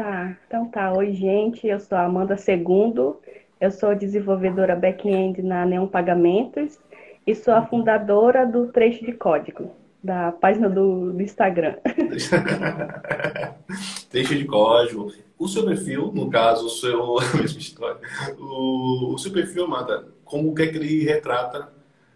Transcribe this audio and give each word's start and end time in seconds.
Tá, 0.00 0.34
então 0.46 0.66
tá. 0.66 0.90
Oi, 0.94 1.12
gente. 1.12 1.66
Eu 1.66 1.78
sou 1.78 1.98
a 1.98 2.06
Amanda 2.06 2.34
Segundo. 2.34 3.20
Eu 3.60 3.70
sou 3.70 3.94
desenvolvedora 3.94 4.74
back-end 4.74 5.42
na 5.42 5.66
Neon 5.66 5.86
Pagamentos 5.86 6.78
e 7.26 7.34
sou 7.34 7.52
a 7.52 7.66
fundadora 7.66 8.46
do 8.46 8.68
Trecho 8.68 9.04
de 9.04 9.12
Código, 9.12 9.70
da 10.02 10.32
página 10.32 10.70
do, 10.70 11.12
do 11.12 11.20
Instagram. 11.20 11.76
Trecho 14.08 14.36
de 14.36 14.46
Código. 14.46 15.12
O 15.38 15.46
seu 15.46 15.66
perfil, 15.66 16.10
no 16.14 16.30
caso, 16.30 16.64
o 16.64 16.70
seu. 16.70 17.16
mesma 17.36 17.58
história. 17.58 18.00
O, 18.38 19.12
o 19.12 19.18
seu 19.18 19.30
perfil, 19.30 19.66
Amanda, 19.66 20.06
como 20.24 20.54
que 20.54 20.62
é 20.62 20.68
que 20.68 20.78
ele 20.78 21.04
retrata 21.04 21.68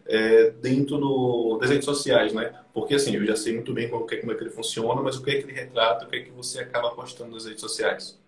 é, 0.07 0.51
dentro 0.61 0.99
do, 0.99 1.59
das 1.59 1.71
redes 1.71 1.85
sociais, 1.85 2.33
né? 2.33 2.53
Porque 2.73 2.95
assim, 2.95 3.15
eu 3.15 3.25
já 3.25 3.37
sei 3.37 3.55
muito 3.55 3.73
bem 3.73 3.89
como, 3.89 4.07
como 4.07 4.33
é 4.33 4.35
que 4.35 4.43
ele 4.43 4.51
funciona, 4.51 5.01
mas 5.03 5.17
o 5.17 5.23
que 5.23 5.31
é 5.31 5.35
que 5.35 5.45
ele 5.45 5.53
retrata, 5.53 6.05
o 6.05 6.09
que 6.09 6.17
é 6.17 6.21
que 6.21 6.31
você 6.31 6.61
acaba 6.61 6.91
postando 6.91 7.33
nas 7.33 7.47
redes 7.47 7.61
sociais? 7.61 8.19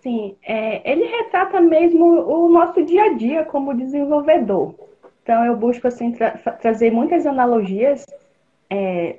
Sim, 0.00 0.36
é, 0.42 0.88
ele 0.90 1.04
retrata 1.04 1.60
mesmo 1.60 2.04
o 2.04 2.48
nosso 2.48 2.84
dia 2.84 3.04
a 3.04 3.12
dia 3.14 3.44
como 3.44 3.76
desenvolvedor. 3.76 4.74
Então 5.22 5.44
eu 5.44 5.56
busco 5.56 5.88
assim 5.88 6.12
tra 6.12 6.30
trazer 6.30 6.92
muitas 6.92 7.26
analogias 7.26 8.06
é, 8.70 9.16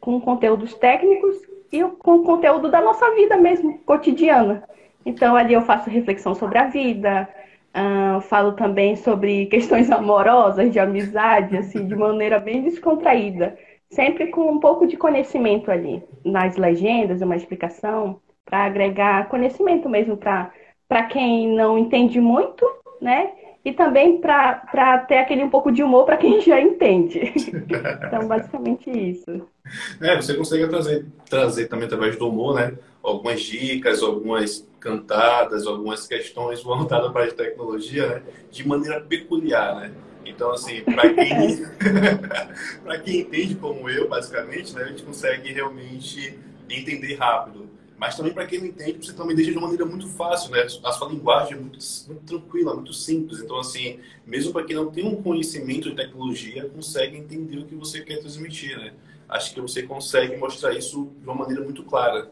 com 0.00 0.18
conteúdos 0.20 0.72
técnicos 0.74 1.36
e 1.70 1.82
com 1.84 2.24
conteúdo 2.24 2.70
da 2.70 2.80
nossa 2.80 3.14
vida 3.14 3.36
mesmo, 3.36 3.78
cotidiana. 3.80 4.64
Então 5.04 5.36
ali 5.36 5.52
eu 5.52 5.62
faço 5.62 5.90
reflexão 5.90 6.34
sobre 6.34 6.58
a 6.58 6.68
vida, 6.68 7.28
Uh, 7.72 8.20
falo 8.22 8.52
também 8.52 8.96
sobre 8.96 9.46
questões 9.46 9.90
amorosas, 9.92 10.72
de 10.72 10.78
amizade, 10.78 11.56
assim, 11.56 11.86
de 11.86 11.94
maneira 11.94 12.40
bem 12.40 12.62
descontraída, 12.62 13.56
sempre 13.88 14.28
com 14.28 14.50
um 14.50 14.58
pouco 14.58 14.86
de 14.86 14.96
conhecimento 14.96 15.70
ali 15.70 16.02
nas 16.24 16.56
legendas, 16.56 17.22
uma 17.22 17.36
explicação 17.36 18.20
para 18.44 18.64
agregar 18.64 19.28
conhecimento 19.28 19.88
mesmo 19.88 20.16
para 20.16 21.02
quem 21.08 21.54
não 21.54 21.78
entende 21.78 22.20
muito, 22.20 22.66
né? 23.00 23.30
E 23.64 23.72
também 23.72 24.18
para 24.18 25.04
ter 25.06 25.18
aquele 25.18 25.44
um 25.44 25.50
pouco 25.50 25.70
de 25.70 25.82
humor 25.82 26.04
para 26.04 26.16
quem 26.16 26.40
já 26.42 26.60
entende. 26.60 27.32
então, 28.06 28.26
basicamente 28.26 28.90
isso. 28.90 29.46
É, 30.00 30.16
você 30.16 30.34
consegue 30.34 30.66
trazer, 30.66 31.06
trazer 31.28 31.68
também 31.68 31.86
através 31.86 32.16
do 32.16 32.28
humor, 32.28 32.54
né? 32.54 32.72
Algumas 33.02 33.40
dicas, 33.40 34.02
algumas 34.02 34.66
cantadas, 34.78 35.66
algumas 35.66 36.06
questões 36.06 36.62
voltadas 36.62 37.10
para 37.12 37.24
a 37.24 37.30
tecnologia, 37.32 38.06
né? 38.06 38.22
De 38.50 38.66
maneira 38.66 39.00
peculiar, 39.00 39.76
né? 39.76 39.92
Então, 40.24 40.52
assim, 40.52 40.82
para 40.82 41.12
quem, 41.12 41.64
quem 43.04 43.20
entende 43.20 43.54
como 43.56 43.88
eu, 43.88 44.08
basicamente, 44.08 44.74
né? 44.74 44.84
A 44.84 44.88
gente 44.88 45.02
consegue 45.02 45.52
realmente 45.52 46.38
entender 46.68 47.14
rápido. 47.14 47.68
Mas 48.00 48.16
também 48.16 48.32
para 48.32 48.46
quem 48.46 48.60
não 48.60 48.66
entende, 48.66 49.06
você 49.06 49.12
também 49.12 49.36
deixa 49.36 49.50
de 49.50 49.58
uma 49.58 49.66
maneira 49.66 49.84
muito 49.84 50.08
fácil, 50.08 50.52
né? 50.52 50.62
A 50.62 50.92
sua 50.92 51.08
linguagem 51.08 51.52
é 51.52 51.60
muito, 51.60 51.78
muito 52.08 52.22
tranquila, 52.24 52.74
muito 52.74 52.94
simples. 52.94 53.40
Então, 53.40 53.58
assim, 53.58 53.98
mesmo 54.26 54.54
para 54.54 54.64
quem 54.64 54.74
não 54.74 54.90
tem 54.90 55.04
um 55.04 55.22
conhecimento 55.22 55.90
de 55.90 55.96
tecnologia, 55.96 56.66
consegue 56.70 57.18
entender 57.18 57.58
o 57.58 57.66
que 57.66 57.74
você 57.74 58.00
quer 58.00 58.18
transmitir, 58.18 58.78
né? 58.78 58.94
Acho 59.28 59.52
que 59.52 59.60
você 59.60 59.82
consegue 59.82 60.38
mostrar 60.38 60.72
isso 60.72 61.12
de 61.18 61.24
uma 61.24 61.34
maneira 61.34 61.62
muito 61.62 61.82
clara. 61.82 62.30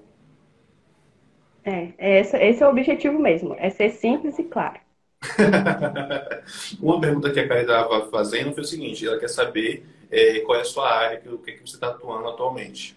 É, 1.69 1.93
é 1.99 2.21
esse, 2.21 2.37
esse 2.39 2.63
é 2.63 2.67
o 2.67 2.71
objetivo 2.71 3.19
mesmo, 3.19 3.55
é 3.59 3.69
ser 3.69 3.91
simples 3.91 4.39
e 4.39 4.45
claro. 4.45 4.81
uma 6.81 6.99
pergunta 6.99 7.31
que 7.31 7.41
a 7.41 7.47
Karen 7.47 7.61
estava 7.61 8.11
fazendo 8.11 8.55
foi 8.55 8.63
o 8.63 8.67
seguinte, 8.67 9.07
ela 9.07 9.19
quer 9.19 9.29
saber 9.29 9.85
é, 10.11 10.41
qual 10.41 10.57
é 10.57 10.63
a 10.63 10.65
sua 10.65 10.91
área, 10.91 11.21
o 11.27 11.37
que, 11.39 11.51
é 11.51 11.55
que 11.55 11.61
você 11.61 11.75
está 11.75 11.89
atuando 11.89 12.29
atualmente. 12.29 12.97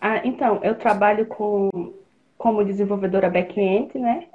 Ah, 0.00 0.20
então, 0.24 0.58
eu 0.64 0.74
trabalho 0.74 1.24
com, 1.26 1.92
como 2.36 2.64
desenvolvedora 2.64 3.30
back-end, 3.30 3.96
né? 3.96 4.26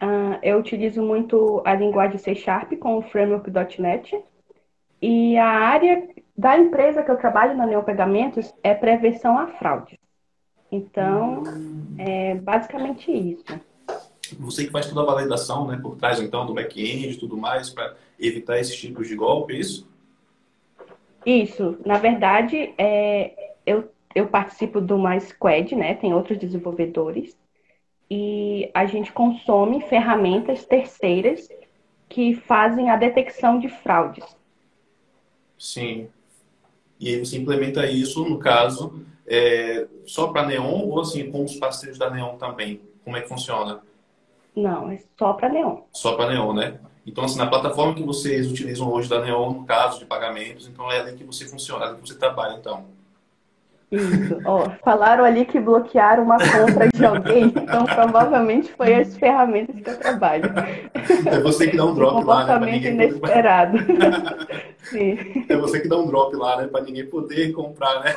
Ah, 0.00 0.40
eu 0.42 0.58
utilizo 0.58 1.02
muito 1.02 1.62
a 1.64 1.74
linguagem 1.74 2.18
C 2.18 2.34
Sharp 2.34 2.72
com 2.78 2.98
o 2.98 3.02
framework.NET. 3.02 4.18
E 5.00 5.36
a 5.36 5.46
área 5.46 6.08
da 6.36 6.58
empresa 6.58 7.02
que 7.02 7.10
eu 7.10 7.16
trabalho 7.16 7.56
na 7.56 7.66
Neopagamentos 7.66 8.52
é 8.62 8.74
prevenção 8.74 9.38
a 9.38 9.46
fraudes. 9.46 10.00
Então, 10.70 11.42
hum. 11.42 11.94
é 11.98 12.34
basicamente 12.34 13.10
isso. 13.10 13.44
Você 14.38 14.64
que 14.64 14.70
faz 14.70 14.86
toda 14.86 15.02
a 15.02 15.14
validação, 15.14 15.66
né, 15.66 15.78
por 15.82 15.96
trás 15.96 16.20
então 16.20 16.46
do 16.46 16.54
back-end 16.54 17.08
e 17.08 17.16
tudo 17.16 17.36
mais, 17.36 17.70
para 17.70 17.96
evitar 18.18 18.58
esses 18.58 18.76
tipos 18.76 19.08
de 19.08 19.16
golpe, 19.16 19.54
é 19.54 19.58
isso? 19.58 19.88
Isso. 21.26 21.76
Na 21.84 21.98
verdade, 21.98 22.72
é, 22.78 23.54
eu 23.66 23.90
eu 24.14 24.26
participo 24.26 24.80
do 24.80 24.96
uma 24.96 25.18
squad, 25.20 25.74
né? 25.74 25.94
Tem 25.94 26.12
outros 26.12 26.38
desenvolvedores. 26.38 27.36
E 28.10 28.68
a 28.74 28.84
gente 28.86 29.12
consome 29.12 29.82
ferramentas 29.82 30.64
terceiras 30.64 31.48
que 32.08 32.34
fazem 32.34 32.90
a 32.90 32.96
detecção 32.96 33.60
de 33.60 33.68
fraudes. 33.68 34.24
Sim. 35.56 36.08
E 36.98 37.08
aí 37.08 37.18
você 37.18 37.38
implementa 37.38 37.86
isso, 37.86 38.28
no 38.28 38.38
caso, 38.38 39.00
é, 39.30 39.86
só 40.04 40.26
para 40.26 40.46
Neon 40.46 40.88
ou 40.88 41.00
assim 41.00 41.30
com 41.30 41.44
os 41.44 41.54
parceiros 41.54 41.96
da 41.96 42.10
Neon 42.10 42.36
também? 42.36 42.80
Como 43.04 43.16
é 43.16 43.20
que 43.20 43.28
funciona? 43.28 43.80
Não, 44.56 44.90
é 44.90 44.98
só 45.16 45.32
para 45.34 45.48
Neon. 45.48 45.82
Só 45.92 46.16
para 46.16 46.30
Neon, 46.30 46.52
né? 46.52 46.80
Então, 47.06 47.24
assim, 47.24 47.38
na 47.38 47.46
plataforma 47.46 47.94
que 47.94 48.02
vocês 48.02 48.50
utilizam 48.50 48.92
hoje 48.92 49.08
da 49.08 49.20
Neon, 49.20 49.52
no 49.52 49.64
caso 49.64 50.00
de 50.00 50.04
pagamentos, 50.04 50.66
então 50.66 50.90
é 50.90 51.00
ali 51.00 51.16
que 51.16 51.24
você 51.24 51.46
funciona, 51.46 51.84
é 51.84 51.88
ali 51.88 51.96
que 51.98 52.08
você 52.08 52.18
trabalha, 52.18 52.56
então. 52.58 52.84
Isso. 53.90 54.38
Ó, 54.44 54.70
falaram 54.84 55.24
ali 55.24 55.44
que 55.44 55.58
bloquearam 55.58 56.22
uma 56.22 56.38
compra 56.38 56.88
de 56.88 57.04
alguém, 57.04 57.46
então 57.46 57.84
provavelmente 57.84 58.72
foi 58.72 58.94
as 58.94 59.16
ferramentas 59.16 59.74
que 59.74 59.90
eu 59.90 59.98
trabalho. 59.98 60.44
É 61.26 61.40
você 61.40 61.68
que 61.68 61.76
dá 61.76 61.84
um 61.84 61.94
drop 61.94 62.22
um 62.22 62.26
lá, 62.26 62.44
né? 62.44 62.52
Comportamento 62.52 62.84
inesperado. 62.86 63.78
Sim. 64.78 65.18
É 65.48 65.56
você 65.56 65.80
que 65.80 65.88
dá 65.88 65.98
um 65.98 66.06
drop 66.06 66.34
lá, 66.36 66.58
né? 66.58 66.68
Para 66.68 66.82
ninguém 66.82 67.06
poder 67.06 67.52
comprar, 67.52 68.00
né? 68.00 68.14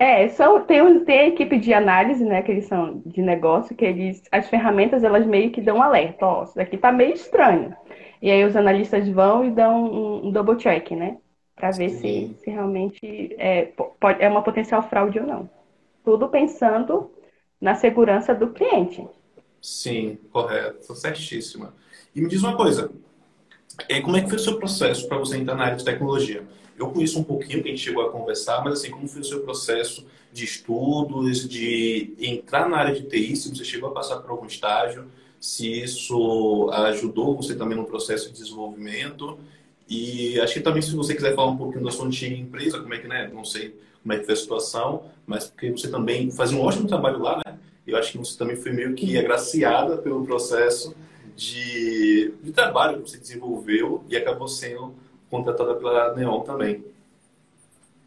É, 0.00 0.28
são, 0.30 0.60
tem, 0.64 1.04
tem 1.04 1.18
a 1.20 1.28
equipe 1.28 1.58
de 1.58 1.72
análise, 1.72 2.24
né? 2.24 2.42
Que 2.42 2.50
eles 2.50 2.66
são 2.66 3.00
de 3.06 3.22
negócio, 3.22 3.76
que 3.76 3.84
eles. 3.84 4.24
As 4.32 4.48
ferramentas 4.48 5.04
elas 5.04 5.24
meio 5.24 5.52
que 5.52 5.60
dão 5.60 5.76
um 5.76 5.82
alerta, 5.82 6.26
ó, 6.26 6.42
isso 6.42 6.56
daqui 6.56 6.76
tá 6.76 6.90
meio 6.90 7.14
estranho. 7.14 7.76
E 8.20 8.30
aí 8.30 8.44
os 8.44 8.56
analistas 8.56 9.08
vão 9.08 9.44
e 9.44 9.50
dão 9.50 9.84
um, 9.84 10.26
um 10.26 10.30
double 10.32 10.56
check, 10.56 10.90
né? 10.92 11.16
Para 11.54 11.70
ver 11.70 11.90
se, 11.90 12.36
se 12.42 12.50
realmente 12.50 13.34
é, 13.38 13.66
pode, 14.00 14.22
é 14.22 14.28
uma 14.28 14.42
potencial 14.42 14.82
fraude 14.88 15.18
ou 15.18 15.26
não. 15.26 15.50
Tudo 16.04 16.28
pensando 16.28 17.10
na 17.60 17.74
segurança 17.74 18.34
do 18.34 18.48
cliente. 18.48 19.06
Sim, 19.60 20.18
correto, 20.32 20.94
certíssima. 20.94 21.72
E 22.14 22.20
me 22.20 22.28
diz 22.28 22.42
uma 22.42 22.56
coisa, 22.56 22.90
é, 23.88 24.00
como 24.00 24.16
é 24.16 24.22
que 24.22 24.28
foi 24.28 24.36
o 24.36 24.40
seu 24.40 24.58
processo 24.58 25.06
para 25.06 25.18
você 25.18 25.36
entrar 25.36 25.54
na 25.54 25.64
área 25.64 25.76
de 25.76 25.84
tecnologia? 25.84 26.44
Eu 26.76 26.90
conheço 26.90 27.20
um 27.20 27.24
pouquinho, 27.24 27.62
que 27.62 27.68
a 27.68 27.70
gente 27.70 27.82
chegou 27.82 28.04
a 28.04 28.10
conversar, 28.10 28.62
mas 28.64 28.74
assim, 28.74 28.90
como 28.90 29.06
foi 29.06 29.20
o 29.20 29.24
seu 29.24 29.42
processo 29.42 30.04
de 30.32 30.44
estudos, 30.44 31.48
de 31.48 32.14
entrar 32.18 32.68
na 32.68 32.78
área 32.78 32.94
de 32.94 33.02
TI, 33.02 33.36
se 33.36 33.50
você 33.50 33.64
chegou 33.64 33.90
a 33.90 33.92
passar 33.92 34.16
por 34.16 34.30
algum 34.30 34.46
estágio, 34.46 35.06
se 35.38 35.82
isso 35.82 36.70
ajudou 36.72 37.36
você 37.36 37.54
também 37.54 37.76
no 37.76 37.84
processo 37.84 38.32
de 38.32 38.40
desenvolvimento 38.40 39.38
e 39.88 40.40
acho 40.40 40.54
que 40.54 40.60
também 40.60 40.82
se 40.82 40.94
você 40.94 41.14
quiser 41.14 41.34
falar 41.34 41.50
um 41.50 41.56
pouquinho 41.56 41.84
da 41.84 41.90
sua 41.90 42.06
antiga 42.06 42.34
empresa, 42.34 42.80
como 42.80 42.94
é 42.94 42.98
que, 42.98 43.08
né, 43.08 43.30
não 43.32 43.44
sei 43.44 43.74
como 44.02 44.12
é 44.12 44.18
que 44.18 44.24
foi 44.24 44.34
a 44.34 44.36
situação, 44.36 45.04
mas 45.26 45.48
porque 45.48 45.70
você 45.70 45.90
também 45.90 46.30
fazia 46.30 46.58
um 46.58 46.62
ótimo 46.62 46.88
trabalho 46.88 47.18
lá, 47.18 47.40
né? 47.46 47.58
Eu 47.86 47.96
acho 47.96 48.12
que 48.12 48.18
você 48.18 48.36
também 48.36 48.56
foi 48.56 48.72
meio 48.72 48.94
que 48.94 49.16
agraciada 49.18 49.96
pelo 49.98 50.24
processo 50.24 50.94
de, 51.36 52.32
de 52.42 52.52
trabalho 52.52 53.02
que 53.02 53.10
você 53.10 53.18
desenvolveu 53.18 54.04
e 54.08 54.16
acabou 54.16 54.48
sendo 54.48 54.94
contratada 55.30 55.74
pela 55.74 56.14
Neon 56.14 56.40
também. 56.40 56.84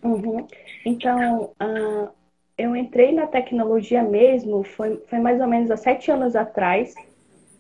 Uhum. 0.04 0.48
Então, 0.86 1.52
uh, 1.62 2.10
eu 2.58 2.76
entrei 2.76 3.12
na 3.12 3.28
tecnologia 3.28 4.04
mesmo, 4.04 4.64
foi, 4.64 4.98
foi 5.10 5.20
mais 5.20 5.42
ou 5.42 5.48
menos 5.48 5.72
há 5.72 5.78
sete 5.78 6.12
anos 6.12 6.36
atrás, 6.36 6.94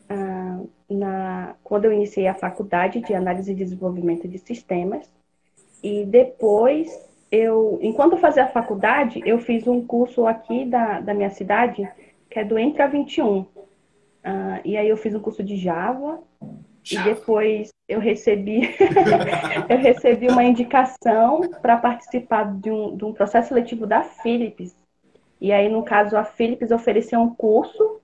uh, 0.09 0.69
na, 0.89 1.55
quando 1.63 1.85
eu 1.85 1.93
iniciei 1.93 2.27
a 2.27 2.33
faculdade 2.33 3.01
de 3.01 3.13
análise 3.13 3.51
e 3.51 3.55
desenvolvimento 3.55 4.27
de 4.27 4.37
sistemas. 4.37 5.09
E 5.83 6.05
depois, 6.05 6.89
eu, 7.31 7.79
enquanto 7.81 8.13
eu 8.13 8.19
fazia 8.19 8.45
a 8.45 8.49
faculdade, 8.49 9.21
eu 9.25 9.39
fiz 9.39 9.67
um 9.67 9.85
curso 9.85 10.25
aqui 10.25 10.65
da, 10.65 10.99
da 10.99 11.13
minha 11.13 11.29
cidade, 11.29 11.89
que 12.29 12.39
é 12.39 12.43
do 12.43 12.57
Entra 12.57 12.87
21. 12.87 13.39
Uh, 13.39 13.47
e 14.63 14.77
aí 14.77 14.89
eu 14.89 14.97
fiz 14.97 15.13
um 15.13 15.19
curso 15.19 15.43
de 15.43 15.55
Java, 15.57 16.19
e 16.91 16.97
depois 16.99 17.69
eu 17.87 17.99
recebi 17.99 18.75
eu 19.69 19.77
recebi 19.77 20.27
uma 20.27 20.43
indicação 20.43 21.41
para 21.61 21.77
participar 21.77 22.51
de 22.55 22.69
um, 22.69 22.95
de 22.95 23.05
um 23.05 23.13
processo 23.13 23.49
seletivo 23.49 23.87
da 23.87 24.03
Philips. 24.03 24.75
E 25.41 25.51
aí, 25.51 25.67
no 25.69 25.83
caso, 25.83 26.15
a 26.15 26.23
Philips 26.23 26.71
ofereceu 26.71 27.19
um 27.19 27.33
curso 27.33 27.94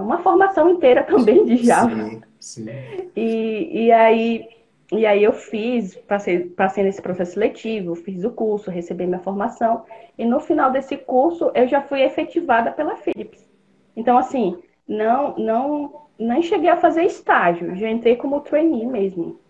uma 0.00 0.18
formação 0.18 0.70
inteira 0.70 1.02
também 1.04 1.44
de 1.44 1.56
Java. 1.58 1.94
Sim, 1.94 2.22
sim. 2.38 2.66
E, 3.14 3.86
e 3.86 3.92
aí 3.92 4.48
e 4.92 5.06
aí 5.06 5.24
eu 5.24 5.32
fiz, 5.32 5.96
passei, 6.06 6.50
passei 6.50 6.84
nesse 6.84 7.00
processo 7.00 7.32
seletivo, 7.32 7.94
fiz 7.94 8.24
o 8.24 8.30
curso, 8.30 8.70
recebi 8.70 9.06
minha 9.06 9.20
formação, 9.20 9.86
e 10.18 10.26
no 10.26 10.38
final 10.38 10.70
desse 10.70 10.98
curso 10.98 11.50
eu 11.54 11.66
já 11.66 11.80
fui 11.80 12.02
efetivada 12.02 12.70
pela 12.70 12.96
Philips. 12.96 13.42
Então, 13.96 14.18
assim, 14.18 14.62
não, 14.86 15.34
não, 15.38 16.02
nem 16.18 16.42
cheguei 16.42 16.68
a 16.68 16.76
fazer 16.76 17.04
estágio, 17.04 17.74
já 17.74 17.90
entrei 17.90 18.16
como 18.16 18.40
trainee 18.40 18.84
mesmo. 18.84 19.40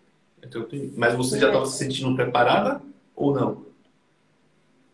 Então, 0.40 0.64
mas 0.96 1.14
você 1.16 1.40
já 1.40 1.48
estava 1.48 1.66
se 1.66 1.76
sentindo 1.76 2.14
preparada 2.14 2.80
ou 3.16 3.34
não? 3.34 3.64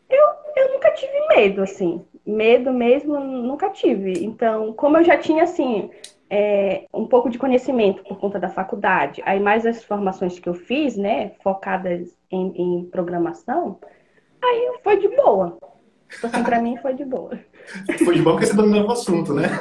Eu, 0.09 0.25
eu 0.56 0.73
nunca 0.73 0.91
tive 0.93 1.29
medo, 1.29 1.62
assim. 1.62 2.03
Medo 2.29 2.73
mesmo, 2.73 3.19
nunca 3.19 3.71
tive. 3.71 4.25
Então, 4.25 4.73
como 4.75 4.99
eu 4.99 5.05
já 5.05 5.17
tinha, 5.17 5.45
assim, 5.45 5.91
é, 6.29 6.85
um 6.93 7.07
pouco 7.07 7.31
de 7.31 7.39
conhecimento 7.39 8.03
por 8.03 8.19
conta 8.19 8.39
da 8.39 8.51
faculdade, 8.51 9.23
aí 9.25 9.41
mais 9.41 9.65
as 9.65 9.83
formações 9.83 10.39
que 10.39 10.49
eu 10.49 10.55
fiz, 10.55 10.97
né, 10.97 11.33
focadas 11.43 12.15
em, 12.31 12.53
em 12.55 12.85
programação, 12.85 13.79
aí 14.43 14.79
foi 14.85 14.99
de 14.99 15.09
boa. 15.09 15.57
Então, 16.19 16.31
assim, 16.31 16.43
pra 16.43 16.61
mim 16.61 16.77
foi 16.79 16.95
de 16.95 17.05
boa. 17.05 17.39
Foi 18.03 18.15
de 18.15 18.23
boa 18.23 18.37
porque 18.37 18.47
você 18.47 18.57
dominava 18.57 18.89
o 18.89 18.93
assunto, 18.93 19.35
né? 19.35 19.45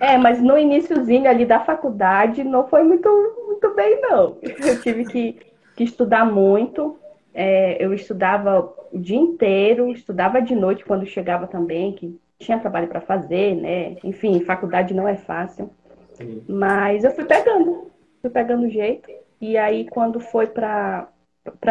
é, 0.00 0.18
mas 0.18 0.42
no 0.42 0.58
iníciozinho 0.58 1.30
ali 1.30 1.44
da 1.44 1.60
faculdade 1.60 2.42
não 2.42 2.66
foi 2.66 2.82
muito, 2.82 3.08
muito 3.46 3.72
bem, 3.76 4.00
não. 4.00 4.36
Eu 4.42 4.80
tive 4.80 5.04
que, 5.04 5.38
que 5.76 5.84
estudar 5.84 6.24
muito. 6.24 6.98
É, 7.34 7.82
eu 7.82 7.92
estudava 7.92 8.72
o 8.92 8.98
dia 8.98 9.16
inteiro, 9.16 9.90
estudava 9.92 10.40
de 10.40 10.54
noite 10.54 10.84
quando 10.84 11.06
chegava 11.06 11.46
também, 11.46 11.92
que 11.92 12.18
tinha 12.38 12.58
trabalho 12.58 12.88
para 12.88 13.00
fazer, 13.00 13.54
né? 13.54 13.96
Enfim, 14.02 14.40
faculdade 14.40 14.94
não 14.94 15.06
é 15.06 15.16
fácil. 15.16 15.70
Sim. 16.14 16.42
Mas 16.48 17.04
eu 17.04 17.10
fui 17.12 17.24
pegando, 17.24 17.90
fui 18.20 18.30
pegando 18.30 18.66
o 18.66 18.70
jeito. 18.70 19.10
E 19.40 19.56
aí, 19.56 19.88
quando 19.88 20.18
foi 20.18 20.46
para 20.48 21.08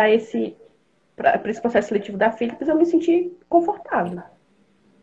esse, 0.09 0.56
esse 1.45 1.62
processo 1.62 1.89
seletivo 1.89 2.18
da 2.18 2.31
Philips, 2.31 2.68
eu 2.68 2.77
me 2.77 2.86
senti 2.86 3.31
confortável. 3.50 4.21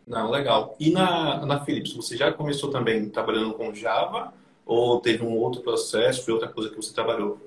Não, 0.07 0.31
legal. 0.31 0.75
E 0.79 0.91
na, 0.91 1.45
na 1.45 1.65
Philips, 1.65 1.93
você 1.93 2.17
já 2.17 2.33
começou 2.33 2.71
também 2.71 3.09
trabalhando 3.09 3.55
com 3.55 3.75
Java? 3.75 4.33
Ou 4.67 4.99
teve 5.01 5.23
um 5.23 5.37
outro 5.37 5.61
processo, 5.61 6.25
foi 6.25 6.33
outra 6.33 6.49
coisa 6.49 6.71
que 6.71 6.77
você 6.77 6.95
trabalhou? 6.95 7.39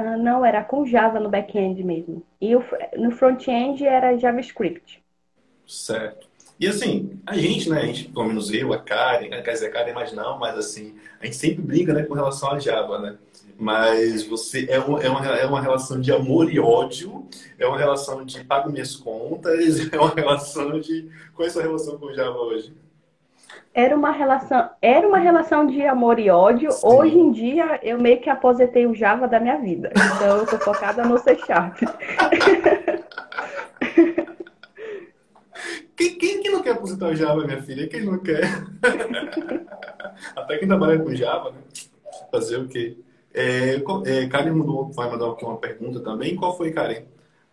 Ah, 0.00 0.16
não, 0.16 0.42
era 0.44 0.64
com 0.64 0.86
Java 0.86 1.20
no 1.20 1.28
back-end 1.28 1.84
mesmo. 1.84 2.22
E 2.40 2.54
no 2.96 3.10
front-end 3.10 3.84
era 3.84 4.16
JavaScript. 4.16 5.02
Certo. 5.66 6.26
E 6.58 6.66
assim, 6.66 7.20
a 7.26 7.36
gente, 7.36 7.68
né, 7.68 7.80
a 7.80 7.86
gente, 7.86 8.04
pelo 8.04 8.26
menos 8.26 8.50
eu, 8.50 8.72
a 8.72 8.78
Karen, 8.78 9.28
quer 9.28 9.52
dizer, 9.52 9.66
a 9.66 9.70
Karen 9.70 9.92
mais 9.92 10.12
não, 10.12 10.38
mas 10.38 10.56
assim, 10.56 10.94
a 11.20 11.26
gente 11.26 11.36
sempre 11.36 11.62
briga, 11.62 11.92
né, 11.92 12.02
com 12.04 12.14
relação 12.14 12.50
a 12.50 12.58
Java, 12.58 12.98
né? 12.98 13.18
Mas 13.58 14.22
você 14.24 14.66
é 14.70 14.80
uma, 14.80 15.02
é 15.02 15.10
uma, 15.10 15.26
é 15.26 15.46
uma 15.46 15.60
relação 15.60 16.00
de 16.00 16.10
amor 16.10 16.50
e 16.50 16.58
ódio, 16.58 17.26
é 17.58 17.66
uma 17.66 17.78
relação 17.78 18.24
de 18.24 18.42
pago 18.42 18.70
minhas 18.70 18.96
contas, 18.96 19.80
é 19.92 19.98
uma 19.98 20.14
relação 20.14 20.80
de. 20.80 21.10
Qual 21.34 21.44
é 21.44 21.48
a 21.50 21.52
sua 21.52 21.62
relação 21.62 21.98
com 21.98 22.12
Java 22.14 22.38
hoje? 22.38 22.72
Era 23.72 23.96
uma 23.96 24.10
relação, 24.10 24.70
era 24.82 25.06
uma 25.06 25.18
relação 25.18 25.66
de 25.66 25.82
amor 25.82 26.18
e 26.18 26.28
ódio. 26.28 26.72
Sim. 26.72 26.86
Hoje 26.86 27.18
em 27.18 27.30
dia, 27.30 27.78
eu 27.82 28.00
meio 28.00 28.20
que 28.20 28.28
aposentei 28.28 28.86
o 28.86 28.94
Java 28.94 29.28
da 29.28 29.38
minha 29.38 29.58
vida. 29.58 29.92
Então, 29.94 30.38
eu 30.38 30.46
tô 30.46 30.58
focada 30.58 31.04
no 31.04 31.18
C 31.18 31.36
Sharp. 31.38 31.78
Quem, 35.96 36.16
quem, 36.16 36.42
quem, 36.42 36.50
não 36.50 36.62
quer 36.62 36.70
aposentar 36.70 37.08
o 37.08 37.14
Java, 37.14 37.44
minha 37.44 37.60
filha? 37.62 37.86
Quem 37.86 38.02
não 38.02 38.18
quer? 38.18 38.40
Até 40.34 40.56
quem 40.56 40.66
trabalha 40.66 40.98
com 40.98 41.14
Java, 41.14 41.50
né? 41.50 41.58
Fazer 42.32 42.56
o 42.56 42.66
quê? 42.66 42.96
É, 43.34 43.74
é, 44.06 44.26
Karen 44.26 44.52
mandou, 44.52 44.90
vai 44.92 45.10
mandar 45.10 45.30
aqui 45.30 45.44
uma 45.44 45.58
pergunta 45.58 46.00
também. 46.00 46.34
Qual 46.36 46.56
foi, 46.56 46.72
Karen? 46.72 47.02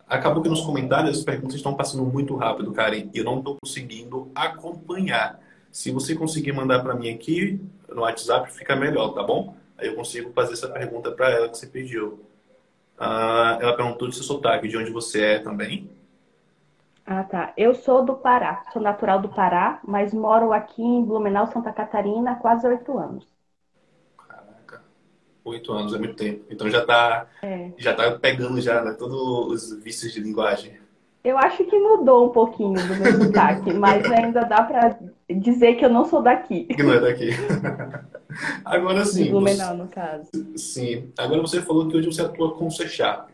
Acabou 0.08 0.42
que 0.42 0.48
nos 0.48 0.62
comentários 0.62 1.18
as 1.18 1.24
perguntas 1.24 1.56
estão 1.56 1.74
passando 1.74 2.04
muito 2.04 2.34
rápido, 2.36 2.72
Karen. 2.72 3.10
E 3.12 3.18
eu 3.18 3.24
não 3.24 3.38
estou 3.38 3.58
conseguindo 3.60 4.30
acompanhar. 4.34 5.38
Se 5.70 5.90
você 5.90 6.14
conseguir 6.14 6.52
mandar 6.52 6.82
para 6.82 6.94
mim 6.94 7.10
aqui 7.10 7.60
no 7.88 8.02
WhatsApp, 8.02 8.52
fica 8.52 8.74
melhor, 8.74 9.14
tá 9.14 9.22
bom? 9.22 9.56
Aí 9.76 9.86
eu 9.86 9.94
consigo 9.94 10.32
fazer 10.32 10.54
essa 10.54 10.68
pergunta 10.68 11.12
para 11.12 11.30
ela 11.30 11.48
que 11.48 11.56
você 11.56 11.66
pediu. 11.66 12.24
Ah, 12.98 13.58
ela 13.60 13.76
perguntou 13.76 14.08
de 14.08 14.14
seu 14.16 14.24
sotaque, 14.24 14.66
de 14.68 14.76
onde 14.76 14.90
você 14.90 15.22
é 15.22 15.38
também. 15.38 15.88
Ah, 17.06 17.24
tá. 17.24 17.54
Eu 17.56 17.74
sou 17.74 18.04
do 18.04 18.16
Pará, 18.16 18.64
sou 18.72 18.82
natural 18.82 19.20
do 19.22 19.30
Pará, 19.30 19.80
mas 19.82 20.12
moro 20.12 20.52
aqui 20.52 20.82
em 20.82 21.04
Blumenau, 21.04 21.46
Santa 21.46 21.72
Catarina, 21.72 22.32
há 22.32 22.36
quase 22.36 22.66
oito 22.66 22.98
anos. 22.98 23.26
Caraca, 24.28 24.82
oito 25.44 25.72
anos 25.72 25.94
é 25.94 25.98
muito 25.98 26.14
tempo. 26.16 26.44
Então 26.50 26.68
já 26.68 26.84
tá, 26.84 27.26
é. 27.42 27.72
já 27.78 27.94
tá 27.94 28.18
pegando 28.18 28.60
já 28.60 28.82
né, 28.84 28.92
todos 28.92 29.70
os 29.72 29.82
vícios 29.82 30.12
de 30.12 30.20
linguagem. 30.20 30.78
Eu 31.24 31.36
acho 31.36 31.64
que 31.64 31.78
mudou 31.78 32.26
um 32.26 32.30
pouquinho 32.30 32.74
do 32.74 32.96
meu 32.96 33.24
sotaque, 33.24 33.72
mas 33.72 34.04
ainda 34.10 34.44
dá 34.44 34.62
para 34.62 34.98
dizer 35.28 35.74
que 35.74 35.84
eu 35.84 35.90
não 35.90 36.04
sou 36.04 36.22
daqui. 36.22 36.64
Que 36.64 36.82
não 36.82 36.94
é 36.94 37.00
daqui. 37.00 37.30
Agora 38.64 39.04
sim. 39.04 39.30
Blumenau, 39.30 39.76
no 39.76 39.88
caso. 39.88 40.28
Sim. 40.56 41.10
Agora 41.18 41.40
você 41.40 41.60
falou 41.60 41.88
que 41.88 41.96
hoje 41.96 42.06
você 42.06 42.22
atua 42.22 42.54
com 42.54 42.70
C 42.70 42.88
Sharp. 42.88 43.28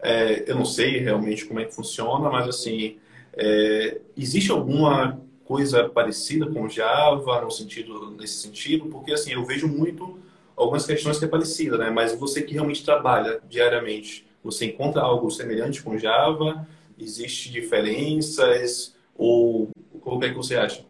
É, 0.00 0.50
eu 0.50 0.56
não 0.56 0.64
sei 0.64 0.98
realmente 0.98 1.44
como 1.44 1.60
é 1.60 1.64
que 1.64 1.74
funciona, 1.74 2.28
mas 2.28 2.48
assim, 2.48 2.96
é, 3.34 3.98
existe 4.16 4.50
alguma 4.50 5.20
coisa 5.44 5.88
parecida 5.88 6.46
com 6.46 6.68
Java 6.68 7.40
no 7.40 7.50
sentido 7.50 8.10
nesse 8.18 8.34
sentido? 8.34 8.86
Porque 8.86 9.12
assim 9.12 9.32
eu 9.32 9.44
vejo 9.44 9.68
muito 9.68 10.18
algumas 10.56 10.86
questões 10.86 11.18
que 11.18 11.24
é 11.24 11.28
parecida, 11.28 11.78
né? 11.78 11.90
Mas 11.90 12.14
você 12.14 12.42
que 12.42 12.54
realmente 12.54 12.84
trabalha 12.84 13.40
diariamente, 13.48 14.26
você 14.42 14.66
encontra 14.66 15.02
algo 15.02 15.30
semelhante 15.30 15.82
com 15.82 15.96
Java? 15.96 16.66
Existe 16.98 17.50
diferenças 17.50 18.96
ou 19.14 19.68
como 20.00 20.24
é 20.24 20.30
que 20.30 20.36
você 20.36 20.56
acha? 20.56 20.84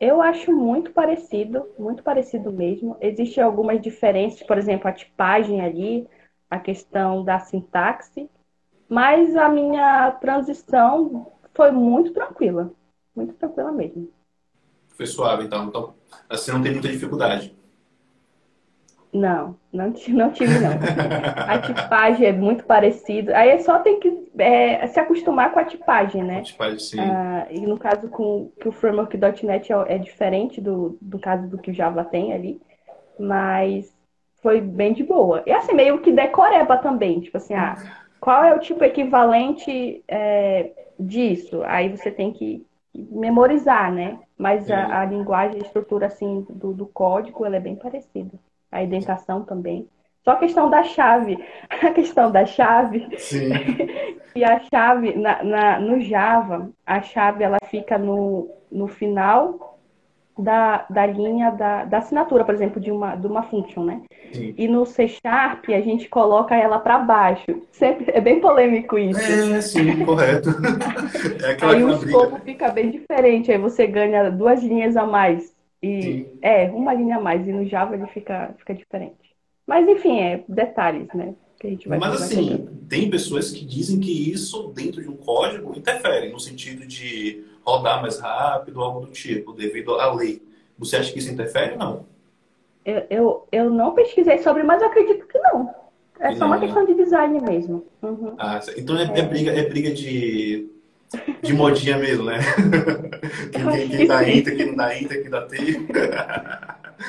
Eu 0.00 0.22
acho 0.22 0.52
muito 0.52 0.92
parecido, 0.92 1.66
muito 1.78 2.02
parecido 2.02 2.52
mesmo. 2.52 2.96
Existem 3.00 3.42
algumas 3.42 3.80
diferenças, 3.80 4.42
por 4.44 4.56
exemplo, 4.56 4.88
a 4.88 4.92
tipagem 4.92 5.60
ali, 5.60 6.06
a 6.48 6.58
questão 6.60 7.24
da 7.24 7.40
sintaxe, 7.40 8.30
mas 8.88 9.36
a 9.36 9.48
minha 9.48 10.12
transição 10.12 11.32
foi 11.52 11.72
muito 11.72 12.12
tranquila. 12.12 12.72
Muito 13.14 13.34
tranquila 13.34 13.72
mesmo. 13.72 14.08
Foi 14.90 15.06
suave, 15.06 15.44
então. 15.44 15.66
Então, 15.66 15.94
assim, 16.28 16.52
não 16.52 16.62
tem 16.62 16.72
muita 16.72 16.88
dificuldade. 16.88 17.57
Não, 19.12 19.56
não, 19.72 19.92
não 20.08 20.30
tive, 20.32 20.58
não. 20.58 20.72
A 21.48 21.58
tipagem 21.58 22.26
é 22.26 22.32
muito 22.32 22.64
parecida. 22.64 23.36
Aí 23.36 23.50
é 23.50 23.58
só 23.58 23.78
tem 23.78 23.98
que 23.98 24.30
é, 24.38 24.86
se 24.86 25.00
acostumar 25.00 25.52
com 25.52 25.58
a 25.58 25.64
tipagem, 25.64 26.22
né? 26.22 26.38
A 26.38 26.42
tipagem, 26.42 26.78
sim. 26.78 27.00
Ah, 27.00 27.46
e 27.50 27.60
no 27.60 27.78
caso 27.78 28.08
com 28.08 28.50
que 28.60 28.68
o 28.68 28.72
framework.NET 28.72 29.72
é, 29.72 29.94
é 29.94 29.98
diferente 29.98 30.60
do, 30.60 30.98
do 31.00 31.18
caso 31.18 31.48
do 31.48 31.56
que 31.56 31.70
o 31.70 31.74
Java 31.74 32.04
tem 32.04 32.32
ali. 32.34 32.60
Mas 33.18 33.96
foi 34.42 34.60
bem 34.60 34.92
de 34.92 35.02
boa. 35.02 35.42
E 35.46 35.52
assim, 35.52 35.72
meio 35.72 36.00
que 36.00 36.12
decoreba 36.12 36.76
também. 36.76 37.20
Tipo 37.20 37.38
assim, 37.38 37.54
ah, 37.54 37.76
qual 38.20 38.44
é 38.44 38.54
o 38.54 38.60
tipo 38.60 38.84
equivalente 38.84 40.04
é, 40.06 40.70
disso? 41.00 41.62
Aí 41.64 41.88
você 41.88 42.10
tem 42.10 42.30
que 42.32 42.66
memorizar, 42.94 43.92
né? 43.92 44.18
Mas 44.36 44.70
a, 44.70 45.00
a, 45.00 45.04
linguagem, 45.04 45.60
a 45.60 45.64
estrutura 45.64 46.06
assim 46.06 46.46
do, 46.48 46.72
do 46.72 46.86
código, 46.86 47.44
ela 47.44 47.56
é 47.56 47.60
bem 47.60 47.74
parecida. 47.74 48.38
A 48.70 48.82
indentação 48.82 49.42
também. 49.44 49.88
Só 50.24 50.32
a 50.32 50.36
questão 50.36 50.68
da 50.68 50.82
chave. 50.82 51.42
A 51.70 51.90
questão 51.90 52.30
da 52.30 52.44
chave. 52.44 53.08
Sim. 53.16 53.50
e 54.36 54.44
a 54.44 54.60
chave, 54.60 55.16
na, 55.16 55.42
na, 55.42 55.80
no 55.80 56.00
Java, 56.00 56.70
a 56.86 57.00
chave 57.00 57.42
ela 57.42 57.58
fica 57.70 57.98
no, 57.98 58.50
no 58.70 58.86
final 58.86 59.78
da, 60.38 60.86
da 60.88 61.04
linha 61.06 61.50
da, 61.50 61.84
da 61.84 61.98
assinatura, 61.98 62.44
por 62.44 62.54
exemplo, 62.54 62.80
de 62.80 62.92
uma, 62.92 63.16
de 63.16 63.26
uma 63.26 63.42
function, 63.42 63.84
né? 63.84 64.02
Sim. 64.32 64.54
E 64.56 64.68
no 64.68 64.86
C 64.86 65.08
Sharp 65.08 65.64
a 65.68 65.80
gente 65.80 66.08
coloca 66.08 66.54
ela 66.54 66.78
para 66.78 66.98
baixo. 66.98 67.62
Sempre, 67.72 68.12
é 68.12 68.20
bem 68.20 68.40
polêmico 68.40 68.96
isso. 68.96 69.20
É, 69.20 69.60
sim, 69.60 70.04
correto. 70.04 70.50
É 71.42 71.64
aí 71.64 71.82
o 71.82 71.92
escopo 71.92 72.38
fica 72.44 72.68
bem 72.68 72.90
diferente, 72.90 73.50
aí 73.50 73.58
você 73.58 73.86
ganha 73.86 74.30
duas 74.30 74.62
linhas 74.62 74.96
a 74.96 75.04
mais. 75.04 75.52
E 75.82 76.02
sim. 76.02 76.38
é, 76.42 76.70
uma 76.70 76.92
linha 76.92 77.16
a 77.16 77.20
mais. 77.20 77.46
E 77.46 77.52
no 77.52 77.66
Java 77.66 77.94
ele 77.94 78.06
fica, 78.08 78.54
fica 78.58 78.74
diferente. 78.74 79.16
Mas 79.66 79.88
enfim, 79.88 80.18
é 80.18 80.44
detalhes, 80.48 81.08
né? 81.14 81.34
Que 81.58 81.66
a 81.66 81.70
gente 81.70 81.88
vai 81.88 81.98
Mas 81.98 82.22
assim, 82.22 82.68
tem 82.88 83.10
pessoas 83.10 83.50
que 83.50 83.64
dizem 83.64 84.00
que 84.00 84.32
isso 84.32 84.68
dentro 84.68 85.02
de 85.02 85.08
um 85.08 85.16
código 85.16 85.76
interfere, 85.76 86.30
no 86.30 86.38
sentido 86.38 86.86
de 86.86 87.44
rodar 87.64 88.00
mais 88.00 88.18
rápido, 88.18 88.80
algo 88.80 89.00
do 89.00 89.12
tipo, 89.12 89.52
devido 89.52 89.94
à 89.96 90.12
lei. 90.14 90.42
Você 90.78 90.96
acha 90.96 91.12
que 91.12 91.18
isso 91.18 91.32
interfere 91.32 91.72
ou 91.72 91.78
não? 91.78 92.06
Eu, 92.84 93.06
eu, 93.10 93.48
eu 93.52 93.70
não 93.70 93.94
pesquisei 93.94 94.38
sobre, 94.38 94.62
mas 94.62 94.80
eu 94.80 94.88
acredito 94.88 95.26
que 95.26 95.38
não. 95.38 95.74
É 96.20 96.34
só 96.34 96.46
uma 96.46 96.58
questão 96.58 96.84
de 96.84 96.94
design 96.94 97.40
mesmo. 97.40 97.84
Uhum. 98.02 98.34
Ah, 98.38 98.60
então 98.76 98.96
é, 98.96 99.04
é. 99.04 99.20
é, 99.20 99.22
briga, 99.22 99.52
é 99.52 99.68
briga 99.68 99.90
de, 99.92 100.68
de 101.42 101.52
modinha 101.52 101.96
mesmo, 101.98 102.24
né? 102.24 102.38
quem, 103.52 103.88
quem, 103.88 104.06
dá 104.06 104.28
enter, 104.28 104.56
quem 104.56 104.66
não 104.66 104.76
dá 104.76 104.96
enter, 104.96 105.22
quem 105.22 105.30
dá 105.30 105.42
T. 105.42 105.56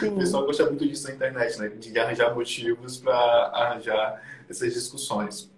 o 0.08 0.16
pessoal 0.18 0.46
gosta 0.46 0.66
muito 0.66 0.88
disso 0.88 1.08
na 1.08 1.16
internet, 1.16 1.60
né? 1.60 1.70
De 1.70 2.00
arranjar 2.00 2.34
motivos 2.34 2.98
para 2.98 3.16
arranjar 3.16 4.22
essas 4.50 4.74
discussões. 4.74 5.52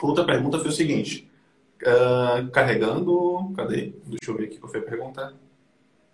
Outra 0.00 0.24
pergunta 0.24 0.58
foi 0.58 0.68
o 0.68 0.72
seguinte. 0.72 1.30
Uh, 1.82 2.48
carregando. 2.50 3.52
Cadê? 3.54 3.92
Deixa 4.04 4.30
eu 4.30 4.36
ver 4.36 4.44
aqui 4.44 4.58
qual 4.58 4.70
foi 4.70 4.80
a 4.80 4.84
pergunta. 4.84 5.34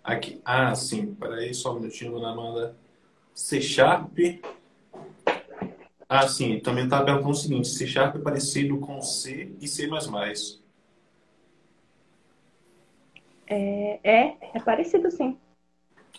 Aqui. 0.03 0.41
Ah, 0.43 0.75
sim. 0.75 1.15
Peraí, 1.15 1.53
só 1.53 1.73
um 1.73 1.79
minutinho, 1.79 2.11
dona 2.11 2.31
Amanda. 2.31 2.75
C 3.33 3.61
Sharp. 3.61 4.17
Ah, 6.07 6.27
sim. 6.27 6.59
Também 6.59 6.83
estava 6.83 7.05
perguntando 7.05 7.31
o 7.31 7.35
seguinte: 7.35 7.67
C 7.67 7.87
Sharp 7.87 8.15
é 8.17 8.19
parecido 8.19 8.77
com 8.77 9.01
C 9.01 9.53
e 9.59 9.67
C. 9.67 9.89
É, 13.47 13.99
é, 14.03 14.37
é 14.53 14.59
parecido 14.59 15.09
sim. 15.11 15.37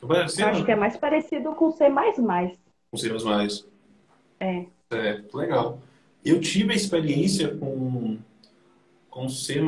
É 0.02 0.06
parecido? 0.06 0.48
Acho 0.48 0.64
que 0.64 0.72
é 0.72 0.76
mais 0.76 0.96
parecido 0.96 1.54
com 1.54 1.70
C. 1.70 1.84
Com 2.90 2.96
C. 2.96 3.64
É. 4.38 4.66
Certo, 4.92 5.36
legal. 5.36 5.78
Eu 6.24 6.40
tive 6.40 6.72
a 6.72 6.76
experiência 6.76 7.56
com, 7.56 8.18
com 9.08 9.28
C, 9.28 9.60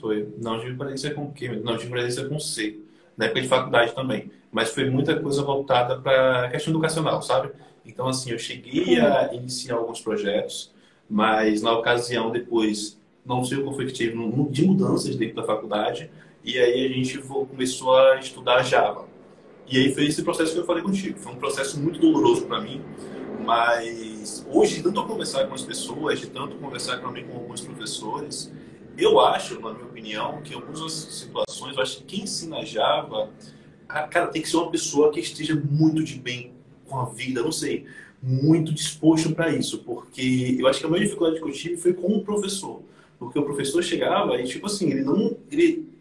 foi. 0.00 0.34
Não 0.40 0.58
tive 0.58 0.72
experiência 0.72 1.14
com 1.14 1.30
Q, 1.30 1.48
não 1.56 1.76
tive 1.76 1.84
experiência 1.84 2.28
com 2.28 2.38
C, 2.38 2.78
na 3.16 3.26
época 3.26 3.40
de 3.42 3.48
faculdade 3.48 3.94
também. 3.94 4.30
Mas 4.50 4.70
foi 4.70 4.88
muita 4.88 5.18
coisa 5.20 5.42
voltada 5.42 6.00
para 6.00 6.46
a 6.46 6.50
questão 6.50 6.72
educacional, 6.72 7.20
sabe? 7.22 7.50
Então, 7.84 8.08
assim, 8.08 8.30
eu 8.30 8.38
cheguei 8.38 8.98
a 8.98 9.32
iniciar 9.34 9.76
alguns 9.76 10.00
projetos, 10.00 10.72
mas 11.08 11.60
na 11.60 11.76
ocasião, 11.76 12.30
depois, 12.30 12.98
não 13.24 13.44
sei 13.44 13.58
o 13.58 13.68
que 13.68 13.76
foi 13.76 13.86
que 13.86 13.92
tive 13.92 14.16
de 14.50 14.64
mudanças 14.64 15.16
dentro 15.16 15.36
da 15.36 15.44
faculdade, 15.44 16.10
e 16.44 16.58
aí 16.58 16.84
a 16.84 16.88
gente 16.88 17.18
começou 17.18 17.96
a 17.96 18.20
estudar 18.20 18.62
Java. 18.62 19.06
E 19.66 19.78
aí 19.78 19.94
foi 19.94 20.04
esse 20.04 20.22
processo 20.22 20.52
que 20.52 20.58
eu 20.58 20.66
falei 20.66 20.82
contigo. 20.82 21.18
Foi 21.18 21.32
um 21.32 21.36
processo 21.36 21.80
muito 21.80 21.98
doloroso 21.98 22.44
para 22.44 22.60
mim, 22.60 22.82
mas 23.42 24.46
hoje, 24.50 24.76
de 24.76 24.82
tanto 24.82 25.02
conversar 25.04 25.46
com 25.46 25.54
as 25.54 25.62
pessoas, 25.62 26.20
de 26.20 26.26
tanto 26.26 26.56
conversar 26.56 26.98
também 27.00 27.24
com 27.24 27.34
alguns 27.34 27.62
professores, 27.62 28.52
eu 28.96 29.18
acho, 29.18 29.58
na 29.58 29.72
minha 29.72 29.86
opinião, 29.86 30.42
que 30.42 30.52
em 30.52 30.56
algumas 30.56 30.92
situações, 30.92 31.76
eu 31.76 31.82
acho 31.82 31.96
que 31.98 32.04
quem 32.04 32.24
ensina 32.24 32.64
Java, 32.64 33.30
cara, 33.88 34.26
tem 34.26 34.42
que 34.42 34.48
ser 34.48 34.58
uma 34.58 34.70
pessoa 34.70 35.10
que 35.10 35.20
esteja 35.20 35.54
muito 35.54 36.04
de 36.04 36.18
bem 36.18 36.52
com 36.86 37.00
a 37.00 37.06
vida, 37.06 37.42
não 37.42 37.50
sei, 37.50 37.86
muito 38.22 38.72
disposto 38.72 39.34
para 39.34 39.50
isso, 39.50 39.78
porque 39.78 40.56
eu 40.58 40.66
acho 40.68 40.78
que 40.80 40.86
a 40.86 40.88
maior 40.88 41.02
dificuldade 41.02 41.40
que 41.40 41.48
eu 41.48 41.52
tive 41.52 41.76
foi 41.78 41.94
com 41.94 42.08
o 42.08 42.22
professor, 42.22 42.82
porque 43.18 43.38
o 43.38 43.42
professor 43.42 43.82
chegava 43.82 44.38
e, 44.40 44.44
tipo 44.44 44.66
assim, 44.66 44.90
ele 44.90 45.02
não, 45.02 45.36
ele 45.50 45.93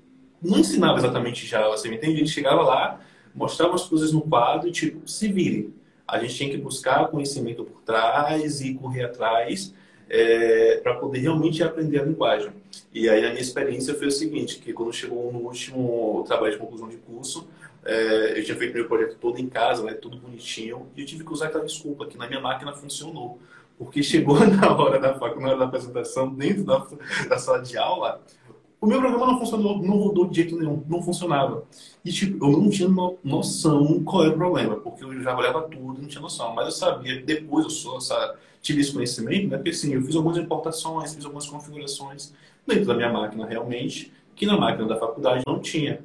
não 0.43 0.59
ensinava 0.59 0.97
exatamente 0.99 1.45
Java, 1.45 1.69
você 1.69 1.89
me 1.89 1.95
entende? 1.95 2.19
Ele 2.19 2.27
chegava 2.27 2.61
lá, 2.61 2.99
mostrava 3.33 3.75
as 3.75 3.85
coisas 3.85 4.11
no 4.11 4.21
quadro 4.21 4.67
e, 4.67 4.71
tipo, 4.71 5.07
se 5.07 5.31
vire 5.31 5.73
a 6.07 6.19
gente 6.19 6.35
tinha 6.35 6.49
que 6.49 6.57
buscar 6.57 7.07
conhecimento 7.07 7.63
por 7.63 7.81
trás 7.81 8.61
e 8.61 8.73
correr 8.73 9.05
atrás 9.05 9.73
é, 10.09 10.77
para 10.83 10.95
poder 10.95 11.19
realmente 11.19 11.63
aprender 11.63 12.01
a 12.01 12.03
linguagem. 12.03 12.51
E 12.93 13.09
aí 13.09 13.25
a 13.25 13.29
minha 13.29 13.41
experiência 13.41 13.95
foi 13.95 14.07
o 14.07 14.11
seguinte, 14.11 14.59
que 14.59 14.73
quando 14.73 14.93
chegou 14.93 15.31
no 15.31 15.39
último 15.39 16.23
trabalho 16.27 16.53
de 16.53 16.59
conclusão 16.59 16.89
de 16.89 16.97
curso, 16.97 17.47
é, 17.85 18.37
eu 18.37 18.43
tinha 18.43 18.57
feito 18.57 18.73
meu 18.73 18.87
projeto 18.87 19.17
todo 19.19 19.39
em 19.39 19.47
casa, 19.47 19.83
né, 19.83 19.93
tudo 19.93 20.17
bonitinho, 20.17 20.87
e 20.95 21.01
eu 21.01 21.05
tive 21.05 21.23
que 21.23 21.33
usar 21.33 21.47
aquela 21.47 21.65
desculpa 21.65 22.05
que 22.05 22.17
na 22.17 22.27
minha 22.27 22.39
máquina 22.39 22.73
funcionou. 22.73 23.39
Porque 23.77 24.03
chegou 24.03 24.39
na 24.39 24.75
hora 24.75 24.99
da, 24.99 25.17
na 25.17 25.47
hora 25.47 25.57
da 25.57 25.65
apresentação, 25.65 26.31
dentro 26.31 26.63
da, 26.63 26.85
da 27.27 27.37
sala 27.37 27.61
de 27.61 27.77
aula, 27.77 28.21
o 28.83 28.85
meu 28.85 28.99
programa 28.99 29.27
não 29.27 29.39
funcionou, 29.39 29.81
não 29.81 29.97
rodou 29.97 30.27
de 30.27 30.35
jeito 30.35 30.57
nenhum, 30.57 30.83
não 30.89 31.01
funcionava. 31.01 31.63
E 32.03 32.11
tipo, 32.11 32.45
eu 32.45 32.51
não 32.51 32.69
tinha 32.69 32.89
noção 33.23 34.03
qual 34.03 34.25
era 34.25 34.33
o 34.33 34.37
problema, 34.37 34.75
porque 34.75 35.05
eu 35.05 35.21
já 35.21 35.33
olhava 35.37 35.61
tudo, 35.61 36.01
não 36.01 36.07
tinha 36.07 36.21
noção. 36.21 36.53
Mas 36.53 36.65
eu 36.65 36.71
sabia, 36.73 37.23
depois 37.23 37.63
eu 37.63 37.69
sou, 37.69 37.97
essa, 37.97 38.35
tive 38.61 38.81
esse 38.81 38.91
conhecimento, 38.91 39.47
né? 39.47 39.55
Porque 39.55 39.69
assim, 39.69 39.93
eu 39.93 40.01
fiz 40.01 40.13
algumas 40.17 40.37
importações, 40.37 41.15
fiz 41.15 41.23
algumas 41.23 41.47
configurações 41.47 42.33
dentro 42.67 42.83
da 42.83 42.93
minha 42.93 43.09
máquina 43.09 43.45
realmente, 43.45 44.11
que 44.35 44.45
na 44.45 44.57
máquina 44.57 44.85
da 44.85 44.97
faculdade 44.97 45.43
não 45.47 45.61
tinha. 45.61 46.01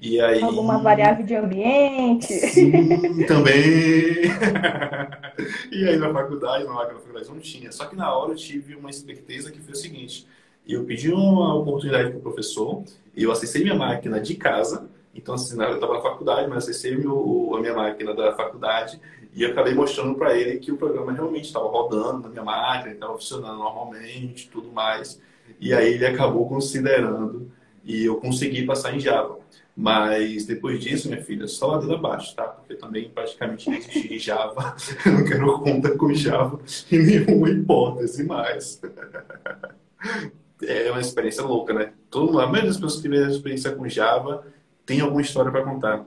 E 0.00 0.18
aí... 0.18 0.42
Alguma 0.42 0.78
variável 0.78 1.26
de 1.26 1.36
ambiente. 1.36 2.32
Sim, 2.32 3.26
também. 3.28 4.22
e 5.70 5.86
aí 5.86 5.96
na 5.98 6.10
faculdade, 6.10 6.64
na 6.64 6.72
máquina 6.72 6.94
da 6.94 7.00
faculdade 7.00 7.28
não 7.28 7.38
tinha. 7.38 7.70
Só 7.70 7.84
que 7.84 7.94
na 7.94 8.10
hora 8.10 8.32
eu 8.32 8.36
tive 8.36 8.74
uma 8.74 8.88
esperteza 8.88 9.52
que 9.52 9.60
foi 9.60 9.72
o 9.74 9.76
seguinte 9.76 10.26
e 10.66 10.74
eu 10.74 10.84
pedi 10.84 11.12
uma 11.12 11.54
oportunidade 11.54 12.10
para 12.10 12.18
o 12.18 12.22
professor, 12.22 12.84
eu 13.16 13.30
acessei 13.30 13.62
minha 13.62 13.74
máquina 13.74 14.20
de 14.20 14.34
casa, 14.34 14.88
então 15.14 15.34
assim, 15.34 15.60
eu 15.60 15.74
estava 15.74 15.94
na 15.94 16.00
faculdade, 16.00 16.48
mas 16.48 16.64
acessei 16.64 16.96
meu, 16.96 17.52
a 17.54 17.60
minha 17.60 17.74
máquina 17.74 18.14
da 18.14 18.34
faculdade 18.34 19.00
e 19.34 19.44
acabei 19.44 19.74
mostrando 19.74 20.14
para 20.14 20.36
ele 20.36 20.58
que 20.58 20.70
o 20.70 20.76
programa 20.76 21.12
realmente 21.12 21.46
estava 21.46 21.66
rodando 21.66 22.20
na 22.22 22.28
minha 22.28 22.44
máquina, 22.44 22.92
estava 22.92 23.14
funcionando 23.14 23.58
normalmente, 23.58 24.48
tudo 24.48 24.70
mais. 24.70 25.20
E 25.60 25.72
aí 25.72 25.94
ele 25.94 26.06
acabou 26.06 26.48
considerando 26.48 27.50
e 27.84 28.04
eu 28.04 28.16
consegui 28.16 28.64
passar 28.64 28.94
em 28.94 29.00
Java. 29.00 29.38
Mas 29.74 30.44
depois 30.44 30.80
disso, 30.80 31.08
minha 31.08 31.22
filha, 31.22 31.46
só 31.46 31.68
ladeira 31.68 31.94
abaixo, 31.94 32.36
tá? 32.36 32.44
Porque 32.44 32.74
também 32.74 33.08
praticamente 33.08 33.70
não 33.70 33.76
existe 33.76 34.18
Java. 34.20 34.76
Eu 35.04 35.12
não 35.12 35.24
quero 35.24 35.58
conta 35.60 35.96
com 35.96 36.12
Java 36.12 36.60
em 36.90 36.98
nenhuma 36.98 37.48
hipótese 37.48 38.24
mais. 38.24 38.80
é 40.66 40.90
uma 40.90 41.00
experiência 41.00 41.42
louca, 41.42 41.72
né? 41.72 41.92
Todo, 42.10 42.40
a 42.40 42.46
maioria 42.46 42.68
das 42.68 42.76
pessoas 42.76 42.96
que 42.96 43.02
tiveram 43.02 43.30
experiência 43.30 43.74
com 43.74 43.88
Java 43.88 44.46
tem 44.84 45.00
alguma 45.00 45.20
história 45.20 45.50
para 45.50 45.64
contar. 45.64 46.04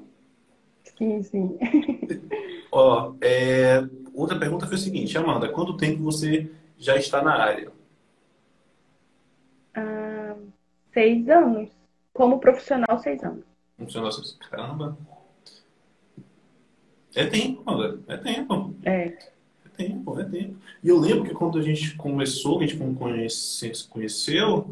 Sim, 0.98 1.24
sim. 1.24 1.58
Ó, 2.72 3.14
é, 3.22 3.84
outra 4.14 4.38
pergunta 4.38 4.68
foi 4.68 4.76
o 4.76 4.80
seguinte, 4.80 5.18
Amanda, 5.18 5.50
quanto 5.50 5.78
tempo 5.78 6.04
você 6.04 6.52
já 6.78 6.96
está 6.96 7.22
na 7.22 7.36
área? 7.36 7.72
Ah, 9.74 10.36
seis 10.94 11.28
anos. 11.30 11.70
Como 12.14 12.40
profissional, 12.40 13.00
seis 13.00 13.22
anos. 13.24 13.44
Profissional, 13.78 14.12
caramba. 14.50 14.98
É 17.14 17.26
tempo, 17.26 17.64
Amanda. 17.66 18.00
É 18.08 18.18
tempo. 18.18 18.76
É 18.84 19.35
tempo, 19.76 20.20
é 20.20 20.24
tempo. 20.24 20.56
E 20.84 20.90
eu 20.90 21.00
lembro 21.00 21.24
que 21.24 21.34
quando 21.34 21.58
a 21.58 21.62
gente 21.62 21.96
começou, 21.96 22.60
a 22.60 22.66
gente 22.66 22.78
conhece, 22.78 23.88
conheceu, 23.90 24.68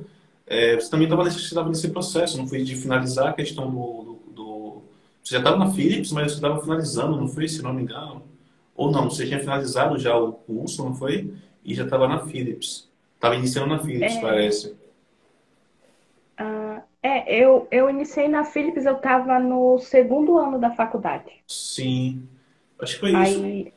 é, 0.46 0.76
você 0.76 0.90
também 0.90 1.08
estava 1.08 1.24
nesse 1.70 1.90
processo, 1.90 2.38
não 2.38 2.48
foi 2.48 2.64
de 2.64 2.76
finalizar 2.76 3.30
a 3.30 3.34
questão 3.34 3.70
do. 3.70 4.04
do, 4.04 4.34
do... 4.34 4.82
Você 5.24 5.36
já 5.36 5.38
estava 5.40 5.58
na 5.58 5.72
Philips, 5.72 6.12
mas 6.12 6.32
você 6.32 6.38
estava 6.38 6.62
finalizando, 6.62 7.18
não 7.18 7.28
foi, 7.28 7.48
se 7.48 7.62
não 7.62 7.74
me 7.74 7.84
engano? 7.84 8.24
Ou 8.76 8.92
não, 8.92 9.10
você 9.10 9.26
tinha 9.26 9.40
finalizado 9.40 9.98
já 9.98 10.18
o 10.18 10.34
curso, 10.34 10.84
não 10.84 10.94
foi? 10.94 11.34
E 11.64 11.74
já 11.74 11.84
estava 11.84 12.08
na 12.08 12.26
Philips. 12.26 12.90
Estava 13.16 13.36
iniciando 13.36 13.68
na 13.70 13.80
Philips, 13.80 14.16
é... 14.16 14.22
parece. 14.22 14.76
Uh, 16.40 16.82
é, 17.02 17.34
eu, 17.34 17.68
eu 17.72 17.90
iniciei 17.90 18.28
na 18.28 18.44
Philips, 18.44 18.86
eu 18.86 18.96
estava 18.96 19.40
no 19.40 19.78
segundo 19.80 20.38
ano 20.38 20.60
da 20.60 20.72
faculdade. 20.72 21.32
Sim, 21.48 22.28
acho 22.80 22.96
que 22.96 23.00
foi 23.00 23.12
isso. 23.12 23.74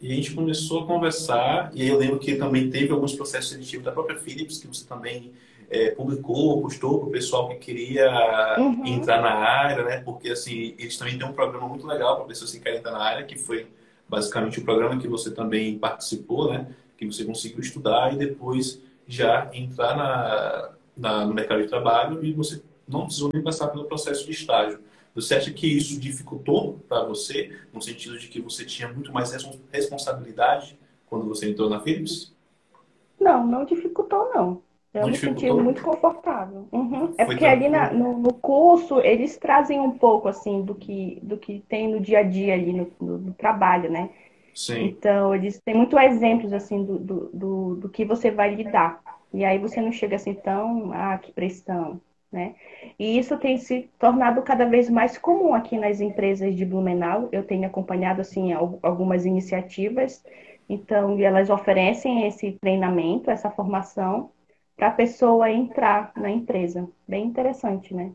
E 0.00 0.10
a 0.10 0.14
gente 0.14 0.32
começou 0.32 0.80
a 0.80 0.86
conversar, 0.86 1.70
e 1.74 1.86
eu 1.86 1.98
lembro 1.98 2.18
que 2.18 2.36
também 2.36 2.70
teve 2.70 2.90
alguns 2.90 3.14
processos 3.14 3.50
seletivos 3.50 3.84
da 3.84 3.92
própria 3.92 4.18
Philips, 4.18 4.58
que 4.58 4.66
você 4.66 4.86
também 4.86 5.32
é, 5.68 5.90
publicou, 5.90 6.62
postou 6.62 7.00
para 7.00 7.08
o 7.08 7.10
pessoal 7.10 7.48
que 7.50 7.56
queria 7.56 8.10
uhum. 8.58 8.86
entrar 8.86 9.20
na 9.20 9.30
área, 9.30 9.84
né? 9.84 10.00
Porque, 10.00 10.30
assim, 10.30 10.74
eles 10.78 10.96
também 10.96 11.18
têm 11.18 11.26
um 11.26 11.32
programa 11.32 11.68
muito 11.68 11.86
legal 11.86 12.16
para 12.16 12.24
pessoas 12.24 12.50
que 12.50 12.60
querem 12.60 12.78
entrar 12.78 12.92
na 12.92 13.02
área, 13.02 13.24
que 13.24 13.38
foi 13.38 13.66
basicamente 14.08 14.58
o 14.58 14.64
programa 14.64 14.98
que 14.98 15.06
você 15.06 15.30
também 15.30 15.78
participou, 15.78 16.50
né? 16.50 16.66
Que 16.96 17.04
você 17.04 17.24
conseguiu 17.24 17.60
estudar 17.60 18.12
e 18.14 18.16
depois 18.16 18.82
já 19.06 19.50
entrar 19.52 19.96
na, 19.96 20.70
na 20.96 21.26
no 21.26 21.34
mercado 21.34 21.62
de 21.62 21.68
trabalho 21.68 22.24
e 22.24 22.32
você 22.32 22.62
não 22.88 23.04
precisou 23.04 23.30
nem 23.32 23.42
passar 23.42 23.68
pelo 23.68 23.84
processo 23.84 24.24
de 24.24 24.32
estágio. 24.32 24.80
Você 25.14 25.34
acha 25.34 25.50
que 25.50 25.66
isso 25.66 25.98
dificultou 25.98 26.78
para 26.88 27.04
você, 27.04 27.56
no 27.72 27.82
sentido 27.82 28.18
de 28.18 28.28
que 28.28 28.40
você 28.40 28.64
tinha 28.64 28.88
muito 28.88 29.12
mais 29.12 29.32
responsabilidade 29.72 30.78
quando 31.06 31.26
você 31.26 31.50
entrou 31.50 31.68
na 31.68 31.80
Philips? 31.80 32.32
Não, 33.18 33.46
não 33.46 33.64
dificultou, 33.64 34.30
não. 34.32 34.62
Eu 34.92 35.02
não 35.02 35.08
me 35.08 35.16
senti 35.16 35.50
muito 35.52 35.82
confortável. 35.82 36.66
Uhum. 36.72 37.14
É 37.16 37.24
porque 37.24 37.44
ali 37.44 37.68
na, 37.68 37.92
no, 37.92 38.18
no, 38.18 38.32
curso 38.34 39.00
eles 39.00 39.36
trazem 39.36 39.78
um 39.78 39.92
pouco 39.92 40.26
assim 40.26 40.62
do 40.62 40.74
que, 40.74 41.20
do 41.22 41.36
que 41.36 41.62
tem 41.68 41.88
no 41.88 42.00
dia 42.00 42.20
a 42.20 42.22
dia 42.24 42.54
ali 42.54 42.72
no, 42.72 42.90
no, 43.00 43.18
no 43.18 43.34
trabalho, 43.34 43.90
né? 43.90 44.10
Sim. 44.52 44.86
Então 44.86 45.32
eles 45.32 45.60
têm 45.64 45.76
muitos 45.76 45.96
exemplos 46.00 46.52
assim 46.52 46.84
do, 46.84 46.98
do, 46.98 47.30
do, 47.32 47.74
do 47.76 47.88
que 47.88 48.04
você 48.04 48.32
vai 48.32 48.52
lidar. 48.52 49.00
E 49.32 49.44
aí 49.44 49.58
você 49.58 49.80
não 49.80 49.92
chega 49.92 50.16
assim 50.16 50.34
tão, 50.34 50.92
ah, 50.92 51.16
que 51.18 51.30
pressão, 51.30 52.00
né? 52.32 52.54
E 52.98 53.18
isso 53.18 53.36
tem 53.38 53.58
se 53.58 53.90
tornado 53.98 54.42
cada 54.42 54.64
vez 54.64 54.88
mais 54.88 55.18
comum 55.18 55.54
aqui 55.54 55.78
nas 55.78 56.00
empresas 56.00 56.54
de 56.54 56.64
Blumenau. 56.64 57.28
Eu 57.32 57.42
tenho 57.42 57.66
acompanhado 57.66 58.20
assim 58.20 58.52
algumas 58.52 59.26
iniciativas, 59.26 60.24
então 60.68 61.18
elas 61.18 61.50
oferecem 61.50 62.26
esse 62.26 62.52
treinamento, 62.60 63.30
essa 63.30 63.50
formação 63.50 64.30
para 64.76 64.88
a 64.88 64.92
pessoa 64.92 65.50
entrar 65.50 66.12
na 66.16 66.30
empresa. 66.30 66.88
Bem 67.06 67.26
interessante, 67.26 67.92
né? 67.92 68.12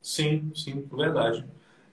Sim, 0.00 0.50
sim, 0.54 0.84
verdade. 0.90 1.44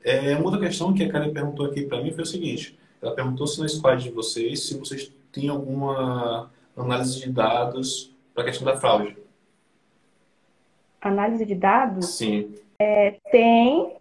É, 0.04 0.36
uma 0.36 0.46
outra 0.46 0.60
questão 0.60 0.94
que 0.94 1.04
a 1.04 1.12
Karen 1.12 1.34
perguntou 1.34 1.66
aqui 1.66 1.84
para 1.84 2.02
mim 2.02 2.12
foi 2.12 2.24
o 2.24 2.28
seguinte: 2.28 2.78
ela 3.02 3.14
perguntou 3.14 3.46
se 3.48 3.60
na 3.60 3.68
squad 3.68 4.02
de 4.02 4.12
vocês, 4.12 4.68
se 4.68 4.78
vocês 4.78 5.12
têm 5.32 5.50
alguma 5.50 6.52
análise 6.76 7.20
de 7.20 7.32
dados 7.32 8.16
para 8.34 8.44
a 8.44 8.46
questão 8.46 8.66
da 8.66 8.78
fraude. 8.78 9.25
Análise 11.08 11.46
de 11.46 11.54
dados? 11.54 12.20
É, 12.80 13.16
tem, 13.32 13.96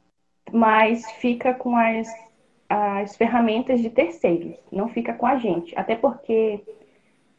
mas 0.50 1.04
fica 1.12 1.52
com 1.52 1.76
as, 1.76 2.08
as 2.68 3.16
ferramentas 3.16 3.80
de 3.80 3.90
terceiros, 3.90 4.56
não 4.72 4.88
fica 4.88 5.12
com 5.12 5.26
a 5.26 5.36
gente. 5.36 5.74
Até 5.76 5.94
porque 5.94 6.62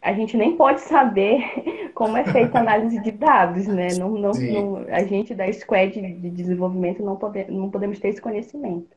a 0.02 0.14
gente 0.14 0.38
nem 0.38 0.56
pode 0.56 0.82
saber 0.82 1.90
como 1.96 2.16
é 2.16 2.24
feita 2.26 2.60
a 2.60 2.62
análise 2.62 3.02
de 3.02 3.12
dados, 3.12 3.66
né? 3.66 3.88
Não, 3.98 4.12
não, 4.12 4.32
não, 4.32 4.78
a 4.90 5.04
gente 5.04 5.34
da 5.34 5.52
squad 5.52 6.00
de 6.00 6.30
desenvolvimento 6.30 7.04
não, 7.04 7.16
pode, 7.16 7.50
não 7.52 7.72
podemos 7.72 8.00
ter 8.00 8.10
esse 8.10 8.22
conhecimento. 8.22 8.96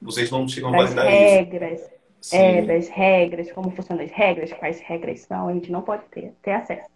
Vocês 0.00 0.30
não 0.30 0.48
chegam 0.48 0.70
a 0.70 0.76
validar 0.78 1.06
regras, 1.06 1.82
isso? 2.20 2.34
É, 2.34 2.62
das 2.62 2.88
regras, 2.88 3.52
como 3.52 3.70
funcionam 3.70 4.04
as 4.04 4.10
regras, 4.10 4.52
quais 4.54 4.80
regras 4.80 5.20
são, 5.20 5.48
a 5.48 5.52
gente 5.52 5.70
não 5.70 5.82
pode 5.82 6.04
ter, 6.06 6.32
ter 6.40 6.52
acesso. 6.52 6.88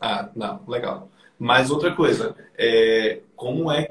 Ah, 0.00 0.28
não, 0.34 0.60
legal. 0.68 1.08
Mas 1.38 1.70
outra 1.70 1.94
coisa, 1.94 2.34
é, 2.56 3.20
como 3.36 3.70
é 3.70 3.88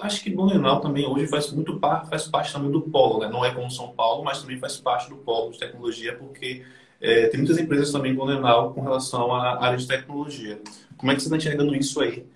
acho 0.00 0.22
que 0.22 0.30
Blumenau 0.30 0.80
também 0.80 1.06
hoje 1.06 1.26
faz 1.26 1.52
muito 1.52 1.78
parte, 1.78 2.08
faz 2.08 2.26
parte 2.26 2.52
também 2.52 2.70
do 2.70 2.80
polo, 2.80 3.20
né? 3.20 3.28
Não 3.28 3.44
é 3.44 3.52
como 3.54 3.70
São 3.70 3.88
Paulo, 3.88 4.24
mas 4.24 4.40
também 4.40 4.58
faz 4.58 4.76
parte 4.78 5.08
do 5.08 5.16
polo 5.16 5.52
de 5.52 5.58
tecnologia, 5.58 6.16
porque 6.16 6.62
é, 7.00 7.28
tem 7.28 7.38
muitas 7.38 7.58
empresas 7.58 7.92
também 7.92 8.12
em 8.12 8.14
Blumenau 8.14 8.72
com 8.72 8.82
relação 8.82 9.32
à 9.32 9.62
área 9.62 9.76
de 9.76 9.86
tecnologia. 9.86 10.60
Como 10.96 11.10
é 11.10 11.14
que 11.14 11.20
você 11.20 11.26
está 11.26 11.36
enxergando 11.36 11.74
isso 11.74 12.00
aí? 12.00 12.26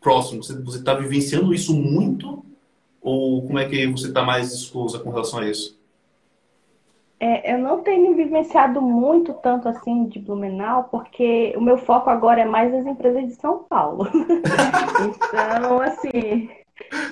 Próximo, 0.00 0.42
você 0.42 0.54
está 0.78 0.94
vivenciando 0.94 1.52
isso 1.52 1.74
muito? 1.74 2.44
Ou 3.00 3.42
como 3.42 3.58
é 3.58 3.68
que 3.68 3.86
você 3.86 4.08
está 4.08 4.22
mais 4.22 4.52
exclusa 4.52 4.98
com 4.98 5.10
relação 5.10 5.40
a 5.40 5.48
isso? 5.48 5.78
É, 7.22 7.52
eu 7.52 7.58
não 7.58 7.82
tenho 7.82 8.16
vivenciado 8.16 8.80
muito 8.80 9.34
tanto 9.34 9.68
assim 9.68 10.06
de 10.06 10.18
Blumenau, 10.18 10.84
porque 10.84 11.52
o 11.54 11.60
meu 11.60 11.76
foco 11.76 12.08
agora 12.08 12.40
é 12.40 12.46
mais 12.46 12.72
as 12.72 12.86
empresas 12.86 13.26
de 13.26 13.34
São 13.34 13.62
Paulo. 13.64 14.08
então, 15.04 15.82
assim, 15.82 16.48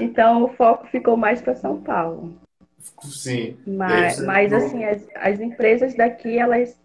então 0.00 0.45
o 0.45 0.49
foco 0.49 0.87
ficou 0.87 1.15
mais 1.15 1.43
para 1.43 1.55
São 1.55 1.83
Paulo. 1.83 2.33
Sim. 3.03 3.59
Mas, 3.67 4.19
mas 4.25 4.50
assim, 4.50 4.83
as, 4.83 5.07
as 5.15 5.41
empresas 5.41 5.95
daqui, 5.95 6.38
elas, 6.38 6.81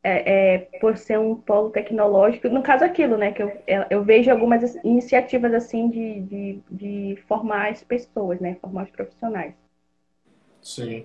é, 0.00 0.54
é, 0.54 0.58
por 0.80 0.96
ser 0.96 1.18
um 1.18 1.34
polo 1.34 1.70
tecnológico, 1.70 2.48
no 2.48 2.62
caso 2.62 2.84
aquilo, 2.84 3.16
né, 3.16 3.32
que 3.32 3.42
eu, 3.42 3.48
é, 3.66 3.86
eu 3.90 4.04
vejo 4.04 4.30
algumas 4.30 4.76
iniciativas 4.84 5.52
assim 5.52 5.90
de, 5.90 6.20
de, 6.20 6.60
de 6.70 7.22
formar 7.26 7.72
as 7.72 7.82
pessoas, 7.82 8.38
né, 8.38 8.56
formar 8.60 8.84
os 8.84 8.90
profissionais. 8.90 9.52
Sim. 10.60 11.04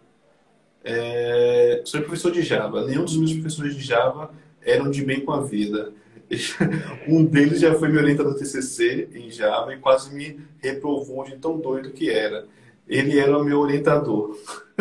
É, 0.90 1.82
sou 1.84 2.02
professor 2.02 2.32
de 2.32 2.42
Java. 2.42 2.86
Nenhum 2.86 3.04
dos 3.04 3.18
meus 3.18 3.34
professores 3.34 3.76
de 3.76 3.84
Java 3.84 4.32
eram 4.62 4.90
de 4.90 5.04
bem 5.04 5.20
com 5.20 5.34
a 5.34 5.42
vida. 5.42 5.92
Um 7.08 7.24
deles 7.24 7.62
já 7.62 7.74
foi 7.76 7.90
meu 7.90 8.02
orientador 8.02 8.36
TCC 8.36 9.10
em 9.14 9.30
Java 9.30 9.74
e 9.74 9.78
quase 9.78 10.14
me 10.14 10.40
reprovou 10.60 11.24
de 11.24 11.38
tão 11.38 11.58
doido 11.58 11.92
que 11.92 12.10
era. 12.10 12.46
Ele 12.88 13.20
era 13.20 13.38
o 13.38 13.44
meu 13.44 13.60
orientador. 13.60 14.38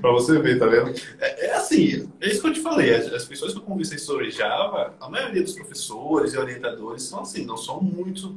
para 0.00 0.12
você 0.12 0.38
ver, 0.38 0.58
tá 0.58 0.66
vendo? 0.66 0.94
É, 1.18 1.46
é, 1.46 1.54
assim, 1.56 2.08
é 2.20 2.28
isso 2.28 2.40
que 2.40 2.48
eu 2.48 2.52
te 2.52 2.60
falei. 2.60 2.94
As, 2.94 3.12
as, 3.12 3.24
pessoas 3.24 3.52
que 3.52 3.58
eu 3.58 3.62
conversei 3.62 3.98
sobre 3.98 4.30
Java, 4.30 4.94
a 5.00 5.08
maioria 5.10 5.42
dos 5.42 5.54
professores 5.54 6.32
e 6.32 6.38
orientadores 6.38 7.02
são 7.02 7.20
assim, 7.20 7.44
não 7.44 7.56
são 7.56 7.80
muito 7.80 8.34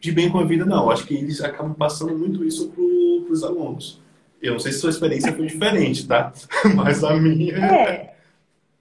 de 0.00 0.12
bem 0.12 0.30
com 0.30 0.38
a 0.38 0.44
vida, 0.44 0.64
não. 0.64 0.90
Acho 0.90 1.06
que 1.06 1.14
eles 1.14 1.40
acabam 1.40 1.74
passando 1.74 2.16
muito 2.16 2.44
isso 2.44 2.70
para 2.70 3.32
os 3.32 3.42
alunos. 3.42 4.03
Eu 4.44 4.52
não 4.52 4.58
sei 4.58 4.72
se 4.72 4.80
sua 4.80 4.90
experiência 4.90 5.32
foi 5.32 5.46
diferente, 5.46 6.06
tá? 6.06 6.30
Mas 6.76 7.02
a 7.02 7.14
minha. 7.14 7.56
É. 7.56 8.14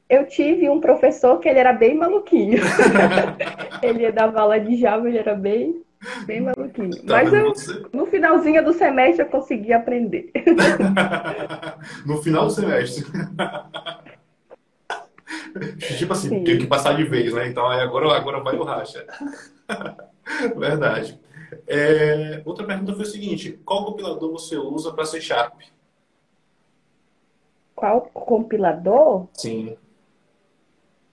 Eu 0.10 0.28
tive 0.28 0.70
um 0.70 0.82
professor 0.82 1.40
que 1.40 1.48
ele 1.48 1.58
era 1.58 1.72
bem 1.72 1.96
maluquinho. 1.96 2.60
ele 3.82 4.12
dava 4.12 4.42
aula 4.42 4.60
de 4.60 4.76
Java, 4.76 5.08
ele 5.08 5.18
era 5.18 5.34
bem, 5.34 5.82
bem 6.26 6.42
maluquinho. 6.42 6.92
Tá 7.06 7.24
Mas 7.24 7.34
eu, 7.34 7.54
no 7.94 8.06
finalzinho 8.08 8.64
do 8.64 8.74
semestre 8.74 9.24
eu 9.24 9.30
consegui 9.30 9.72
aprender. 9.72 10.30
no 12.06 12.22
final 12.22 12.48
do 12.48 12.52
semestre. 12.52 13.06
tipo 15.98 16.12
assim, 16.12 16.30
Sim. 16.30 16.44
tenho 16.44 16.60
que 16.60 16.68
passar 16.68 16.94
de 16.94 17.06
vez, 17.06 17.34
né? 17.34 17.48
Então 17.48 17.66
agora, 17.66 18.18
agora 18.18 18.42
vai 18.42 18.58
o 18.58 18.64
racha. 18.64 19.06
Verdade. 20.58 21.18
É, 21.68 22.42
outra 22.46 22.66
pergunta 22.66 22.94
foi 22.94 23.04
o 23.04 23.08
seguinte: 23.08 23.60
qual 23.66 23.86
compilador 23.86 24.32
você 24.32 24.58
usa 24.58 24.92
para 24.92 25.06
C 25.06 25.22
Sharp? 25.22 25.62
Qual 27.76 28.02
compilador? 28.14 29.28
Sim. 29.34 29.76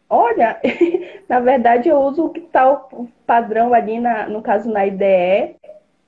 Olha, 0.08 0.60
na 1.28 1.40
verdade 1.40 1.88
eu 1.88 2.00
uso 2.00 2.26
o 2.26 2.30
que 2.30 2.40
está 2.40 2.70
o 2.70 3.08
padrão 3.26 3.72
ali, 3.72 4.00
na, 4.00 4.28
no 4.28 4.42
caso 4.42 4.68
na 4.68 4.86
IDE, 4.86 5.56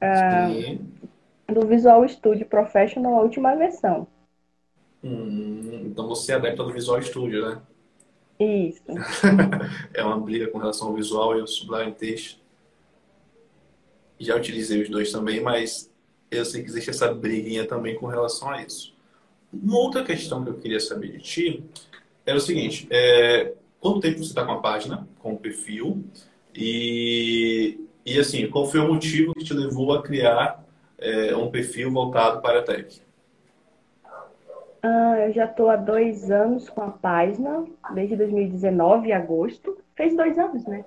uh, 0.03 1.53
do 1.53 1.67
Visual 1.67 2.07
Studio 2.09 2.45
Professional, 2.47 3.15
a 3.15 3.23
última 3.23 3.55
versão. 3.55 4.07
Hum, 5.05 5.83
então 5.87 6.09
você 6.09 6.33
é 6.33 6.35
adepta 6.35 6.65
do 6.65 6.73
Visual 6.73 7.01
Studio, 7.01 7.49
né? 7.49 7.63
Isso. 8.39 8.83
é 9.95 10.03
uma 10.05 10.19
briga 10.19 10.49
com 10.49 10.59
relação 10.59 10.89
ao 10.89 10.95
visual 10.95 11.37
e 11.37 11.41
ao 11.41 11.47
Sublime 11.47 11.93
Text 11.93 12.42
já 14.25 14.37
utilizei 14.37 14.83
os 14.83 14.89
dois 14.89 15.11
também, 15.11 15.41
mas 15.41 15.91
eu 16.31 16.45
sei 16.45 16.63
que 16.63 16.69
existe 16.69 16.91
essa 16.91 17.13
briguinha 17.13 17.67
também 17.67 17.97
com 17.97 18.07
relação 18.07 18.51
a 18.51 18.63
isso. 18.63 18.95
Uma 19.53 19.79
outra 19.79 20.03
questão 20.03 20.43
que 20.43 20.51
eu 20.51 20.55
queria 20.55 20.81
saber 20.81 21.13
de 21.13 21.19
ti 21.19 21.65
era 22.25 22.39
o 22.39 22.41
seguinte: 22.41 22.87
é, 22.91 23.53
quanto 23.81 24.01
tempo 24.01 24.19
você 24.19 24.31
está 24.31 24.45
com 24.45 24.53
a 24.53 24.61
página, 24.61 25.07
com 25.19 25.35
o 25.35 25.39
perfil? 25.39 26.05
E, 26.55 27.79
e 28.05 28.19
assim, 28.19 28.49
qual 28.49 28.67
foi 28.67 28.81
o 28.81 28.93
motivo 28.93 29.35
que 29.35 29.45
te 29.45 29.55
levou 29.55 29.93
a 29.93 30.03
criar 30.03 30.65
é, 30.99 31.37
um 31.37 31.51
perfil 31.51 31.91
voltado 31.91 32.41
para 32.41 32.61
a 32.61 32.63
tech? 32.63 33.03
Ah, 34.83 35.17
eu 35.27 35.33
já 35.33 35.45
estou 35.45 35.71
há 35.71 35.77
dois 35.77 36.31
anos 36.31 36.69
com 36.69 36.83
a 36.83 36.91
página, 36.91 37.65
desde 37.95 38.17
2019, 38.17 39.13
agosto. 39.13 39.79
Fez 39.95 40.17
dois 40.17 40.37
anos, 40.39 40.65
né? 40.67 40.85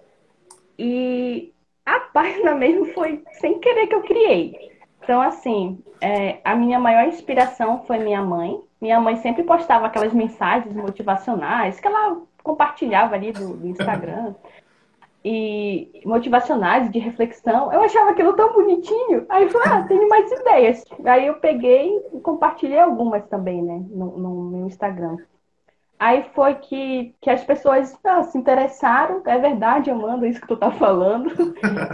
E 0.78 1.54
a 1.86 2.00
página 2.00 2.56
mesmo 2.56 2.86
foi 2.93 3.24
sem 3.34 3.60
querer 3.60 3.88
que 3.88 3.95
eu 3.95 4.02
criei. 4.02 4.71
Então, 5.04 5.21
assim, 5.21 5.84
é, 6.02 6.39
a 6.43 6.56
minha 6.56 6.80
maior 6.80 7.08
inspiração 7.08 7.84
foi 7.86 8.00
minha 8.00 8.21
mãe. 8.21 8.60
Minha 8.82 9.00
mãe 9.00 9.17
sempre 9.17 9.43
postava 9.43 9.86
aquelas 9.86 10.13
mensagens 10.13 10.76
motivacionais 10.76 11.80
que 11.80 11.88
ela 11.88 12.21
compartilhava 12.43 13.15
ali 13.15 13.32
do, 13.32 13.56
do 13.56 13.67
Instagram. 13.67 14.34
e 15.24 16.02
motivacionais 16.06 16.91
de 16.91 17.00
reflexão. 17.00 17.74
Eu 17.74 17.82
achava 17.82 18.12
aquilo 18.12 18.34
tão 18.34 18.54
bonitinho. 18.54 19.26
Aí 19.30 19.43
eu 19.43 19.50
falei, 19.50 19.67
ah, 19.71 19.84
tenho 19.88 20.08
mais 20.08 20.32
ideias. 20.32 20.84
Aí 21.04 21.26
eu 21.26 21.36
peguei 21.36 22.00
e 22.13 22.19
compartilhei 22.19 22.80
algumas 22.80 23.26
também, 23.28 23.62
né, 23.62 23.84
no, 23.89 24.17
no 24.17 24.52
meu 24.52 24.67
Instagram. 24.67 25.17
Aí 25.97 26.23
foi 26.34 26.55
que, 26.55 27.15
que 27.21 27.29
as 27.29 27.43
pessoas 27.43 27.97
ah, 28.03 28.23
se 28.23 28.38
interessaram, 28.38 29.21
é 29.25 29.38
verdade, 29.38 29.89
Amanda, 29.89 30.27
isso 30.27 30.41
que 30.41 30.47
tu 30.47 30.58
tá 30.58 30.71
falando. 30.71 31.29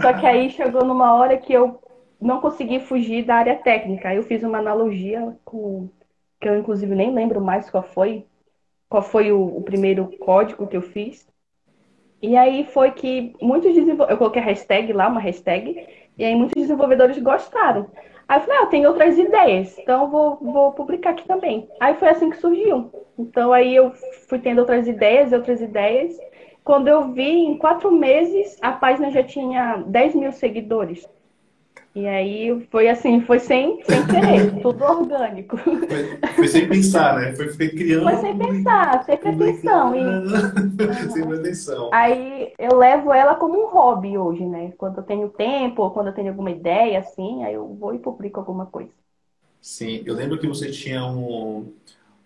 Só 0.00 0.12
que 0.12 0.26
aí 0.26 0.50
chegou 0.50 0.84
numa 0.84 1.14
hora 1.14 1.36
que 1.36 1.52
eu 1.52 1.80
não 2.20 2.40
consegui 2.40 2.80
fugir 2.80 3.24
da 3.24 3.36
área 3.36 3.56
técnica. 3.56 4.08
Aí 4.08 4.16
eu 4.16 4.22
fiz 4.22 4.42
uma 4.42 4.58
analogia 4.58 5.36
com 5.44 5.88
que 6.40 6.48
eu 6.48 6.58
inclusive 6.58 6.92
nem 6.94 7.14
lembro 7.14 7.40
mais 7.40 7.70
qual 7.70 7.84
foi, 7.84 8.26
qual 8.88 9.02
foi 9.02 9.30
o, 9.30 9.40
o 9.40 9.62
primeiro 9.62 10.10
código 10.18 10.66
que 10.66 10.76
eu 10.76 10.82
fiz. 10.82 11.26
E 12.20 12.36
aí 12.36 12.64
foi 12.64 12.90
que 12.90 13.34
muitos 13.40 13.72
desenvolvedores, 13.72 14.10
eu 14.10 14.18
coloquei 14.18 14.42
hashtag 14.42 14.92
lá, 14.92 15.08
uma 15.08 15.20
hashtag, 15.20 15.86
e 16.18 16.24
aí 16.24 16.34
muitos 16.34 16.60
desenvolvedores 16.60 17.18
gostaram. 17.18 17.88
Aí 18.32 18.38
eu 18.38 18.40
falei, 18.44 18.56
ah, 18.56 18.62
eu 18.62 18.66
tenho 18.68 18.88
outras 18.88 19.18
ideias, 19.18 19.78
então 19.78 20.08
vou, 20.08 20.38
vou 20.40 20.72
publicar 20.72 21.10
aqui 21.10 21.28
também. 21.28 21.68
Aí 21.78 21.92
foi 21.96 22.08
assim 22.08 22.30
que 22.30 22.38
surgiu. 22.38 22.90
Então 23.18 23.52
aí 23.52 23.76
eu 23.76 23.92
fui 24.26 24.38
tendo 24.38 24.60
outras 24.60 24.88
ideias, 24.88 25.34
outras 25.34 25.60
ideias. 25.60 26.16
Quando 26.64 26.88
eu 26.88 27.12
vi, 27.12 27.28
em 27.28 27.58
quatro 27.58 27.92
meses, 27.92 28.56
a 28.62 28.72
página 28.72 29.10
já 29.10 29.22
tinha 29.22 29.84
10 29.86 30.14
mil 30.14 30.32
seguidores. 30.32 31.06
E 31.94 32.06
aí 32.06 32.66
foi 32.70 32.88
assim, 32.88 33.20
foi 33.20 33.38
sem, 33.38 33.82
sem 33.84 34.06
querer, 34.06 34.50
tudo 34.62 34.82
orgânico. 34.82 35.58
Foi, 35.58 36.18
foi, 36.34 36.48
sem 36.48 36.66
pensar, 36.66 37.18
né? 37.18 37.36
Foi, 37.36 37.50
foi 37.50 37.68
criando. 37.68 38.04
Foi 38.04 38.16
sem 38.16 38.38
pensar, 38.38 39.04
sem 39.04 39.16
pretensão. 39.18 39.94
E... 39.94 41.10
sem 41.12 41.26
pretensão. 41.26 41.90
Aí 41.92 42.54
eu 42.58 42.78
levo 42.78 43.12
ela 43.12 43.34
como 43.34 43.62
um 43.62 43.68
hobby 43.68 44.16
hoje, 44.16 44.42
né? 44.46 44.72
Quando 44.78 44.98
eu 44.98 45.02
tenho 45.02 45.28
tempo, 45.28 45.82
ou 45.82 45.90
quando 45.90 46.06
eu 46.06 46.14
tenho 46.14 46.30
alguma 46.30 46.50
ideia, 46.50 46.98
assim, 46.98 47.44
aí 47.44 47.52
eu 47.52 47.68
vou 47.74 47.94
e 47.94 47.98
publico 47.98 48.40
alguma 48.40 48.64
coisa. 48.64 48.90
Sim, 49.60 50.02
eu 50.06 50.14
lembro 50.14 50.38
que 50.38 50.46
você 50.46 50.70
tinha 50.70 51.04
um. 51.04 51.70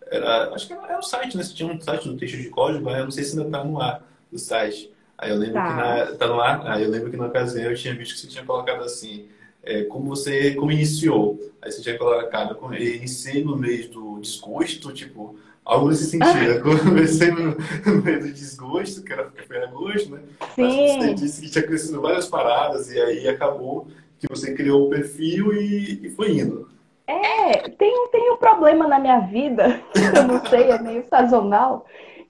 Era, 0.09 0.55
acho 0.55 0.69
que 0.69 0.75
era 0.75 0.97
um 0.97 1.03
site, 1.03 1.37
né? 1.37 1.43
Você 1.43 1.55
tinha 1.55 1.73
um 1.73 1.81
site 1.81 2.09
do 2.09 2.17
texto 2.17 2.37
de 2.37 2.49
código, 2.51 2.89
né? 2.89 3.01
eu 3.01 3.05
não 3.05 3.11
sei 3.11 3.25
se 3.25 3.37
ainda 3.37 3.49
está 3.49 3.65
no 3.65 3.81
ar 3.81 4.01
do 4.31 4.39
site. 4.39 4.93
Aí 5.19 5.31
eu 5.31 5.37
lembro 5.37 5.55
tá. 5.55 5.67
que 5.67 5.75
na, 5.75 6.17
tá 6.19 6.27
no 6.29 6.41
ar, 6.41 6.71
aí 6.71 6.85
eu 6.85 6.91
lembro 6.91 7.11
que 7.11 7.17
na 7.17 7.27
ocasião 7.27 7.69
eu 7.69 7.77
tinha 7.77 7.95
visto 7.97 8.15
que 8.15 8.21
você 8.21 8.29
tinha 8.29 8.45
colocado 8.45 8.85
assim 8.85 9.29
é, 9.67 9.83
como 9.85 10.07
você 10.07 10.55
como 10.55 10.71
iniciou. 10.71 11.39
Aí 11.61 11.71
você 11.71 11.83
tinha 11.83 11.99
colocado, 11.99 12.55
com, 12.55 12.73
iniciei 12.73 13.45
no 13.45 13.57
mês 13.57 13.89
do 13.89 14.19
desgosto, 14.21 14.93
tipo, 14.93 15.37
algo 15.65 15.89
nesse 15.89 16.07
sentido. 16.07 16.63
Comecei 16.63 17.31
no, 17.33 17.57
no 17.85 18.03
mês 18.03 18.25
do 18.25 18.33
desgosto, 18.33 19.03
que 19.03 19.13
era 19.13 19.31
foi 19.47 19.65
agosto, 19.65 20.13
né? 20.13 20.21
Sim. 20.55 20.63
Mas 20.63 20.97
você 20.97 21.15
disse 21.15 21.43
que 21.43 21.51
tinha 21.51 21.67
crescido 21.67 22.01
várias 22.01 22.29
paradas 22.29 22.91
e 22.93 23.01
aí 23.01 23.29
acabou 23.29 23.89
que 24.19 24.29
você 24.31 24.55
criou 24.55 24.87
o 24.87 24.91
perfil 24.91 25.53
e, 25.53 26.07
e 26.07 26.11
foi 26.11 26.39
indo. 26.39 26.69
É, 27.07 27.69
tem, 27.69 28.09
tem 28.11 28.33
um 28.33 28.37
problema 28.37 28.89
na 28.89 28.99
minha 28.99 29.21
vida, 29.21 29.81
eu 30.17 30.25
não 30.25 30.45
sei, 30.47 30.71
é 30.71 30.79
meio 30.81 31.05
sazonal, 31.09 31.87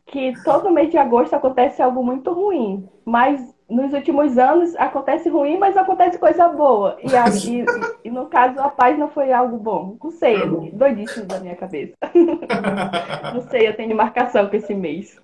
que 0.06 0.34
todo 0.44 0.70
mês 0.70 0.90
de 0.90 0.98
agosto 0.98 1.34
acontece 1.34 1.80
algo 1.80 2.02
muito 2.02 2.32
ruim. 2.32 2.86
Mas 3.04 3.55
nos 3.68 3.92
últimos 3.92 4.38
anos 4.38 4.76
acontece 4.76 5.28
ruim, 5.28 5.58
mas 5.58 5.76
acontece 5.76 6.18
coisa 6.18 6.48
boa. 6.48 6.96
E, 7.02 7.16
a, 7.16 7.24
e, 7.28 7.64
e, 8.04 8.10
no 8.10 8.26
caso, 8.26 8.60
a 8.60 8.68
paz 8.68 8.96
não 8.96 9.10
foi 9.10 9.32
algo 9.32 9.58
bom. 9.58 9.98
Não 10.02 10.10
sei, 10.12 10.36
é 10.36 10.46
doidíssimo 10.46 11.26
da 11.26 11.40
minha 11.40 11.56
cabeça. 11.56 11.94
não 13.34 13.40
sei, 13.48 13.66
eu 13.66 13.74
tenho 13.74 13.96
marcação 13.96 14.48
com 14.48 14.56
esse 14.56 14.72
mês. 14.72 15.18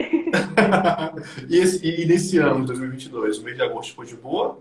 e, 1.49 1.57
esse, 1.57 1.87
e 1.87 2.05
nesse 2.05 2.39
ano, 2.39 2.67
2022, 2.67 3.39
o 3.39 3.45
mês 3.45 3.57
de 3.57 3.63
agosto 3.63 3.95
foi 3.95 4.07
de 4.07 4.17
boa? 4.17 4.59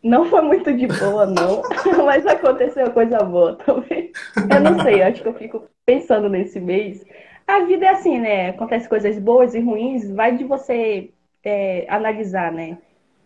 Não 0.00 0.26
foi 0.26 0.42
muito 0.42 0.72
de 0.72 0.86
boa, 0.86 1.26
não. 1.26 1.62
mas 2.06 2.24
aconteceu 2.26 2.92
coisa 2.92 3.18
boa 3.24 3.56
também. 3.56 4.12
Eu 4.36 4.60
não 4.60 4.80
sei, 4.82 5.02
acho 5.02 5.20
que 5.20 5.28
eu 5.28 5.34
fico 5.34 5.64
pensando 5.84 6.28
nesse 6.28 6.60
mês. 6.60 7.04
A 7.44 7.60
vida 7.64 7.86
é 7.86 7.88
assim, 7.88 8.20
né? 8.20 8.50
Acontece 8.50 8.88
coisas 8.88 9.18
boas 9.18 9.52
e 9.54 9.60
ruins, 9.60 10.08
vai 10.10 10.36
de 10.36 10.44
você 10.44 11.10
é, 11.46 11.86
analisar, 11.88 12.52
né? 12.52 12.76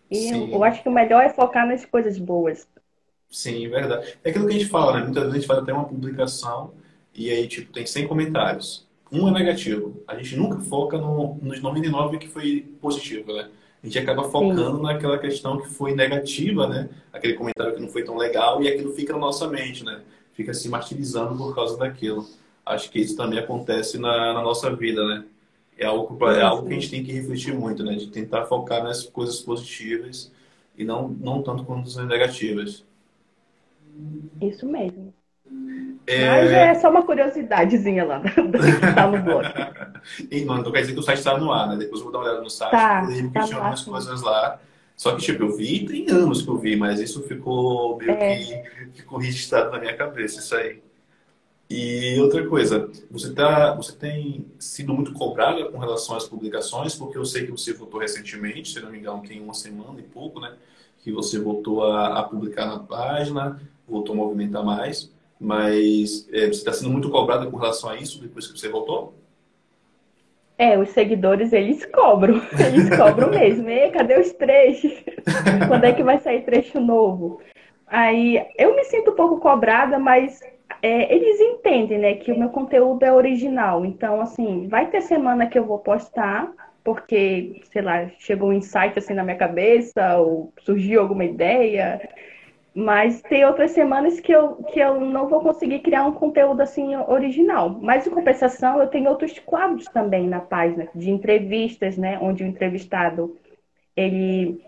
E 0.09 0.29
eu, 0.29 0.47
eu, 0.49 0.63
acho 0.63 0.83
que 0.83 0.89
o 0.89 0.91
melhor 0.91 1.23
é 1.23 1.29
focar 1.29 1.67
nas 1.67 1.85
coisas 1.85 2.19
boas. 2.19 2.67
Sim, 3.29 3.67
verdade. 3.69 4.17
É 4.23 4.29
aquilo 4.29 4.45
que 4.45 4.53
a 4.53 4.59
gente 4.59 4.69
fala, 4.69 4.99
né? 4.99 5.03
Muitas 5.05 5.23
vezes 5.23 5.35
a 5.35 5.39
gente 5.39 5.47
faz 5.47 5.59
até 5.59 5.73
uma 5.73 5.85
publicação 5.85 6.73
e 7.15 7.31
aí, 7.31 7.47
tipo, 7.47 7.71
tem 7.73 7.85
100 7.85 8.07
comentários. 8.07 8.87
Um 9.11 9.27
é 9.27 9.31
negativo. 9.31 10.03
A 10.07 10.15
gente 10.15 10.35
nunca 10.35 10.59
foca 10.59 10.97
no, 10.97 11.35
nos 11.41 11.61
99 11.61 12.17
que 12.17 12.27
foi 12.27 12.61
positivo, 12.79 13.33
né? 13.33 13.49
A 13.81 13.87
gente 13.87 13.97
acaba 13.97 14.23
focando 14.25 14.77
Sim. 14.77 14.83
naquela 14.83 15.17
questão 15.17 15.59
que 15.59 15.67
foi 15.69 15.95
negativa, 15.95 16.67
né? 16.67 16.89
Aquele 17.11 17.33
comentário 17.33 17.73
que 17.73 17.81
não 17.81 17.89
foi 17.89 18.03
tão 18.03 18.15
legal 18.17 18.61
e 18.61 18.67
aquilo 18.67 18.93
fica 18.93 19.13
na 19.13 19.19
nossa 19.19 19.47
mente, 19.47 19.83
né? 19.83 20.01
Fica 20.33 20.53
se 20.53 20.69
martirizando 20.69 21.35
por 21.35 21.55
causa 21.55 21.77
daquilo. 21.77 22.27
Acho 22.65 22.91
que 22.91 22.99
isso 22.99 23.17
também 23.17 23.39
acontece 23.39 23.97
na, 23.97 24.33
na 24.33 24.41
nossa 24.41 24.73
vida, 24.75 25.03
né? 25.07 25.25
É 25.81 25.87
algo, 25.87 26.29
é 26.29 26.41
algo 26.43 26.67
que 26.67 26.73
a 26.73 26.79
gente 26.79 26.91
tem 26.91 27.03
que 27.03 27.11
refletir 27.11 27.55
muito, 27.55 27.83
né? 27.83 27.95
De 27.95 28.07
tentar 28.07 28.45
focar 28.45 28.83
nas 28.83 29.03
coisas 29.03 29.39
positivas 29.39 30.31
e 30.77 30.85
não, 30.85 31.07
não 31.07 31.41
tanto 31.41 31.65
as 31.73 31.95
negativas. 32.05 32.85
Isso 34.39 34.67
mesmo. 34.67 35.11
É... 36.05 36.29
Mas 36.29 36.51
é 36.51 36.73
só 36.75 36.91
uma 36.91 37.03
curiosidadezinha 37.03 38.05
lá 38.05 38.21
tá 38.93 39.07
no 39.07 39.23
blog. 39.23 39.43
e, 40.29 40.45
mano, 40.45 40.61
então 40.61 40.71
quer 40.71 40.81
dizer 40.81 40.93
que 40.93 40.99
o 40.99 41.03
site 41.03 41.17
está 41.17 41.35
no 41.35 41.51
ar, 41.51 41.69
né? 41.69 41.77
Depois 41.77 41.99
eu 41.99 42.03
vou 42.03 42.11
dar 42.11 42.19
uma 42.19 42.25
olhada 42.25 42.43
no 42.43 42.49
site. 42.49 42.71
Tá, 42.71 43.07
eu 43.09 43.31
tá 43.31 43.41
tinha 43.41 43.57
algumas 43.57 43.81
coisas 43.81 44.21
lá. 44.21 44.59
Só 44.95 45.15
que, 45.15 45.23
tipo, 45.23 45.43
eu 45.43 45.57
vi, 45.57 45.83
tem 45.87 46.07
anos 46.11 46.43
que 46.43 46.47
eu 46.47 46.57
vi, 46.57 46.75
mas 46.75 46.99
isso 46.99 47.23
ficou 47.23 47.97
meio 47.97 48.11
é. 48.11 48.35
que 48.37 49.01
ficou 49.01 49.17
registrado 49.17 49.71
na 49.71 49.79
minha 49.79 49.97
cabeça, 49.97 50.39
isso 50.39 50.55
aí. 50.55 50.79
E 51.73 52.19
outra 52.19 52.45
coisa, 52.45 52.89
você, 53.09 53.33
tá, 53.33 53.73
você 53.73 53.93
tem 53.93 54.45
sido 54.59 54.93
muito 54.93 55.13
cobrada 55.13 55.63
com 55.71 55.77
relação 55.77 56.17
às 56.17 56.27
publicações, 56.27 56.95
porque 56.95 57.17
eu 57.17 57.23
sei 57.23 57.45
que 57.45 57.51
você 57.51 57.71
voltou 57.71 58.01
recentemente, 58.01 58.73
se 58.73 58.81
não 58.81 58.91
me 58.91 58.99
engano, 58.99 59.23
tem 59.25 59.39
uma 59.39 59.53
semana 59.53 59.97
e 59.97 60.03
pouco, 60.03 60.41
né? 60.41 60.53
Que 61.01 61.13
você 61.13 61.39
voltou 61.39 61.85
a, 61.85 62.19
a 62.19 62.23
publicar 62.23 62.65
na 62.65 62.79
página, 62.79 63.61
voltou 63.87 64.13
a 64.13 64.17
movimentar 64.17 64.65
mais, 64.65 65.09
mas 65.39 66.27
é, 66.33 66.47
você 66.47 66.59
está 66.59 66.73
sendo 66.73 66.91
muito 66.91 67.09
cobrada 67.09 67.49
com 67.49 67.55
relação 67.55 67.89
a 67.89 67.95
isso 67.95 68.21
depois 68.21 68.47
que 68.47 68.59
você 68.59 68.67
voltou? 68.67 69.13
É, 70.57 70.77
os 70.77 70.89
seguidores, 70.89 71.53
eles 71.53 71.85
cobram. 71.85 72.35
Eles 72.59 72.89
cobram 72.95 73.29
mesmo. 73.31 73.67
E 73.67 73.89
cadê 73.89 74.19
os 74.19 74.31
trechos? 74.33 74.93
Quando 75.67 75.85
é 75.85 75.93
que 75.93 76.03
vai 76.03 76.19
sair 76.19 76.43
trecho 76.43 76.79
novo? 76.79 77.41
Aí, 77.87 78.45
eu 78.59 78.75
me 78.75 78.83
sinto 78.83 79.11
um 79.11 79.15
pouco 79.15 79.39
cobrada, 79.39 79.97
mas 79.97 80.39
é, 80.81 81.13
eles 81.13 81.39
entendem, 81.39 81.97
né, 81.97 82.15
que 82.15 82.31
o 82.31 82.37
meu 82.37 82.49
conteúdo 82.49 83.03
é 83.03 83.13
original. 83.13 83.85
Então, 83.85 84.21
assim, 84.21 84.67
vai 84.67 84.89
ter 84.89 85.01
semana 85.01 85.47
que 85.47 85.57
eu 85.57 85.65
vou 85.65 85.79
postar, 85.79 86.51
porque, 86.83 87.61
sei 87.71 87.81
lá, 87.81 88.09
chegou 88.19 88.49
um 88.49 88.53
insight 88.53 88.97
assim 88.97 89.13
na 89.13 89.23
minha 89.23 89.37
cabeça, 89.37 90.17
ou 90.17 90.53
surgiu 90.61 91.01
alguma 91.01 91.23
ideia. 91.25 92.01
Mas 92.73 93.21
tem 93.21 93.45
outras 93.45 93.71
semanas 93.71 94.19
que 94.19 94.31
eu, 94.31 94.55
que 94.63 94.79
eu 94.79 94.99
não 94.99 95.27
vou 95.27 95.41
conseguir 95.41 95.79
criar 95.79 96.05
um 96.05 96.13
conteúdo 96.13 96.61
assim 96.61 96.95
original. 96.95 97.69
Mas, 97.81 98.07
em 98.07 98.09
compensação, 98.09 98.79
eu 98.79 98.87
tenho 98.87 99.09
outros 99.09 99.37
quadros 99.39 99.85
também 99.85 100.27
na 100.27 100.39
página, 100.39 100.87
de 100.95 101.11
entrevistas, 101.11 101.97
né? 101.97 102.17
Onde 102.21 102.43
o 102.43 102.47
entrevistado, 102.47 103.37
ele, 103.95 104.63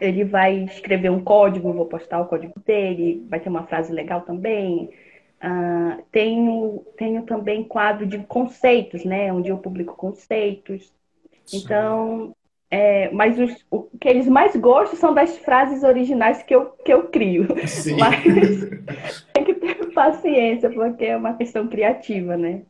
ele 0.00 0.24
vai 0.24 0.64
escrever 0.64 1.10
um 1.10 1.22
código, 1.22 1.72
vou 1.72 1.86
postar 1.86 2.20
o 2.20 2.26
código 2.26 2.54
dele, 2.66 3.24
vai 3.28 3.40
ter 3.40 3.48
uma 3.48 3.66
frase 3.66 3.92
legal 3.92 4.22
também. 4.22 4.90
Uh, 5.42 6.02
tenho, 6.10 6.84
tenho 6.96 7.22
também 7.22 7.62
quadro 7.62 8.04
de 8.06 8.18
conceitos, 8.18 9.04
né? 9.04 9.32
Onde 9.32 9.50
eu 9.50 9.58
publico 9.58 9.94
conceitos. 9.94 10.92
Sim. 11.46 11.58
Então, 11.58 12.34
é, 12.70 13.10
mas 13.12 13.38
os, 13.38 13.64
o 13.70 13.84
que 13.98 14.08
eles 14.08 14.26
mais 14.26 14.54
gostam 14.56 14.98
são 14.98 15.14
das 15.14 15.38
frases 15.38 15.82
originais 15.82 16.42
que 16.42 16.54
eu, 16.54 16.66
que 16.84 16.92
eu 16.92 17.04
crio. 17.04 17.46
Sim. 17.66 17.96
Mas 17.98 18.22
tem 19.32 19.44
que 19.44 19.54
ter 19.54 19.92
paciência, 19.92 20.68
porque 20.70 21.06
é 21.06 21.16
uma 21.16 21.34
questão 21.34 21.66
criativa, 21.66 22.36
né? 22.36 22.62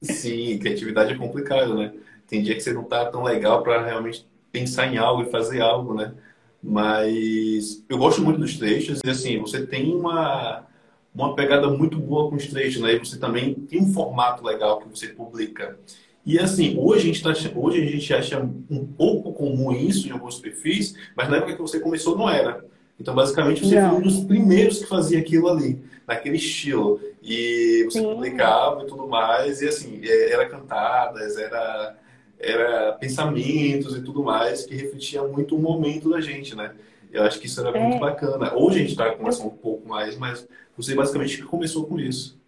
Sim, 0.00 0.58
criatividade 0.58 1.14
é 1.14 1.16
complicado, 1.16 1.74
né? 1.74 1.92
Tem 2.28 2.42
dia 2.42 2.54
que 2.54 2.60
você 2.60 2.72
não 2.72 2.84
tá 2.84 3.06
tão 3.06 3.24
legal 3.24 3.62
para 3.62 3.84
realmente 3.84 4.24
pensar 4.52 4.86
em 4.86 4.98
algo 4.98 5.22
e 5.22 5.30
fazer 5.30 5.60
algo, 5.60 5.94
né? 5.94 6.14
Mas 6.62 7.84
eu 7.88 7.98
gosto 7.98 8.22
muito 8.22 8.38
dos 8.38 8.56
trechos 8.56 9.00
e 9.04 9.10
assim, 9.10 9.38
você 9.38 9.66
tem 9.66 9.94
uma 9.94 10.66
uma 11.14 11.34
pegada 11.34 11.68
muito 11.68 11.98
boa 11.98 12.28
com 12.28 12.36
os 12.36 12.46
trechos, 12.46 12.80
né? 12.80 12.94
E 12.94 12.98
você 12.98 13.18
também 13.18 13.54
tem 13.54 13.80
um 13.80 13.92
formato 13.92 14.44
legal 14.44 14.80
que 14.80 14.88
você 14.88 15.08
publica. 15.08 15.78
E 16.24 16.38
assim, 16.38 16.76
hoje 16.78 17.02
a 17.02 17.12
gente, 17.12 17.22
tá, 17.22 17.32
hoje 17.56 17.82
a 17.82 17.86
gente 17.86 18.14
acha 18.14 18.38
um 18.70 18.86
pouco 18.86 19.32
comum 19.32 19.72
isso 19.72 20.06
em 20.06 20.10
alguns 20.12 20.38
perfis, 20.38 20.94
mas 21.16 21.28
na 21.28 21.38
época 21.38 21.54
que 21.54 21.62
você 21.62 21.80
começou 21.80 22.16
não 22.16 22.28
era. 22.28 22.64
Então, 23.00 23.14
basicamente, 23.14 23.64
você 23.64 23.80
não. 23.80 23.90
foi 23.90 23.98
um 23.98 24.02
dos 24.02 24.20
primeiros 24.24 24.78
que 24.78 24.86
fazia 24.86 25.18
aquilo 25.18 25.48
ali, 25.48 25.82
naquele 26.06 26.36
estilo. 26.36 27.00
E 27.22 27.82
você 27.84 28.00
Sim. 28.00 28.04
publicava 28.04 28.82
e 28.82 28.86
tudo 28.86 29.08
mais, 29.08 29.62
e 29.62 29.68
assim, 29.68 30.00
é, 30.04 30.32
era 30.32 30.48
cantadas, 30.48 31.38
era, 31.38 31.96
era 32.38 32.92
pensamentos 32.92 33.96
e 33.96 34.02
tudo 34.02 34.22
mais, 34.22 34.66
que 34.66 34.74
refletia 34.74 35.22
muito 35.22 35.56
o 35.56 35.58
momento 35.58 36.10
da 36.10 36.20
gente, 36.20 36.54
né? 36.54 36.72
Eu 37.12 37.24
acho 37.24 37.40
que 37.40 37.46
isso 37.46 37.60
era 37.60 37.76
é. 37.76 37.80
muito 37.80 38.00
bacana. 38.00 38.54
Hoje 38.54 38.76
a 38.76 38.80
gente 38.80 38.90
está 38.90 39.14
começando 39.14 39.46
um 39.46 39.56
pouco 39.56 39.88
mais, 39.88 40.16
mas 40.16 40.46
você 40.76 40.94
basicamente 40.94 41.42
começou 41.42 41.86
com 41.86 41.98
isso. 41.98 42.40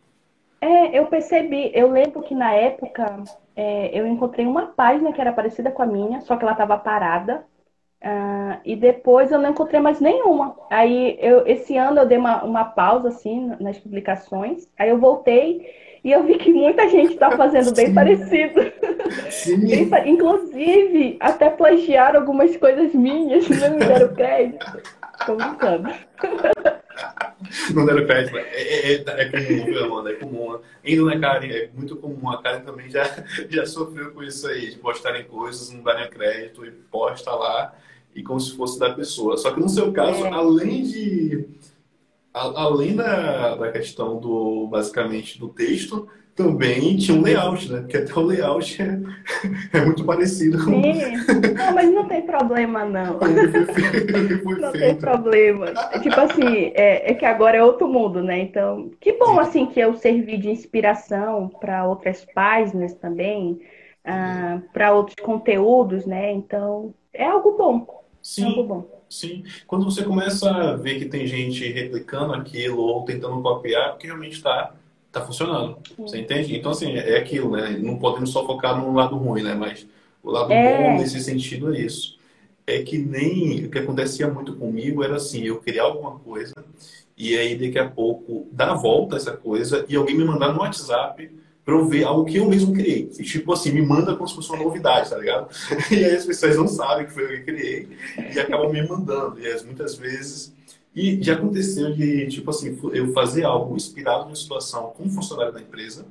É, 0.61 0.97
eu 0.97 1.07
percebi. 1.07 1.73
Eu 1.75 1.91
lembro 1.91 2.23
que 2.23 2.35
na 2.35 2.53
época 2.53 3.25
é, 3.57 3.99
eu 3.99 4.07
encontrei 4.07 4.47
uma 4.47 4.67
página 4.67 5.13
que 5.13 5.21
era 5.21 5.33
parecida 5.33 5.71
com 5.71 5.83
a 5.83 5.87
minha, 5.87 6.21
só 6.21 6.37
que 6.37 6.45
ela 6.45 6.53
estava 6.53 6.79
parada. 6.79 7.45
Uh, 8.03 8.59
e 8.65 8.75
depois 8.75 9.31
eu 9.31 9.39
não 9.39 9.51
encontrei 9.51 9.81
mais 9.81 10.01
nenhuma. 10.01 10.57
Aí 10.69 11.17
eu, 11.21 11.47
esse 11.47 11.77
ano 11.77 12.01
eu 12.01 12.07
dei 12.07 12.19
uma, 12.19 12.43
uma 12.43 12.65
pausa 12.65 13.09
assim 13.09 13.53
nas 13.61 13.79
publicações. 13.79 14.69
Aí 14.77 14.89
eu 14.89 14.99
voltei 14.99 15.65
e 16.03 16.11
eu 16.11 16.25
vi 16.25 16.37
que 16.37 16.53
muita 16.53 16.89
gente 16.89 17.13
está 17.13 17.31
fazendo 17.37 17.73
bem 17.73 17.87
Sim. 17.87 17.95
parecido. 17.95 18.61
Sim. 19.31 19.89
Inclusive, 20.05 21.17
até 21.21 21.49
plagiaram 21.49 22.21
algumas 22.21 22.57
coisas 22.57 22.93
minhas, 22.93 23.49
não 23.49 23.71
me 23.71 23.79
deram 23.79 24.13
crédito. 24.13 24.83
Tô 25.25 25.37
brincando. 25.37 25.89
Não 27.73 27.87
deram 27.87 28.05
crédito. 28.05 28.37
É, 28.37 28.41
é, 28.43 28.95
é, 28.95 29.05
é 29.07 29.25
comum, 29.27 29.65
viu, 29.65 29.85
Amanda? 29.85 30.11
É 30.11 30.15
comum. 30.17 30.59
Indo 30.85 31.07
na 31.07 31.21
Karen, 31.21 31.47
é 31.47 31.71
muito 31.73 31.95
comum. 31.95 32.31
A 32.31 32.43
Karen 32.43 32.63
também 32.63 32.91
já, 32.91 33.05
já 33.49 33.65
sofreu 33.65 34.11
com 34.11 34.25
isso 34.25 34.49
aí, 34.49 34.71
de 34.71 34.79
postarem 34.79 35.23
coisas, 35.23 35.71
não 35.71 35.85
darem 35.85 36.11
crédito 36.11 36.67
e 36.67 36.73
posta 36.73 37.33
lá 37.33 37.73
e 38.15 38.23
como 38.23 38.41
se 38.41 38.57
fosse 38.57 38.79
da 38.79 38.93
pessoa. 38.93 39.37
Só 39.37 39.51
que 39.53 39.61
no 39.61 39.69
seu 39.69 39.93
caso, 39.93 40.25
é. 40.25 40.31
além 40.31 40.83
de 40.83 41.49
além 42.35 42.97
da, 42.97 43.57
da 43.57 43.71
questão 43.71 44.19
do, 44.19 44.67
basicamente, 44.69 45.39
do 45.39 45.49
texto, 45.49 46.09
também 46.35 46.97
tinha 46.97 47.17
um 47.17 47.23
layout, 47.23 47.71
né? 47.71 47.81
Porque 47.81 47.99
até 47.99 48.15
o 48.15 48.23
layout 48.23 48.81
é, 48.81 48.99
é 49.79 49.85
muito 49.85 50.05
parecido 50.05 50.59
com... 50.65 50.83
Sim. 50.83 50.93
Não, 51.55 51.75
mas 51.75 51.93
não 51.93 52.09
tem 52.09 52.23
problema, 52.23 52.85
não. 52.85 53.19
não 54.59 54.73
tem 54.73 54.95
problema. 54.97 55.67
É, 55.93 55.99
tipo 55.99 56.19
assim, 56.19 56.73
é, 56.75 57.11
é, 57.11 57.15
que 57.15 57.25
agora 57.25 57.59
é 57.59 57.63
outro 57.63 57.87
mundo, 57.87 58.23
né? 58.23 58.39
Então, 58.41 58.91
que 59.01 59.13
bom, 59.13 59.39
assim, 59.39 59.67
que 59.67 59.79
eu 59.79 59.95
servi 59.95 60.39
de 60.39 60.51
inspiração 60.51 61.49
para 61.61 61.87
outras 61.87 62.25
páginas 62.35 62.95
também, 62.95 63.61
ah, 64.05 64.61
para 64.73 64.95
outros 64.95 65.17
conteúdos, 65.23 66.07
né? 66.07 66.33
Então, 66.33 66.95
é 67.13 67.27
algo 67.27 67.57
bom. 67.57 68.02
Sim. 68.23 68.85
Sim. 69.09 69.45
Quando 69.67 69.85
você 69.85 70.05
começa 70.05 70.51
a 70.51 70.77
ver 70.77 70.99
que 70.99 71.07
tem 71.07 71.27
gente 71.27 71.71
replicando 71.71 72.33
aquilo 72.33 72.81
ou 72.81 73.05
tentando 73.05 73.43
copiar, 73.43 73.91
porque 73.91 74.07
realmente 74.07 74.37
está 74.37 74.75
tá 75.11 75.21
funcionando. 75.21 75.79
Sim. 75.87 75.95
Você 75.99 76.19
entende? 76.21 76.57
Então, 76.57 76.71
assim, 76.71 76.93
é 76.93 77.19
aquilo, 77.19 77.51
né? 77.51 77.77
Não 77.79 77.99
podemos 77.99 78.31
só 78.31 78.47
focar 78.47 78.81
no 78.81 78.95
lado 78.95 79.17
ruim, 79.17 79.43
né? 79.43 79.55
Mas 79.55 79.87
o 80.23 80.31
lado 80.31 80.53
é. 80.53 80.79
bom 80.79 80.99
nesse 80.99 81.21
sentido 81.21 81.75
é 81.75 81.81
isso. 81.81 82.19
É 82.67 82.81
que 82.83 82.97
nem 82.97 83.65
o 83.65 83.71
que 83.71 83.79
acontecia 83.79 84.29
muito 84.29 84.55
comigo 84.55 85.03
era 85.03 85.17
assim, 85.17 85.43
eu 85.43 85.61
criar 85.61 85.83
alguma 85.83 86.19
coisa 86.21 86.55
e 87.17 87.37
aí 87.37 87.57
daqui 87.57 87.79
a 87.79 87.89
pouco 87.89 88.47
dar 88.53 88.71
a 88.71 88.75
volta 88.75 89.17
essa 89.17 89.37
coisa 89.37 89.85
e 89.89 89.97
alguém 89.97 90.17
me 90.17 90.25
mandar 90.25 90.53
no 90.53 90.61
WhatsApp 90.61 91.31
para 91.65 91.75
eu 91.75 91.87
ver 91.87 92.05
algo 92.05 92.25
que 92.25 92.37
eu 92.37 92.49
mesmo 92.49 92.75
criei. 92.75 93.11
E, 93.19 93.23
tipo 93.23 93.53
assim, 93.53 93.73
me 93.73 93.83
manda 93.83 94.17
como 94.17 94.29
se 94.29 94.35
fosse 94.35 94.51
uma 94.51 94.63
novidade, 94.63 95.11
tá 95.11 95.19
ligado? 95.19 95.49
E 95.91 96.05
aí 96.05 96.17
as 96.17 96.27
pessoas 96.27 96.57
não 96.57 96.67
sabem 96.67 97.07
que 97.07 97.13
foi 97.13 97.25
eu 97.25 97.29
que 97.29 97.41
criei 97.43 97.89
e 98.35 98.41
acabam 98.41 98.71
me 98.71 98.87
mandando. 98.87 99.39
E 99.41 99.47
as, 99.47 99.65
muitas 99.65 99.95
vezes. 99.95 100.53
E 100.95 101.23
já 101.23 101.35
aconteceu 101.35 101.93
de, 101.93 102.27
tipo 102.29 102.51
assim, 102.51 102.79
eu 102.93 103.13
fazer 103.13 103.45
algo 103.45 103.77
inspirado 103.77 104.25
numa 104.25 104.37
situação 104.37 104.91
com 104.91 105.05
um 105.05 105.11
funcionário 105.11 105.53
da 105.53 105.61
empresa. 105.61 106.05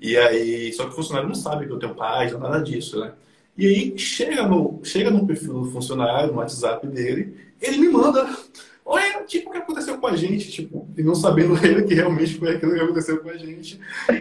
E 0.00 0.16
aí, 0.16 0.72
só 0.72 0.84
que 0.84 0.90
o 0.90 0.94
funcionário 0.94 1.28
não 1.28 1.34
sabe 1.34 1.66
que 1.66 1.72
eu 1.72 1.78
tenho 1.78 1.94
página, 1.94 2.38
nada 2.38 2.60
disso, 2.60 3.00
né? 3.00 3.12
E 3.56 3.66
aí 3.66 3.98
chega 3.98 4.46
no, 4.46 4.80
chega 4.84 5.10
no 5.10 5.26
perfil 5.26 5.54
do 5.54 5.70
funcionário, 5.70 6.32
no 6.32 6.38
WhatsApp 6.38 6.86
dele, 6.86 7.36
ele 7.60 7.78
me 7.78 7.88
manda 7.88 8.28
ou 8.88 8.98
é 8.98 9.22
tipo 9.24 9.50
o 9.50 9.52
que 9.52 9.58
aconteceu 9.58 9.98
com 9.98 10.06
a 10.06 10.16
gente, 10.16 10.50
tipo, 10.50 10.88
e 10.96 11.02
não 11.02 11.14
sabendo 11.14 11.54
ele 11.62 11.82
que 11.82 11.92
realmente 11.92 12.38
foi 12.38 12.56
aquilo 12.56 12.72
que 12.72 12.80
aconteceu 12.80 13.18
com 13.18 13.28
a 13.28 13.36
gente. 13.36 13.78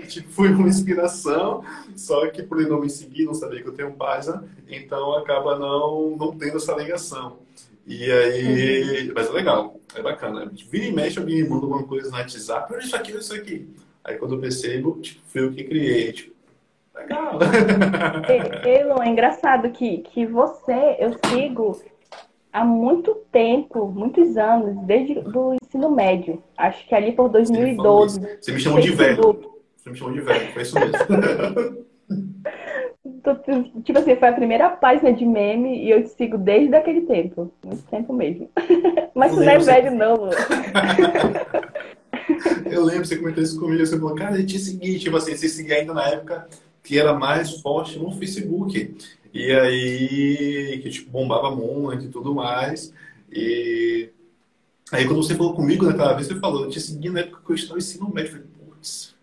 Tipo, 0.10 0.30
foi 0.30 0.50
uma 0.50 0.68
inspiração, 0.68 1.64
só 1.96 2.28
que 2.28 2.44
por 2.44 2.60
ele 2.60 2.70
não 2.70 2.82
me 2.82 2.90
seguir, 2.90 3.24
não 3.24 3.34
saber 3.34 3.64
que 3.64 3.70
eu 3.70 3.74
tenho 3.74 3.94
página, 3.94 4.44
então 4.68 5.18
acaba 5.18 5.58
não, 5.58 6.18
não 6.18 6.38
tendo 6.38 6.58
essa 6.58 6.76
ligação. 6.76 7.38
E 7.86 8.12
aí, 8.12 9.10
mas 9.16 9.30
é 9.30 9.32
legal, 9.32 9.80
é 9.96 10.02
bacana. 10.02 10.52
Vira 10.70 10.86
e 10.86 10.92
mexe, 10.92 11.18
alguém 11.18 11.44
me 11.44 11.48
manda 11.48 11.64
alguma 11.64 11.84
coisa 11.84 12.12
no 12.12 12.18
WhatsApp, 12.18 12.74
olha 12.74 12.82
isso 12.82 12.96
aqui, 12.98 13.12
olha 13.14 13.22
isso 13.22 13.34
aqui. 13.34 13.70
Aí 14.04 14.18
quando 14.18 14.36
eu 14.36 14.42
percebo, 14.42 15.00
tipo, 15.00 15.22
foi 15.28 15.46
eu 15.46 15.54
que 15.54 15.64
criei, 15.64 16.12
tipo, 16.12 16.36
legal. 16.94 17.40
Elon, 18.68 19.02
é 19.02 19.08
engraçado 19.08 19.70
que, 19.70 20.00
que 20.00 20.26
você, 20.26 20.98
eu 21.00 21.14
sigo 21.30 21.82
há 22.58 22.66
muito 22.66 23.14
tempo, 23.32 23.88
muitos 23.88 24.36
anos, 24.36 24.76
desde 24.86 25.20
o 25.20 25.56
ensino 25.62 25.92
médio. 25.92 26.42
Acho 26.58 26.88
que 26.88 26.96
ali 26.96 27.12
por 27.12 27.30
2012. 27.30 28.20
Você 28.42 28.52
me 28.52 28.60
chamou 28.60 28.80
de 28.80 28.90
velho. 28.92 29.40
Você 29.76 29.92
me 29.92 29.96
chamou 29.96 30.14
de 30.14 30.22
velho, 30.22 30.54
foi 30.54 30.64
isso 30.64 30.80
mesmo. 30.80 30.98
tipo 33.84 34.00
assim, 34.00 34.16
foi 34.16 34.30
a 34.30 34.34
primeira 34.34 34.70
página 34.70 35.12
de 35.14 35.26
meme 35.26 35.84
e 35.84 35.92
eu 35.92 36.02
te 36.04 36.10
sigo 36.10 36.38
desde 36.38 36.76
aquele 36.76 37.02
tempo. 37.02 37.54
Muito 37.64 37.84
tempo 37.84 38.12
mesmo. 38.12 38.50
Mas 39.14 39.34
tu 39.34 39.42
não 39.42 39.52
é 39.52 39.60
velho, 39.60 39.96
não. 39.96 40.30
eu 42.72 42.84
lembro, 42.84 43.06
você 43.06 43.18
comentou 43.18 43.44
isso 43.44 43.60
comigo, 43.60 43.86
você 43.86 44.00
falou, 44.00 44.16
cara, 44.16 44.40
eu 44.40 44.46
te 44.46 44.58
segui, 44.58 44.98
tipo 44.98 45.16
assim, 45.16 45.36
você 45.36 45.48
seguia 45.48 45.76
ainda 45.76 45.94
na 45.94 46.08
época 46.08 46.48
que 46.82 46.98
era 46.98 47.14
mais 47.14 47.62
forte 47.62 48.00
no 48.00 48.12
Facebook. 48.14 48.98
E 49.34 49.52
aí, 49.52 50.80
que 50.82 50.90
tipo, 50.90 51.12
bombava 51.12 51.52
muito 51.52 52.06
e 52.06 52.10
tudo 52.10 52.34
mais. 52.34 52.94
E 53.32 54.10
aí, 54.92 55.06
quando 55.06 55.24
você 55.24 55.36
falou 55.36 55.54
comigo 55.54 55.86
naquela 55.86 56.14
vez, 56.14 56.28
você 56.28 56.40
falou, 56.40 56.66
eu 56.66 56.70
te 56.70 56.80
segui 56.80 57.10
na 57.10 57.22
época 57.22 57.42
que 57.46 57.52
eu 57.52 57.56
estava 57.56 57.74
no 57.74 57.80
ensino 57.80 58.14
médio. 58.14 58.30
Eu 58.30 58.32
falei, 58.32 58.48
putz, 58.58 59.16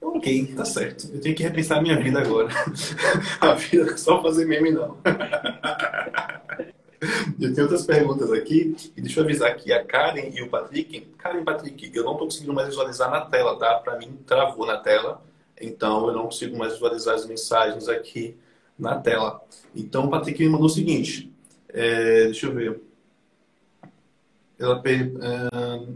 ok, 0.00 0.54
tá 0.54 0.64
certo. 0.64 1.10
Eu 1.12 1.20
tenho 1.20 1.34
que 1.34 1.42
repensar 1.42 1.78
a 1.78 1.82
minha 1.82 2.00
vida 2.00 2.20
agora. 2.20 2.48
a 3.40 3.54
vida 3.54 3.92
é 3.92 3.96
só 3.96 4.22
fazer 4.22 4.46
meme, 4.46 4.70
não. 4.70 4.96
Eu 7.40 7.54
tenho 7.54 7.62
outras 7.62 7.86
perguntas 7.86 8.32
aqui, 8.32 8.74
e 8.96 9.00
deixa 9.00 9.20
eu 9.20 9.24
avisar 9.24 9.52
aqui 9.52 9.72
a 9.72 9.84
Karen 9.84 10.30
e 10.34 10.42
o 10.42 10.48
Patrick. 10.48 11.00
Karen 11.16 11.42
e 11.42 11.44
Patrick, 11.44 11.90
eu 11.94 12.02
não 12.02 12.12
estou 12.12 12.26
conseguindo 12.26 12.52
mais 12.52 12.66
visualizar 12.68 13.08
na 13.08 13.20
tela, 13.20 13.56
tá? 13.56 13.76
Para 13.76 13.96
mim, 13.96 14.18
travou 14.26 14.66
na 14.66 14.78
tela, 14.78 15.22
então 15.60 16.08
eu 16.08 16.14
não 16.14 16.24
consigo 16.24 16.58
mais 16.58 16.72
visualizar 16.72 17.14
as 17.14 17.24
mensagens 17.24 17.88
aqui 17.88 18.36
na 18.78 18.96
tela. 18.98 19.40
Então, 19.74 20.06
o 20.06 20.10
Patrick 20.10 20.42
me 20.42 20.48
mandou 20.48 20.66
o 20.66 20.70
seguinte. 20.70 21.32
É, 21.68 22.24
deixa 22.24 22.46
eu 22.46 22.54
ver. 22.54 22.80
Ela, 24.58 24.82
é, 24.86 25.86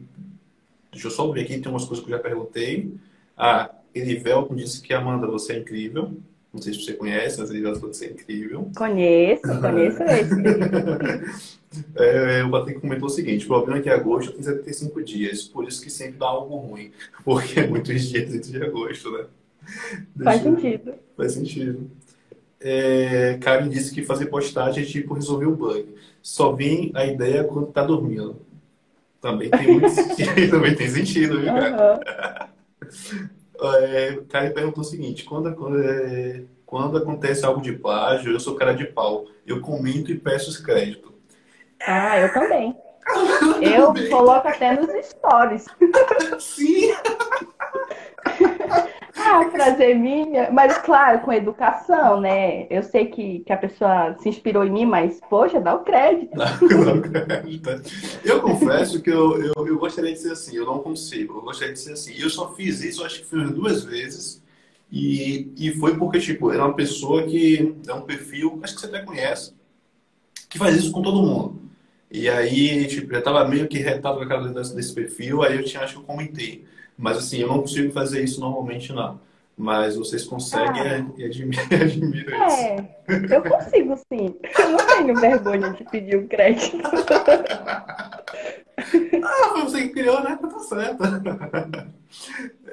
deixa 0.90 1.06
eu 1.06 1.10
só 1.10 1.30
ver 1.30 1.42
aqui, 1.42 1.58
tem 1.58 1.70
umas 1.70 1.84
coisas 1.84 2.04
que 2.04 2.12
eu 2.12 2.16
já 2.16 2.22
perguntei. 2.22 2.92
Ah, 3.36 3.70
Elivelton 3.94 4.54
disse 4.54 4.80
que 4.80 4.92
Amanda, 4.92 5.26
você 5.26 5.54
é 5.54 5.58
incrível. 5.58 6.16
Não 6.52 6.60
sei 6.60 6.74
se 6.74 6.84
você 6.84 6.92
conhece, 6.92 7.40
mas 7.40 7.50
Elivelton 7.50 7.80
falou 7.80 7.90
que 7.90 7.96
você 7.96 8.06
é 8.06 8.10
incrível. 8.10 8.70
Conheço, 8.76 9.60
conheço 9.60 10.02
esse. 10.02 10.34
é, 11.96 12.44
o 12.44 12.50
Patrick 12.50 12.80
comentou 12.80 13.06
o 13.06 13.10
seguinte: 13.10 13.46
o 13.46 13.48
problema 13.48 13.78
é 13.78 13.82
que 13.82 13.88
agosto 13.88 14.32
tem 14.32 14.42
75 14.42 15.02
dias, 15.02 15.44
por 15.44 15.66
isso 15.66 15.82
que 15.82 15.90
sempre 15.90 16.18
dá 16.18 16.26
algo 16.26 16.56
ruim, 16.56 16.92
porque 17.24 17.60
é 17.60 17.66
muitos 17.66 18.02
dias 18.02 18.30
dentro 18.30 18.52
de 18.52 18.62
agosto, 18.62 19.10
né? 19.10 19.24
Deixa 20.14 20.24
Faz 20.24 20.42
sentido. 20.42 20.94
Faz 21.16 21.32
sentido 21.32 21.90
é, 22.62 23.38
Karen 23.40 23.68
disse 23.68 23.92
que 23.94 24.04
fazer 24.04 24.26
postagem 24.26 24.84
é 24.84 24.86
tipo 24.86 25.14
resolver 25.14 25.46
o 25.46 25.56
bug. 25.56 25.94
Só 26.22 26.52
vem 26.52 26.92
a 26.94 27.04
ideia 27.04 27.44
quando 27.44 27.72
tá 27.72 27.82
dormindo. 27.82 28.40
Também 29.20 29.50
tem 29.50 29.72
muito 29.72 29.90
sentido, 29.94 30.50
também 30.50 30.74
tem 30.74 30.88
sentido, 30.88 31.40
viu, 31.40 31.52
cara? 31.52 31.94
Uhum. 31.94 33.32
É, 33.64 34.18
Karen 34.28 34.50
perguntou 34.52 34.80
o 34.80 34.84
seguinte: 34.84 35.22
quando, 35.22 35.48
é, 35.78 36.42
quando 36.66 36.98
acontece 36.98 37.44
algo 37.44 37.60
de 37.60 37.72
plágio, 37.72 38.32
eu 38.32 38.40
sou 38.40 38.56
cara 38.56 38.72
de 38.72 38.86
pau. 38.86 39.26
Eu 39.46 39.60
comento 39.60 40.10
e 40.10 40.18
peço 40.18 40.50
os 40.50 40.56
créditos. 40.56 41.12
Ah, 41.80 42.18
eu 42.18 42.32
também. 42.32 42.76
eu 43.62 43.92
coloco 44.10 44.48
até 44.48 44.74
nos 44.74 44.88
stories. 45.06 45.66
Sim! 46.40 46.92
Ah, 49.16 49.50
frase 49.50 49.94
minha, 49.94 50.50
mas 50.50 50.78
claro, 50.78 51.20
com 51.20 51.32
educação, 51.32 52.20
né? 52.20 52.66
Eu 52.70 52.82
sei 52.82 53.06
que, 53.06 53.40
que 53.40 53.52
a 53.52 53.56
pessoa 53.56 54.16
se 54.18 54.28
inspirou 54.28 54.64
em 54.64 54.70
mim, 54.70 54.86
mas, 54.86 55.20
poxa, 55.28 55.60
dá 55.60 55.74
o 55.74 55.84
crédito. 55.84 56.36
Dá, 56.36 56.56
o 56.94 57.02
crédito. 57.02 57.70
Eu 58.24 58.40
confesso 58.40 59.02
que 59.02 59.10
eu, 59.10 59.42
eu, 59.42 59.66
eu, 59.66 59.78
gostaria 59.78 60.12
de 60.12 60.18
ser 60.18 60.32
assim, 60.32 60.56
eu 60.56 60.64
não 60.64 60.78
consigo, 60.78 61.38
eu 61.38 61.42
gostaria 61.42 61.74
de 61.74 61.80
ser 61.80 61.92
assim. 61.92 62.14
Eu 62.18 62.30
só 62.30 62.54
fiz 62.54 62.82
isso, 62.82 63.04
acho 63.04 63.20
que 63.20 63.26
fiz 63.26 63.50
duas 63.50 63.84
vezes, 63.84 64.42
e, 64.90 65.52
e 65.58 65.72
foi 65.72 65.96
porque, 65.96 66.18
tipo, 66.18 66.50
era 66.50 66.64
uma 66.64 66.74
pessoa 66.74 67.22
que 67.24 67.74
é 67.86 67.94
um 67.94 68.02
perfil, 68.02 68.60
acho 68.62 68.74
que 68.74 68.80
você 68.80 68.86
até 68.86 69.00
conhece, 69.00 69.54
que 70.48 70.58
faz 70.58 70.76
isso 70.76 70.90
com 70.90 71.02
todo 71.02 71.22
mundo. 71.22 71.60
E 72.10 72.28
aí, 72.28 72.86
tipo, 72.86 73.12
já 73.12 73.22
tava 73.22 73.46
meio 73.46 73.68
que 73.68 73.78
retado 73.78 74.18
com 74.18 74.24
a 74.24 74.28
cara 74.28 74.48
desse 74.48 74.94
perfil, 74.94 75.42
aí 75.42 75.56
eu 75.56 75.64
tinha, 75.64 75.82
acho 75.82 75.94
que 75.94 76.00
eu 76.00 76.04
comentei. 76.04 76.64
Mas 76.96 77.18
assim, 77.18 77.38
eu 77.38 77.48
não 77.48 77.60
consigo 77.60 77.92
fazer 77.92 78.22
isso 78.22 78.40
normalmente, 78.40 78.92
não. 78.92 79.20
Mas 79.56 79.96
vocês 79.96 80.24
conseguem 80.24 80.82
ah. 80.82 81.06
e 81.16 81.24
admiro 81.24 81.60
é, 81.70 81.84
isso. 81.84 82.00
É, 82.58 83.36
eu 83.36 83.42
consigo 83.42 83.96
sim. 84.12 84.34
Eu 84.58 84.70
não 84.70 84.86
tenho 84.86 85.14
vergonha 85.14 85.72
de 85.72 85.84
pedir 85.84 86.16
o 86.16 86.22
um 86.22 86.26
crédito. 86.28 86.78
ah, 89.22 89.48
foi 89.52 89.62
você 89.62 89.82
que 89.82 89.90
criou, 89.90 90.22
né? 90.22 90.38
Tá 90.40 90.58
certo. 90.60 91.02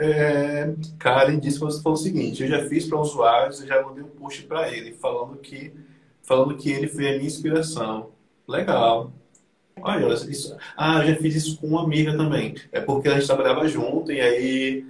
É, 0.01 0.73
Karen 0.97 1.39
disse 1.39 1.59
que 1.59 1.65
você 1.65 1.81
falou 1.81 1.97
o 1.97 2.01
seguinte: 2.01 2.43
eu 2.43 2.49
já 2.49 2.67
fiz 2.67 2.85
para 2.85 2.99
usuários 2.99 3.61
e 3.61 3.67
já 3.67 3.81
mandei 3.81 4.03
um 4.03 4.07
post 4.07 4.43
para 4.43 4.69
ele, 4.69 4.93
falando 4.93 5.37
que, 5.37 5.73
falando 6.21 6.57
que 6.57 6.69
ele 6.69 6.87
foi 6.87 7.07
a 7.07 7.11
minha 7.13 7.25
inspiração. 7.25 8.11
Legal. 8.47 9.13
Olha, 9.81 10.13
isso. 10.13 10.55
Ah, 10.77 10.99
eu 11.01 11.13
já 11.13 11.15
fiz 11.15 11.35
isso 11.35 11.57
com 11.59 11.67
uma 11.67 11.83
amiga 11.83 12.15
também. 12.15 12.55
É 12.71 12.79
porque 12.79 13.07
a 13.07 13.13
gente 13.13 13.27
trabalhava 13.27 13.67
junto 13.67 14.11
e 14.11 14.21
aí. 14.21 14.85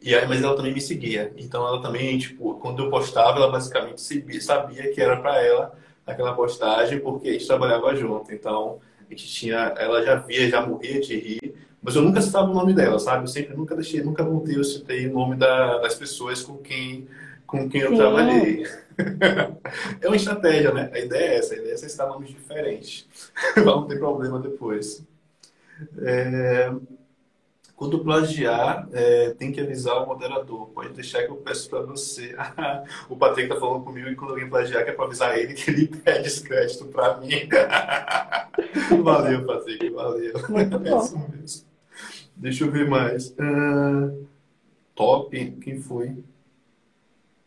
E 0.00 0.14
aí, 0.14 0.26
mas 0.28 0.42
ela 0.42 0.56
também 0.56 0.72
me 0.72 0.80
seguia. 0.80 1.32
Então 1.36 1.66
ela 1.66 1.82
também, 1.82 2.18
tipo, 2.18 2.54
quando 2.54 2.84
eu 2.84 2.90
postava, 2.90 3.38
ela 3.38 3.50
basicamente 3.50 4.00
sabia 4.40 4.92
que 4.92 5.00
era 5.00 5.16
para 5.16 5.42
ela 5.42 5.74
aquela 6.06 6.32
postagem, 6.34 7.00
porque 7.00 7.28
a 7.28 7.32
gente 7.32 7.46
trabalhava 7.46 7.94
junto. 7.94 8.32
Então, 8.32 8.78
a 8.98 9.10
gente 9.10 9.26
tinha. 9.26 9.74
Ela 9.76 10.04
já 10.04 10.14
via, 10.16 10.48
já 10.48 10.64
morria 10.64 11.00
de 11.00 11.16
rir. 11.16 11.54
Mas 11.82 11.94
eu 11.94 12.02
nunca 12.02 12.20
citava 12.20 12.50
o 12.50 12.54
nome 12.54 12.72
dela, 12.72 12.98
sabe? 12.98 13.24
Eu 13.24 13.28
sempre 13.28 13.56
nunca 13.56 13.74
deixei, 13.74 14.02
nunca 14.02 14.24
montei, 14.24 14.56
eu 14.56 14.64
citei 14.64 15.06
o 15.06 15.12
nome 15.12 15.36
da, 15.36 15.78
das 15.78 15.94
pessoas 15.94 16.42
com 16.42 16.56
quem, 16.56 17.06
com 17.46 17.68
quem 17.68 17.82
eu 17.82 17.94
trabalhei. 17.96 18.66
é 20.00 20.06
uma 20.06 20.16
estratégia, 20.16 20.72
né? 20.72 20.90
A 20.92 20.98
ideia 20.98 21.34
é 21.34 21.36
essa, 21.36 21.54
a 21.54 21.58
ideia 21.58 21.72
é 21.72 21.76
você 21.76 21.88
citar 21.88 22.08
nomes 22.08 22.30
diferentes. 22.30 23.08
para 23.54 23.64
não 23.64 23.86
ter 23.86 23.98
problema 23.98 24.38
depois. 24.38 25.02
É... 26.02 26.72
Quando 27.76 28.02
plagiar, 28.02 28.88
é, 28.92 29.30
tem 29.38 29.52
que 29.52 29.60
avisar 29.60 30.02
o 30.02 30.06
moderador. 30.06 30.66
Pode 30.70 30.92
deixar 30.94 31.22
que 31.22 31.30
eu 31.30 31.36
peço 31.36 31.70
para 31.70 31.82
você. 31.82 32.34
o 33.08 33.16
Patrick 33.16 33.48
está 33.48 33.60
falando 33.60 33.84
comigo 33.84 34.08
que 34.08 34.16
quando 34.16 34.30
alguém 34.30 34.50
plagiar, 34.50 34.82
que 34.82 34.90
é 34.90 34.92
para 34.92 35.04
avisar 35.04 35.38
ele 35.38 35.54
que 35.54 35.70
ele 35.70 35.86
pede 35.86 36.26
esse 36.26 36.42
crédito 36.42 36.86
para 36.86 37.18
mim. 37.18 37.28
valeu, 39.00 39.46
Patrick, 39.46 39.90
valeu. 39.90 40.32
É 40.34 40.98
isso 40.98 41.18
mesmo. 41.30 41.68
Deixa 42.34 42.64
eu 42.64 42.70
ver 42.72 42.88
mais. 42.88 43.30
Uh, 43.30 44.26
top, 44.96 45.52
quem 45.62 45.80
foi? 45.80 46.16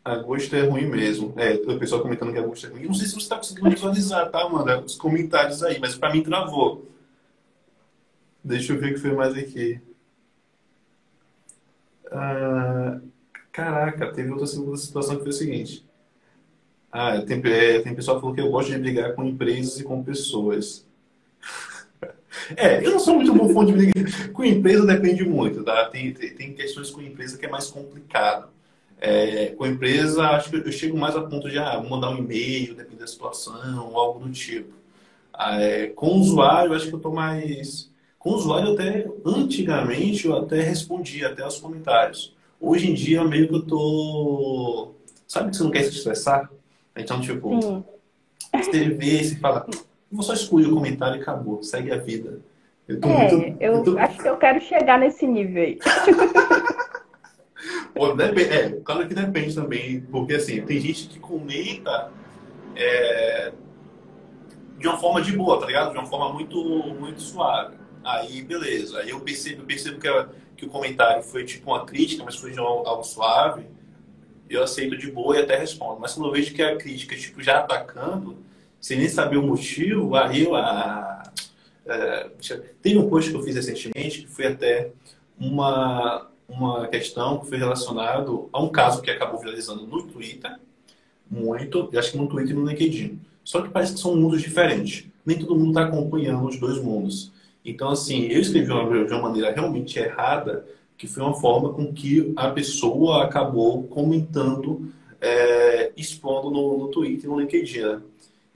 Agosto 0.03 0.55
é 0.55 0.61
ruim 0.61 0.87
mesmo. 0.87 1.33
É, 1.37 1.53
o 1.53 1.77
pessoal 1.77 2.01
comentando 2.01 2.33
que 2.33 2.39
agosto 2.39 2.65
é 2.65 2.69
ruim. 2.69 2.85
Não 2.85 2.93
sei 2.93 3.07
se 3.07 3.13
você 3.13 3.19
está 3.19 3.37
conseguindo 3.37 3.69
visualizar, 3.69 4.29
tá, 4.31 4.41
Amanda? 4.41 4.81
Os 4.81 4.95
comentários 4.95 5.61
aí, 5.61 5.79
mas 5.79 5.95
para 5.95 6.11
mim 6.11 6.23
travou. 6.23 6.89
Deixa 8.43 8.73
eu 8.73 8.79
ver 8.79 8.91
o 8.91 8.93
que 8.95 8.99
foi 8.99 9.13
mais 9.13 9.37
aqui. 9.37 9.79
Ah, 12.11 12.99
caraca, 13.51 14.11
teve 14.11 14.31
outra 14.31 14.47
situação 14.47 15.17
que 15.17 15.21
foi 15.21 15.29
o 15.29 15.33
seguinte. 15.33 15.85
Ah, 16.91 17.21
tem, 17.21 17.41
é, 17.45 17.79
tem 17.81 17.95
pessoal 17.95 18.17
que 18.17 18.21
falou 18.21 18.35
que 18.35 18.41
eu 18.41 18.49
gosto 18.49 18.71
de 18.71 18.79
brigar 18.79 19.13
com 19.13 19.23
empresas 19.23 19.79
e 19.79 19.83
com 19.83 20.03
pessoas. 20.03 20.85
É, 22.55 22.85
eu 22.85 22.91
não 22.91 22.99
sou 22.99 23.15
muito 23.15 23.33
bom 23.33 23.53
fã 23.53 23.65
de 23.65 23.73
brigar. 23.73 24.31
Com 24.31 24.43
empresa 24.43 24.85
depende 24.85 25.23
muito, 25.23 25.63
tá? 25.63 25.85
Tem, 25.87 26.13
tem, 26.13 26.33
tem 26.33 26.53
questões 26.53 26.89
com 26.89 27.01
empresa 27.01 27.37
que 27.37 27.45
é 27.45 27.49
mais 27.49 27.67
complicado. 27.67 28.49
É, 29.03 29.47
com 29.47 29.65
empresa, 29.65 30.21
acho 30.29 30.51
que 30.51 30.57
eu 30.57 30.71
chego 30.71 30.95
mais 30.95 31.15
a 31.15 31.21
ponto 31.21 31.49
de 31.49 31.57
ah, 31.57 31.83
mandar 31.89 32.11
um 32.11 32.19
e-mail, 32.19 32.75
depende 32.75 32.99
da 32.99 33.07
situação, 33.07 33.89
ou 33.89 33.97
algo 33.97 34.19
do 34.19 34.31
tipo. 34.31 34.71
Ah, 35.33 35.59
é, 35.59 35.87
com 35.87 36.19
usuário, 36.19 36.73
acho 36.73 36.87
que 36.87 36.93
eu 36.93 36.99
tô 36.99 37.11
mais. 37.11 37.89
Com 38.19 38.29
usuário, 38.29 38.73
até 38.73 39.07
antigamente, 39.25 40.27
eu 40.27 40.37
até 40.37 40.61
respondia 40.61 41.29
até 41.29 41.41
aos 41.41 41.59
comentários. 41.59 42.35
Hoje 42.59 42.91
em 42.91 42.93
dia, 42.93 43.23
meio 43.23 43.47
que 43.47 43.55
eu 43.55 43.65
tô. 43.65 44.91
Sabe 45.27 45.49
que 45.49 45.57
você 45.57 45.63
não 45.63 45.71
quer 45.71 45.83
se 45.85 45.97
estressar? 45.97 46.51
Então, 46.95 47.19
tipo, 47.19 47.59
Sim. 47.59 47.83
você 48.53 48.89
vê, 48.89 49.23
você 49.23 49.35
fala, 49.37 49.65
vou 50.11 50.21
só 50.21 50.33
excluir 50.33 50.67
o 50.67 50.75
comentário 50.75 51.17
e 51.17 51.21
acabou, 51.21 51.63
segue 51.63 51.91
a 51.91 51.97
vida. 51.97 52.39
Eu, 52.87 52.99
é, 53.01 53.31
muito, 53.31 53.63
eu 53.63 53.83
tô... 53.83 53.97
acho 53.97 54.19
que 54.19 54.29
eu 54.29 54.37
quero 54.37 54.61
chegar 54.61 54.99
nesse 54.99 55.25
nível 55.25 55.63
aí. 55.63 55.79
Depende, 58.15 58.49
é, 58.49 58.69
claro 58.83 59.07
que 59.07 59.13
depende 59.13 59.55
também, 59.55 60.01
porque 60.01 60.35
assim, 60.35 60.61
tem 60.63 60.79
gente 60.79 61.07
que 61.07 61.19
comenta 61.19 62.11
é, 62.75 63.51
de 64.77 64.87
uma 64.87 64.97
forma 64.97 65.21
de 65.21 65.31
boa, 65.33 65.59
tá 65.59 65.65
ligado? 65.65 65.91
De 65.91 65.97
uma 65.97 66.07
forma 66.07 66.33
muito, 66.33 66.57
muito 66.99 67.21
suave. 67.21 67.75
Aí, 68.03 68.41
beleza. 68.41 68.99
Aí 68.99 69.09
eu 69.09 69.19
percebo, 69.19 69.63
percebo 69.63 69.99
que, 69.99 70.07
a, 70.07 70.29
que 70.57 70.65
o 70.65 70.69
comentário 70.69 71.21
foi 71.21 71.45
tipo 71.45 71.71
uma 71.71 71.85
crítica, 71.85 72.23
mas 72.23 72.35
foi 72.35 72.51
de 72.51 72.59
algo, 72.59 72.87
algo 72.87 73.03
suave 73.03 73.65
eu 74.51 74.63
aceito 74.63 74.97
de 74.97 75.09
boa 75.09 75.37
e 75.37 75.41
até 75.41 75.55
respondo. 75.55 75.99
Mas 75.99 76.13
quando 76.13 76.27
eu 76.27 76.33
vejo 76.33 76.53
que 76.53 76.61
a 76.61 76.75
crítica, 76.75 77.15
tipo, 77.15 77.41
já 77.41 77.59
atacando, 77.59 78.37
sem 78.79 78.97
nem 78.97 79.07
saber 79.07 79.37
o 79.37 79.43
motivo, 79.43 80.15
aí 80.15 80.43
eu... 80.43 80.55
Ah, 80.55 81.23
é, 81.85 82.29
teve 82.81 82.97
um 82.97 83.09
post 83.09 83.31
que 83.31 83.37
eu 83.37 83.43
fiz 83.43 83.55
recentemente 83.55 84.21
que 84.21 84.27
foi 84.27 84.47
até 84.47 84.91
uma, 85.39 86.29
uma 86.51 86.87
questão 86.87 87.39
que 87.39 87.47
foi 87.47 87.57
relacionado 87.57 88.49
a 88.51 88.61
um 88.61 88.69
caso 88.69 89.01
que 89.01 89.09
acabou 89.09 89.39
viralizando 89.39 89.87
no 89.87 90.03
Twitter, 90.03 90.57
muito, 91.29 91.89
e 91.93 91.97
acho 91.97 92.11
que 92.11 92.17
no 92.17 92.27
Twitter 92.27 92.55
e 92.55 92.59
no 92.59 92.67
LinkedIn. 92.67 93.19
Só 93.43 93.61
que 93.61 93.69
parece 93.69 93.93
que 93.93 93.99
são 93.99 94.15
mundos 94.15 94.41
diferentes. 94.41 95.07
Nem 95.25 95.39
todo 95.39 95.55
mundo 95.55 95.69
está 95.69 95.83
acompanhando 95.83 96.45
os 96.47 96.59
dois 96.59 96.77
mundos. 96.81 97.31
Então, 97.63 97.89
assim, 97.89 98.25
eu 98.25 98.41
escrevi 98.41 98.65
de 98.65 99.13
uma 99.13 99.21
maneira 99.21 99.51
realmente 99.51 99.97
errada, 99.97 100.65
que 100.97 101.07
foi 101.07 101.23
uma 101.23 101.33
forma 101.33 101.73
com 101.73 101.91
que 101.93 102.33
a 102.35 102.49
pessoa 102.49 103.23
acabou 103.23 103.83
comentando, 103.83 104.91
é, 105.19 105.91
expondo 105.95 106.51
no, 106.51 106.77
no 106.77 106.87
Twitter 106.89 107.25
e 107.25 107.27
no 107.27 107.39
LinkedIn. 107.39 107.81
Né? 107.81 108.01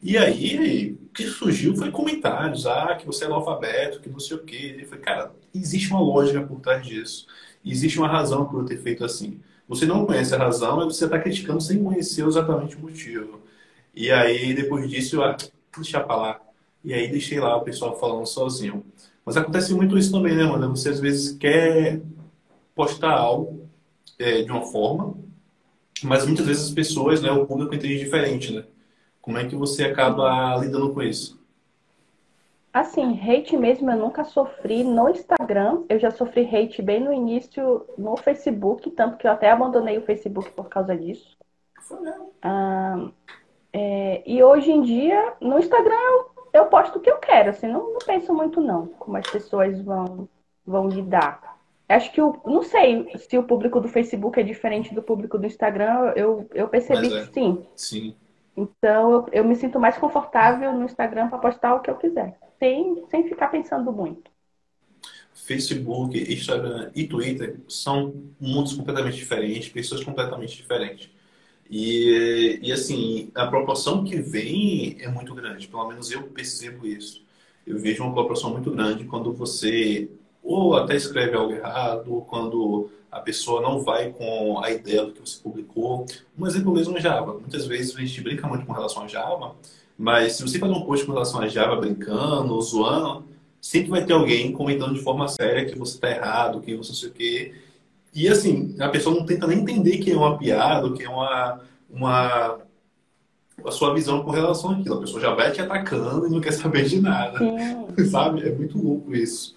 E 0.03 0.17
aí, 0.17 0.97
o 1.01 1.13
que 1.13 1.23
surgiu 1.23 1.75
foi 1.75 1.89
comentários, 1.91 2.67
ah, 2.67 2.95
que 2.95 3.05
você 3.05 3.23
é 3.23 3.27
analfabeto, 3.27 3.99
que 4.01 4.09
não 4.09 4.19
sei 4.19 4.37
o 4.37 4.43
quê. 4.43 4.75
Eu 4.79 4.85
falei, 4.87 5.03
cara, 5.03 5.31
existe 5.53 5.89
uma 5.89 6.01
lógica 6.01 6.41
por 6.41 6.59
trás 6.59 6.85
disso. 6.85 7.25
Existe 7.65 7.97
uma 7.99 8.07
razão 8.07 8.45
por 8.45 8.61
eu 8.61 8.65
ter 8.65 8.77
feito 8.77 9.03
assim. 9.03 9.39
Você 9.67 9.85
não 9.85 10.05
conhece 10.05 10.35
a 10.35 10.37
razão, 10.37 10.77
mas 10.77 10.95
você 10.95 11.05
está 11.05 11.17
criticando 11.17 11.61
sem 11.61 11.83
conhecer 11.83 12.25
exatamente 12.25 12.75
o 12.75 12.79
motivo. 12.79 13.41
E 13.95 14.11
aí, 14.11 14.53
depois 14.53 14.89
disso, 14.89 15.17
eu, 15.17 15.23
ah, 15.23 15.35
deixa 15.75 15.99
pra 15.99 16.15
lá. 16.15 16.41
E 16.83 16.93
aí, 16.93 17.09
deixei 17.09 17.39
lá 17.39 17.55
o 17.57 17.61
pessoal 17.61 17.99
falando 17.99 18.25
sozinho. 18.27 18.85
Mas 19.25 19.37
acontece 19.37 19.73
muito 19.73 19.97
isso 19.97 20.11
também, 20.11 20.35
né, 20.35 20.43
mano? 20.45 20.75
Você 20.75 20.89
às 20.89 20.99
vezes 20.99 21.35
quer 21.35 22.01
postar 22.75 23.13
algo 23.13 23.67
é, 24.19 24.43
de 24.43 24.51
uma 24.51 24.61
forma, 24.61 25.15
mas 26.03 26.25
muitas 26.25 26.45
vezes 26.45 26.65
as 26.65 26.71
pessoas, 26.71 27.21
né, 27.21 27.31
o 27.31 27.45
público 27.45 27.73
entende 27.73 27.97
diferente, 27.97 28.53
né? 28.53 28.65
Como 29.21 29.37
é 29.37 29.45
que 29.47 29.55
você 29.55 29.85
acaba 29.85 30.55
lidando 30.57 30.93
com 30.93 31.01
isso? 31.01 31.39
Assim, 32.75 33.17
hate 33.21 33.55
mesmo 33.55 33.89
eu 33.89 33.95
nunca 33.95 34.25
sofri 34.25 34.83
no 34.83 35.07
Instagram. 35.07 35.85
Eu 35.87 35.97
já 35.97 36.11
sofri 36.11 36.43
hate 36.43 36.81
bem 36.81 36.99
no 36.99 37.13
início 37.13 37.85
no 37.97 38.17
Facebook, 38.17 38.91
tanto 38.91 39.15
que 39.15 39.25
eu 39.25 39.31
até 39.31 39.49
abandonei 39.49 39.97
o 39.97 40.01
Facebook 40.01 40.51
por 40.51 40.67
causa 40.67 40.93
disso. 40.93 41.37
Ah, 42.41 43.09
é, 43.71 44.21
e 44.25 44.43
hoje 44.43 44.73
em 44.73 44.81
dia, 44.81 45.35
no 45.39 45.57
Instagram, 45.57 45.95
eu, 45.95 46.31
eu 46.51 46.65
posto 46.65 46.97
o 46.97 47.01
que 47.01 47.09
eu 47.09 47.15
quero, 47.17 47.51
assim, 47.51 47.65
não, 47.65 47.93
não 47.93 47.99
penso 47.99 48.33
muito 48.33 48.59
não, 48.59 48.87
como 48.87 49.15
as 49.15 49.29
pessoas 49.31 49.81
vão, 49.81 50.27
vão 50.65 50.89
lidar. 50.89 51.57
Acho 51.87 52.11
que 52.11 52.21
o. 52.21 52.35
Não 52.45 52.61
sei 52.61 53.09
se 53.19 53.37
o 53.37 53.43
público 53.43 53.79
do 53.79 53.87
Facebook 53.87 54.37
é 54.37 54.43
diferente 54.43 54.93
do 54.93 55.01
público 55.01 55.37
do 55.37 55.45
Instagram. 55.45 56.11
Eu, 56.13 56.45
eu 56.53 56.67
percebi 56.67 57.07
é. 57.07 57.21
que 57.21 57.33
sim. 57.33 57.65
Sim. 57.73 58.15
Então 58.57 59.11
eu, 59.13 59.25
eu 59.31 59.45
me 59.45 59.55
sinto 59.55 59.79
mais 59.79 59.97
confortável 59.97 60.73
no 60.73 60.83
Instagram 60.83 61.29
para 61.29 61.37
postar 61.37 61.73
o 61.75 61.79
que 61.79 61.89
eu 61.89 61.95
quiser. 61.95 62.37
Sem, 62.59 63.03
sem 63.09 63.27
ficar 63.27 63.47
pensando 63.47 63.91
muito. 63.91 64.31
Facebook, 65.33 66.17
Instagram 66.17 66.91
e 66.95 67.05
Twitter 67.05 67.59
são 67.67 68.13
mundos 68.39 68.73
completamente 68.73 69.17
diferentes, 69.17 69.69
pessoas 69.69 70.03
completamente 70.03 70.55
diferentes. 70.55 71.09
E, 71.69 72.59
e 72.61 72.71
assim, 72.71 73.31
a 73.35 73.45
proporção 73.47 74.03
que 74.03 74.15
vem 74.17 74.97
é 74.99 75.07
muito 75.07 75.33
grande, 75.35 75.67
pelo 75.67 75.87
menos 75.87 76.11
eu 76.11 76.23
percebo 76.23 76.87
isso. 76.87 77.23
Eu 77.65 77.77
vejo 77.79 78.03
uma 78.03 78.13
proporção 78.13 78.51
muito 78.51 78.71
grande 78.71 79.05
quando 79.05 79.33
você 79.33 80.09
ou 80.45 80.75
até 80.75 80.95
escreve 80.95 81.35
algo 81.35 81.53
errado, 81.53 82.13
ou 82.13 82.21
quando 82.21 82.91
a 83.11 83.19
pessoa 83.19 83.61
não 83.61 83.81
vai 83.81 84.11
com 84.11 84.59
a 84.63 84.69
ideia 84.69 85.03
do 85.03 85.11
que 85.11 85.19
você 85.19 85.41
publicou. 85.41 86.05
Um 86.37 86.45
exemplo 86.45 86.71
mesmo 86.71 86.95
é 86.97 87.01
Java. 87.01 87.33
Muitas 87.33 87.65
vezes 87.65 87.95
a 87.95 87.99
gente 87.99 88.21
brinca 88.21 88.47
muito 88.47 88.63
com 88.63 88.71
relação 88.71 89.03
a 89.03 89.07
Java, 89.07 89.55
mas 89.97 90.33
se 90.33 90.43
você 90.43 90.59
fazer 90.59 90.73
um 90.73 90.81
post 90.81 91.05
com 91.05 91.13
relação 91.13 91.41
a 91.41 91.47
Java 91.47 91.75
brincando, 91.77 92.59
zoando, 92.61 93.25
sempre 93.61 93.89
vai 93.89 94.05
ter 94.05 94.13
alguém 94.13 94.51
comentando 94.51 94.93
de 94.93 95.01
forma 95.01 95.27
séria 95.27 95.65
que 95.65 95.77
você 95.77 95.95
está 95.95 96.09
errado, 96.09 96.61
que 96.61 96.75
você 96.75 96.89
não 96.89 96.95
sei 96.95 97.09
o 97.09 97.13
quê. 97.13 97.55
E 98.13 98.27
assim, 98.27 98.75
a 98.79 98.89
pessoa 98.89 99.15
não 99.15 99.25
tenta 99.25 99.47
nem 99.47 99.59
entender 99.59 99.97
que 99.97 100.11
é 100.11 100.15
uma 100.15 100.37
piada, 100.37 100.91
que 100.93 101.03
é 101.03 101.09
uma, 101.09 101.61
uma 101.89 102.59
a 103.63 103.71
sua 103.71 103.93
visão 103.93 104.23
com 104.23 104.31
relação 104.31 104.71
àquilo. 104.71 104.95
A 104.95 105.01
pessoa 105.01 105.21
já 105.21 105.33
vai 105.33 105.51
te 105.51 105.61
atacando 105.61 106.27
e 106.27 106.29
não 106.29 106.41
quer 106.41 106.51
saber 106.51 106.85
de 106.85 107.01
nada. 107.01 107.39
Sim. 107.39 108.05
Sabe? 108.09 108.47
É 108.47 108.51
muito 108.51 108.77
louco 108.77 109.15
isso. 109.15 109.55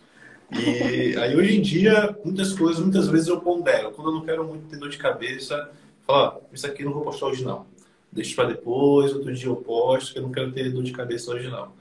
E 0.51 1.15
aí 1.17 1.37
hoje 1.37 1.59
em 1.59 1.61
dia, 1.61 2.17
muitas 2.25 2.53
coisas, 2.55 2.81
muitas 2.81 3.09
vezes 3.09 3.29
eu 3.29 3.41
pondero. 3.41 3.91
Quando 3.91 4.09
eu 4.09 4.15
não 4.15 4.25
quero 4.25 4.47
muito 4.47 4.69
ter 4.69 4.79
dor 4.79 4.89
de 4.89 4.97
cabeça, 4.97 5.71
falo, 6.07 6.41
isso 6.53 6.67
aqui 6.67 6.83
eu 6.83 6.87
não 6.87 6.95
vou 6.95 7.05
postar 7.05 7.27
hoje 7.27 7.45
não. 7.45 7.67
Deixa 8.11 8.35
para 8.35 8.51
depois, 8.51 9.13
outro 9.15 9.33
dia 9.33 9.49
eu 9.49 9.57
posto, 9.57 10.13
que 10.13 10.19
eu 10.19 10.23
não 10.23 10.33
quero 10.33 10.53
ter 10.53 10.71
dor 10.71 10.83
de 10.83 10.93
cabeça 10.93 11.31
hoje 11.33 11.49
não. 11.49 11.73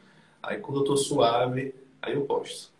Aí 0.41 0.57
quando 0.59 0.81
eu 0.81 0.83
tô 0.83 0.97
suave, 0.97 1.73
aí 2.01 2.13
eu 2.13 2.25
posto. 2.25 2.71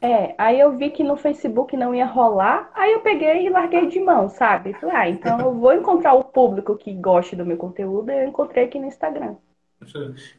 É, 0.00 0.34
aí 0.38 0.60
eu 0.60 0.76
vi 0.76 0.90
que 0.90 1.02
no 1.02 1.16
Facebook 1.16 1.76
não 1.76 1.92
ia 1.94 2.06
rolar, 2.06 2.70
aí 2.74 2.92
eu 2.92 3.00
peguei 3.00 3.46
e 3.46 3.50
larguei 3.50 3.88
de 3.88 3.98
mão, 3.98 4.28
sabe? 4.28 4.72
Falei, 4.74 4.94
ah, 4.96 5.08
então 5.08 5.40
eu 5.40 5.54
vou 5.54 5.72
encontrar 5.72 6.14
o 6.14 6.22
público 6.24 6.76
que 6.76 6.92
goste 6.94 7.34
do 7.34 7.44
meu 7.44 7.56
conteúdo, 7.56 8.10
eu 8.10 8.28
encontrei 8.28 8.64
aqui 8.66 8.78
no 8.78 8.86
Instagram. 8.86 9.36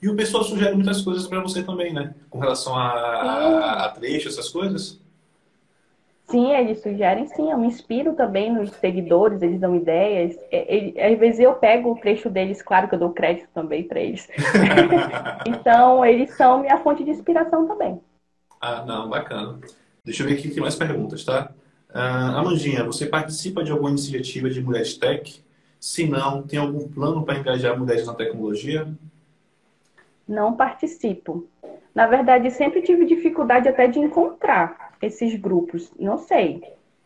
E 0.02 0.10
o 0.10 0.16
pessoal 0.16 0.44
sugere 0.44 0.76
muitas 0.76 1.02
coisas 1.02 1.28
para 1.28 1.42
você 1.42 1.64
também, 1.64 1.94
né? 1.94 2.14
Com 2.30 2.40
relação 2.40 2.76
a, 2.76 2.90
a, 2.90 3.86
a 3.86 3.90
trecho, 3.90 4.28
essas 4.28 4.50
coisas. 4.50 5.00
Sim, 6.30 6.52
eles 6.52 6.82
sugerem 6.82 7.26
sim. 7.28 7.52
Eu 7.52 7.58
me 7.58 7.68
inspiro 7.68 8.14
também 8.14 8.54
nos 8.54 8.70
seguidores, 8.72 9.42
eles 9.42 9.60
dão 9.60 9.76
ideias. 9.76 10.38
Ele, 10.52 11.00
às 11.00 11.18
vezes 11.18 11.40
eu 11.40 11.54
pego 11.56 11.92
o 11.92 12.00
trecho 12.00 12.30
deles, 12.30 12.62
claro 12.62 12.88
que 12.88 12.96
eu 12.96 13.00
dou 13.00 13.12
crédito 13.12 13.50
também 13.54 13.84
para 13.84 14.00
eles. 14.00 14.28
então, 15.46 16.06
eles 16.06 16.32
são 16.36 16.60
minha 16.60 16.78
fonte 16.78 17.04
de 17.04 17.12
inspiração 17.12 17.68
também. 17.68 18.00
Ah, 18.62 18.84
não, 18.86 19.10
bacana. 19.10 19.60
Deixa 20.06 20.24
eu 20.24 20.28
ver 20.28 20.36
aqui 20.36 20.50
tem 20.50 20.62
mais 20.62 20.76
perguntas, 20.76 21.24
tá? 21.24 21.52
Uh, 21.90 22.38
Amandinha, 22.38 22.84
você 22.84 23.08
participa 23.08 23.64
de 23.64 23.72
alguma 23.72 23.90
iniciativa 23.90 24.50
de 24.50 24.62
Mulheres 24.62 24.96
Tech? 24.98 25.44
Se 25.80 26.08
não, 26.08 26.44
tem 26.44 26.60
algum 26.60 26.88
plano 26.88 27.24
para 27.24 27.40
engajar 27.40 27.78
mulheres 27.78 28.06
na 28.06 28.14
tecnologia? 28.14 28.88
não 30.30 30.56
participo. 30.56 31.48
Na 31.94 32.06
verdade, 32.06 32.52
sempre 32.52 32.84
tive 32.84 33.04
dificuldade 33.04 33.68
até 33.68 33.88
de 33.88 33.98
encontrar 33.98 34.79
esses 35.02 35.36
grupos. 35.36 35.92
Não 36.00 36.18
sei. 36.18 36.64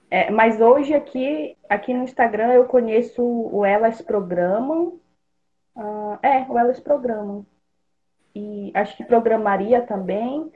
É, 0.09 0.29
mas 0.29 0.61
hoje 0.61 0.93
aqui, 0.93 1.57
aqui 1.67 1.93
no 1.93 2.03
Instagram 2.03 2.53
eu 2.53 2.65
conheço 2.65 3.23
o 3.23 3.65
Elas 3.65 4.01
Programam. 4.01 4.99
Uh, 5.75 6.19
é, 6.21 6.45
o 6.49 6.57
Elas 6.57 6.79
Programam. 6.79 7.45
E 8.35 8.71
acho 8.73 8.97
que 8.97 9.03
programaria 9.03 9.81
também. 9.81 10.51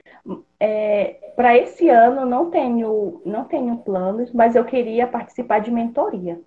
É, 0.59 1.33
Para 1.35 1.55
esse 1.57 1.89
ano 1.89 2.25
não 2.25 2.49
tenho, 2.49 3.21
não 3.25 3.45
tenho 3.45 3.77
planos, 3.77 4.31
mas 4.31 4.55
eu 4.55 4.65
queria 4.65 5.05
participar 5.07 5.59
de 5.59 5.69
mentoria. 5.69 6.41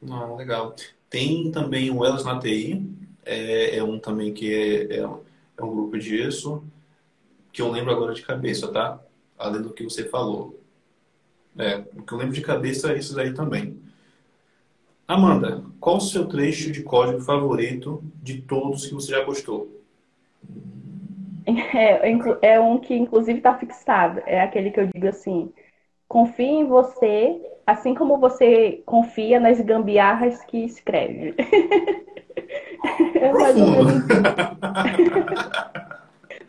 Não, 0.00 0.36
legal. 0.36 0.74
Tem 1.08 1.50
também 1.50 1.90
o 1.90 2.04
Elas 2.04 2.24
na 2.24 2.38
TI, 2.38 2.88
é, 3.24 3.76
é 3.76 3.82
um 3.82 3.98
também 3.98 4.32
que 4.32 4.52
é, 4.52 4.96
é, 4.96 5.00
é, 5.00 5.64
um 5.64 5.70
grupo 5.70 5.98
disso, 5.98 6.64
que 7.52 7.60
eu 7.60 7.70
lembro 7.70 7.92
agora 7.92 8.14
de 8.14 8.22
cabeça, 8.22 8.72
tá? 8.72 9.00
Além 9.40 9.62
do 9.62 9.72
que 9.72 9.82
você 9.82 10.04
falou. 10.04 10.60
É, 11.58 11.78
o 11.96 12.02
que 12.02 12.12
eu 12.12 12.18
lembro 12.18 12.34
de 12.34 12.42
cabeça 12.42 12.92
é 12.92 12.98
isso 12.98 13.18
aí 13.18 13.32
também. 13.32 13.80
Amanda, 15.08 15.64
qual 15.80 15.96
o 15.96 16.00
seu 16.00 16.26
trecho 16.28 16.70
de 16.70 16.82
código 16.82 17.20
favorito 17.22 18.04
de 18.22 18.42
todos 18.42 18.86
que 18.86 18.94
você 18.94 19.12
já 19.12 19.24
postou? 19.24 19.68
É, 21.74 22.52
é 22.52 22.60
um 22.60 22.78
que 22.78 22.94
inclusive 22.94 23.38
está 23.38 23.56
fixado. 23.58 24.20
É 24.24 24.40
aquele 24.40 24.70
que 24.70 24.78
eu 24.78 24.86
digo 24.86 25.08
assim: 25.08 25.52
confie 26.06 26.44
em 26.44 26.66
você, 26.66 27.40
assim 27.66 27.92
como 27.92 28.18
você 28.18 28.82
confia 28.86 29.40
nas 29.40 29.60
gambiarras 29.60 30.44
que 30.44 30.58
escreve. 30.58 31.34
é 33.16 33.32
mais 33.32 33.56
ou 33.56 33.66
menos... 33.66 34.04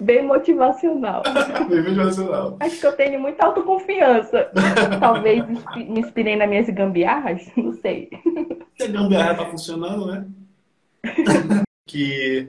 Bem 0.02 0.26
motivacional. 0.26 1.22
Bem 1.70 1.84
motivacional. 1.84 2.58
Acho 2.60 2.80
que 2.80 2.88
eu 2.88 2.94
tenho 2.94 3.20
muita 3.20 3.46
autoconfiança. 3.46 4.50
Talvez 5.00 5.48
me 5.48 6.00
inspirei 6.00 6.36
nas 6.36 6.50
minhas 6.50 6.68
gambiarras, 6.70 7.44
não 7.56 7.72
sei. 7.74 8.10
Se 8.78 8.84
a 8.84 8.88
gambiarra 8.88 9.36
tá 9.36 9.46
funcionando, 9.46 10.08
né? 10.08 10.26
que 11.86 12.48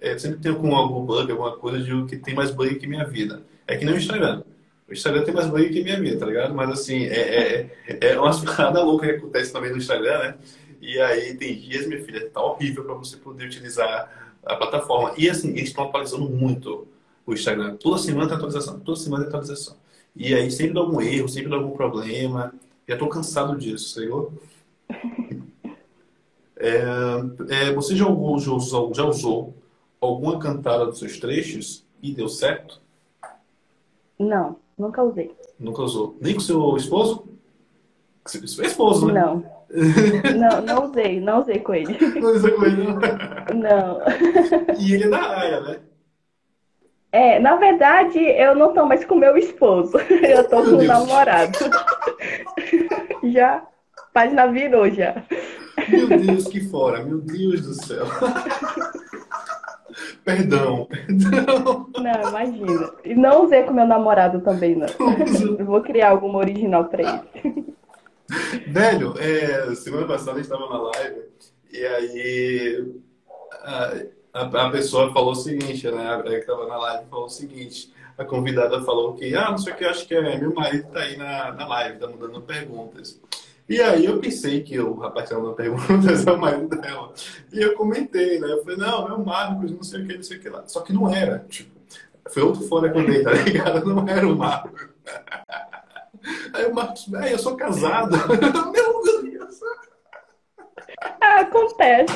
é, 0.00 0.16
sempre 0.16 0.40
tem 0.40 0.50
algum, 0.50 0.74
algum 0.74 1.04
bug, 1.04 1.30
alguma 1.30 1.56
coisa 1.58 1.78
de 1.78 2.06
que 2.06 2.16
tem 2.16 2.34
mais 2.34 2.50
bug 2.50 2.74
que 2.76 2.86
minha 2.86 3.04
vida. 3.04 3.42
É 3.68 3.76
que 3.76 3.84
nem 3.84 3.94
o 3.94 3.98
Instagram. 3.98 4.42
O 4.88 4.92
Instagram 4.92 5.24
tem 5.24 5.34
mais 5.34 5.46
bug 5.46 5.68
que 5.68 5.84
minha 5.84 6.00
vida, 6.00 6.18
tá 6.18 6.24
ligado? 6.24 6.54
Mas 6.54 6.70
assim, 6.70 7.04
é, 7.04 7.68
é, 7.86 7.98
é 8.00 8.18
umas 8.18 8.40
paradas 8.42 8.82
loucas 8.82 9.10
que 9.10 9.16
acontece 9.16 9.52
também 9.52 9.70
no 9.70 9.76
Instagram, 9.76 10.18
né? 10.20 10.34
E 10.80 10.98
aí 11.00 11.34
tem 11.34 11.54
dias, 11.54 11.86
minha 11.86 12.02
filha, 12.02 12.30
tá 12.30 12.42
horrível 12.42 12.84
para 12.84 12.94
você 12.94 13.18
poder 13.18 13.44
utilizar 13.44 14.10
a 14.42 14.56
plataforma. 14.56 15.12
E 15.18 15.28
assim, 15.28 15.50
eles 15.50 15.68
estão 15.68 15.84
atualizando 15.84 16.28
muito 16.30 16.88
o 17.26 17.32
Instagram. 17.32 17.76
Toda 17.76 17.98
semana 17.98 18.26
tem 18.26 18.36
atualização, 18.36 18.80
toda 18.80 18.98
semana 18.98 19.24
tem 19.24 19.28
atualização. 19.28 19.76
E 20.14 20.34
aí 20.34 20.50
sempre 20.50 20.74
dá 20.74 20.80
algum 20.80 21.00
erro, 21.00 21.28
sempre 21.28 21.50
dá 21.50 21.56
algum 21.56 21.76
problema. 21.76 22.52
Já 22.86 22.96
tô 22.96 23.08
cansado 23.08 23.56
disso, 23.56 23.94
senhor. 23.94 24.32
É, 26.56 26.80
é, 27.50 27.72
você 27.74 27.96
já 27.96 28.06
usou, 28.08 28.94
já 28.94 29.04
usou 29.04 29.54
alguma 30.00 30.38
cantada 30.38 30.86
dos 30.86 31.00
seus 31.00 31.18
trechos 31.18 31.84
e 32.00 32.14
deu 32.14 32.28
certo? 32.28 32.80
Não, 34.18 34.56
nunca 34.78 35.02
usei. 35.02 35.34
Nunca 35.58 35.82
usou? 35.82 36.16
Nem 36.20 36.32
com 36.32 36.40
seu 36.40 36.76
esposo? 36.76 37.26
Seu 38.24 38.64
esposo, 38.64 39.06
né? 39.08 39.20
Não. 39.20 39.44
não, 40.38 40.62
não 40.62 40.90
usei, 40.90 41.20
não 41.20 41.40
usei 41.40 41.58
com 41.58 41.74
ele. 41.74 41.98
Não 42.20 42.32
usei 42.32 42.52
com 42.52 42.64
ele, 42.64 42.84
não? 42.84 42.94
Não. 42.94 43.98
E 44.80 44.94
ele 44.94 45.04
é 45.04 45.08
da 45.08 45.22
área, 45.22 45.60
né? 45.60 45.80
É, 47.14 47.38
na 47.38 47.54
verdade, 47.54 48.18
eu 48.18 48.56
não 48.56 48.74
tô 48.74 48.84
mais 48.86 49.04
com 49.04 49.14
meu 49.14 49.36
esposo. 49.36 49.96
Eu 50.20 50.48
tô 50.48 50.64
com 50.64 50.70
o 50.70 50.82
namorado. 50.82 51.56
Já, 53.22 53.64
página 54.12 54.48
virou 54.48 54.90
já. 54.90 55.22
Meu 55.88 56.08
Deus, 56.08 56.48
que 56.48 56.68
fora. 56.68 57.04
Meu 57.04 57.20
Deus 57.20 57.60
do 57.60 57.74
céu. 57.74 58.04
Perdão, 60.24 60.88
perdão. 60.90 61.88
Não, 61.96 62.28
imagina. 62.28 62.90
E 63.04 63.14
não 63.14 63.44
usei 63.44 63.62
com 63.62 63.72
meu 63.72 63.86
namorado 63.86 64.40
também, 64.40 64.74
não. 64.74 64.88
Eu 65.56 65.64
vou 65.64 65.80
criar 65.82 66.10
alguma 66.10 66.38
original 66.38 66.86
pra 66.86 67.02
ele. 67.02 67.64
Velho, 68.66 69.14
é, 69.18 69.72
semana 69.76 70.06
passada 70.06 70.32
a 70.32 70.42
gente 70.42 70.50
estava 70.50 70.68
na 70.68 70.82
live 70.82 71.22
e 71.70 71.86
aí 71.86 72.94
a, 74.34 74.66
a, 74.66 74.70
pessoa 74.70 75.12
falou 75.12 75.30
o 75.30 75.36
seguinte, 75.36 75.88
né? 75.90 76.20
Que 76.22 76.28
estava 76.30 76.66
na 76.66 76.76
live 76.76 77.08
falou 77.08 77.26
o 77.26 77.30
seguinte. 77.30 77.94
A 78.18 78.24
convidada 78.24 78.82
falou 78.82 79.14
que, 79.14 79.34
ah, 79.34 79.50
não 79.50 79.58
sei 79.58 79.72
o 79.72 79.76
que, 79.76 79.84
acho 79.84 80.06
que 80.06 80.14
é 80.14 80.38
meu 80.38 80.52
marido 80.52 80.88
tá 80.92 81.00
aí 81.00 81.16
na, 81.16 81.52
na 81.52 81.66
live, 81.66 81.98
tá 81.98 82.08
mandando 82.08 82.40
perguntas. 82.42 83.20
E 83.68 83.80
aí 83.80 84.04
eu 84.04 84.18
pensei 84.18 84.62
que 84.62 84.78
o 84.78 84.94
rapaz 84.94 85.24
estava 85.24 85.40
mandando 85.40 85.56
perguntas 85.86 86.26
é 86.26 86.32
o 86.32 86.38
marido 86.38 86.80
dela. 86.80 87.12
E 87.52 87.60
eu 87.60 87.74
comentei, 87.74 88.40
né? 88.40 88.52
Eu 88.52 88.62
falei, 88.62 88.76
não, 88.76 89.08
é 89.08 89.12
o 89.12 89.24
Marcos, 89.24 89.70
não 89.70 89.82
sei 89.82 90.02
o 90.02 90.06
que, 90.06 90.16
não 90.16 90.22
sei 90.22 90.36
o 90.36 90.40
que 90.40 90.48
lá. 90.48 90.64
Só 90.66 90.80
que 90.80 90.92
não 90.92 91.12
era, 91.14 91.38
tipo, 91.48 91.70
foi 92.30 92.42
outro 92.42 92.62
fora 92.62 92.88
eu 92.88 93.06
dei, 93.06 93.22
tá 93.22 93.32
ligado? 93.32 93.86
Não 93.86 94.08
era 94.08 94.26
o 94.26 94.36
Marcos. 94.36 94.88
Aí 96.54 96.66
o 96.66 96.74
Marcos, 96.74 97.06
velho, 97.06 97.28
eu 97.28 97.38
sou 97.38 97.56
casado. 97.56 98.16
Meu 98.72 99.22
Deus! 99.22 99.60
Acontece. 101.20 102.14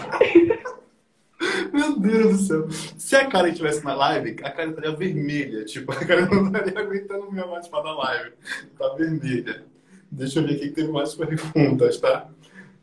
Meu 1.73 1.99
Deus 1.99 2.39
do 2.39 2.43
céu. 2.43 2.71
Se 2.97 3.17
a 3.17 3.27
Karen 3.27 3.51
estivesse 3.51 3.85
na 3.85 3.95
live, 3.95 4.37
a 4.43 4.51
Karen 4.51 4.71
estaria 4.71 4.97
vermelha. 4.97 5.65
Tipo, 5.65 5.93
a 5.93 5.97
Karen 5.97 6.27
não 6.27 6.47
estaria 6.47 6.79
aguentando 6.79 7.31
meu 7.31 7.49
participar 7.49 7.83
da 7.83 7.95
live. 7.95 8.33
Tá 8.79 8.89
vermelha. 8.95 9.65
Deixa 10.11 10.41
eu 10.41 10.47
ver 10.47 10.55
aqui 10.55 10.69
que 10.69 10.75
teve 10.75 10.91
mais 10.91 11.15
perguntas, 11.15 11.99
tá? 12.01 12.29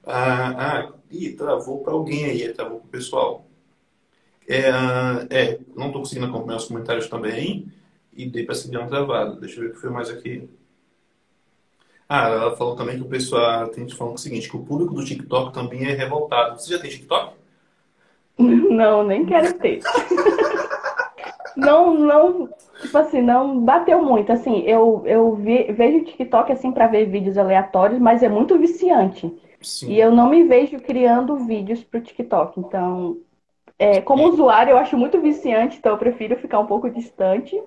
Ah, 0.04 0.54
ah 0.58 0.94
ih, 1.12 1.34
travou 1.34 1.84
para 1.84 1.94
alguém 1.94 2.26
aí, 2.26 2.54
travou 2.54 2.80
para 2.80 2.88
o 2.88 2.90
pessoal. 2.90 3.46
É, 4.48 4.70
é, 5.30 5.60
não 5.76 5.88
estou 5.88 6.02
conseguindo 6.02 6.28
acompanhar 6.28 6.58
os 6.58 6.66
comentários 6.66 7.08
também. 7.08 7.72
E 8.14 8.26
dei 8.30 8.46
para 8.46 8.56
seguir 8.56 8.78
uma 8.78 8.88
travada. 8.88 9.36
Deixa 9.40 9.58
eu 9.58 9.64
ver 9.64 9.70
o 9.72 9.74
que 9.74 9.82
foi 9.82 9.90
mais 9.90 10.10
aqui. 10.10 10.48
Ah, 12.08 12.30
ela 12.30 12.56
falou 12.56 12.76
também 12.76 12.96
que 12.96 13.02
o 13.02 13.10
pessoal 13.10 13.68
tem 13.68 13.84
gente 13.84 13.98
falando 13.98 14.16
o 14.16 14.20
seguinte, 14.20 14.48
que 14.48 14.56
o 14.56 14.64
público 14.64 14.94
do 14.94 15.04
TikTok 15.04 15.52
também 15.54 15.86
é 15.86 15.94
revoltado. 15.94 16.62
Você 16.62 16.72
já 16.72 16.80
tem 16.80 16.90
TikTok? 16.90 17.36
Não, 18.70 19.04
nem 19.04 19.26
quero 19.26 19.54
ter. 19.60 19.80
não, 21.56 21.94
não, 21.94 22.50
tipo 22.82 22.98
assim, 22.98 23.22
não 23.22 23.62
bateu 23.62 24.04
muito. 24.04 24.32
Assim, 24.32 24.62
eu, 24.64 25.04
eu 25.06 25.36
vi, 25.36 25.72
vejo 25.72 26.04
TikTok 26.04 26.52
assim 26.52 26.72
para 26.72 26.88
ver 26.88 27.06
vídeos 27.06 27.38
aleatórios, 27.38 28.00
mas 28.00 28.22
é 28.22 28.28
muito 28.28 28.58
viciante. 28.60 29.34
Sim. 29.62 29.94
E 29.94 30.00
eu 30.00 30.12
não 30.12 30.30
me 30.30 30.44
vejo 30.44 30.80
criando 30.80 31.38
vídeos 31.38 31.84
pro 31.84 32.02
TikTok. 32.02 32.60
Então, 32.60 33.18
é, 33.80 34.02
como 34.02 34.28
usuário, 34.28 34.72
eu 34.72 34.78
acho 34.78 34.98
muito 34.98 35.20
viciante, 35.20 35.78
então 35.78 35.94
eu 35.94 35.98
prefiro 35.98 36.38
ficar 36.38 36.60
um 36.60 36.68
pouco 36.68 36.90
distante. 36.90 37.62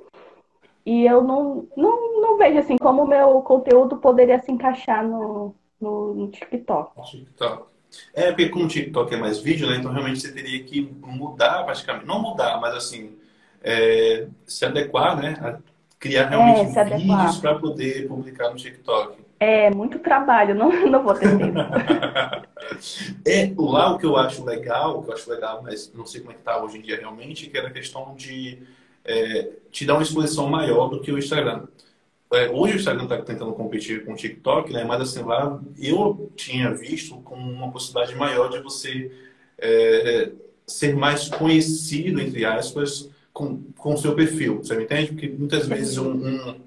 E 0.84 1.04
eu 1.04 1.22
não, 1.22 1.66
não, 1.76 2.20
não 2.20 2.38
vejo 2.38 2.58
assim 2.58 2.78
como 2.78 3.02
o 3.02 3.08
meu 3.08 3.42
conteúdo 3.42 3.98
poderia 3.98 4.40
se 4.40 4.50
encaixar 4.50 5.06
no, 5.06 5.54
no, 5.80 6.14
no 6.14 6.28
TikTok. 6.28 7.02
TikTok. 7.02 7.77
É, 8.14 8.28
porque 8.28 8.48
como 8.48 8.64
o 8.64 8.68
TikTok 8.68 9.14
é 9.14 9.16
mais 9.16 9.38
vídeo, 9.38 9.68
né? 9.68 9.76
Então 9.76 9.92
realmente 9.92 10.20
você 10.20 10.32
teria 10.32 10.62
que 10.62 10.80
mudar 11.02 11.64
praticamente. 11.64 12.06
Não 12.06 12.20
mudar, 12.20 12.60
mas 12.60 12.74
assim, 12.74 13.16
é, 13.62 14.26
se 14.46 14.64
adequar, 14.64 15.16
né? 15.16 15.36
A 15.40 15.58
criar 15.98 16.22
é, 16.22 16.28
realmente 16.28 16.78
é, 16.78 16.84
vídeos 16.84 17.38
para 17.38 17.58
poder 17.58 18.06
publicar 18.06 18.50
no 18.50 18.56
TikTok. 18.56 19.18
É, 19.40 19.70
muito 19.70 19.98
trabalho, 20.00 20.54
não, 20.54 20.70
não 20.90 21.02
vou 21.02 21.14
ter 21.14 21.36
tempo. 21.36 21.58
é, 23.24 23.52
lá 23.56 23.92
o 23.92 23.98
que 23.98 24.06
eu 24.06 24.16
acho 24.16 24.44
legal, 24.44 24.98
o 24.98 25.02
que 25.02 25.10
eu 25.10 25.14
acho 25.14 25.30
legal, 25.30 25.62
mas 25.62 25.92
não 25.94 26.04
sei 26.04 26.20
como 26.20 26.32
é 26.32 26.34
que 26.34 26.42
tá 26.42 26.62
hoje 26.62 26.78
em 26.78 26.82
dia 26.82 26.96
realmente, 26.96 27.48
que 27.48 27.56
era 27.56 27.68
a 27.68 27.72
questão 27.72 28.14
de 28.14 28.62
é, 29.04 29.50
te 29.70 29.86
dá 29.86 29.94
uma 29.94 30.02
exposição 30.02 30.48
maior 30.48 30.88
do 30.88 31.00
que 31.00 31.12
o 31.12 31.18
Instagram. 31.18 31.64
É, 32.32 32.50
hoje 32.50 32.74
o 32.74 32.76
Instagram 32.76 33.04
está 33.04 33.22
tentando 33.22 33.52
competir 33.54 34.04
com 34.04 34.12
o 34.12 34.16
TikTok, 34.16 34.72
né? 34.72 34.84
mas 34.84 35.00
assim, 35.00 35.22
lá 35.22 35.60
eu 35.78 36.30
tinha 36.36 36.74
visto 36.74 37.16
com 37.22 37.34
uma 37.34 37.70
possibilidade 37.72 38.14
maior 38.16 38.50
de 38.50 38.60
você 38.60 39.10
é, 39.56 39.70
é 40.24 40.32
ser 40.66 40.94
mais 40.94 41.28
conhecido, 41.28 42.20
entre 42.20 42.44
aspas, 42.44 43.08
com 43.32 43.94
o 43.94 43.96
seu 43.96 44.14
perfil. 44.14 44.58
Você 44.58 44.76
me 44.76 44.84
entende? 44.84 45.12
Porque 45.12 45.28
muitas 45.28 45.66
vezes 45.66 45.96
um, 45.96 46.10
um, 46.12 46.60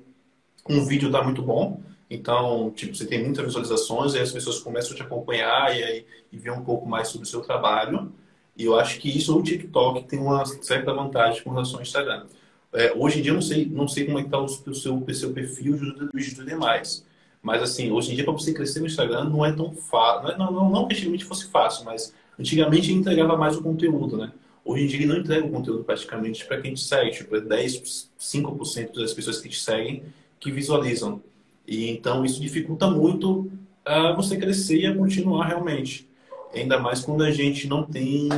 um 0.67 0.85
vídeo 0.85 1.07
está 1.07 1.23
muito 1.23 1.41
bom, 1.43 1.81
então, 2.09 2.71
tipo, 2.71 2.93
você 2.93 3.05
tem 3.05 3.23
muitas 3.23 3.45
visualizações, 3.45 4.15
e 4.15 4.19
as 4.19 4.31
pessoas 4.31 4.59
começam 4.59 4.91
a 4.91 4.95
te 4.95 5.01
acompanhar 5.01 5.77
e, 5.77 5.83
aí, 5.83 6.05
e 6.29 6.37
ver 6.37 6.51
um 6.51 6.61
pouco 6.61 6.85
mais 6.85 7.07
sobre 7.07 7.25
o 7.25 7.29
seu 7.29 7.41
trabalho. 7.41 8.11
E 8.57 8.65
eu 8.65 8.77
acho 8.77 8.99
que 8.99 9.09
isso 9.09 9.37
o 9.37 9.41
TikTok 9.41 10.03
tem 10.03 10.19
uma 10.19 10.45
certa 10.45 10.93
vantagem 10.93 11.41
com 11.41 11.51
relação 11.51 11.75
ao 11.75 11.81
Instagram. 11.81 12.25
É, 12.73 12.93
hoje 12.95 13.19
em 13.19 13.21
dia 13.21 13.31
eu 13.31 13.35
não 13.35 13.41
sei, 13.41 13.65
não 13.65 13.87
sei 13.87 14.05
como 14.05 14.17
é 14.17 14.21
que 14.21 14.27
está 14.27 14.39
o, 14.39 14.45
o, 14.45 14.75
seu, 14.75 15.05
seu 15.13 15.33
perfil 15.33 15.77
dos 15.77 16.33
do 16.33 16.45
demais. 16.45 17.05
Mas 17.41 17.61
assim, 17.61 17.91
hoje 17.91 18.11
em 18.11 18.15
dia 18.15 18.23
para 18.23 18.33
você 18.33 18.53
crescer 18.53 18.79
no 18.79 18.85
Instagram 18.85 19.25
não 19.25 19.45
é 19.45 19.51
tão 19.51 19.73
fácil. 19.73 20.37
Não, 20.37 20.51
não, 20.51 20.69
não 20.69 20.87
que 20.87 20.93
antigamente 20.93 21.25
fosse 21.25 21.47
fácil, 21.47 21.85
mas 21.85 22.13
antigamente 22.39 22.89
ele 22.91 22.99
entregava 22.99 23.35
mais 23.35 23.57
o 23.57 23.61
conteúdo, 23.61 24.15
né? 24.15 24.31
Hoje 24.63 24.83
em 24.83 24.87
dia 24.87 24.99
ele 24.99 25.07
não 25.07 25.17
entrega 25.17 25.45
o 25.45 25.51
conteúdo 25.51 25.83
praticamente 25.83 26.45
para 26.45 26.61
quem 26.61 26.73
te 26.73 26.81
segue. 26.81 27.11
Tipo, 27.11 27.35
é 27.35 27.41
10, 27.41 28.09
5% 28.19 28.93
das 28.93 29.13
pessoas 29.13 29.39
que 29.41 29.49
te 29.49 29.59
seguem 29.59 30.03
que 30.39 30.51
visualizam. 30.51 31.21
E 31.67 31.89
então 31.89 32.23
isso 32.23 32.39
dificulta 32.39 32.89
muito 32.89 33.51
a 33.83 34.13
você 34.13 34.37
crescer 34.37 34.79
e 34.79 34.85
a 34.85 34.95
continuar 34.95 35.47
realmente. 35.47 36.07
Ainda 36.53 36.79
mais 36.79 37.01
quando 37.01 37.23
a 37.23 37.31
gente 37.31 37.67
não 37.67 37.83
tem 37.83 38.29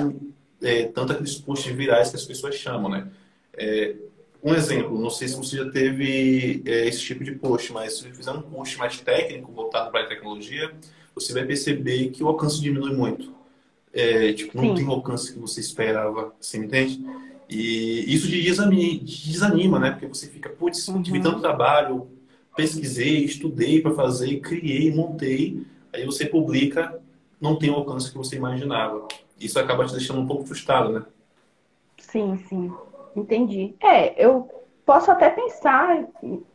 é, 0.62 0.86
tanto 0.86 1.12
aqueles 1.12 1.36
posts 1.36 1.74
virais 1.74 2.10
que 2.10 2.16
as 2.16 2.26
pessoas 2.26 2.56
chamam, 2.56 2.90
né? 2.90 3.08
É, 3.54 3.96
um 4.44 4.54
exemplo, 4.54 5.00
não 5.00 5.10
sei 5.10 5.28
se 5.28 5.38
você 5.38 5.58
já 5.58 5.70
teve 5.70 6.62
é, 6.66 6.88
esse 6.88 7.00
tipo 7.00 7.24
de 7.24 7.32
post, 7.32 7.72
mas 7.72 7.98
se 7.98 8.12
fizer 8.12 8.32
um 8.32 8.42
post 8.42 8.78
mais 8.78 9.00
técnico, 9.00 9.52
voltado 9.52 9.90
para 9.90 10.02
a 10.02 10.08
tecnologia, 10.08 10.74
você 11.16 11.32
vai 11.32 11.46
perceber 11.46 12.10
que 12.10 12.24
o 12.24 12.28
alcance 12.28 12.60
diminui 12.60 12.94
muito. 12.94 13.34
É, 13.94 14.34
tipo, 14.34 14.58
não 14.58 14.70
Sim. 14.70 14.76
tem 14.76 14.86
o 14.86 14.92
alcance 14.92 15.32
que 15.32 15.40
você 15.40 15.62
esperava, 15.62 16.34
você 16.42 16.58
entende? 16.58 17.02
E 17.50 18.14
isso 18.14 18.28
te 18.28 18.42
desanima, 18.42 19.06
te 19.06 19.30
desanima 19.30 19.80
né? 19.80 19.92
Porque 19.92 20.08
você 20.08 20.28
fica, 20.28 20.50
putz, 20.50 20.88
uhum. 20.88 21.02
tive 21.02 21.22
tanto 21.22 21.40
trabalho, 21.40 22.08
pesquisei, 22.56 23.24
estudei 23.24 23.82
para 23.82 23.94
fazer, 23.94 24.40
criei, 24.40 24.94
montei, 24.94 25.66
aí 25.94 26.06
você 26.06 26.26
publica, 26.26 27.00
não 27.40 27.56
tem 27.56 27.70
o 27.70 27.76
alcance 27.76 28.12
que 28.12 28.18
você 28.18 28.36
imaginava. 28.36 29.08
Isso 29.40 29.60
acaba 29.60 29.86
te 29.86 29.94
deixando 29.94 30.20
um 30.20 30.28
pouco 30.28 30.46
frustrado, 30.46 30.92
né? 30.92 31.06
Sim, 31.98 32.38
sim. 32.50 32.74
Entendi. 33.16 33.76
É, 33.82 34.24
eu 34.24 34.50
posso 34.86 35.12
até 35.12 35.30
pensar 35.30 36.06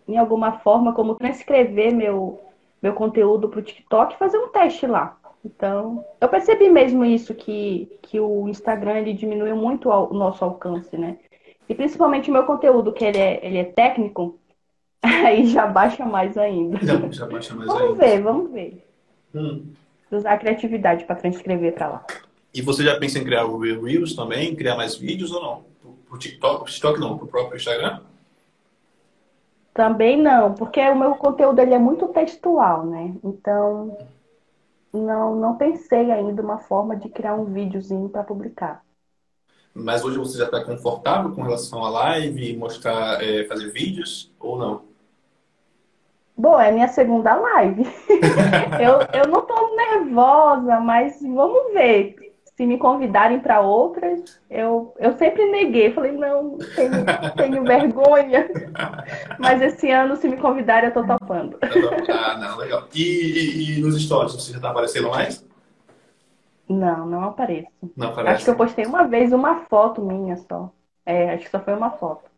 em 0.06 0.16
alguma 0.16 0.58
forma 0.60 0.92
como 0.92 1.14
transcrever 1.14 1.94
meu, 1.94 2.40
meu 2.82 2.92
conteúdo 2.94 3.48
para 3.48 3.60
o 3.60 3.62
TikTok 3.62 4.14
e 4.14 4.18
fazer 4.18 4.38
um 4.38 4.48
teste 4.48 4.86
lá. 4.86 5.16
Então, 5.44 6.04
eu 6.20 6.28
percebi 6.28 6.68
mesmo 6.68 7.04
isso, 7.04 7.34
que, 7.34 7.88
que 8.02 8.18
o 8.18 8.48
Instagram 8.48 8.98
ele 8.98 9.12
diminuiu 9.12 9.56
muito 9.56 9.88
o 9.88 10.12
nosso 10.12 10.44
alcance, 10.44 10.96
né? 10.96 11.16
E 11.68 11.74
principalmente 11.74 12.30
o 12.30 12.32
meu 12.32 12.44
conteúdo, 12.44 12.92
que 12.92 13.04
ele 13.04 13.18
é, 13.18 13.40
ele 13.46 13.58
é 13.58 13.64
técnico, 13.64 14.38
aí 15.02 15.46
já 15.46 15.66
baixa 15.66 16.04
mais 16.04 16.36
ainda. 16.36 16.78
Não, 16.82 17.12
já 17.12 17.26
baixa 17.26 17.54
mais 17.54 17.66
vamos 17.66 17.82
ainda. 17.82 17.94
Vamos 17.94 17.98
ver, 17.98 18.22
vamos 18.22 18.50
ver. 18.50 18.84
Hum. 19.34 19.66
Usar 20.10 20.32
a 20.32 20.38
criatividade 20.38 21.04
para 21.04 21.16
transcrever 21.16 21.74
para 21.74 21.88
lá. 21.88 22.06
E 22.52 22.62
você 22.62 22.82
já 22.82 22.98
pensa 22.98 23.18
em 23.18 23.24
criar 23.24 23.44
o 23.44 23.58
Reels 23.58 24.14
também? 24.14 24.56
Criar 24.56 24.74
mais 24.74 24.96
vídeos 24.96 25.30
ou 25.32 25.42
não? 25.42 25.67
Pro 26.08 26.18
TikTok? 26.18 26.64
Pro 26.64 26.72
TikTok 26.72 27.00
não, 27.00 27.18
pro 27.18 27.26
próprio 27.26 27.56
Instagram? 27.56 28.00
Também 29.74 30.20
não, 30.20 30.54
porque 30.54 30.80
o 30.80 30.98
meu 30.98 31.14
conteúdo 31.14 31.60
ele 31.60 31.74
é 31.74 31.78
muito 31.78 32.08
textual, 32.08 32.84
né? 32.84 33.14
Então, 33.22 33.96
não, 34.92 35.36
não 35.36 35.56
pensei 35.56 36.10
ainda 36.10 36.42
uma 36.42 36.58
forma 36.58 36.96
de 36.96 37.08
criar 37.08 37.34
um 37.34 37.44
videozinho 37.44 38.08
para 38.08 38.24
publicar. 38.24 38.82
Mas 39.72 40.04
hoje 40.04 40.18
você 40.18 40.38
já 40.38 40.46
está 40.46 40.64
confortável 40.64 41.30
com 41.32 41.42
relação 41.42 41.84
à 41.84 41.90
live, 41.90 42.56
mostrar, 42.56 43.22
é, 43.22 43.44
fazer 43.44 43.70
vídeos 43.70 44.32
ou 44.40 44.58
não? 44.58 44.82
Bom, 46.36 46.58
é 46.58 46.72
minha 46.72 46.88
segunda 46.88 47.36
live. 47.36 47.82
eu, 48.80 49.20
eu 49.20 49.28
não 49.28 49.40
estou 49.40 49.76
nervosa, 49.76 50.80
mas 50.80 51.20
vamos 51.20 51.72
ver 51.72 52.27
se 52.58 52.66
me 52.66 52.76
convidarem 52.76 53.38
para 53.38 53.60
outras, 53.60 54.40
eu, 54.50 54.92
eu 54.98 55.16
sempre 55.16 55.48
neguei. 55.48 55.92
Falei, 55.92 56.10
não, 56.10 56.58
tenho, 56.74 56.92
tenho 57.36 57.62
vergonha. 57.62 58.50
Mas 59.38 59.62
esse 59.62 59.88
ano, 59.92 60.16
se 60.16 60.28
me 60.28 60.36
convidarem, 60.38 60.88
eu 60.88 60.92
tô 60.92 61.06
topando. 61.06 61.56
Ah, 62.08 62.36
não, 62.36 62.56
legal. 62.56 62.88
E, 62.92 63.00
e, 63.00 63.78
e 63.78 63.80
nos 63.80 64.02
stories, 64.02 64.34
você 64.34 64.52
já 64.52 64.58
tá 64.58 64.70
aparecendo 64.70 65.08
mais? 65.08 65.46
Não, 66.68 67.06
não 67.06 67.22
apareço. 67.26 67.68
Não 67.96 68.08
aparece. 68.08 68.34
Acho 68.34 68.44
que 68.46 68.50
eu 68.50 68.56
postei 68.56 68.86
uma 68.86 69.06
vez 69.06 69.32
uma 69.32 69.60
foto 69.66 70.02
minha 70.02 70.36
só. 70.36 70.72
É, 71.06 71.34
acho 71.34 71.44
que 71.44 71.50
só 71.52 71.60
foi 71.60 71.74
uma 71.74 71.92
foto. 71.92 72.28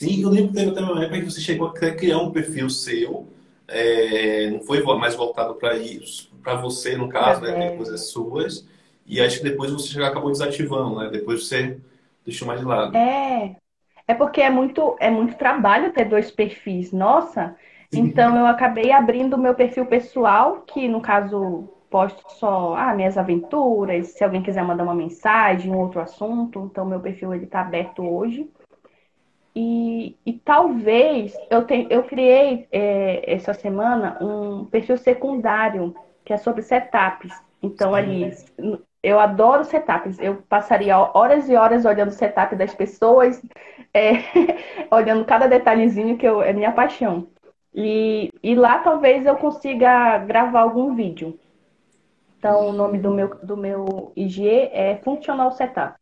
Sim, 0.00 0.20
eu 0.20 0.30
lembro 0.30 0.48
que 0.48 0.54
teve 0.54 0.72
até 0.72 0.80
uma 0.80 1.00
época 1.00 1.20
que 1.20 1.30
você 1.30 1.40
chegou 1.40 1.68
a 1.68 1.72
criar 1.72 2.18
um 2.18 2.32
perfil 2.32 2.68
seu. 2.68 3.28
É, 3.68 4.50
não 4.50 4.62
foi 4.62 4.82
mais 4.96 5.14
voltado 5.14 5.54
para 5.54 5.76
isso, 5.76 6.28
para 6.42 6.56
você, 6.56 6.96
no 6.96 7.08
caso, 7.08 7.46
é, 7.46 7.56
né? 7.56 7.76
coisas 7.76 8.08
suas. 8.08 8.68
E 9.10 9.20
acho 9.20 9.38
que 9.38 9.44
depois 9.44 9.72
você 9.72 9.92
já 9.92 10.06
acabou 10.06 10.30
desativando, 10.30 11.00
né? 11.00 11.10
Depois 11.10 11.44
você 11.44 11.76
deixou 12.24 12.46
mais 12.46 12.60
de 12.60 12.66
lado. 12.66 12.96
É. 12.96 13.56
É 14.06 14.14
porque 14.14 14.40
é 14.40 14.48
muito, 14.50 14.96
é 15.00 15.10
muito 15.10 15.36
trabalho 15.36 15.92
ter 15.92 16.04
dois 16.04 16.30
perfis. 16.30 16.92
Nossa! 16.92 17.56
Então 17.92 18.36
eu 18.36 18.46
acabei 18.46 18.92
abrindo 18.92 19.34
o 19.34 19.38
meu 19.38 19.52
perfil 19.52 19.84
pessoal, 19.86 20.60
que 20.60 20.86
no 20.86 21.00
caso 21.00 21.68
posto 21.90 22.22
só 22.34 22.76
ah, 22.76 22.94
minhas 22.94 23.18
aventuras, 23.18 24.08
se 24.08 24.22
alguém 24.22 24.42
quiser 24.42 24.62
mandar 24.62 24.84
uma 24.84 24.94
mensagem, 24.94 25.72
um 25.72 25.78
outro 25.78 26.00
assunto. 26.00 26.68
Então 26.70 26.84
meu 26.84 27.00
perfil 27.00 27.34
ele 27.34 27.44
está 27.44 27.62
aberto 27.62 28.04
hoje. 28.04 28.48
E, 29.56 30.16
e 30.24 30.34
talvez 30.34 31.36
eu, 31.50 31.64
tenha, 31.64 31.88
eu 31.90 32.04
criei 32.04 32.68
é, 32.70 33.34
essa 33.34 33.52
semana 33.52 34.16
um 34.20 34.66
perfil 34.66 34.96
secundário 34.96 35.94
que 36.24 36.32
é 36.32 36.36
sobre 36.36 36.62
setups. 36.62 37.32
Então 37.60 37.92
ali 37.92 38.32
eu 39.02 39.18
adoro 39.18 39.64
setups. 39.64 40.18
Eu 40.18 40.42
passaria 40.48 40.96
horas 40.98 41.48
e 41.48 41.54
horas 41.54 41.84
olhando 41.84 42.10
o 42.10 42.14
setup 42.14 42.54
das 42.56 42.74
pessoas, 42.74 43.42
é, 43.94 44.22
olhando 44.90 45.24
cada 45.24 45.46
detalhezinho 45.46 46.18
que 46.18 46.26
eu, 46.26 46.42
é 46.42 46.52
minha 46.52 46.72
paixão. 46.72 47.28
E, 47.74 48.30
e 48.42 48.54
lá 48.54 48.78
talvez 48.80 49.24
eu 49.24 49.36
consiga 49.36 50.18
gravar 50.18 50.60
algum 50.60 50.94
vídeo. 50.94 51.38
Então, 52.38 52.68
o 52.68 52.72
nome 52.72 52.98
do 52.98 53.10
meu, 53.10 53.28
do 53.42 53.56
meu 53.56 54.12
IG 54.16 54.48
é 54.48 54.98
Funcional 55.04 55.52
Setup. 55.52 55.94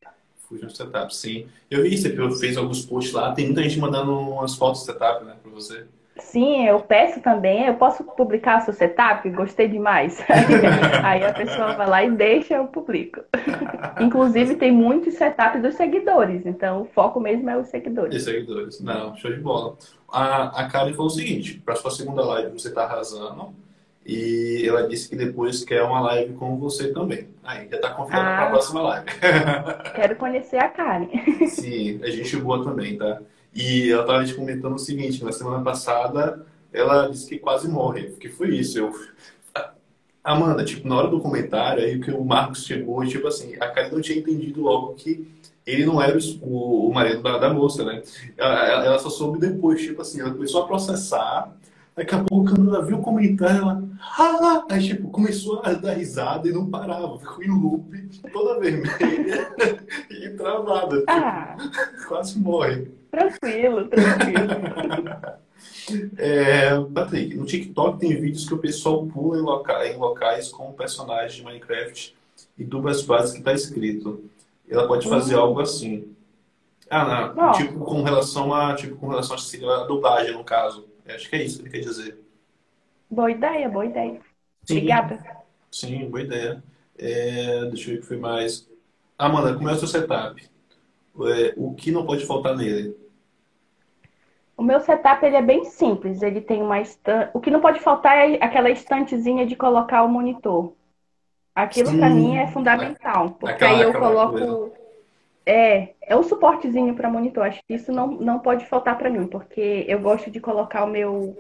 Funcional 0.49 0.75
Setup, 0.75 1.15
sim. 1.15 1.47
Eu 1.71 1.83
vi, 1.83 1.97
você 1.97 2.11
fez 2.39 2.57
alguns 2.57 2.87
posts 2.87 3.13
lá, 3.13 3.33
tem 3.33 3.47
muita 3.47 3.63
gente 3.63 3.79
mandando 3.79 4.19
umas 4.19 4.55
fotos 4.55 4.81
de 4.81 4.87
setup, 4.87 5.25
né, 5.25 5.35
para 5.43 5.51
você. 5.51 5.85
Sim, 6.21 6.67
eu 6.67 6.81
peço 6.81 7.21
também. 7.21 7.67
Eu 7.67 7.75
posso 7.75 8.05
publicar 8.05 8.61
seu 8.61 8.73
setup? 8.73 9.29
Gostei 9.31 9.69
demais. 9.69 10.23
Aí 11.03 11.25
a 11.25 11.33
pessoa 11.33 11.75
vai 11.75 11.89
lá 11.89 12.05
e 12.05 12.11
deixa, 12.11 12.55
eu 12.55 12.67
publico. 12.67 13.21
Inclusive, 14.01 14.57
tem 14.57 14.73
muitos 14.73 15.15
setups 15.15 15.63
dos 15.63 15.75
seguidores. 15.75 16.45
Então, 16.45 16.83
o 16.83 16.85
foco 16.85 17.21
mesmo 17.21 17.49
é 17.49 17.57
os 17.57 17.69
seguidores. 17.69 18.15
E 18.15 18.21
seguidores. 18.21 18.81
Não, 18.81 19.17
show 19.17 19.33
de 19.33 19.41
bola. 19.41 19.77
A, 20.11 20.63
a 20.63 20.69
Karen 20.69 20.93
falou 20.93 21.07
o 21.07 21.11
seguinte: 21.11 21.61
para 21.65 21.77
sua 21.77 21.91
segunda 21.91 22.25
live 22.25 22.59
você 22.59 22.69
está 22.69 22.85
arrasando. 22.85 23.55
E 24.05 24.65
ela 24.67 24.89
disse 24.89 25.07
que 25.07 25.15
depois 25.15 25.63
quer 25.63 25.83
uma 25.83 26.01
live 26.01 26.33
com 26.33 26.57
você 26.57 26.95
também. 26.95 27.29
Aí, 27.45 27.69
já 27.69 27.77
está 27.77 27.91
convidada 27.91 28.27
ah, 28.27 28.37
para 28.37 28.47
a 28.47 28.51
próxima 28.51 28.81
live. 28.81 29.07
quero 29.95 30.17
conhecer 30.17 30.57
a 30.57 30.69
Karen. 30.69 31.09
Sim, 31.47 32.01
a 32.03 32.09
gente 32.09 32.37
boa 32.39 32.65
também, 32.65 32.97
tá? 32.97 33.21
E 33.55 33.91
ela 33.91 34.03
estava 34.03 34.25
te 34.25 34.35
comentando 34.35 34.75
o 34.75 34.79
seguinte, 34.79 35.25
na 35.25 35.33
semana 35.33 35.63
passada 35.63 36.47
ela 36.73 37.09
disse 37.09 37.27
que 37.27 37.39
quase 37.39 37.69
morre. 37.69 38.11
Que 38.21 38.29
foi 38.29 38.57
isso? 38.57 38.79
Eu... 38.79 38.93
Amanda, 40.23 40.65
tipo, 40.65 40.87
na 40.87 40.97
hora 40.97 41.09
do 41.09 41.21
comentário, 41.21 41.83
aí 41.83 41.99
que 41.99 42.11
o 42.11 42.23
Marcos 42.23 42.65
chegou, 42.65 43.05
tipo 43.07 43.27
assim, 43.27 43.55
a 43.57 43.69
Karen 43.69 43.93
não 43.93 44.01
tinha 44.01 44.19
entendido 44.19 44.61
logo 44.61 44.95
que 44.95 45.27
ele 45.67 45.87
não 45.87 46.03
era 46.03 46.19
o, 46.43 46.89
o 46.89 46.93
marido 46.93 47.23
da, 47.23 47.39
da 47.39 47.53
moça, 47.53 47.85
né? 47.85 48.03
Ela, 48.37 48.85
ela, 48.85 48.99
só 48.99 49.09
soube 49.09 49.39
depois, 49.39 49.81
tipo 49.81 50.03
assim, 50.03 50.21
ela 50.21 50.33
começou 50.33 50.63
a 50.63 50.67
processar, 50.67 51.55
daqui 51.99 52.15
a 52.15 52.23
pouco 52.23 52.55
quando 52.55 52.75
ela 52.75 52.85
viu 52.85 52.99
o 52.99 53.03
comentário, 53.03 53.63
ela, 53.63 53.83
ah! 54.17 54.65
aí 54.71 54.87
tipo, 54.87 55.09
começou 55.09 55.61
a 55.65 55.73
dar 55.73 55.95
risada 55.95 56.49
e 56.49 56.53
não 56.53 56.71
parava, 56.71 57.19
ficou 57.19 57.43
em 57.43 57.51
loop, 57.51 58.09
toda 58.33 58.61
vermelha 58.61 59.53
e 60.09 60.31
travada, 60.31 60.99
tipo, 60.99 61.11
ah. 61.11 61.57
quase 62.07 62.39
morre. 62.39 62.89
Tranquilo, 63.11 63.89
tranquilo. 63.89 65.39
É, 66.19 66.79
Patrick, 66.95 67.35
no 67.35 67.47
TikTok 67.47 67.99
tem 67.99 68.15
vídeos 68.21 68.47
que 68.47 68.53
o 68.53 68.59
pessoal 68.59 69.07
pula 69.07 69.39
em, 69.39 69.41
loca 69.41 69.87
em 69.87 69.97
locais 69.97 70.49
com 70.49 70.71
personagens 70.73 71.33
de 71.33 71.43
Minecraft 71.43 72.15
e 72.59 72.63
dubla 72.65 72.91
as 72.91 73.01
frases 73.01 73.33
que 73.33 73.39
está 73.39 73.55
escrito. 73.55 74.23
Ela 74.69 74.87
pode 74.87 75.09
fazer 75.09 75.35
uhum. 75.37 75.41
algo 75.41 75.61
assim. 75.61 76.15
Ah, 76.91 77.33
não, 77.35 77.53
tipo 77.53 77.79
com 77.87 78.03
relação 78.03 78.53
a 78.53 78.75
tipo 78.75 78.97
com 78.97 79.09
relação 79.09 79.35
a, 79.35 79.77
a 79.77 79.85
dublagem 79.87 80.35
no 80.35 80.45
caso. 80.45 80.88
Acho 81.09 81.29
que 81.29 81.37
é 81.37 81.45
isso 81.45 81.59
que 81.59 81.69
ele 81.69 81.71
quer 81.71 81.89
dizer. 81.89 82.19
Boa 83.11 83.31
ideia, 83.31 83.69
boa 83.69 83.87
ideia. 83.87 84.21
Sim, 84.65 84.77
Obrigada. 84.77 85.19
Sim, 85.71 86.11
boa 86.11 86.23
ideia. 86.23 86.63
É, 86.99 87.65
deixa 87.67 87.91
eu 87.91 87.95
ver 87.95 87.99
o 87.99 88.01
que 88.03 88.07
foi 88.07 88.17
mais. 88.19 88.69
Amanda, 89.19 89.55
como 89.55 89.69
é 89.69 89.73
o 89.73 89.77
seu 89.77 89.89
setup? 89.89 90.49
é, 91.27 91.55
o 91.57 91.75
que 91.75 91.91
não 91.91 92.07
pode 92.07 92.25
faltar 92.25 92.57
nele? 92.57 92.97
O 94.57 94.63
meu 94.63 94.81
setup 94.81 95.25
ele 95.25 95.37
é 95.37 95.43
bem 95.43 95.65
simples. 95.65 96.23
Ele 96.23 96.41
tem 96.41 96.63
uma 96.63 96.81
estante. 96.81 97.31
O 97.33 97.41
que 97.41 97.51
não 97.51 97.61
pode 97.61 97.81
faltar 97.81 98.17
é 98.17 98.35
aquela 98.43 98.71
estantezinha 98.71 99.47
de 99.47 99.57
colocar 99.57 100.03
o 100.03 100.09
monitor. 100.09 100.73
Aquilo 101.55 101.97
para 101.97 102.11
mim 102.11 102.37
é 102.37 102.47
fundamental, 102.47 103.31
porque 103.31 103.65
aí 103.65 103.83
eu 103.83 103.93
coloco 103.93 104.39
coisa. 104.39 104.73
é 105.45 105.95
é 106.09 106.17
o 106.17 106.23
suportezinho 106.23 106.95
para 106.95 107.11
monitor. 107.11 107.45
Acho 107.45 107.61
que 107.67 107.75
isso 107.75 107.93
não, 107.93 108.09
não 108.09 108.39
pode 108.39 108.67
faltar 108.67 108.97
para 108.97 109.11
mim, 109.11 109.27
porque 109.27 109.85
eu 109.87 110.01
gosto 110.01 110.31
de 110.31 110.41
colocar 110.41 110.85
o 110.85 110.89
meu 110.89 111.37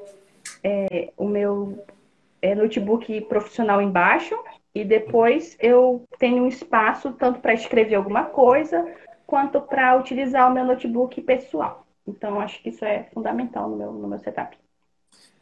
é, 0.62 1.10
o 1.16 1.26
meu 1.26 1.84
é, 2.40 2.54
notebook 2.54 3.20
profissional 3.22 3.80
embaixo 3.80 4.36
e 4.74 4.84
depois 4.84 5.56
eu 5.60 6.04
tenho 6.18 6.44
um 6.44 6.48
espaço 6.48 7.12
tanto 7.12 7.40
para 7.40 7.54
escrever 7.54 7.94
alguma 7.94 8.24
coisa 8.24 8.86
quanto 9.26 9.60
para 9.60 9.96
utilizar 9.96 10.50
o 10.50 10.54
meu 10.54 10.64
notebook 10.64 11.20
pessoal. 11.22 11.86
Então, 12.06 12.40
acho 12.40 12.62
que 12.62 12.70
isso 12.70 12.84
é 12.84 13.04
fundamental 13.12 13.68
no 13.68 13.76
meu, 13.76 13.92
no 13.92 14.08
meu 14.08 14.18
setup. 14.18 14.56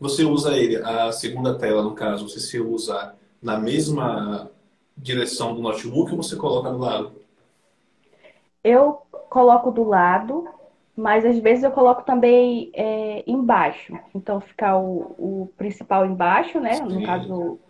Você 0.01 0.25
usa 0.25 0.57
ele, 0.57 0.77
a 0.77 1.13
segunda 1.13 1.57
tela, 1.57 1.83
no 1.83 1.95
caso, 1.95 2.29
você 2.29 2.41
se 2.41 2.59
usa 2.59 3.15
na 3.41 3.59
mesma 3.59 4.51
direção 4.97 5.55
do 5.55 5.63
notebook 5.63 6.11
ou 6.11 6.17
você 6.23 6.35
coloca 6.37 6.71
do 6.71 6.79
lado? 6.79 7.13
Eu 8.65 9.06
coloco 9.29 9.71
do 9.71 9.85
lado, 9.85 10.49
mas 10.97 11.25
às 11.25 11.39
vezes 11.39 11.63
eu 11.63 11.71
coloco 11.71 12.03
também 12.05 12.71
é, 12.75 13.23
embaixo. 13.27 13.99
Então, 14.15 14.41
ficar 14.41 14.79
o, 14.79 15.15
o 15.19 15.53
principal 15.57 16.07
embaixo, 16.07 16.59
né? 16.59 16.75
Sim. 16.75 16.85
No 16.85 17.07
caso, 17.07 17.61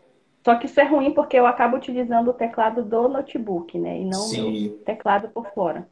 Só 0.45 0.55
que 0.57 0.67
isso 0.67 0.81
é 0.81 0.85
ruim 0.85 1.13
porque 1.13 1.37
eu 1.37 1.47
acabo 1.47 1.77
utilizando 1.77 2.29
o 2.29 2.35
teclado 2.35 2.85
do 2.85 3.09
notebook, 3.09 3.79
né? 3.79 4.01
E 4.01 4.05
não 4.05 4.21
o 4.21 4.71
teclado 4.85 5.29
por 5.31 5.47
fora. 5.53 5.89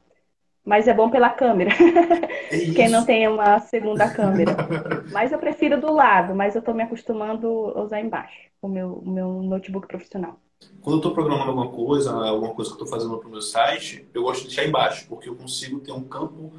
Mas 0.64 0.88
é 0.88 0.94
bom 0.94 1.10
pela 1.10 1.28
câmera. 1.28 1.70
É 2.50 2.56
Quem 2.74 2.88
não 2.88 3.04
tem 3.04 3.28
uma 3.28 3.58
segunda 3.58 4.08
câmera. 4.08 4.56
Mas 5.12 5.32
eu 5.32 5.38
prefiro 5.38 5.78
do 5.80 5.92
lado, 5.92 6.34
mas 6.34 6.54
eu 6.54 6.60
estou 6.60 6.74
me 6.74 6.82
acostumando 6.82 7.46
a 7.76 7.82
usar 7.82 8.00
embaixo, 8.00 8.50
o 8.60 8.66
meu, 8.66 8.94
o 8.94 9.08
meu 9.08 9.28
notebook 9.42 9.86
profissional. 9.86 10.40
Quando 10.80 10.96
eu 10.96 10.98
estou 10.98 11.12
programando 11.12 11.48
alguma 11.48 11.68
coisa, 11.68 12.12
alguma 12.12 12.54
coisa 12.54 12.70
que 12.70 12.80
eu 12.80 12.84
estou 12.84 12.98
fazendo 12.98 13.18
para 13.18 13.28
o 13.28 13.30
meu 13.30 13.42
site, 13.42 14.06
eu 14.12 14.22
gosto 14.22 14.42
de 14.42 14.48
deixar 14.48 14.66
embaixo, 14.66 15.06
porque 15.08 15.28
eu 15.28 15.34
consigo 15.34 15.80
ter 15.80 15.92
um 15.92 16.04
campo, 16.04 16.52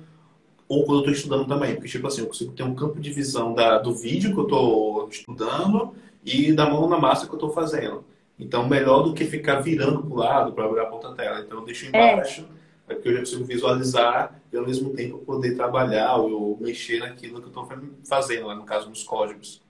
ou 0.67 0.83
quando 0.83 0.97
eu 0.97 0.99
estou 0.99 1.13
estudando 1.13 1.47
também, 1.47 1.75
porque 1.75 1.87
tipo 1.87 2.07
assim, 2.07 2.21
eu 2.21 2.27
consigo 2.27 2.53
ter 2.53 2.63
um 2.63 2.73
campo 2.73 2.99
de 2.99 3.11
visão 3.11 3.53
da, 3.53 3.77
do 3.77 3.93
vídeo 3.93 4.33
que 4.33 4.39
eu 4.39 4.43
estou 4.43 5.07
estudando 5.09 5.93
e 6.23 6.51
da 6.53 6.69
mão 6.69 6.89
na 6.89 6.97
massa 6.97 7.27
que 7.27 7.33
eu 7.33 7.37
estou 7.37 7.51
fazendo. 7.51 8.03
Então, 8.37 8.67
melhor 8.67 9.03
do 9.03 9.13
que 9.13 9.25
ficar 9.25 9.61
virando 9.61 10.01
para 10.01 10.13
o 10.13 10.15
lado 10.15 10.51
para 10.53 10.65
abrir 10.65 10.81
a 10.81 10.85
ponta 10.87 11.13
tela. 11.13 11.39
Então, 11.39 11.59
eu 11.59 11.65
deixo 11.65 11.85
é. 11.85 11.89
embaixo. 12.13 12.47
É 12.87 12.93
porque 12.93 13.09
eu 13.09 13.13
já 13.13 13.19
consigo 13.19 13.43
visualizar 13.45 14.39
e 14.51 14.57
ao 14.57 14.65
mesmo 14.65 14.93
tempo 14.93 15.17
poder 15.19 15.55
trabalhar 15.55 16.17
ou 16.17 16.57
mexer 16.59 16.99
naquilo 16.99 17.39
que 17.39 17.45
eu 17.45 17.47
estou 17.47 17.67
fazendo, 18.03 18.53
no 18.53 18.63
caso 18.63 18.89
nos 18.89 19.03
códigos. 19.03 19.61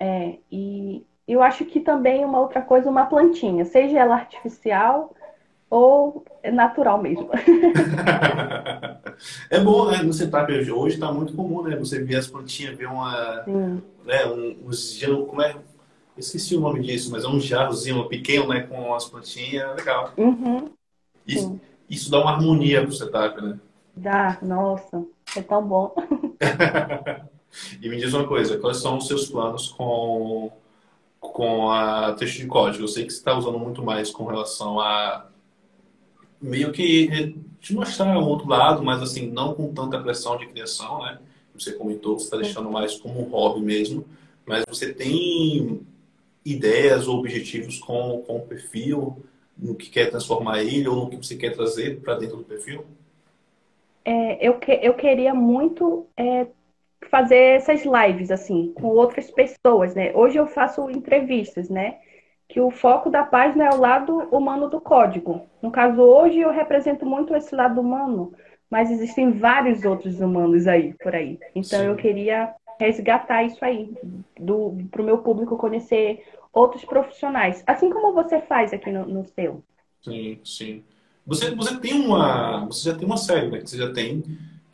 É, 0.00 0.38
e 0.50 1.04
eu 1.26 1.42
acho 1.42 1.64
que 1.64 1.80
também 1.80 2.24
uma 2.24 2.40
outra 2.40 2.60
coisa, 2.60 2.90
uma 2.90 3.06
plantinha, 3.06 3.64
seja 3.64 3.98
ela 3.98 4.14
artificial 4.14 5.14
ou 5.70 6.24
natural 6.52 7.02
mesmo. 7.02 7.30
é 9.50 9.60
bom, 9.60 9.90
né? 9.90 10.02
No 10.02 10.12
setup 10.12 10.52
hoje 10.70 10.94
está 10.94 11.10
muito 11.10 11.34
comum, 11.34 11.62
né? 11.62 11.76
Você 11.76 12.02
ver 12.02 12.16
as 12.16 12.26
plantinhas, 12.26 12.76
ver 12.76 12.86
uma. 12.86 13.42
Né, 13.46 14.26
um, 14.26 14.68
uns, 14.68 15.02
como 15.02 15.42
é? 15.42 15.56
Esqueci 16.16 16.54
o 16.54 16.60
nome 16.60 16.80
disso, 16.80 17.10
mas 17.10 17.24
é 17.24 17.28
um 17.28 17.40
jarrozinho 17.40 18.06
pequeno, 18.06 18.48
né? 18.48 18.60
Com 18.60 18.94
as 18.94 19.06
plantinhas, 19.06 19.74
legal. 19.74 20.12
Uhum. 20.16 20.70
Isso, 21.26 21.58
isso 21.88 22.10
dá 22.10 22.20
uma 22.20 22.32
harmonia 22.32 22.82
pro 22.82 22.92
setup, 22.92 23.42
né? 23.42 23.58
Dá, 23.96 24.38
nossa, 24.42 25.04
é 25.36 25.42
tão 25.42 25.66
bom. 25.66 25.94
e 27.80 27.88
me 27.88 27.96
diz 27.96 28.12
uma 28.12 28.26
coisa, 28.26 28.58
quais 28.58 28.76
são 28.76 28.98
os 28.98 29.06
seus 29.06 29.26
planos 29.26 29.70
com, 29.70 30.52
com 31.32 31.70
a 31.70 32.12
texto 32.12 32.38
de 32.38 32.46
código? 32.46 32.84
Eu 32.84 32.88
sei 32.88 33.04
que 33.04 33.12
você 33.12 33.18
está 33.18 33.36
usando 33.36 33.58
muito 33.58 33.82
mais 33.82 34.10
com 34.10 34.24
relação 34.24 34.80
a 34.80 35.26
meio 36.40 36.72
que 36.72 37.36
te 37.60 37.74
mostrar 37.74 38.06
um 38.06 38.22
outro 38.22 38.48
lado, 38.48 38.82
mas 38.82 39.02
assim, 39.02 39.30
não 39.30 39.54
com 39.54 39.72
tanta 39.72 39.98
pressão 39.98 40.36
de 40.36 40.46
criação, 40.46 41.02
né? 41.02 41.18
Você 41.54 41.72
comentou 41.72 42.16
que 42.16 42.22
você 42.22 42.26
está 42.26 42.36
deixando 42.36 42.70
mais 42.70 42.96
como 42.96 43.20
um 43.20 43.30
hobby 43.30 43.60
mesmo, 43.60 44.04
mas 44.44 44.64
você 44.68 44.92
tem 44.92 45.80
ideias 46.44 47.08
ou 47.08 47.18
objetivos 47.18 47.78
com, 47.78 48.22
com 48.26 48.36
o 48.36 48.46
perfil 48.46 49.24
no 49.56 49.74
que 49.74 49.88
quer 49.88 50.10
transformar 50.10 50.62
ele 50.62 50.88
ou 50.88 50.96
no 50.96 51.08
que 51.08 51.16
você 51.16 51.36
quer 51.36 51.54
trazer 51.54 52.00
para 52.00 52.16
dentro 52.16 52.36
do 52.36 52.44
perfil? 52.44 52.84
É, 54.04 54.46
eu, 54.46 54.58
que, 54.58 54.72
eu 54.72 54.92
queria 54.94 55.32
muito 55.32 56.06
é, 56.16 56.46
fazer 57.10 57.56
essas 57.56 57.82
lives, 57.84 58.30
assim, 58.30 58.72
com 58.74 58.88
outras 58.88 59.30
pessoas, 59.30 59.94
né? 59.94 60.12
Hoje 60.14 60.36
eu 60.36 60.46
faço 60.46 60.90
entrevistas, 60.90 61.68
né? 61.68 61.98
Que 62.48 62.60
o 62.60 62.70
foco 62.70 63.10
da 63.10 63.24
página 63.24 63.66
é 63.66 63.70
o 63.70 63.80
lado 63.80 64.18
humano 64.30 64.68
do 64.68 64.80
código. 64.80 65.42
No 65.62 65.70
caso, 65.70 66.00
hoje 66.00 66.40
eu 66.40 66.50
represento 66.50 67.06
muito 67.06 67.34
esse 67.34 67.54
lado 67.54 67.80
humano, 67.80 68.32
mas 68.70 68.90
existem 68.90 69.32
vários 69.32 69.84
outros 69.84 70.20
humanos 70.20 70.66
aí, 70.66 70.94
por 70.94 71.14
aí. 71.14 71.38
Então 71.54 71.80
Sim. 71.80 71.86
eu 71.86 71.96
queria 71.96 72.54
resgatar 72.78 73.44
isso 73.44 73.64
aí, 73.64 73.92
para 74.90 75.02
o 75.02 75.04
meu 75.04 75.18
público 75.18 75.56
conhecer 75.56 76.24
outros 76.52 76.84
profissionais, 76.84 77.62
assim 77.66 77.90
como 77.90 78.12
você 78.12 78.40
faz 78.40 78.72
aqui 78.72 78.90
no, 78.90 79.06
no 79.06 79.24
seu. 79.24 79.62
Sim, 80.02 80.38
sim. 80.44 80.84
Você, 81.26 81.54
você 81.54 81.78
tem 81.80 81.94
uma. 81.94 82.66
Você 82.66 82.90
já 82.90 82.96
tem 82.96 83.06
uma 83.06 83.16
série, 83.16 83.50
né? 83.50 83.58
Que 83.58 83.70
você 83.70 83.78
já 83.78 83.92
tem. 83.92 84.22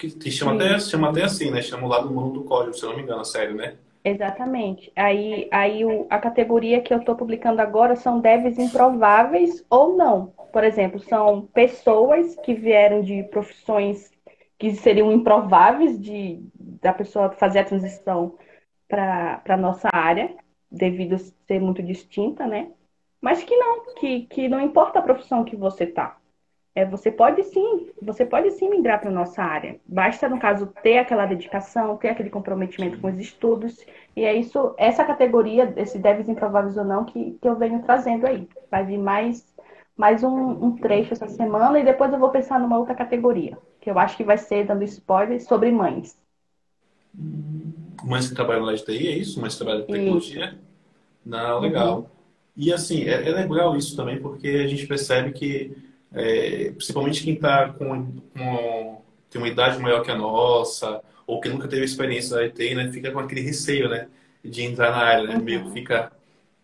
Que, 0.01 0.11
que 0.12 0.30
chama, 0.30 0.55
até, 0.55 0.78
chama 0.78 1.11
até 1.11 1.24
assim, 1.24 1.51
né? 1.51 1.61
Chama 1.61 1.86
o 1.86 1.90
lado 1.90 2.09
humano 2.09 2.30
do 2.30 2.42
código, 2.44 2.72
se 2.72 2.82
eu 2.82 2.88
não 2.88 2.96
me 2.96 3.03
engano, 3.03 3.20
a 3.20 3.24
série, 3.24 3.53
né? 3.53 3.74
Exatamente. 4.03 4.90
Aí, 4.96 5.46
aí 5.51 5.84
o, 5.84 6.07
a 6.09 6.18
categoria 6.18 6.80
que 6.80 6.94
eu 6.94 7.01
estou 7.01 7.14
publicando 7.14 7.61
agora 7.61 7.94
são 7.94 8.18
devs 8.18 8.59
improváveis 8.59 9.62
ou 9.68 9.98
não. 9.98 10.32
Por 10.51 10.64
exemplo, 10.64 10.98
são 11.01 11.42
pessoas 11.53 12.34
que 12.36 12.55
vieram 12.55 13.03
de 13.03 13.24
profissões 13.24 14.11
que 14.59 14.74
seriam 14.74 15.12
improváveis 15.12 16.01
de 16.01 16.42
da 16.55 16.94
pessoa 16.94 17.32
fazer 17.32 17.59
a 17.59 17.64
transição 17.64 18.38
para 18.88 19.42
a 19.46 19.57
nossa 19.57 19.90
área 19.92 20.34
devido 20.72 21.16
a 21.16 21.18
ser 21.18 21.61
muito 21.61 21.82
distinta, 21.82 22.46
né? 22.46 22.70
Mas 23.20 23.42
que 23.42 23.55
não, 23.55 23.94
que, 23.96 24.22
que 24.22 24.48
não 24.48 24.62
importa 24.62 24.98
a 24.98 25.03
profissão 25.03 25.44
que 25.44 25.57
você 25.57 25.86
tá. 25.86 26.16
É, 26.75 26.85
você 26.85 27.11
pode 27.11 27.43
sim, 27.45 27.91
você 28.01 28.25
pode 28.25 28.51
sim 28.53 28.71
migrar 28.71 29.01
para 29.01 29.11
a 29.11 29.12
nossa 29.12 29.43
área. 29.43 29.81
Basta, 29.87 30.29
no 30.29 30.39
caso, 30.39 30.66
ter 30.83 30.99
aquela 30.99 31.27
dedicação, 31.27 31.97
ter 31.97 32.09
aquele 32.09 32.31
comprometimento 32.31 33.01
com 33.01 33.09
os 33.09 33.18
estudos. 33.18 33.85
E 34.14 34.25
é 34.25 34.35
isso, 34.35 34.75
essa 34.79 35.05
categoria, 35.05 35.73
esse 35.77 35.99
devs 35.99 36.29
improváveis 36.29 36.77
ou 36.77 36.85
não, 36.85 37.05
que, 37.05 37.33
que 37.41 37.49
eu 37.49 37.57
venho 37.57 37.83
trazendo 37.83 38.27
aí. 38.27 38.49
Vai 38.71 38.85
vir 38.85 38.99
mais, 38.99 39.45
mais 39.97 40.23
um, 40.23 40.64
um 40.64 40.77
trecho 40.77 41.12
essa 41.12 41.29
semana 41.29 41.79
e 41.79 41.85
depois 41.85 42.12
eu 42.12 42.18
vou 42.18 42.31
pensar 42.31 42.61
numa 42.61 42.79
outra 42.79 42.95
categoria, 42.95 43.59
que 43.81 43.91
eu 43.91 43.99
acho 43.99 44.16
que 44.16 44.25
vai 44.25 44.39
ser 44.39 44.64
dando 44.64 44.85
spoilers 44.85 45.45
sobre 45.45 45.73
mães. 45.73 46.16
Mães 48.05 48.29
que 48.29 48.35
trabalham 48.35 48.64
na 48.64 48.77
TI, 48.77 49.09
é 49.09 49.16
isso? 49.18 49.41
Mães 49.41 49.55
que 49.55 49.64
trabalham 49.64 49.85
em 49.85 49.87
tecnologia? 49.87 50.47
Isso. 50.47 50.59
Não, 51.25 51.61
legal. 51.61 51.99
Uhum. 51.99 52.07
E 52.57 52.73
assim, 52.73 53.03
é, 53.05 53.29
é, 53.29 53.33
legal 53.33 53.77
isso 53.77 53.97
também, 53.97 54.21
porque 54.21 54.49
a 54.49 54.66
gente 54.66 54.87
percebe 54.87 55.33
que, 55.33 55.77
é, 56.12 56.72
principalmente 56.72 57.22
quem 57.22 57.34
está 57.34 57.68
com, 57.68 58.12
com, 58.36 59.02
tem 59.30 59.40
uma 59.40 59.48
idade 59.48 59.78
maior 59.78 60.02
que 60.02 60.11
a 60.11 60.16
nossa, 60.16 61.00
ou 61.26 61.40
que 61.40 61.48
nunca 61.48 61.68
teve 61.68 61.84
experiência 61.84 62.36
na 62.36 62.42
IT, 62.42 62.74
né, 62.74 62.90
fica 62.92 63.11
com 63.11 63.20
aquele 63.20 63.40
receio, 63.40 63.88
né, 63.88 64.08
de 64.44 64.62
entrar 64.62 64.90
na 64.90 64.98
área, 64.98 65.24
né, 65.28 65.36
uhum. 65.36 65.42
meio 65.42 65.70
fica 65.70 66.12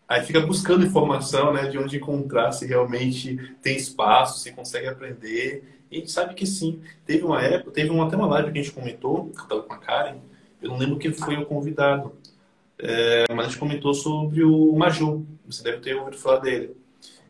aí 0.08 0.22
fica 0.22 0.40
buscando 0.40 0.86
informação, 0.86 1.52
né, 1.52 1.66
de 1.68 1.78
onde 1.78 1.96
encontrar 1.96 2.52
se 2.52 2.66
realmente 2.66 3.36
tem 3.60 3.76
espaço, 3.76 4.38
se 4.40 4.52
consegue 4.52 4.86
aprender. 4.86 5.64
E 5.90 5.96
a 5.96 5.98
gente 6.00 6.12
sabe 6.12 6.34
que 6.34 6.46
sim. 6.46 6.80
Teve 7.04 7.24
uma 7.24 7.42
época, 7.42 7.72
teve 7.72 7.90
uma, 7.90 8.06
até 8.06 8.16
uma 8.16 8.26
live 8.26 8.52
que 8.52 8.58
a 8.58 8.62
gente 8.62 8.74
comentou, 8.74 9.30
que 9.30 9.42
estava 9.42 9.62
com 9.62 9.72
a 9.72 9.78
Karen, 9.78 10.18
eu 10.62 10.70
não 10.70 10.78
lembro 10.78 10.98
quem 10.98 11.12
foi 11.12 11.36
o 11.36 11.46
convidado, 11.46 12.12
é, 12.78 13.24
mas 13.30 13.46
a 13.46 13.48
gente 13.48 13.58
comentou 13.58 13.94
sobre 13.94 14.42
o 14.42 14.72
Maju. 14.74 15.26
Você 15.46 15.62
deve 15.62 15.78
ter 15.78 15.94
ouvido 15.94 16.16
falar 16.16 16.40
dele. 16.40 16.76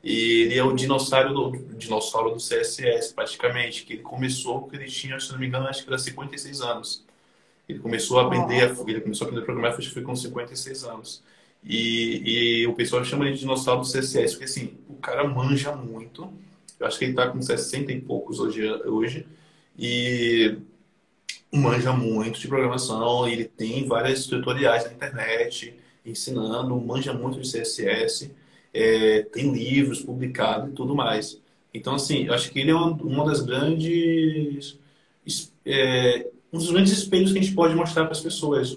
E 0.06 0.42
ele 0.42 0.54
é 0.56 0.62
o 0.62 0.72
dinossauro 0.72 1.34
do, 1.34 1.56
dinossauro 1.74 2.30
do 2.30 2.36
CSS, 2.36 3.12
praticamente, 3.12 3.84
que 3.84 3.94
ele 3.94 4.02
começou 4.02 4.60
porque 4.60 4.76
ele 4.76 4.86
tinha, 4.86 5.18
se 5.18 5.32
não 5.32 5.38
me 5.40 5.48
engano, 5.48 5.66
acho 5.66 5.82
que 5.82 5.88
era 5.88 5.98
56 5.98 6.60
anos. 6.60 7.04
Ele 7.68 7.80
começou 7.80 8.20
a 8.20 8.26
aprender, 8.26 8.72
oh. 8.78 8.88
ele 8.88 9.00
começou 9.00 9.24
a 9.24 9.26
aprender 9.26 9.42
a 9.42 9.44
programar, 9.44 9.72
acho 9.72 9.88
que 9.88 9.94
foi 9.94 10.02
com 10.04 10.14
56 10.14 10.84
anos. 10.84 11.24
E, 11.64 12.60
e, 12.62 12.66
o 12.68 12.74
pessoal 12.74 13.04
chama 13.04 13.24
ele 13.24 13.34
de 13.34 13.40
dinossauro 13.40 13.80
do 13.80 13.86
CSS, 13.90 14.34
porque 14.34 14.44
assim, 14.44 14.78
o 14.88 14.94
cara 14.94 15.26
manja 15.26 15.74
muito. 15.74 16.32
Eu 16.78 16.86
acho 16.86 17.00
que 17.00 17.06
ele 17.06 17.12
está 17.12 17.26
com 17.26 17.42
60 17.42 17.90
e 17.90 18.00
poucos 18.00 18.38
hoje. 18.38 18.64
hoje 18.84 19.26
e 19.76 20.56
manja 21.52 21.92
muito 21.92 22.38
de 22.38 22.46
programação, 22.46 23.26
ele 23.26 23.44
tem 23.44 23.88
vários 23.88 24.26
tutoriais 24.26 24.84
na 24.84 24.92
internet 24.92 25.74
ensinando, 26.04 26.80
manja 26.80 27.12
muito 27.12 27.40
de 27.40 27.50
CSS, 27.50 28.30
é, 28.76 29.22
tem 29.22 29.52
livros 29.52 30.00
publicados 30.00 30.70
e 30.70 30.72
tudo 30.72 30.94
mais. 30.94 31.40
Então, 31.72 31.94
assim, 31.94 32.24
eu 32.24 32.34
acho 32.34 32.50
que 32.50 32.60
ele 32.60 32.70
é 32.70 32.74
uma, 32.74 32.92
uma 32.92 33.24
das 33.24 33.40
grandes. 33.40 34.78
É, 35.64 36.26
um 36.52 36.58
dos 36.58 36.70
grandes 36.70 36.92
espelhos 36.92 37.32
que 37.32 37.38
a 37.38 37.42
gente 37.42 37.54
pode 37.54 37.74
mostrar 37.74 38.04
para 38.04 38.12
as 38.12 38.20
pessoas. 38.20 38.76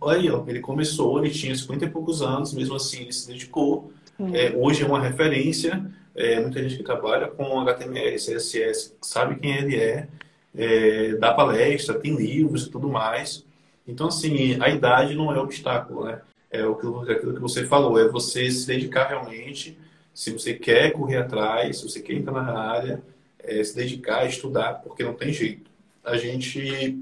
Olha 0.00 0.18
aí, 0.18 0.30
ó, 0.30 0.44
ele 0.46 0.60
começou, 0.60 1.18
ele 1.18 1.32
tinha 1.32 1.54
50 1.54 1.84
e 1.84 1.90
poucos 1.90 2.22
anos, 2.22 2.54
mesmo 2.54 2.74
assim 2.74 3.02
ele 3.02 3.12
se 3.12 3.28
dedicou. 3.28 3.92
É, 4.32 4.54
hoje 4.56 4.82
é 4.82 4.86
uma 4.86 5.00
referência. 5.00 5.84
É, 6.14 6.40
muita 6.40 6.62
gente 6.62 6.76
que 6.76 6.82
trabalha 6.82 7.28
com 7.28 7.60
HTML, 7.60 8.16
CSS, 8.16 8.94
sabe 9.00 9.36
quem 9.36 9.56
ele 9.56 9.76
é 9.76 10.08
é, 10.54 11.14
dá 11.14 11.32
palestra, 11.32 11.98
tem 11.98 12.14
livros 12.14 12.66
e 12.66 12.70
tudo 12.70 12.88
mais. 12.88 13.44
Então, 13.86 14.08
assim, 14.08 14.60
a 14.60 14.68
idade 14.68 15.14
não 15.14 15.32
é 15.34 15.38
obstáculo, 15.38 16.04
né? 16.04 16.20
É 16.52 16.62
aquilo, 16.62 17.00
aquilo 17.10 17.34
que 17.34 17.40
você 17.40 17.64
falou, 17.64 17.98
é 17.98 18.06
você 18.06 18.50
se 18.50 18.66
dedicar 18.66 19.08
realmente, 19.08 19.78
se 20.12 20.30
você 20.30 20.52
quer 20.52 20.92
correr 20.92 21.16
atrás, 21.16 21.78
se 21.78 21.88
você 21.88 22.00
quer 22.00 22.12
entrar 22.12 22.32
na 22.32 22.58
área, 22.58 23.02
é 23.38 23.64
se 23.64 23.74
dedicar, 23.74 24.26
estudar, 24.26 24.74
porque 24.82 25.02
não 25.02 25.14
tem 25.14 25.32
jeito. 25.32 25.70
A 26.04 26.16
gente 26.18 26.98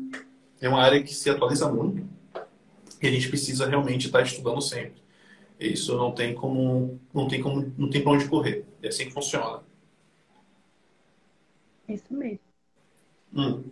é 0.60 0.68
uma 0.68 0.80
área 0.80 1.02
que 1.02 1.12
se 1.12 1.28
atualiza 1.28 1.70
muito 1.70 2.06
e 3.02 3.08
a 3.08 3.10
gente 3.10 3.28
precisa 3.28 3.66
realmente 3.66 4.06
estar 4.06 4.22
estudando 4.22 4.60
sempre. 4.60 5.00
Isso 5.58 5.96
não 5.96 6.12
tem 6.12 6.34
como, 6.34 7.00
não 7.12 7.28
tem 7.28 7.42
como, 7.42 7.72
não 7.76 7.90
tem 7.90 8.02
para 8.02 8.12
onde 8.12 8.28
correr. 8.28 8.64
É 8.82 8.88
assim 8.88 9.06
que 9.06 9.12
funciona. 9.12 9.62
Isso 11.88 12.06
mesmo. 12.10 12.38
Hum. 13.34 13.62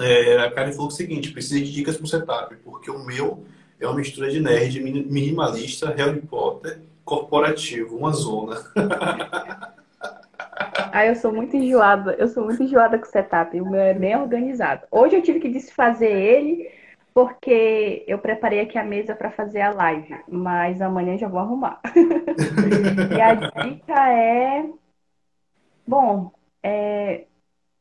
É, 0.00 0.38
a 0.38 0.50
Karen 0.50 0.72
falou 0.72 0.88
o 0.88 0.90
seguinte: 0.90 1.32
precisa 1.32 1.60
de 1.60 1.72
dicas 1.72 1.96
para 1.96 2.04
o 2.04 2.08
setup, 2.08 2.56
porque 2.56 2.90
o 2.90 3.04
meu 3.04 3.44
é 3.80 3.86
uma 3.86 3.96
mistura 3.96 4.30
de 4.30 4.40
nerd, 4.40 4.80
minimalista, 4.80 5.94
Harry 5.94 6.20
Potter, 6.20 6.80
corporativo, 7.04 7.96
uma 7.96 8.12
zona. 8.12 8.56
Ah, 10.92 11.04
eu 11.04 11.14
sou 11.14 11.30
muito 11.30 11.54
enjoada. 11.54 12.14
Eu 12.18 12.26
sou 12.28 12.44
muito 12.44 12.62
enjoada 12.62 12.98
com 12.98 13.04
o 13.04 13.08
setup. 13.08 13.60
O 13.60 13.70
meu 13.70 13.80
é 13.80 13.92
bem 13.92 14.16
organizado. 14.16 14.86
Hoje 14.90 15.16
eu 15.16 15.22
tive 15.22 15.40
que 15.40 15.48
desfazer 15.50 16.10
ele 16.10 16.70
porque 17.12 18.04
eu 18.06 18.18
preparei 18.18 18.60
aqui 18.60 18.78
a 18.78 18.84
mesa 18.84 19.14
para 19.14 19.30
fazer 19.30 19.62
a 19.62 19.72
live, 19.72 20.16
mas 20.28 20.82
amanhã 20.82 21.16
já 21.16 21.28
vou 21.28 21.40
arrumar. 21.40 21.80
e 23.16 23.20
a 23.20 23.34
dica 23.34 24.12
é. 24.12 24.66
Bom, 25.86 26.30
é. 26.62 27.24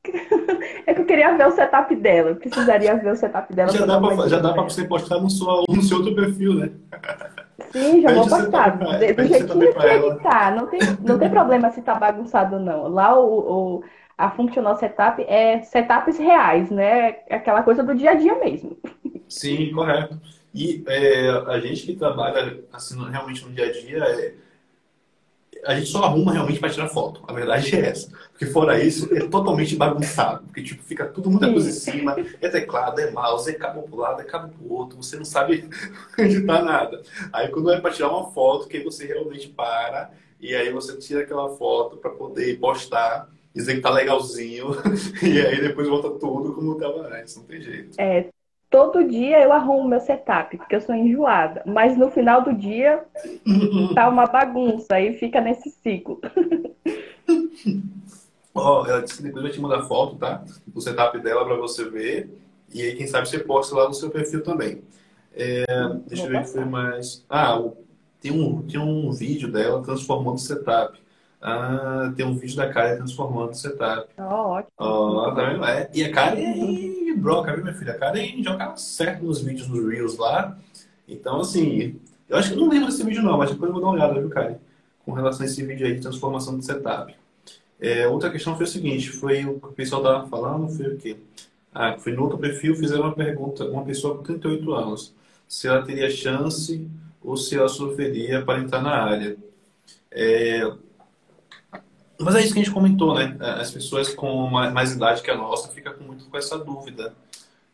é 0.85 0.93
que 0.93 1.01
eu 1.01 1.05
queria 1.05 1.35
ver 1.35 1.47
o 1.47 1.51
setup 1.51 1.95
dela. 1.95 2.29
Eu 2.29 2.35
precisaria 2.35 2.95
ver 2.95 3.11
o 3.11 3.15
setup 3.15 3.53
dela. 3.53 3.71
Já 3.71 3.85
dá 3.85 3.99
para 3.99 4.27
já 4.27 4.39
dá 4.39 4.53
para 4.53 4.63
você 4.63 4.85
postar 4.85 5.19
no 5.19 5.29
seu, 5.29 5.63
no 5.67 5.81
seu 5.81 5.97
outro 5.97 6.15
perfil, 6.15 6.53
né? 6.53 6.71
Sim, 7.71 8.01
já 8.01 8.13
vou 8.13 8.27
postar. 8.27 8.77
Do, 8.77 8.85
do 8.85 9.27
jeitinho 9.27 9.73
que 9.73 9.85
ele 9.85 10.15
tá. 10.15 10.51
Não 10.51 10.67
tem, 10.67 10.79
não 11.01 11.17
tem 11.17 11.29
problema 11.29 11.71
se 11.71 11.81
tá 11.81 11.95
bagunçado, 11.95 12.59
não. 12.59 12.87
Lá 12.87 13.17
o, 13.17 13.77
o 13.77 13.83
a 14.17 14.31
Functional 14.31 14.77
Setup 14.77 15.21
é 15.27 15.61
setups 15.61 16.17
reais, 16.17 16.69
né? 16.69 17.17
É 17.27 17.35
aquela 17.35 17.63
coisa 17.63 17.83
do 17.83 17.93
dia 17.93 18.11
a 18.11 18.15
dia 18.15 18.37
mesmo. 18.39 18.77
Sim, 19.27 19.71
correto. 19.73 20.19
E 20.53 20.83
é, 20.87 21.29
a 21.47 21.59
gente 21.59 21.85
que 21.85 21.95
trabalha 21.95 22.59
assim, 22.71 22.97
realmente 23.09 23.43
no 23.43 23.51
dia 23.51 23.65
a 23.65 23.71
dia, 23.73 23.97
é, 23.97 24.33
a 25.65 25.75
gente 25.75 25.87
só 25.87 26.03
arruma 26.03 26.33
realmente 26.33 26.59
para 26.59 26.69
tirar 26.69 26.87
foto. 26.87 27.23
A 27.27 27.33
verdade 27.33 27.75
é 27.75 27.89
essa. 27.89 28.09
Porque 28.31 28.45
fora 28.45 28.81
isso, 28.81 29.13
é 29.15 29.27
totalmente 29.27 29.75
bagunçado. 29.75 30.43
Porque 30.45 30.63
tipo, 30.63 30.83
fica 30.83 31.05
tudo 31.05 31.29
muita 31.29 31.51
coisa 31.51 31.69
em 31.69 31.73
cima. 31.73 32.15
É 32.41 32.49
teclado, 32.49 32.99
é 32.99 33.11
mouse, 33.11 33.49
é 33.49 33.53
cabo 33.53 33.83
pro 33.83 33.97
lado, 33.97 34.21
é 34.21 34.25
cabo 34.25 34.53
pro 34.53 34.73
outro. 34.73 34.97
Você 34.97 35.17
não 35.17 35.25
sabe 35.25 35.67
editar 36.17 36.61
nada. 36.61 37.01
Aí 37.33 37.49
quando 37.49 37.71
é 37.71 37.79
para 37.79 37.91
tirar 37.91 38.09
uma 38.09 38.31
foto, 38.31 38.67
que 38.67 38.79
você 38.79 39.05
realmente 39.05 39.49
para 39.49 40.11
e 40.39 40.53
aí 40.53 40.71
você 40.71 40.97
tira 40.97 41.21
aquela 41.21 41.49
foto 41.49 41.97
para 41.97 42.11
poder 42.11 42.59
postar 42.59 43.29
dizer 43.55 43.75
que 43.75 43.81
tá 43.81 43.89
legalzinho, 43.89 44.67
e 45.23 45.39
aí 45.39 45.61
depois 45.61 45.87
volta 45.87 46.09
tudo 46.19 46.53
como 46.53 46.73
estava 46.73 47.07
antes, 47.07 47.37
não 47.37 47.43
tem 47.45 47.61
jeito. 47.61 47.95
É, 47.97 48.27
todo 48.69 49.07
dia 49.07 49.41
eu 49.41 49.51
arrumo 49.51 49.87
meu 49.87 49.99
setup, 49.99 50.57
porque 50.57 50.75
eu 50.75 50.81
sou 50.81 50.95
enjoada. 50.95 51.63
Mas 51.65 51.97
no 51.97 52.09
final 52.11 52.43
do 52.43 52.53
dia 52.53 53.03
tá 53.93 54.07
uma 54.09 54.25
bagunça, 54.25 54.95
aí 54.95 55.17
fica 55.17 55.41
nesse 55.41 55.69
ciclo. 55.69 56.19
Ó, 58.53 58.83
oh, 58.83 58.87
ela 58.87 59.01
disse 59.01 59.17
que 59.17 59.23
depois 59.23 59.43
vai 59.43 59.51
te 59.51 59.59
mandar 59.59 59.83
foto, 59.83 60.15
tá? 60.15 60.41
O 60.73 60.79
setup 60.79 61.19
dela 61.19 61.43
para 61.43 61.57
você 61.57 61.89
ver. 61.89 62.29
E 62.73 62.81
aí, 62.81 62.95
quem 62.95 63.05
sabe, 63.05 63.27
você 63.27 63.39
posta 63.39 63.75
lá 63.75 63.87
no 63.87 63.93
seu 63.93 64.09
perfil 64.09 64.43
também. 64.43 64.81
É, 65.33 65.65
deixa 66.07 66.23
eu 66.23 66.29
ver 66.29 66.37
o 66.37 66.41
que 66.41 66.47
foi 66.47 66.63
mais. 66.63 67.25
Ah, 67.29 67.61
tem 68.21 68.31
um, 68.31 68.61
tem 68.61 68.79
um 68.79 69.11
vídeo 69.11 69.51
dela 69.51 69.83
transformando 69.83 70.35
o 70.35 70.39
setup. 70.39 70.97
Ah, 71.47 72.11
tem 72.17 72.25
um 72.25 72.33
vídeo 72.35 72.55
da 72.55 72.67
Karen 72.67 72.97
transformando 72.97 73.51
o 73.51 73.53
setup. 73.53 74.09
Oh, 74.17 74.23
ótimo. 74.23 74.71
Oh, 74.79 75.31
tá 75.31 75.47
vendo? 75.47 75.63
É. 75.63 75.87
E 75.93 76.03
a 76.03 76.11
Karen 76.11 77.15
broca, 77.17 77.53
viu, 77.53 77.63
minha 77.63 77.75
filha? 77.75 77.93
A 77.93 77.97
Karen 77.99 78.41
joga 78.41 78.75
certo 78.77 79.23
nos 79.23 79.41
vídeos, 79.41 79.67
nos 79.67 79.87
Reels 79.87 80.17
lá. 80.17 80.57
Então, 81.07 81.41
assim, 81.41 81.99
eu 82.27 82.35
acho 82.35 82.49
que 82.49 82.55
eu 82.55 82.61
não 82.61 82.67
lembro 82.67 82.87
desse 82.87 83.03
vídeo 83.03 83.21
não, 83.21 83.37
mas 83.37 83.51
depois 83.51 83.69
eu 83.69 83.73
vou 83.73 83.79
dar 83.79 83.89
uma 83.89 83.93
olhada, 83.93 84.19
viu, 84.19 84.27
Karen? 84.27 84.55
Com 85.05 85.11
relação 85.11 85.43
a 85.43 85.45
esse 85.45 85.63
vídeo 85.63 85.85
aí 85.85 85.93
de 85.93 86.01
transformação 86.01 86.57
de 86.57 86.65
setup. 86.65 87.15
É, 87.79 88.07
outra 88.07 88.31
questão 88.31 88.55
foi 88.55 88.63
o 88.65 88.67
seguinte, 88.67 89.11
foi 89.11 89.45
o 89.45 89.59
que 89.59 89.67
o 89.67 89.71
pessoal 89.71 90.01
estava 90.01 90.27
falando, 90.27 90.67
foi 90.67 90.95
o 90.95 90.97
quê? 90.97 91.15
Ah, 91.71 91.95
foi 91.99 92.13
no 92.13 92.23
outro 92.23 92.39
perfil, 92.39 92.75
fizeram 92.75 93.03
uma 93.03 93.13
pergunta, 93.13 93.65
uma 93.65 93.85
pessoa 93.85 94.17
com 94.17 94.23
38 94.23 94.73
anos, 94.73 95.13
se 95.47 95.67
ela 95.67 95.83
teria 95.83 96.09
chance 96.09 96.89
ou 97.23 97.37
se 97.37 97.55
ela 97.55 97.67
sofreria 97.67 98.43
para 98.43 98.61
entrar 98.61 98.81
na 98.81 98.95
área. 99.03 99.37
É, 100.09 100.71
mas 102.19 102.35
é 102.35 102.41
isso 102.41 102.53
que 102.53 102.59
a 102.59 102.63
gente 102.63 102.73
comentou, 102.73 103.15
né? 103.15 103.37
As 103.39 103.71
pessoas 103.71 104.13
com 104.13 104.47
mais 104.49 104.93
idade 104.93 105.21
que 105.21 105.31
a 105.31 105.35
nossa 105.35 105.71
ficam 105.71 105.93
muito 105.99 106.25
com 106.25 106.37
essa 106.37 106.57
dúvida. 106.57 107.13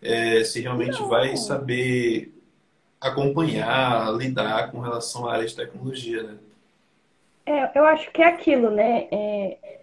É, 0.02 0.44
se 0.44 0.62
realmente 0.62 1.00
Não. 1.00 1.08
vai 1.08 1.38
saber 1.38 2.34
acompanhar, 3.00 4.12
lidar 4.14 4.72
com 4.72 4.80
relação 4.80 5.28
à 5.28 5.34
área 5.34 5.46
de 5.46 5.56
tecnologia, 5.56 6.24
né? 6.24 6.38
É, 7.46 7.78
eu 7.78 7.86
acho 7.86 8.12
que 8.12 8.22
é 8.22 8.28
aquilo, 8.28 8.70
né? 8.70 9.08
É, 9.12 9.82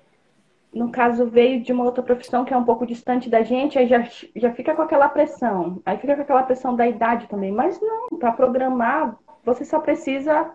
no 0.72 0.90
caso, 0.90 1.26
veio 1.26 1.60
de 1.60 1.72
uma 1.72 1.84
outra 1.84 2.02
profissão 2.02 2.44
que 2.44 2.52
é 2.52 2.56
um 2.56 2.64
pouco 2.64 2.86
distante 2.86 3.28
da 3.28 3.42
gente, 3.42 3.78
aí 3.78 3.88
já, 3.88 4.06
já 4.36 4.52
fica 4.52 4.74
com 4.74 4.82
aquela 4.82 5.08
pressão. 5.08 5.80
Aí 5.84 5.98
fica 5.98 6.14
com 6.14 6.22
aquela 6.22 6.42
pressão 6.42 6.76
da 6.76 6.86
idade 6.86 7.26
também. 7.26 7.50
Mas 7.50 7.80
não, 7.80 8.08
para 8.18 8.32
programar, 8.32 9.16
você 9.44 9.64
só 9.64 9.80
precisa 9.80 10.50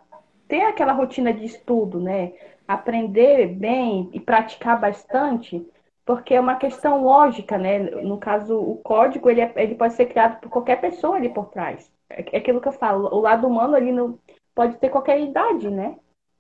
ter 0.48 0.62
aquela 0.62 0.94
rotina 0.94 1.34
de 1.34 1.46
estudo, 1.46 2.00
né? 2.00 2.32
Aprender 2.74 3.48
bem 3.48 4.10
e 4.14 4.20
praticar 4.20 4.80
bastante, 4.80 5.66
porque 6.06 6.34
é 6.34 6.40
uma 6.40 6.56
questão 6.56 7.04
lógica, 7.04 7.58
né? 7.58 7.80
No 7.80 8.18
caso, 8.18 8.60
o 8.60 8.78
código 8.78 9.30
ele, 9.30 9.42
é, 9.42 9.54
ele 9.56 9.76
pode 9.76 9.94
ser 9.94 10.08
criado 10.08 10.40
por 10.40 10.50
qualquer 10.50 10.82
pessoa 10.82 11.16
ali 11.16 11.30
por 11.30 11.50
trás. 11.50 11.92
É, 12.10 12.36
é 12.36 12.38
aquilo 12.38 12.62
que 12.62 12.68
eu 12.68 12.74
falo, 12.74 13.14
o 13.14 13.20
lado 13.20 13.48
humano 13.48 13.76
ali 13.76 13.92
não 13.92 14.20
pode 14.54 14.78
ter 14.78 14.90
qualquer 14.90 15.20
idade, 15.20 15.70
né? 15.70 15.98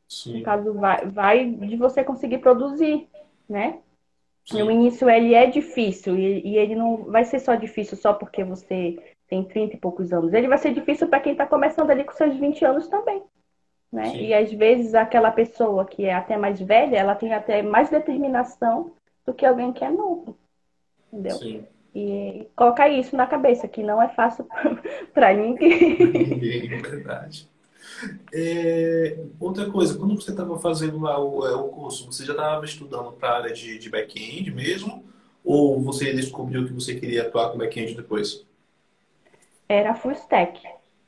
Sim. 0.07 0.39
No 0.39 0.43
caso, 0.43 0.73
vai, 0.73 1.05
vai 1.07 1.49
de 1.49 1.75
você 1.75 2.03
conseguir 2.03 2.39
produzir, 2.39 3.07
né? 3.49 3.79
Sim. 4.45 4.61
No 4.61 4.71
início 4.71 5.09
ele 5.09 5.33
é 5.33 5.45
difícil 5.45 6.17
e, 6.17 6.41
e, 6.45 6.57
ele 6.57 6.75
não 6.75 7.05
vai 7.05 7.23
ser 7.23 7.39
só 7.39 7.55
difícil 7.55 7.97
só 7.97 8.13
porque 8.13 8.43
você 8.43 8.97
tem 9.27 9.43
30 9.43 9.75
e 9.75 9.79
poucos 9.79 10.11
anos. 10.11 10.33
Ele 10.33 10.49
vai 10.49 10.57
ser 10.57 10.73
difícil 10.73 11.07
para 11.07 11.21
quem 11.21 11.31
está 11.31 11.45
começando 11.45 11.89
ali 11.89 12.03
com 12.03 12.11
seus 12.11 12.35
20 12.35 12.65
anos 12.65 12.87
também. 12.87 13.23
Né? 13.93 14.15
E 14.15 14.33
às 14.33 14.51
vezes 14.51 14.95
aquela 14.95 15.29
pessoa 15.29 15.85
que 15.85 16.03
é 16.05 16.15
até 16.15 16.35
mais 16.35 16.59
velha, 16.59 16.97
ela 16.97 17.13
tem 17.13 17.31
até 17.31 17.61
mais 17.61 17.91
determinação 17.91 18.91
do 19.23 19.31
que 19.35 19.45
alguém 19.45 19.71
que 19.71 19.85
é 19.85 19.91
novo. 19.91 20.35
Entendeu? 21.11 21.37
Sim. 21.37 21.63
E 21.93 22.47
colocar 22.55 22.89
isso 22.89 23.15
na 23.15 23.27
cabeça, 23.27 23.67
que 23.67 23.83
não 23.83 24.01
é 24.01 24.09
fácil 24.09 24.47
para 25.13 25.31
ninguém. 25.31 26.73
É 26.73 26.81
verdade. 26.81 27.47
É, 28.33 29.15
outra 29.39 29.69
coisa, 29.69 29.95
quando 29.95 30.19
você 30.19 30.31
estava 30.31 30.57
fazendo 30.57 30.99
lá 30.99 31.23
o, 31.23 31.45
é, 31.45 31.53
o, 31.55 31.65
curso, 31.65 32.11
você 32.11 32.25
já 32.25 32.33
estava 32.33 32.65
estudando 32.65 33.11
para 33.11 33.29
a 33.29 33.37
área 33.37 33.53
de, 33.53 33.77
de 33.77 33.89
back-end 33.91 34.49
mesmo? 34.49 35.05
Ou 35.45 35.79
você 35.79 36.11
descobriu 36.13 36.65
que 36.65 36.73
você 36.73 36.95
queria 36.95 37.27
atuar 37.27 37.51
com 37.51 37.59
back-end 37.59 37.93
depois? 37.93 38.43
Era 39.69 39.93
full 39.93 40.13
stack. 40.13 40.59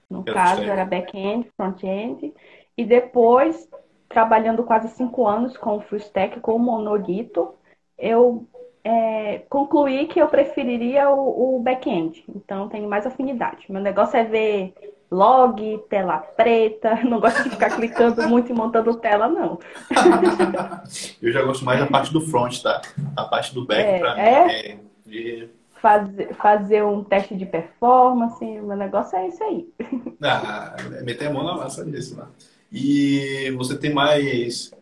No 0.07 0.23
era 0.25 0.33
caso, 0.33 0.61
era 0.61 0.85
back-end, 0.85 1.49
front-end. 1.57 2.31
E 2.77 2.83
depois, 2.83 3.69
trabalhando 4.09 4.63
quase 4.63 4.89
cinco 4.89 5.25
anos 5.27 5.55
com 5.57 5.77
o 5.77 5.81
full 5.81 5.97
stack, 5.97 6.39
com 6.39 6.55
o 6.55 6.59
monolito, 6.59 7.53
eu 7.97 8.47
é, 8.83 9.39
concluí 9.49 10.05
que 10.07 10.19
eu 10.19 10.27
preferiria 10.27 11.09
o, 11.09 11.57
o 11.57 11.59
back-end. 11.59 12.23
Então, 12.35 12.69
tenho 12.69 12.87
mais 12.87 13.05
afinidade. 13.07 13.65
Meu 13.69 13.81
negócio 13.81 14.17
é 14.17 14.23
ver 14.23 14.73
log, 15.09 15.79
tela 15.89 16.19
preta. 16.19 16.95
Não 17.03 17.19
gosto 17.19 17.43
de 17.43 17.49
ficar 17.49 17.75
clicando 17.75 18.27
muito 18.27 18.51
e 18.51 18.55
montando 18.55 18.93
tela, 18.95 19.27
não. 19.27 19.59
eu 21.21 21.31
já 21.31 21.41
gosto 21.41 21.65
mais 21.65 21.79
da 21.79 21.87
parte 21.87 22.13
do 22.13 22.21
front, 22.21 22.61
tá? 22.61 22.81
A 23.15 23.23
parte 23.23 23.53
do 23.53 23.65
back, 23.65 23.81
é, 23.81 23.99
pra 23.99 24.15
mim, 24.15 24.21
é, 24.21 24.71
é 24.71 24.77
de... 25.05 25.49
fazer, 25.81 26.33
fazer 26.35 26.83
um 26.83 27.03
teste 27.03 27.35
de 27.35 27.45
performance. 27.45 28.43
Meu 28.43 28.75
negócio 28.75 29.17
é 29.17 29.27
isso 29.27 29.43
aí. 29.43 29.67
Ah, 30.21 30.75
meter 31.03 31.27
a 31.27 31.33
mão 31.33 31.43
na 31.43 31.55
massa 31.55 31.83
disso, 31.85 32.17
mano. 32.17 32.31
E 32.71 33.51
você 33.51 33.77
tem 33.77 33.93
mais. 33.93 34.73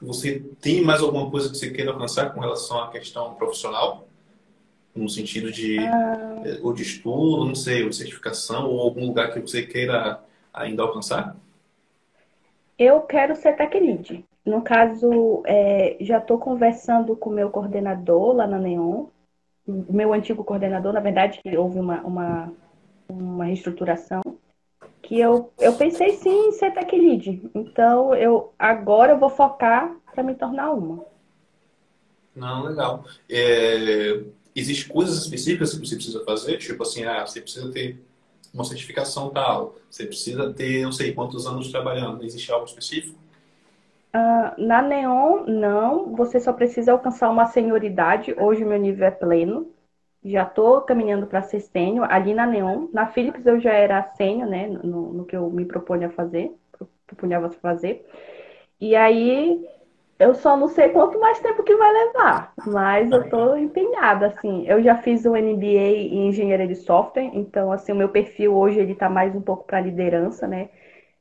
Você 0.00 0.40
tem 0.60 0.82
mais 0.82 1.00
alguma 1.00 1.30
coisa 1.30 1.48
que 1.48 1.56
você 1.56 1.70
queira 1.70 1.92
alcançar 1.92 2.34
com 2.34 2.40
relação 2.40 2.82
à 2.82 2.90
questão 2.90 3.34
profissional? 3.34 4.06
No 4.94 5.08
sentido 5.08 5.50
de. 5.50 5.78
Ah. 5.78 6.58
Ou 6.62 6.72
de 6.72 6.82
estudo, 6.82 7.46
não 7.46 7.54
sei, 7.54 7.82
ou 7.82 7.88
de 7.88 7.96
certificação, 7.96 8.68
ou 8.68 8.80
algum 8.80 9.06
lugar 9.06 9.32
que 9.32 9.40
você 9.40 9.62
queira 9.62 10.20
ainda 10.52 10.82
alcançar? 10.82 11.36
Eu 12.78 13.00
quero 13.02 13.34
ser 13.36 13.56
tech 13.56 13.78
lead. 13.78 14.24
No 14.44 14.60
caso, 14.60 15.42
é, 15.46 15.96
já 16.00 16.18
estou 16.18 16.36
conversando 16.36 17.14
com 17.14 17.30
o 17.30 17.32
meu 17.32 17.48
coordenador 17.48 18.34
lá 18.34 18.46
na 18.46 18.58
Neon. 18.58 19.06
O 19.66 19.92
meu 19.92 20.12
antigo 20.12 20.42
coordenador, 20.42 20.92
na 20.92 20.98
verdade, 20.98 21.40
houve 21.56 21.78
uma, 21.78 22.00
uma, 22.00 22.52
uma 23.08 23.44
reestruturação 23.44 24.20
que 25.12 25.20
eu, 25.20 25.52
eu 25.60 25.74
pensei 25.74 26.16
sim 26.16 26.48
em 26.48 26.52
ser 26.52 26.72
tech 26.72 26.96
lead. 26.96 27.50
Então, 27.54 28.14
eu 28.14 28.54
agora 28.58 29.12
eu 29.12 29.18
vou 29.18 29.28
focar 29.28 29.94
para 30.10 30.22
me 30.22 30.34
tornar 30.34 30.72
uma. 30.72 31.04
Não, 32.34 32.64
legal. 32.64 33.04
É, 33.28 34.22
Existem 34.56 34.90
coisas 34.90 35.18
específicas 35.18 35.74
que 35.74 35.86
você 35.86 35.96
precisa 35.96 36.24
fazer? 36.24 36.56
Tipo 36.56 36.82
assim, 36.82 37.04
ah, 37.04 37.26
você 37.26 37.42
precisa 37.42 37.70
ter 37.70 38.02
uma 38.54 38.64
certificação 38.64 39.28
tal, 39.28 39.76
você 39.90 40.06
precisa 40.06 40.50
ter 40.50 40.82
não 40.82 40.92
sei 40.92 41.12
quantos 41.12 41.46
anos 41.46 41.70
trabalhando. 41.70 42.24
Existe 42.24 42.50
algo 42.50 42.64
específico? 42.64 43.18
Uh, 44.14 44.62
na 44.62 44.80
Neon, 44.80 45.44
não. 45.46 46.16
Você 46.16 46.40
só 46.40 46.54
precisa 46.54 46.90
alcançar 46.90 47.28
uma 47.28 47.44
senioridade. 47.44 48.34
Hoje, 48.38 48.64
meu 48.64 48.78
nível 48.78 49.06
é 49.06 49.10
pleno. 49.10 49.70
Já 50.24 50.44
estou 50.44 50.80
caminhando 50.82 51.26
para 51.26 51.42
ser 51.42 51.60
sênior 51.60 52.06
ali 52.10 52.34
na 52.34 52.46
Neon. 52.46 52.88
Na 52.92 53.06
Philips 53.06 53.44
eu 53.44 53.60
já 53.60 53.72
era 53.72 54.02
sênior, 54.16 54.48
né, 54.48 54.66
no, 54.68 55.12
no, 55.12 55.24
que 55.24 55.36
eu 55.36 55.50
me 55.50 55.64
proponho 55.64 56.06
a 56.06 56.10
fazer, 56.10 56.52
propunha 57.06 57.38
a 57.38 57.50
fazer. 57.50 58.06
E 58.80 58.94
aí 58.94 59.64
eu 60.18 60.34
só 60.34 60.56
não 60.56 60.68
sei 60.68 60.90
quanto 60.90 61.18
mais 61.18 61.40
tempo 61.40 61.64
que 61.64 61.74
vai 61.74 61.92
levar, 61.92 62.52
mas 62.66 63.10
eu 63.10 63.22
estou 63.22 63.56
empenhada, 63.58 64.26
assim. 64.26 64.64
Eu 64.68 64.82
já 64.82 64.96
fiz 64.96 65.24
o 65.24 65.36
MBA 65.36 65.64
em 65.66 66.28
engenharia 66.28 66.66
de 66.66 66.76
software, 66.76 67.30
então 67.34 67.72
assim 67.72 67.92
o 67.92 67.96
meu 67.96 68.08
perfil 68.08 68.54
hoje 68.54 68.78
ele 68.78 68.92
está 68.92 69.08
mais 69.08 69.34
um 69.34 69.40
pouco 69.40 69.64
para 69.64 69.80
liderança, 69.80 70.46
né? 70.46 70.70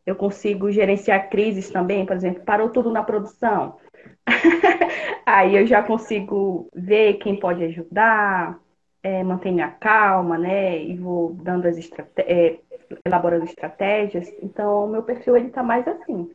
Eu 0.05 0.15
consigo 0.15 0.71
gerenciar 0.71 1.29
crises 1.29 1.69
também, 1.69 2.05
por 2.05 2.15
exemplo, 2.15 2.43
parou 2.43 2.69
tudo 2.69 2.91
na 2.91 3.03
produção. 3.03 3.77
Aí 5.25 5.55
eu 5.55 5.65
já 5.65 5.81
consigo 5.81 6.69
ver 6.73 7.15
quem 7.15 7.39
pode 7.39 7.63
ajudar, 7.63 8.59
é, 9.03 9.23
manter 9.23 9.51
minha 9.51 9.71
calma, 9.71 10.37
né? 10.37 10.83
E 10.83 10.95
vou 10.95 11.33
dando 11.33 11.67
as 11.67 11.77
estratégias, 11.77 12.27
é, 12.29 12.59
elaborando 13.05 13.45
estratégias. 13.45 14.31
Então, 14.41 14.87
meu 14.87 15.03
perfil 15.03 15.37
ele 15.37 15.49
tá 15.49 15.63
mais 15.63 15.87
assim. 15.87 16.31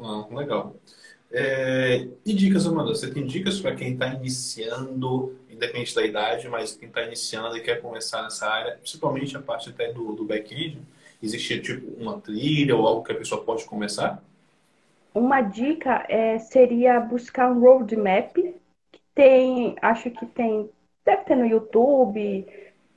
Ah, 0.00 0.26
legal. 0.30 0.76
É, 1.32 2.08
e 2.26 2.32
dicas, 2.32 2.66
Amanda? 2.66 2.94
Você 2.94 3.12
tem 3.12 3.24
dicas 3.24 3.60
para 3.60 3.74
quem 3.74 3.92
está 3.92 4.08
iniciando, 4.14 5.36
independente 5.48 5.94
da 5.94 6.04
idade, 6.04 6.48
mas 6.48 6.74
quem 6.74 6.88
está 6.88 7.02
iniciando 7.02 7.56
e 7.56 7.60
quer 7.60 7.80
começar 7.80 8.22
nessa 8.22 8.48
área, 8.48 8.76
principalmente 8.76 9.36
a 9.36 9.40
parte 9.40 9.68
até 9.68 9.92
do, 9.92 10.12
do 10.12 10.24
back-end? 10.24 10.80
Existe 11.22 11.60
tipo 11.60 11.86
uma 12.02 12.20
trilha 12.20 12.74
ou 12.74 12.86
algo 12.86 13.04
que 13.04 13.12
a 13.12 13.16
pessoa 13.16 13.44
pode 13.44 13.64
começar? 13.64 14.22
Uma 15.14 15.40
dica 15.42 16.04
é, 16.08 16.38
seria 16.38 16.98
buscar 16.98 17.50
um 17.50 17.60
roadmap 17.60 18.34
que 18.34 19.00
tem, 19.14 19.76
acho 19.82 20.10
que 20.10 20.24
tem 20.26 20.70
Deve 21.04 21.24
ter 21.24 21.34
no 21.34 21.46
YouTube, 21.46 22.46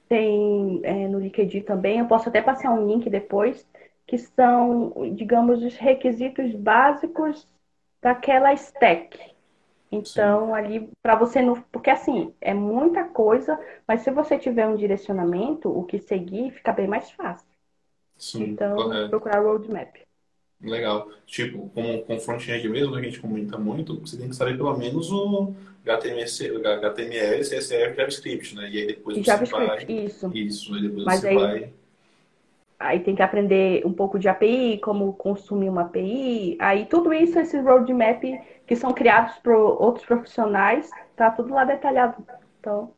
tem 0.08 0.82
é, 0.84 1.08
no 1.08 1.20
LinkedIn 1.20 1.62
também. 1.62 2.00
Eu 2.00 2.08
posso 2.08 2.30
até 2.30 2.42
passar 2.42 2.72
um 2.72 2.88
link 2.88 3.10
depois, 3.10 3.68
que 4.06 4.18
são, 4.18 4.94
digamos, 5.16 5.64
os 5.64 5.76
requisitos 5.76 6.54
básicos 6.54 7.48
daquela 8.02 8.54
stack. 8.54 9.34
Então, 9.92 10.48
Sim. 10.48 10.54
ali, 10.54 10.90
para 11.02 11.16
você 11.16 11.42
não. 11.42 11.62
Porque, 11.72 11.90
assim, 11.90 12.34
é 12.42 12.54
muita 12.54 13.04
coisa, 13.06 13.60
mas 13.88 14.02
se 14.02 14.12
você 14.12 14.38
tiver 14.38 14.68
um 14.68 14.76
direcionamento, 14.76 15.70
o 15.70 15.84
que 15.84 16.00
seguir 16.00 16.52
fica 16.52 16.72
bem 16.72 16.88
mais 16.88 17.12
fácil. 17.12 17.48
Sim, 18.18 18.44
então, 18.44 18.76
correto. 18.76 19.10
procurar 19.10 19.42
roadmap. 19.42 19.96
Legal. 20.62 21.10
Tipo, 21.26 21.70
como 21.70 22.04
com 22.04 22.20
front-end 22.20 22.70
mesmo, 22.70 22.96
a 22.96 23.02
gente 23.02 23.20
comenta 23.20 23.58
muito, 23.58 24.00
você 24.00 24.18
tem 24.18 24.30
que 24.30 24.36
saber 24.36 24.56
pelo 24.58 24.76
menos 24.78 25.12
o 25.12 25.54
HTML, 25.84 26.66
HTML 26.66 27.40
CSS, 27.44 27.96
JavaScript, 27.96 28.56
né? 28.56 28.70
E 28.70 28.78
aí 28.78 28.88
depois 28.88 29.18
você 29.18 29.24
JavaScript, 29.24 29.86
vai... 29.86 30.06
isso. 30.06 30.32
Isso, 30.34 30.74
aí 30.74 30.82
depois 30.82 31.06
Mas 31.06 31.20
você 31.20 31.28
aí... 31.28 31.36
vai... 31.36 31.74
Aí 32.80 33.00
tem 33.00 33.16
que 33.16 33.22
aprender 33.22 33.86
um 33.86 33.94
pouco 33.94 34.20
de 34.20 34.28
API, 34.28 34.78
como 34.80 35.14
consumir 35.14 35.70
uma 35.70 35.84
API. 35.84 36.58
Aí 36.60 36.86
tudo 36.86 37.14
isso, 37.14 37.40
esses 37.40 37.64
roadmap 37.64 38.22
que 38.68 38.76
são 38.76 38.94
criados 38.94 39.36
por 39.40 39.54
outros 39.54 40.06
profissionais, 40.06 40.90
tá 41.16 41.32
tudo 41.32 41.54
lá 41.54 41.64
detalhado. 41.64 42.18
Então, 42.60 42.92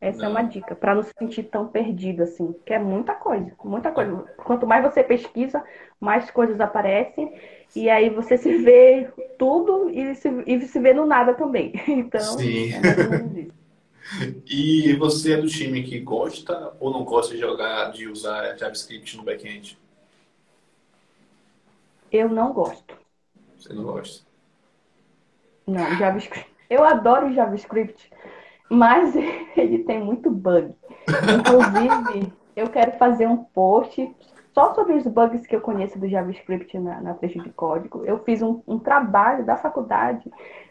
essa 0.00 0.20
não. 0.20 0.26
é 0.26 0.28
uma 0.28 0.42
dica, 0.42 0.76
para 0.76 0.94
não 0.94 1.02
se 1.02 1.12
sentir 1.18 1.42
tão 1.44 1.66
perdido 1.66 2.22
assim, 2.22 2.54
que 2.64 2.72
é 2.72 2.78
muita 2.78 3.14
coisa, 3.14 3.52
muita 3.64 3.90
coisa. 3.90 4.16
Quanto 4.44 4.66
mais 4.66 4.82
você 4.82 5.02
pesquisa, 5.02 5.62
mais 6.00 6.30
coisas 6.30 6.60
aparecem, 6.60 7.34
e 7.74 7.88
aí 7.88 8.10
você 8.10 8.36
se 8.36 8.58
vê 8.58 9.08
tudo 9.38 9.90
e 9.90 10.14
se, 10.14 10.28
e 10.46 10.60
se 10.62 10.80
vê 10.80 10.92
no 10.92 11.06
nada 11.06 11.34
também. 11.34 11.72
Então, 11.88 12.38
Sim. 12.38 12.70
É 12.72 13.58
e 14.46 14.94
você 14.94 15.34
é 15.34 15.36
do 15.36 15.48
time 15.48 15.82
que 15.82 16.00
gosta 16.00 16.72
ou 16.80 16.90
não 16.90 17.04
gosta 17.04 17.34
de 17.34 17.40
jogar, 17.40 17.92
de 17.92 18.08
usar 18.08 18.56
JavaScript 18.56 19.16
no 19.16 19.22
back-end? 19.22 19.78
Eu 22.10 22.28
não 22.28 22.52
gosto. 22.52 22.96
Você 23.58 23.72
não 23.72 23.84
gosta? 23.84 24.26
Não, 25.66 25.98
JavaScript. 25.98 26.50
Eu 26.70 26.84
adoro 26.84 27.34
JavaScript, 27.34 28.10
mas 28.70 29.14
ele 29.56 29.84
tem 29.84 30.02
muito 30.02 30.30
bug. 30.30 30.74
Inclusive, 31.38 32.32
eu 32.56 32.68
quero 32.68 32.92
fazer 32.98 33.26
um 33.26 33.44
post 33.44 34.14
só 34.58 34.74
sobre 34.74 34.94
os 34.94 35.06
bugs 35.06 35.46
que 35.46 35.54
eu 35.54 35.60
conheço 35.60 35.96
do 36.00 36.08
JavaScript 36.08 36.76
na, 36.80 37.00
na 37.00 37.14
trecho 37.14 37.40
de 37.40 37.50
código. 37.50 38.04
Eu 38.04 38.18
fiz 38.24 38.42
um, 38.42 38.60
um 38.66 38.76
trabalho 38.76 39.46
da 39.46 39.56
faculdade 39.56 40.28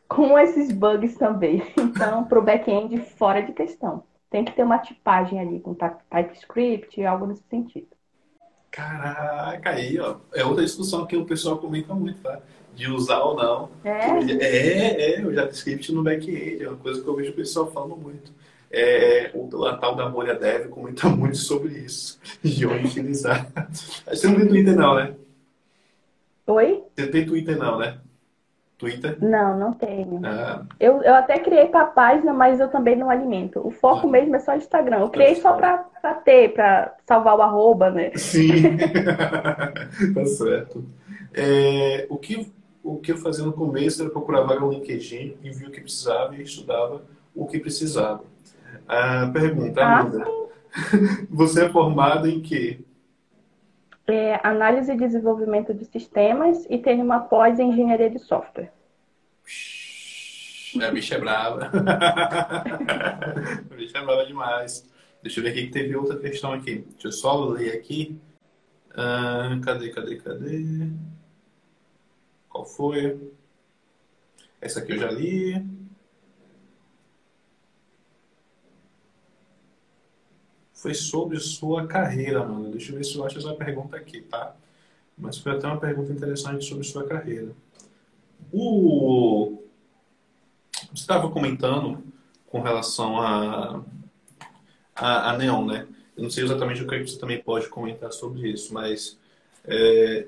com 0.10 0.38
esses 0.38 0.74
bugs 0.74 1.16
também. 1.16 1.64
Então, 1.80 2.26
para 2.26 2.38
o 2.38 2.42
back-end, 2.42 3.00
fora 3.18 3.42
de 3.42 3.54
questão. 3.54 4.04
Tem 4.30 4.44
que 4.44 4.52
ter 4.52 4.64
uma 4.64 4.78
tipagem 4.78 5.40
ali 5.40 5.62
com 5.62 5.74
TypeScript, 5.74 7.02
algo 7.06 7.28
nesse 7.28 7.44
sentido. 7.50 7.88
Caraca, 8.70 9.70
aí, 9.70 9.98
ó. 9.98 10.18
É 10.36 10.44
outra 10.44 10.66
discussão 10.66 11.06
que 11.06 11.16
o 11.16 11.26
pessoal 11.26 11.58
comenta 11.58 11.94
muito, 11.94 12.22
tá? 12.22 12.42
De 12.76 12.92
usar 12.92 13.22
ou 13.22 13.36
não. 13.36 13.70
É? 13.86 14.20
É, 14.34 15.16
é, 15.16 15.26
o 15.26 15.34
JavaScript 15.34 15.94
no 15.94 16.04
back-end. 16.04 16.62
É 16.62 16.68
uma 16.68 16.78
coisa 16.78 17.02
que 17.02 17.08
eu 17.08 17.16
vejo 17.16 17.32
o 17.32 17.36
pessoal 17.36 17.72
falando 17.72 17.96
muito. 17.96 18.34
É, 18.72 19.32
o, 19.34 19.66
a 19.66 19.78
tal 19.78 19.96
da 19.96 20.10
bolha 20.10 20.36
dev 20.36 20.70
comenta 20.70 21.08
muito 21.10 21.38
sobre 21.38 21.74
isso. 21.74 22.20
De 22.44 22.66
onde 22.66 22.88
utilizar. 22.88 23.48
Você 24.08 24.28
não 24.28 24.36
tem 24.36 24.48
Twitter, 24.48 24.76
não, 24.76 24.96
né? 24.96 25.14
Oi? 26.48 26.84
Você 26.96 27.08
tem 27.08 27.26
Twitter, 27.26 27.58
não, 27.58 27.78
né? 27.78 27.98
Twitter? 28.78 29.18
Não, 29.20 29.58
não 29.58 29.74
tenho. 29.74 30.22
Ah. 30.24 30.64
Eu, 30.80 31.02
eu 31.02 31.16
até 31.16 31.40
criei 31.40 31.66
para 31.66 31.82
a 31.82 31.88
página, 31.88 32.32
mas 32.32 32.60
eu 32.60 32.70
também 32.70 32.96
não 32.96 33.10
alimento. 33.10 33.60
O 33.66 33.72
foco 33.72 34.08
ah. 34.08 34.12
mesmo 34.12 34.36
é 34.36 34.40
só 34.40 34.56
Instagram. 34.56 35.00
Eu 35.00 35.10
criei 35.10 35.36
só 35.36 35.54
para 35.54 36.14
ter, 36.24 36.54
para 36.54 36.96
salvar 37.06 37.38
o 37.38 37.42
arroba, 37.42 37.90
né? 37.90 38.12
Sim, 38.16 38.78
tá 40.14 40.26
certo. 40.26 40.86
É, 41.34 42.06
o, 42.10 42.18
que, 42.18 42.52
o 42.84 42.98
que 42.98 43.12
eu 43.12 43.18
fazia 43.18 43.44
no 43.44 43.54
começo 43.54 44.02
era 44.02 44.12
procurar 44.12 44.42
vaga 44.42 44.60
no 44.60 44.72
LinkedIn 44.72 45.38
e 45.44 45.50
via 45.50 45.68
o 45.68 45.72
que 45.72 45.82
precisava 45.82 46.36
e 46.36 46.44
estudava 46.44 47.02
o 47.36 47.48
que 47.48 47.60
precisava. 47.60 48.24
A 48.88 49.28
pergunta, 49.28 49.82
ah. 49.84 50.06
Você 51.30 51.66
é 51.66 51.70
formada 51.70 52.30
em 52.30 52.42
quê? 52.42 52.80
é, 54.08 54.40
análise 54.42 54.92
e 54.92 54.98
desenvolvimento 54.98 55.74
de 55.74 55.86
sistemas 55.86 56.66
e 56.70 56.78
tem 56.78 57.02
uma 57.02 57.20
pós 57.20 57.60
em 57.60 57.70
engenharia 57.70 58.10
de 58.10 58.20
software. 58.20 58.72
A 60.82 60.92
bicha 60.92 61.16
é 61.16 61.20
brava. 61.20 61.70
a 63.70 63.76
bicha 63.76 63.98
é 63.98 64.06
brava 64.06 64.26
demais. 64.26 64.88
Deixa 65.22 65.40
eu 65.40 65.44
ver 65.44 65.50
aqui 65.50 65.66
que 65.68 65.72
teve 65.72 65.96
outra 65.96 66.18
questão 66.18 66.54
aqui. 66.54 66.86
Deixa 66.92 67.08
eu 67.08 67.12
só 67.12 67.46
ler 67.46 67.74
aqui. 67.74 68.18
Ah, 68.96 69.60
cadê, 69.64 69.90
cadê, 69.90 70.16
cadê? 70.18 70.90
Qual 72.48 72.66
foi? 72.66 73.32
Essa 74.62 74.80
aqui 74.80 74.94
eu 74.94 75.00
já 75.00 75.12
li. 75.12 75.66
Foi 80.78 80.94
sobre 80.94 81.40
sua 81.40 81.88
carreira, 81.88 82.46
mano. 82.46 82.70
Deixa 82.70 82.92
eu 82.92 82.98
ver 82.98 83.04
se 83.04 83.16
eu 83.16 83.26
acho 83.26 83.40
essa 83.40 83.54
pergunta 83.56 83.98
aqui, 83.98 84.22
tá? 84.22 84.56
Mas 85.18 85.38
foi 85.40 85.54
até 85.54 85.66
uma 85.66 85.80
pergunta 85.80 86.14
interessante 86.14 86.66
sobre 86.66 86.84
sua 86.84 87.04
carreira. 87.04 87.52
O... 88.54 89.64
Você 90.92 91.02
estava 91.02 91.32
comentando 91.32 92.04
com 92.46 92.62
relação 92.62 93.20
a, 93.20 93.84
a, 94.96 95.32
a, 95.32 95.38
Neon, 95.38 95.66
né? 95.66 95.88
Eu 96.16 96.24
não 96.24 96.30
sei 96.30 96.44
exatamente 96.44 96.84
o 96.84 96.88
que 96.88 97.00
você 97.00 97.18
também 97.18 97.42
pode 97.42 97.68
comentar 97.70 98.12
sobre 98.14 98.48
isso, 98.52 98.72
mas 98.72 99.18
é, 99.66 100.28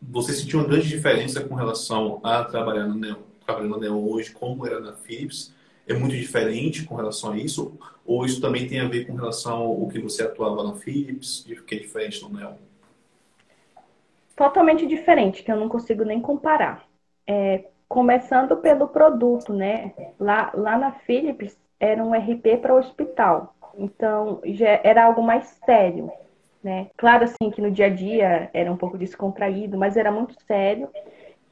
você 0.00 0.32
sentiu 0.32 0.58
uma 0.58 0.68
grande 0.68 0.88
diferença 0.88 1.44
com 1.44 1.54
relação 1.54 2.18
a 2.24 2.42
trabalhar 2.44 2.86
no 2.86 2.94
Neon, 2.94 3.18
trabalhando 3.44 3.72
na 3.72 3.78
Neon 3.78 4.02
hoje, 4.08 4.32
como 4.32 4.66
era 4.66 4.80
na 4.80 4.94
Philips, 4.94 5.54
é 5.86 5.92
muito 5.92 6.16
diferente 6.16 6.84
com 6.84 6.96
relação 6.96 7.32
a 7.32 7.38
isso? 7.38 7.78
Ou 8.06 8.24
isso 8.24 8.40
também 8.40 8.68
tem 8.68 8.80
a 8.80 8.88
ver 8.88 9.06
com 9.06 9.14
relação 9.14 9.62
ao 9.62 9.88
que 9.88 9.98
você 9.98 10.22
atuava 10.22 10.62
na 10.62 10.74
Philips, 10.74 11.44
que 11.66 11.74
é 11.74 11.78
diferente 11.78 12.22
no 12.22 12.28
Neo? 12.28 12.54
Totalmente 14.36 14.86
diferente, 14.86 15.42
que 15.42 15.50
eu 15.50 15.56
não 15.56 15.68
consigo 15.68 16.04
nem 16.04 16.20
comparar. 16.20 16.84
É, 17.26 17.64
começando 17.88 18.56
pelo 18.58 18.88
produto, 18.88 19.52
né? 19.52 19.92
Lá, 20.18 20.52
lá 20.54 20.78
na 20.78 20.92
Philips 20.92 21.58
era 21.80 22.02
um 22.04 22.14
RP 22.14 22.58
para 22.60 22.74
hospital. 22.74 23.54
Então, 23.76 24.40
já 24.44 24.80
era 24.82 25.04
algo 25.04 25.22
mais 25.22 25.58
sério, 25.64 26.10
né? 26.62 26.88
Claro, 26.96 27.24
assim, 27.24 27.50
que 27.50 27.60
no 27.60 27.70
dia 27.70 27.86
a 27.86 27.90
dia 27.90 28.50
era 28.52 28.72
um 28.72 28.76
pouco 28.76 28.96
descontraído, 28.96 29.76
mas 29.76 29.96
era 29.96 30.10
muito 30.10 30.34
sério 30.46 30.88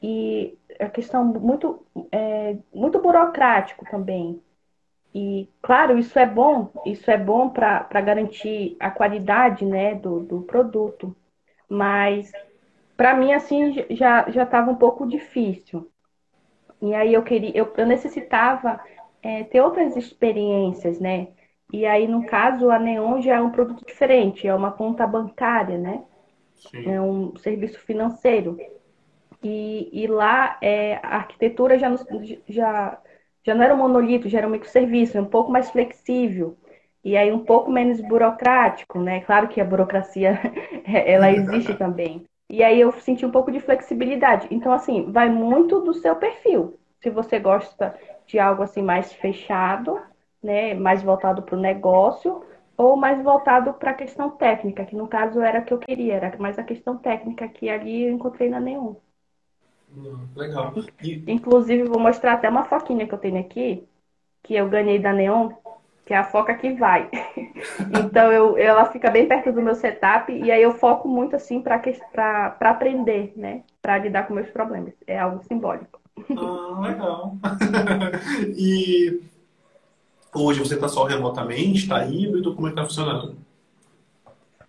e 0.01 0.57
a 0.79 0.89
questão 0.89 1.23
muito, 1.25 1.85
é, 2.11 2.57
muito 2.73 2.99
burocrático 2.99 3.85
também. 3.89 4.41
E, 5.15 5.49
claro, 5.61 5.97
isso 5.97 6.19
é 6.19 6.25
bom, 6.25 6.69
isso 6.85 7.09
é 7.09 7.17
bom 7.17 7.49
para 7.49 8.01
garantir 8.01 8.75
a 8.81 8.91
qualidade 8.91 9.65
né, 9.65 9.95
do, 9.95 10.19
do 10.19 10.41
produto. 10.41 11.15
Mas, 11.69 12.33
para 12.97 13.15
mim, 13.15 13.31
assim, 13.31 13.85
já 13.91 14.27
estava 14.27 14.69
um 14.69 14.75
pouco 14.75 15.07
difícil. 15.07 15.89
E 16.81 16.93
aí 16.93 17.13
eu 17.13 17.23
queria, 17.23 17.55
eu, 17.55 17.73
eu 17.77 17.85
necessitava 17.85 18.77
é, 19.23 19.45
ter 19.45 19.61
outras 19.61 19.95
experiências, 19.95 20.99
né? 20.99 21.29
E 21.71 21.85
aí, 21.85 22.09
no 22.09 22.25
caso, 22.25 22.69
a 22.69 22.77
Neon 22.77 23.21
já 23.21 23.37
é 23.37 23.41
um 23.41 23.51
produto 23.51 23.85
diferente, 23.85 24.45
é 24.45 24.53
uma 24.53 24.73
conta 24.73 25.07
bancária, 25.07 25.77
né? 25.77 26.03
Sim. 26.55 26.91
É 26.91 26.99
um 26.99 27.37
serviço 27.37 27.79
financeiro. 27.79 28.57
E, 29.41 29.89
e 29.93 30.07
lá 30.07 30.57
é, 30.61 30.95
a 30.95 31.15
arquitetura 31.15 31.79
já, 31.79 31.89
já, 32.49 32.99
já 33.45 33.53
não 33.53 33.63
era 33.63 33.73
um 33.73 33.77
monolito, 33.77 34.27
já 34.27 34.39
era 34.39 34.47
um 34.47 34.51
microserviço, 34.51 35.17
é 35.17 35.21
um 35.21 35.25
pouco 35.25 35.51
mais 35.51 35.69
flexível. 35.69 36.57
E 37.03 37.15
aí 37.15 37.31
um 37.31 37.45
pouco 37.45 37.71
menos 37.71 38.01
burocrático, 38.01 38.99
né? 38.99 39.21
Claro 39.21 39.47
que 39.47 39.61
a 39.61 39.65
burocracia, 39.65 40.39
ela 40.85 41.31
existe 41.31 41.73
também. 41.77 42.25
E 42.49 42.63
aí 42.63 42.79
eu 42.81 42.91
senti 42.93 43.25
um 43.25 43.31
pouco 43.31 43.51
de 43.51 43.59
flexibilidade. 43.59 44.47
Então, 44.51 44.71
assim, 44.71 45.11
vai 45.11 45.29
muito 45.29 45.81
do 45.81 45.93
seu 45.93 46.15
perfil. 46.15 46.79
Se 47.01 47.09
você 47.09 47.39
gosta 47.39 47.95
de 48.25 48.39
algo 48.39 48.63
assim 48.63 48.81
mais 48.81 49.13
fechado, 49.13 49.99
né? 50.41 50.73
Mais 50.73 51.03
voltado 51.03 51.43
para 51.43 51.55
o 51.55 51.59
negócio, 51.61 52.43
ou 52.77 52.95
mais 52.97 53.21
voltado 53.23 53.73
para 53.73 53.91
a 53.91 53.93
questão 53.93 54.29
técnica, 54.31 54.85
que 54.85 54.95
no 54.95 55.07
caso 55.07 55.39
era 55.41 55.59
a 55.59 55.61
que 55.61 55.73
eu 55.73 55.79
queria, 55.79 56.15
era 56.15 56.37
mais 56.37 56.57
a 56.59 56.63
questão 56.63 56.97
técnica 56.97 57.47
que 57.47 57.69
ali 57.69 58.03
eu 58.03 58.13
encontrei 58.13 58.49
na 58.49 58.59
Neon. 58.59 58.95
Legal. 60.35 60.73
E... 61.01 61.23
Inclusive, 61.27 61.83
vou 61.83 61.99
mostrar 61.99 62.33
até 62.33 62.49
uma 62.49 62.65
foquinha 62.65 63.07
que 63.07 63.13
eu 63.13 63.17
tenho 63.17 63.39
aqui, 63.39 63.87
que 64.43 64.55
eu 64.55 64.69
ganhei 64.69 64.99
da 64.99 65.13
Neon, 65.13 65.51
que 66.05 66.13
é 66.13 66.17
a 66.17 66.23
foca 66.23 66.53
que 66.55 66.73
vai. 66.73 67.09
então, 68.03 68.31
eu, 68.31 68.57
ela 68.57 68.85
fica 68.85 69.09
bem 69.09 69.27
perto 69.27 69.51
do 69.51 69.61
meu 69.61 69.75
setup, 69.75 70.31
e 70.31 70.51
aí 70.51 70.61
eu 70.61 70.73
foco 70.73 71.07
muito 71.07 71.35
assim 71.35 71.61
para 71.61 72.55
aprender, 72.61 73.33
né? 73.35 73.63
Para 73.81 73.97
lidar 73.97 74.27
com 74.27 74.33
meus 74.33 74.49
problemas. 74.49 74.93
É 75.07 75.19
algo 75.19 75.43
simbólico. 75.43 75.99
Ah, 76.37 76.79
legal. 76.81 77.35
e 78.55 79.21
Hoje 80.35 80.59
você 80.59 80.75
está 80.75 80.89
só 80.89 81.05
remotamente, 81.05 81.83
está 81.83 82.05
híbrido, 82.05 82.53
como 82.53 82.67
é 82.67 82.71
que 82.71 82.73
está 82.73 82.83
funcionando? 82.83 83.37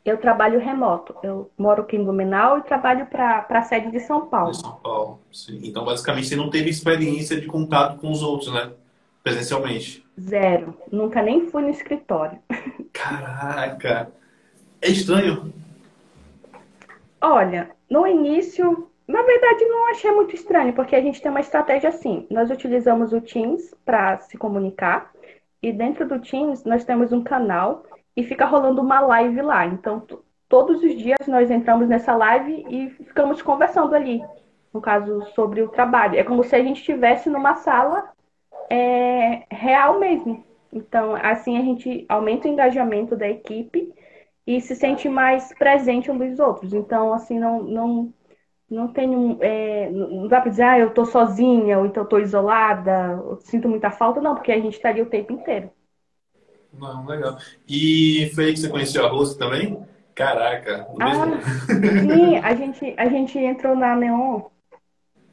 Eu 0.07 0.19
trabalho 0.19 0.61
remoto. 0.61 1.17
Eu 1.21 1.51
moro 1.59 1.83
aqui 1.83 1.97
em 1.97 2.05
Blumenau 2.05 2.59
e 2.59 2.63
trabalho 2.63 3.07
para 3.07 3.45
a 3.51 3.63
sede 3.63 3.91
de 3.91 3.99
São 3.99 4.27
Paulo. 4.27 4.53
De 4.53 4.59
São 4.59 4.77
Paulo, 4.77 5.21
sim. 5.33 5.61
Então, 5.65 5.85
basicamente, 5.85 6.29
você 6.29 6.37
não 6.37 6.49
teve 6.49 6.71
experiência 6.71 7.41
de 7.41 7.49
contato 7.49 7.99
com 7.99 8.13
os 8.13 8.23
outros, 8.23 8.55
né? 8.55 8.71
Presencialmente. 9.25 10.07
Zero. 10.19 10.79
Nunca 10.93 11.21
nem 11.21 11.49
fui 11.49 11.63
no 11.63 11.71
escritório. 11.71 12.39
Caraca! 12.93 14.13
É 14.81 14.89
estranho? 14.89 15.53
Olha, 17.21 17.71
no 17.91 18.07
início, 18.07 18.89
na 19.09 19.23
verdade, 19.23 19.65
não 19.65 19.91
achei 19.91 20.13
muito 20.13 20.37
estranho, 20.37 20.73
porque 20.73 20.95
a 20.95 21.01
gente 21.01 21.21
tem 21.21 21.33
uma 21.33 21.41
estratégia 21.41 21.89
assim. 21.89 22.29
Nós 22.31 22.49
utilizamos 22.49 23.13
o 23.13 23.21
Teams 23.21 23.75
para 23.85 24.19
se 24.19 24.39
comunicar 24.39 25.11
e 25.61 25.73
dentro 25.73 26.07
do 26.07 26.21
Teams 26.21 26.63
nós 26.63 26.85
temos 26.85 27.13
um 27.13 27.25
canal 27.25 27.85
e 28.17 28.25
fica 28.25 28.47
rolando 28.47 28.81
uma 28.81 29.01
live 29.01 29.43
lá. 29.43 29.67
Então, 29.67 30.03
todos 30.49 30.83
os 30.83 30.97
dias 30.97 31.27
nós 31.29 31.51
entramos 31.51 31.89
nessa 31.89 32.17
live 32.17 32.64
e 32.69 32.91
ficamos 32.91 33.43
conversando 33.43 33.95
ali, 33.95 34.23
no 34.73 34.81
caso, 34.81 35.27
sobre 35.35 35.62
o 35.62 35.69
trabalho. 35.69 36.19
É 36.19 36.25
como 36.25 36.43
se 36.43 36.57
a 36.57 36.62
gente 36.62 36.79
estivesse 36.79 37.29
numa 37.29 37.57
sala 37.57 38.11
é, 38.71 39.45
real 39.51 39.99
mesmo. 39.99 40.45
Então, 40.73 41.14
assim 41.17 41.59
a 41.59 41.62
gente 41.62 42.05
aumenta 42.09 42.49
o 42.49 42.51
engajamento 42.51 43.17
da 43.17 43.29
equipe 43.29 43.93
e 44.47 44.61
se 44.61 44.75
sente 44.77 45.09
mais 45.09 45.53
presente 45.55 46.11
um 46.11 46.19
dos 46.19 46.39
outros. 46.39 46.73
Então, 46.73 47.12
assim, 47.12 47.39
não, 47.39 47.62
não, 47.62 48.14
não 48.71 48.89
tenho. 48.93 49.39
É, 49.43 49.91
não 49.91 50.29
dá 50.29 50.41
para 50.41 50.51
dizer, 50.51 50.62
ah, 50.64 50.79
eu 50.79 50.93
tô 50.95 51.05
sozinha, 51.05 51.79
ou 51.79 51.87
então 51.87 52.05
eu 52.05 52.09
tô 52.09 52.19
isolada, 52.19 53.21
eu 53.25 53.39
sinto 53.41 53.69
muita 53.69 53.91
falta, 53.91 54.21
não, 54.21 54.35
porque 54.35 54.53
a 54.53 54.61
gente 54.61 54.81
tá 54.81 54.91
o 54.93 55.07
tempo 55.07 55.33
inteiro. 55.33 55.71
Não, 56.79 57.07
legal. 57.07 57.39
E 57.68 58.31
foi 58.35 58.47
aí 58.47 58.53
que 58.53 58.61
você 58.61 58.68
conheceu 58.68 59.05
a 59.05 59.09
Rose 59.09 59.39
também? 59.39 59.79
Caraca, 60.14 60.89
ah, 60.99 61.39
Sim, 61.68 62.39
a 62.39 62.55
gente, 62.55 62.95
a 62.97 63.07
gente 63.07 63.39
entrou 63.39 63.77
na 63.77 63.95
Neon 63.95 64.41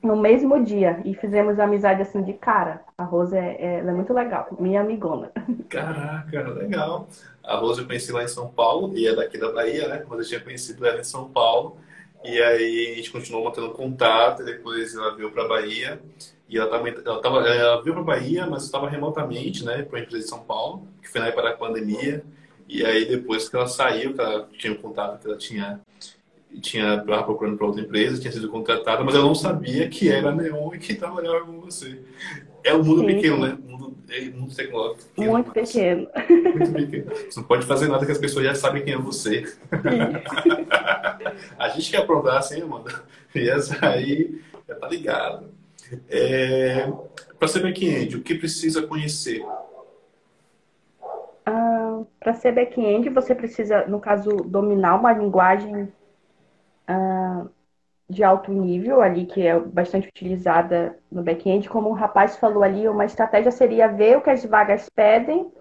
no 0.03 0.17
mesmo 0.17 0.61
dia 0.61 1.01
e 1.05 1.15
fizemos 1.15 1.57
amizade 1.57 2.01
assim 2.01 2.21
de 2.21 2.33
cara. 2.33 2.81
A 2.97 3.05
Rose 3.05 3.35
é, 3.35 3.55
é, 3.57 3.79
é 3.79 3.91
muito 3.93 4.13
legal, 4.13 4.49
minha 4.59 4.81
amigona. 4.81 5.31
Caraca, 5.69 6.49
legal. 6.49 7.07
A 7.41 7.55
Rose 7.55 7.79
eu 7.79 7.87
conheci 7.87 8.11
lá 8.11 8.23
em 8.23 8.27
São 8.27 8.49
Paulo 8.49 8.95
e 8.97 9.07
é 9.07 9.15
daqui 9.15 9.37
da 9.37 9.53
Bahia, 9.53 9.87
né? 9.87 10.03
Mas 10.07 10.19
eu 10.19 10.25
tinha 10.25 10.39
conhecido 10.41 10.85
ela 10.85 10.99
em 10.99 11.05
São 11.05 11.29
Paulo. 11.29 11.77
E 12.23 12.41
aí 12.41 12.91
a 12.91 12.95
gente 12.95 13.11
continuou 13.11 13.45
mantendo 13.45 13.69
contato, 13.71 14.41
e 14.41 14.45
depois 14.45 14.93
ela 14.95 15.15
veio 15.15 15.31
para 15.31 15.47
Bahia. 15.47 16.01
E 16.53 16.57
ela, 16.59 16.69
tava, 16.69 16.87
ela, 16.87 17.19
tava, 17.19 17.39
ela 17.47 17.81
veio 17.81 17.95
para 17.95 18.03
Bahia, 18.03 18.45
mas 18.45 18.65
estava 18.65 18.87
remotamente, 18.87 19.65
né, 19.65 19.81
para 19.81 19.97
a 19.97 20.01
empresa 20.03 20.23
de 20.23 20.29
São 20.29 20.37
Paulo, 20.43 20.87
que 21.01 21.09
foi 21.09 21.19
na 21.19 21.27
época 21.29 21.41
da 21.41 21.53
pandemia. 21.53 22.23
E 22.69 22.85
aí 22.85 23.05
depois 23.05 23.49
que 23.49 23.55
ela 23.55 23.65
saiu, 23.65 24.13
que 24.13 24.21
ela 24.21 24.47
tinha 24.55 24.71
um 24.71 24.75
contato 24.75 25.19
que 25.19 25.27
ela 25.27 25.37
tinha 25.37 25.81
tinha 26.61 27.03
procurando 27.25 27.57
para 27.57 27.65
outra 27.65 27.81
empresa, 27.81 28.21
tinha 28.21 28.31
sido 28.31 28.47
contratada, 28.49 29.03
mas 29.03 29.15
eu 29.15 29.23
não 29.23 29.33
sabia 29.33 29.89
que 29.89 30.07
era 30.07 30.31
Neon 30.31 30.75
e 30.75 30.77
que 30.77 30.93
trabalhava 30.93 31.43
com 31.43 31.59
você. 31.59 31.99
É 32.63 32.71
um 32.75 32.83
mundo 32.83 32.99
Sim. 32.99 33.07
pequeno, 33.07 33.39
né? 33.39 33.57
Um 33.67 33.71
mundo, 33.71 33.97
é 34.07 34.21
um 34.21 34.41
mundo 34.41 34.55
tecnológico. 34.55 35.09
Pequeno, 35.09 35.31
muito 35.31 35.51
pequeno. 35.51 36.07
Muito 36.55 36.71
pequeno. 36.71 37.05
Você 37.09 37.39
não 37.39 37.47
pode 37.47 37.65
fazer 37.65 37.87
nada 37.87 38.05
que 38.05 38.11
as 38.11 38.19
pessoas 38.19 38.45
já 38.45 38.53
sabem 38.53 38.83
quem 38.83 38.93
é 38.93 38.97
você. 38.99 39.51
a 41.57 41.69
gente 41.69 41.89
quer 41.89 42.03
aprontar 42.03 42.37
assim, 42.37 42.61
Amanda. 42.61 43.03
E 43.33 43.49
essa 43.49 43.83
aí 43.83 44.39
já 44.67 44.75
tá 44.75 44.87
ligado. 44.87 45.52
É, 46.09 46.91
para 47.37 47.47
ser 47.47 47.61
back-end, 47.61 48.17
o 48.17 48.23
que 48.23 48.35
precisa 48.35 48.85
conhecer? 48.87 49.45
Ah, 51.45 52.01
para 52.19 52.33
ser 52.33 52.53
back-end, 52.53 53.09
você 53.09 53.35
precisa, 53.35 53.85
no 53.87 53.99
caso, 53.99 54.29
dominar 54.37 54.95
uma 54.95 55.11
linguagem 55.11 55.91
ah, 56.87 57.45
de 58.09 58.23
alto 58.23 58.51
nível 58.51 59.01
ali, 59.01 59.25
que 59.25 59.45
é 59.45 59.59
bastante 59.59 60.07
utilizada 60.07 60.97
no 61.11 61.23
back-end. 61.23 61.67
Como 61.69 61.89
o 61.89 61.93
rapaz 61.93 62.37
falou 62.37 62.63
ali, 62.63 62.87
uma 62.87 63.05
estratégia 63.05 63.51
seria 63.51 63.87
ver 63.87 64.17
o 64.17 64.21
que 64.21 64.29
as 64.29 64.45
vagas 64.45 64.89
pedem 64.89 65.51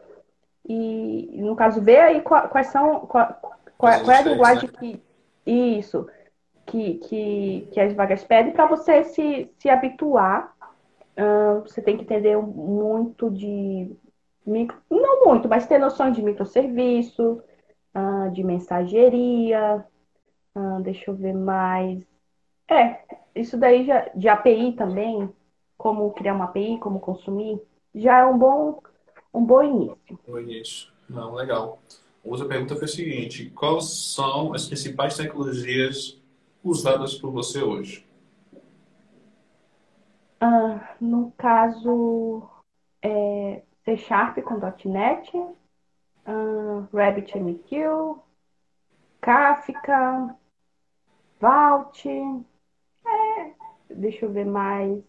e, 0.69 1.41
no 1.43 1.57
caso, 1.57 1.81
ver 1.81 1.99
aí 1.99 2.21
quais 2.21 2.69
são, 2.69 3.01
qual, 3.01 3.27
qual, 3.77 4.01
qual 4.01 4.11
é 4.11 4.19
a 4.19 4.23
linguagem 4.23 4.71
né? 4.71 4.79
que. 4.79 5.03
Isso, 5.45 6.07
que, 6.67 6.95
que, 6.95 7.69
que 7.73 7.81
as 7.81 7.93
vagas 7.95 8.25
pedem 8.25 8.53
para 8.53 8.67
você 8.67 9.05
se, 9.05 9.51
se 9.59 9.69
habituar. 9.69 10.55
Uh, 11.17 11.61
você 11.61 11.83
tem 11.83 11.97
que 11.97 12.05
entender 12.05 12.37
muito 12.39 13.31
de 13.31 13.95
micro, 14.47 14.77
não 14.91 15.27
muito, 15.27 15.49
mas 15.49 15.67
ter 15.67 15.79
noções 15.79 16.17
de 16.17 16.23
microserviço, 16.23 17.43
uh, 17.95 18.31
de 18.33 18.43
mensageria, 18.43 19.85
uh, 20.57 20.83
deixa 20.83 21.11
eu 21.11 21.15
ver 21.15 21.35
mais. 21.35 22.03
É, 22.69 23.01
isso 23.35 23.59
daí 23.59 23.85
já, 23.85 24.09
de 24.15 24.29
API 24.29 24.73
também, 24.73 25.29
como 25.77 26.11
criar 26.13 26.35
uma 26.35 26.47
API, 26.47 26.79
como 26.79 27.01
consumir, 27.01 27.61
já 27.95 28.21
é 28.21 28.25
um 28.25 28.39
bom, 28.39 28.81
um 29.35 29.45
bom 29.45 29.63
início. 29.63 30.19
Bom 30.27 30.39
início. 30.39 30.91
Não, 31.09 31.35
legal. 31.35 31.79
Outra 32.25 32.47
pergunta 32.47 32.77
foi 32.77 32.85
a 32.85 32.89
seguinte: 32.89 33.51
quais 33.51 34.15
são 34.15 34.55
as 34.55 34.67
principais 34.67 35.17
tecnologias 35.17 36.22
usadas 36.63 37.15
por 37.15 37.31
você 37.31 37.63
hoje? 37.63 38.07
Ah, 40.41 40.97
no 41.01 41.33
caso, 41.39 42.43
é 43.01 43.63
C 43.85 43.97
Sharp 43.97 44.39
com 44.39 44.59
.NET, 44.89 45.37
uh, 45.37 46.89
RabbitMQ, 46.93 48.17
Kafka, 49.21 50.37
Vault, 51.41 52.09
é, 53.07 53.51
deixa 53.91 54.27
eu 54.27 54.33
ver 54.33 54.47
mais, 54.47 55.03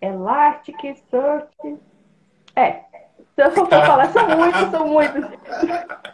Elasticsearch, 0.00 1.78
é, 2.56 2.84
se 3.34 3.42
eu 3.42 3.50
for 3.52 3.68
falar, 3.68 4.10
são 4.12 4.28
muitos, 4.36 4.70
são 4.70 4.88
muitos. 4.88 5.24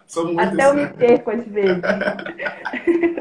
São 0.07 0.25
muitos. 0.25 0.53
Até 0.53 0.67
eu 0.67 0.75
me 0.75 0.87
perco 0.89 1.31
às 1.31 1.45
vezes. 1.47 1.83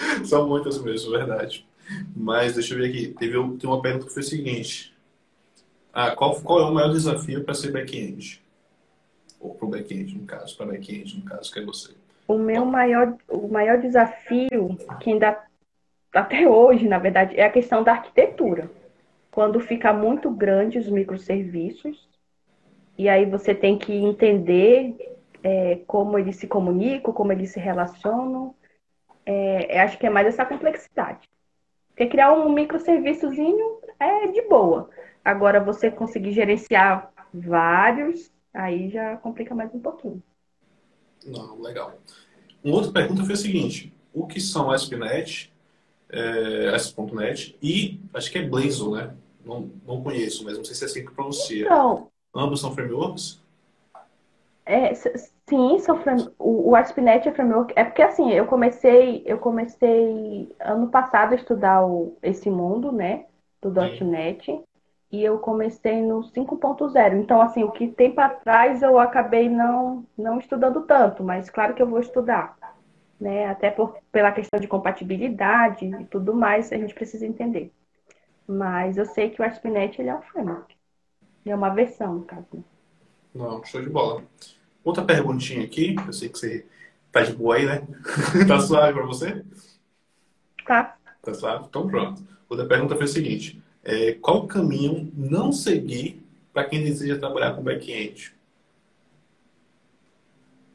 São 0.24 0.48
muitas 0.48 0.80
mesmo, 0.82 1.12
verdade. 1.12 1.66
Mas 2.14 2.54
deixa 2.54 2.74
eu 2.74 2.78
ver 2.78 2.88
aqui. 2.88 3.14
Teve 3.18 3.32
tem 3.32 3.70
uma 3.70 3.80
pergunta 3.80 4.06
que 4.06 4.12
foi 4.12 4.22
a 4.22 4.26
seguinte. 4.26 4.94
Ah, 5.92 6.14
qual, 6.14 6.40
qual 6.40 6.60
é 6.60 6.64
o 6.64 6.74
maior 6.74 6.92
desafio 6.92 7.44
para 7.44 7.54
ser 7.54 7.72
back-end? 7.72 8.42
Ou 9.40 9.54
para 9.54 9.66
o 9.66 9.70
back-end, 9.70 10.16
no 10.16 10.26
caso, 10.26 10.56
para 10.56 10.66
back-end, 10.66 11.16
no 11.16 11.24
caso, 11.24 11.52
que 11.52 11.58
é 11.58 11.64
você. 11.64 11.94
O 12.26 12.36
meu 12.36 12.64
maior, 12.64 13.16
o 13.28 13.48
maior 13.48 13.78
desafio, 13.78 14.76
que 15.00 15.10
ainda 15.10 15.42
até 16.12 16.48
hoje, 16.48 16.86
na 16.86 16.98
verdade, 16.98 17.36
é 17.36 17.44
a 17.44 17.50
questão 17.50 17.82
da 17.82 17.92
arquitetura. 17.92 18.70
Quando 19.30 19.60
fica 19.60 19.92
muito 19.92 20.30
grande 20.30 20.78
os 20.78 20.88
microserviços, 20.88 22.08
e 22.96 23.08
aí 23.08 23.24
você 23.24 23.54
tem 23.54 23.78
que 23.78 23.92
entender 23.92 25.16
é, 25.42 25.80
como 25.86 26.18
eles 26.18 26.36
se 26.36 26.46
comunicam, 26.46 27.12
como 27.12 27.32
eles 27.32 27.50
se 27.50 27.60
relacionam, 27.60 28.54
é, 29.30 29.80
acho 29.80 29.98
que 29.98 30.06
é 30.06 30.10
mais 30.10 30.26
essa 30.26 30.44
complexidade. 30.44 31.28
Porque 31.88 32.06
criar 32.06 32.32
um 32.32 32.52
microserviçozinho 32.52 33.80
é 33.98 34.28
de 34.28 34.42
boa. 34.42 34.88
Agora, 35.24 35.60
você 35.60 35.90
conseguir 35.90 36.32
gerenciar 36.32 37.12
vários 37.32 38.30
Aí 38.58 38.88
já 38.90 39.16
complica 39.18 39.54
mais 39.54 39.72
um 39.74 39.78
pouquinho. 39.78 40.22
Não, 41.24 41.60
legal. 41.60 41.98
Uma 42.62 42.74
outra 42.74 42.90
pergunta 42.90 43.24
foi 43.24 43.34
a 43.34 43.36
seguinte: 43.36 43.94
o 44.12 44.26
que 44.26 44.40
são 44.40 44.70
ASP.NET, 44.70 45.52
é, 46.08 46.68
ASP.NET 46.74 47.56
e 47.62 48.00
acho 48.14 48.30
que 48.32 48.38
é 48.38 48.42
Blazor, 48.42 48.96
né? 48.96 49.14
Não, 49.44 49.70
não 49.86 50.02
conheço, 50.02 50.44
mas 50.44 50.56
não 50.56 50.64
sei 50.64 50.74
se 50.74 50.84
é 50.84 50.86
assim 50.86 51.04
que 51.04 51.12
pronuncia. 51.12 51.64
Então, 51.64 52.08
Ambos 52.34 52.60
são 52.60 52.74
frameworks? 52.74 53.40
É, 54.66 54.92
sim, 55.48 55.78
o, 56.38 56.70
o 56.70 56.76
ASP.NET 56.76 57.28
é 57.28 57.32
framework. 57.32 57.72
É 57.74 57.84
porque 57.84 58.02
assim, 58.02 58.30
eu 58.30 58.46
comecei, 58.46 59.22
eu 59.26 59.38
comecei 59.38 60.54
ano 60.60 60.88
passado 60.88 61.32
a 61.32 61.36
estudar 61.36 61.84
o, 61.84 62.16
esse 62.22 62.50
mundo, 62.50 62.92
né? 62.92 63.26
Do 63.60 63.70
.NET. 64.04 64.62
E 65.10 65.24
eu 65.24 65.38
comecei 65.38 66.02
no 66.02 66.20
5.0. 66.20 67.16
Então, 67.16 67.40
assim, 67.40 67.64
o 67.64 67.72
que 67.72 67.88
tem 67.88 68.12
para 68.12 68.28
trás 68.28 68.82
eu 68.82 68.98
acabei 68.98 69.48
não, 69.48 70.04
não 70.16 70.38
estudando 70.38 70.82
tanto, 70.82 71.24
mas 71.24 71.48
claro 71.48 71.74
que 71.74 71.80
eu 71.80 71.88
vou 71.88 71.98
estudar. 71.98 72.56
Né? 73.18 73.46
Até 73.46 73.70
por, 73.70 73.96
pela 74.12 74.30
questão 74.30 74.60
de 74.60 74.68
compatibilidade 74.68 75.86
e 75.86 76.04
tudo 76.04 76.34
mais, 76.34 76.70
a 76.72 76.76
gente 76.76 76.94
precisa 76.94 77.26
entender. 77.26 77.72
Mas 78.46 78.98
eu 78.98 79.06
sei 79.06 79.30
que 79.30 79.40
o 79.40 79.44
ASP.NET 79.44 79.98
ele 79.98 80.10
é 80.10 80.14
um 80.14 80.22
framework. 80.22 80.76
É 81.46 81.54
uma 81.54 81.70
versão, 81.70 82.16
no 82.16 82.24
caso. 82.24 82.62
Não, 83.34 83.64
show 83.64 83.80
de 83.80 83.88
bola. 83.88 84.22
Outra 84.88 85.04
perguntinha 85.04 85.66
aqui, 85.66 85.94
eu 86.06 86.12
sei 86.14 86.30
que 86.30 86.38
você 86.38 86.66
tá 87.12 87.20
de 87.20 87.34
boa 87.34 87.56
aí, 87.56 87.66
né? 87.66 87.86
tá 88.48 88.58
suave 88.58 88.94
para 88.94 89.04
você? 89.04 89.44
Tá. 90.66 90.96
Tá 91.20 91.34
suave? 91.34 91.66
Então 91.68 91.86
pronto. 91.86 92.26
Outra 92.48 92.64
pergunta 92.64 92.96
foi 92.96 93.04
a 93.04 93.08
seguinte: 93.08 93.62
é, 93.84 94.12
qual 94.12 94.46
caminho 94.46 95.12
não 95.14 95.52
seguir 95.52 96.26
para 96.54 96.64
quem 96.64 96.82
deseja 96.82 97.18
trabalhar 97.18 97.54
com 97.54 97.62
back-end? 97.62 98.34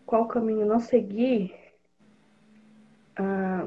Qual 0.06 0.28
caminho 0.28 0.68
não 0.68 0.80
seguir? 0.80 1.52
Ah, 3.16 3.66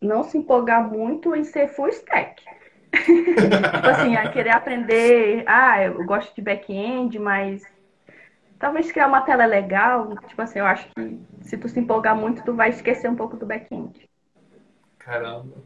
não 0.00 0.24
se 0.24 0.38
empolgar 0.38 0.90
muito 0.90 1.36
em 1.36 1.44
ser 1.44 1.68
full 1.68 1.90
stack. 1.90 2.42
tipo 2.96 3.88
assim, 3.90 4.16
a 4.16 4.32
querer 4.32 4.52
aprender, 4.52 5.44
ah, 5.46 5.84
eu 5.84 6.02
gosto 6.06 6.34
de 6.34 6.40
back-end, 6.40 7.18
mas 7.18 7.62
Talvez 8.62 8.90
criar 8.92 9.08
uma 9.08 9.22
tela 9.22 9.44
legal, 9.44 10.16
tipo 10.28 10.40
assim, 10.40 10.60
eu 10.60 10.66
acho 10.66 10.86
que 10.94 11.18
se 11.40 11.58
tu 11.58 11.68
se 11.68 11.80
empolgar 11.80 12.14
muito, 12.14 12.44
tu 12.44 12.54
vai 12.54 12.70
esquecer 12.70 13.10
um 13.10 13.16
pouco 13.16 13.36
do 13.36 13.44
back-end. 13.44 14.08
Caramba. 15.00 15.56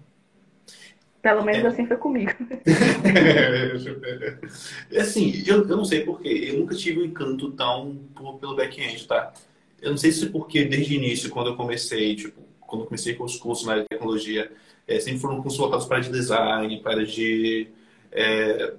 Pelo 1.20 1.44
menos 1.44 1.62
é. 1.62 1.66
assim 1.66 1.86
foi 1.86 1.98
comigo. 1.98 2.32
assim, 4.98 5.44
eu, 5.46 5.68
eu 5.68 5.76
não 5.76 5.84
sei 5.84 6.06
porquê. 6.06 6.48
Eu 6.50 6.60
nunca 6.60 6.74
tive 6.74 7.02
um 7.02 7.04
encanto 7.04 7.52
tão 7.52 7.98
pelo 8.40 8.56
back-end, 8.56 9.06
tá? 9.06 9.30
Eu 9.78 9.90
não 9.90 9.98
sei 9.98 10.10
se 10.10 10.30
porque 10.30 10.64
desde 10.64 10.94
o 10.94 10.96
início, 10.96 11.28
quando 11.28 11.50
eu 11.50 11.56
comecei, 11.56 12.16
tipo, 12.16 12.40
quando 12.60 12.80
eu 12.80 12.86
comecei 12.86 13.14
com 13.14 13.24
os 13.24 13.36
cursos 13.36 13.66
na 13.66 13.72
área 13.72 13.82
de 13.82 13.90
tecnologia, 13.90 14.50
é, 14.88 14.98
sempre 15.00 15.20
foram 15.20 15.42
cursos 15.42 15.58
voltados 15.58 15.84
para 15.84 16.00
de 16.00 16.10
design, 16.10 16.80
para 16.80 17.04
de 17.04 17.68
é, 18.10 18.72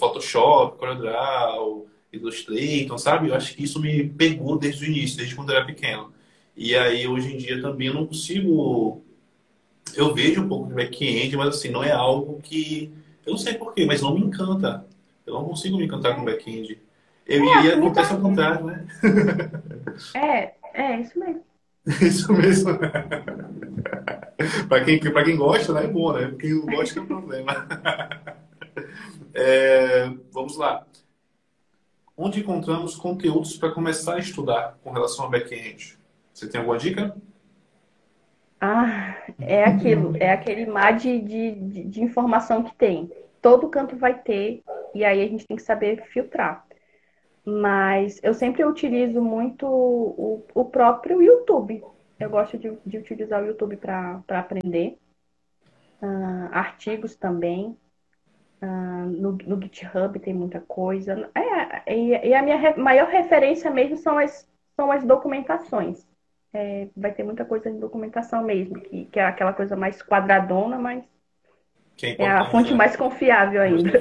Photoshop, 0.00 0.76
CorelDRAW, 0.76 1.86
Illustrator, 2.12 2.98
sabe? 2.98 3.28
Eu 3.28 3.34
acho 3.34 3.54
que 3.54 3.64
isso 3.64 3.80
me 3.80 4.08
pegou 4.08 4.58
desde 4.58 4.84
o 4.84 4.88
início, 4.88 5.16
desde 5.16 5.34
quando 5.34 5.50
eu 5.50 5.56
era 5.56 5.64
pequeno. 5.64 6.12
E 6.56 6.74
aí, 6.74 7.06
hoje 7.06 7.32
em 7.32 7.36
dia, 7.36 7.60
também 7.60 7.88
eu 7.88 7.94
não 7.94 8.06
consigo... 8.06 9.02
Eu 9.94 10.14
vejo 10.14 10.42
um 10.42 10.48
pouco 10.48 10.68
de 10.68 10.74
back-end, 10.74 11.36
mas 11.36 11.48
assim, 11.48 11.70
não 11.70 11.82
é 11.82 11.90
algo 11.92 12.40
que... 12.42 12.92
Eu 13.24 13.32
não 13.32 13.38
sei 13.38 13.54
porquê, 13.54 13.86
mas 13.86 14.02
não 14.02 14.14
me 14.14 14.20
encanta. 14.20 14.84
Eu 15.26 15.34
não 15.34 15.44
consigo 15.44 15.76
me 15.76 15.84
encantar 15.84 16.16
com 16.16 16.24
back-end. 16.24 16.78
Eu, 17.26 17.44
é, 17.44 17.66
e 17.66 17.72
acontece 17.72 18.12
ao 18.12 18.20
contrário, 18.20 18.66
né? 18.66 18.86
É, 20.14 20.54
é, 20.74 21.00
isso 21.00 21.18
mesmo. 21.18 21.44
Isso 22.02 22.32
mesmo. 22.32 22.78
para 24.68 24.84
quem, 24.84 25.00
pra 25.00 25.24
quem 25.24 25.36
gosta, 25.36 25.72
né, 25.72 25.84
é 25.84 25.88
bom, 25.88 26.12
né? 26.12 26.34
Quem 26.38 26.50
não 26.54 26.66
gosta 26.66 26.98
é 26.98 27.02
um 27.02 27.06
problema. 27.06 27.66
É, 29.32 30.10
vamos 30.32 30.56
lá 30.56 30.84
onde 32.20 32.40
encontramos 32.40 32.94
conteúdos 32.94 33.56
para 33.56 33.72
começar 33.72 34.16
a 34.16 34.18
estudar 34.18 34.78
com 34.84 34.92
relação 34.92 35.24
ao 35.24 35.30
back-end. 35.30 35.98
Você 36.34 36.46
tem 36.48 36.60
alguma 36.60 36.76
dica? 36.76 37.16
Ah, 38.60 39.16
é 39.40 39.64
aquilo, 39.64 40.14
é 40.18 40.30
aquele 40.30 40.66
mar 40.66 40.94
de, 40.94 41.18
de, 41.18 41.84
de, 41.84 42.02
informação 42.02 42.62
que 42.62 42.74
tem. 42.74 43.10
Todo 43.40 43.70
canto 43.70 43.96
vai 43.96 44.18
ter, 44.18 44.62
e 44.94 45.02
aí 45.02 45.22
a 45.22 45.26
gente 45.26 45.46
tem 45.46 45.56
que 45.56 45.62
saber 45.62 46.04
filtrar. 46.08 46.66
Mas 47.42 48.20
eu 48.22 48.34
sempre 48.34 48.62
utilizo 48.66 49.22
muito 49.22 49.66
o, 49.66 50.44
o 50.54 50.64
próprio 50.66 51.22
YouTube. 51.22 51.82
Eu 52.18 52.28
gosto 52.28 52.58
de, 52.58 52.70
de 52.84 52.98
utilizar 52.98 53.42
o 53.42 53.46
YouTube 53.46 53.78
para 53.78 54.22
aprender. 54.28 54.98
Uh, 56.02 56.48
artigos 56.52 57.16
também. 57.16 57.74
Uh, 58.62 59.06
no, 59.06 59.32
no, 59.32 59.62
GitHub 59.62 60.18
tem 60.18 60.34
muita 60.34 60.60
coisa. 60.60 61.30
É, 61.34 61.94
e, 61.94 62.28
e, 62.28 62.34
a 62.34 62.42
minha 62.42 62.58
re, 62.58 62.74
maior 62.76 63.08
referência 63.08 63.70
mesmo 63.70 63.96
são 63.96 64.18
as, 64.18 64.46
são 64.76 64.92
as 64.92 65.02
documentações. 65.02 66.06
É, 66.52 66.88
vai 66.96 67.12
ter 67.12 67.22
muita 67.22 67.44
coisa 67.44 67.70
de 67.70 67.78
documentação 67.78 68.44
mesmo, 68.44 68.80
que, 68.80 69.06
que 69.06 69.18
é 69.18 69.24
aquela 69.24 69.52
coisa 69.52 69.76
mais 69.76 70.02
quadradona, 70.02 70.78
mas 70.78 71.02
é, 72.02 72.22
é, 72.22 72.28
a 72.28 72.50
fonte 72.50 72.70
né? 72.72 72.76
mais 72.76 72.96
confiável 72.96 73.60
ainda. 73.62 73.98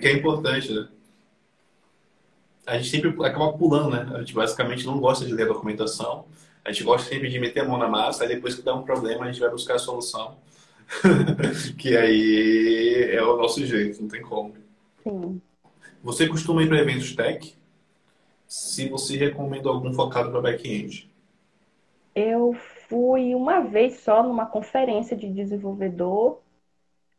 Que 0.00 0.08
é 0.08 0.12
importante, 0.12 0.72
né? 0.72 0.88
A 2.66 2.76
gente 2.76 2.90
sempre 2.90 3.26
acaba 3.26 3.52
pulando, 3.52 3.90
né? 3.90 4.06
A 4.14 4.18
gente 4.20 4.34
basicamente 4.34 4.86
não 4.86 5.00
gosta 5.00 5.24
de 5.24 5.32
ler 5.32 5.44
a 5.44 5.48
documentação. 5.48 6.26
A 6.64 6.70
gente 6.70 6.84
gosta 6.84 7.08
sempre 7.08 7.28
de 7.28 7.38
meter 7.38 7.60
a 7.60 7.64
mão 7.64 7.78
na 7.78 7.88
massa, 7.88 8.24
aí 8.24 8.28
depois 8.28 8.54
que 8.54 8.62
dá 8.62 8.74
um 8.74 8.82
problema, 8.82 9.24
a 9.24 9.32
gente 9.32 9.40
vai 9.40 9.50
buscar 9.50 9.74
a 9.74 9.78
solução. 9.78 10.36
que 11.78 11.96
aí 11.96 13.10
é 13.12 13.22
o 13.22 13.36
nosso 13.36 13.64
jeito, 13.64 14.02
não 14.02 14.08
tem 14.08 14.22
como. 14.22 14.54
Sim. 15.02 15.40
Você 16.02 16.28
costuma 16.28 16.62
ir 16.62 16.68
para 16.68 16.80
eventos 16.80 17.14
tech? 17.14 17.56
Se 18.46 18.88
você 18.88 19.16
recomenda 19.16 19.68
algum 19.68 19.92
focado 19.92 20.30
para 20.30 20.40
back-end? 20.40 21.08
Eu 22.14 22.52
fui 22.88 23.34
uma 23.34 23.60
vez 23.60 24.00
só 24.00 24.22
numa 24.22 24.46
conferência 24.46 25.16
de 25.16 25.32
desenvolvedor. 25.32 26.40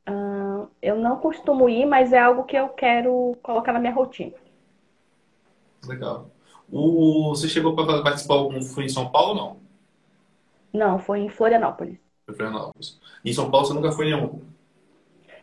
Uh, 0.08 0.68
eu 0.82 0.98
não 0.98 1.18
costumo 1.18 1.70
ir, 1.70 1.86
mas 1.86 2.12
é 2.12 2.20
algo 2.20 2.44
que 2.44 2.58
eu 2.58 2.70
quero 2.70 3.38
colocar 3.42 3.72
na 3.72 3.80
minha 3.80 3.94
rotina. 3.94 4.34
Legal. 5.88 6.30
O, 6.72 7.30
você 7.30 7.48
chegou 7.48 7.76
para 7.76 8.04
participar 8.04 8.36
algum 8.36 8.62
foi 8.62 8.86
em 8.86 8.90
São 8.90 9.10
Paulo 9.12 9.30
ou 9.30 9.36
não? 9.36 9.62
Não, 10.74 11.00
foi 11.00 11.20
em 11.20 11.30
Florianópolis. 11.30 12.11
Em 12.32 12.36
Florianópolis. 12.36 13.00
Em 13.24 13.34
São 13.34 13.52
Paulo 13.52 13.68
você 13.68 13.74
nunca 13.74 13.92
foi 13.92 14.06
nenhum? 14.06 14.42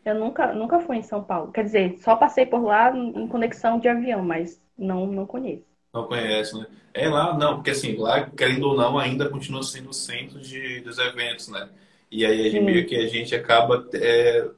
Eu 0.05 0.15
nunca, 0.15 0.53
nunca 0.55 0.81
fui 0.81 0.97
em 0.97 1.03
São 1.03 1.23
Paulo. 1.23 1.53
Quer 1.53 1.65
dizer, 1.65 1.99
só 1.99 2.17
passei 2.17 2.47
por 2.47 2.63
lá 2.63 2.97
em 2.97 3.27
conexão 3.29 3.79
de 3.79 3.89
avião, 3.89 4.25
mas 4.25 4.61
não, 4.77 5.07
não 5.07 5.27
conheço. 5.27 5.65
Não 5.93 6.05
conhece, 6.07 6.59
né? 6.59 6.67
É 6.95 7.09
lá, 7.09 7.37
não, 7.37 7.57
porque 7.57 7.71
assim, 7.71 7.97
lá, 7.97 8.29
querendo 8.31 8.69
ou 8.69 8.77
não, 8.77 8.99
ainda 8.99 9.29
continua 9.29 9.63
sendo 9.63 9.91
o 9.91 9.95
centro 9.95 10.41
de, 10.41 10.81
dos 10.81 10.99
eventos, 10.99 11.49
né? 11.49 11.69
E 12.11 12.25
aí 12.25 12.47
a 12.47 12.51
gente, 12.51 12.65
meio 12.65 12.87
que 12.87 12.97
a 12.97 13.07
gente 13.07 13.35
acaba. 13.35 13.87
É, 13.95 14.49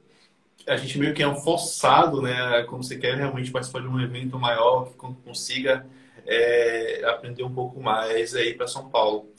a 0.67 0.77
gente 0.77 0.97
meio 0.97 1.13
que 1.13 1.23
é 1.23 1.27
um 1.27 1.35
forçado, 1.35 2.21
né? 2.21 2.63
Quando 2.63 2.83
você 2.83 2.97
quer 2.97 3.15
realmente 3.15 3.51
participar 3.51 3.81
de 3.81 3.87
um 3.87 3.99
evento 3.99 4.39
maior, 4.39 4.89
que 4.89 4.97
consiga 4.97 5.85
é, 6.25 7.03
aprender 7.05 7.43
um 7.43 7.53
pouco 7.53 7.81
mais 7.81 8.35
aí 8.35 8.53
para 8.53 8.67
São 8.67 8.89
Paulo. 8.89 9.29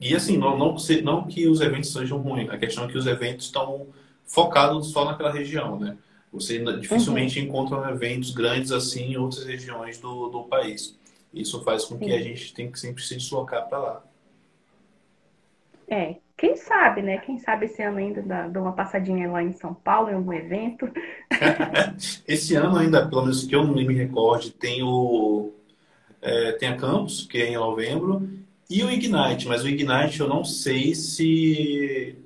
E 0.00 0.14
assim, 0.14 0.36
não, 0.36 0.56
não, 0.58 0.76
não 1.02 1.26
que 1.26 1.46
os 1.46 1.60
eventos 1.60 1.92
sejam 1.92 2.18
ruins, 2.18 2.50
a 2.50 2.58
questão 2.58 2.84
é 2.84 2.88
que 2.88 2.98
os 2.98 3.06
eventos 3.06 3.46
estão 3.46 3.86
focados 4.26 4.88
só 4.88 5.04
naquela 5.04 5.32
região, 5.32 5.78
né? 5.78 5.96
Você 6.32 6.58
dificilmente 6.80 7.38
uhum. 7.38 7.46
encontra 7.46 7.90
eventos 7.90 8.32
grandes 8.32 8.72
assim 8.72 9.12
em 9.12 9.16
outras 9.16 9.44
regiões 9.44 9.98
do, 9.98 10.28
do 10.28 10.42
país. 10.44 10.98
Isso 11.32 11.62
faz 11.62 11.84
com 11.84 11.98
que 11.98 12.12
a 12.12 12.20
gente 12.20 12.52
tenha 12.52 12.70
que 12.70 12.78
sempre 12.78 13.02
se 13.02 13.16
deslocar 13.16 13.68
para 13.68 13.78
lá. 13.78 14.04
É, 15.88 16.16
quem 16.36 16.56
sabe, 16.56 17.02
né? 17.02 17.18
Quem 17.18 17.38
sabe 17.38 17.66
esse 17.66 17.80
ano 17.82 17.98
ainda 17.98 18.20
dá, 18.20 18.48
dá 18.48 18.60
uma 18.60 18.72
passadinha 18.72 19.30
lá 19.30 19.42
em 19.42 19.52
São 19.52 19.72
Paulo, 19.72 20.10
em 20.10 20.14
algum 20.14 20.32
evento. 20.32 20.88
esse 22.26 22.54
ano 22.56 22.78
ainda, 22.78 23.08
pelo 23.08 23.22
menos 23.22 23.44
que 23.44 23.54
eu 23.54 23.64
não 23.64 23.74
me 23.74 23.94
recorde, 23.94 24.50
tem 24.50 24.82
o 24.82 25.52
é, 26.20 26.52
tem 26.52 26.70
a 26.70 26.76
Campus, 26.76 27.26
que 27.26 27.38
é 27.38 27.50
em 27.50 27.56
novembro, 27.56 28.28
e 28.68 28.82
o 28.82 28.90
Ignite, 28.90 29.46
mas 29.46 29.62
o 29.62 29.68
Ignite 29.68 30.20
eu 30.20 30.28
não 30.28 30.44
sei 30.44 30.94
se 30.94 32.16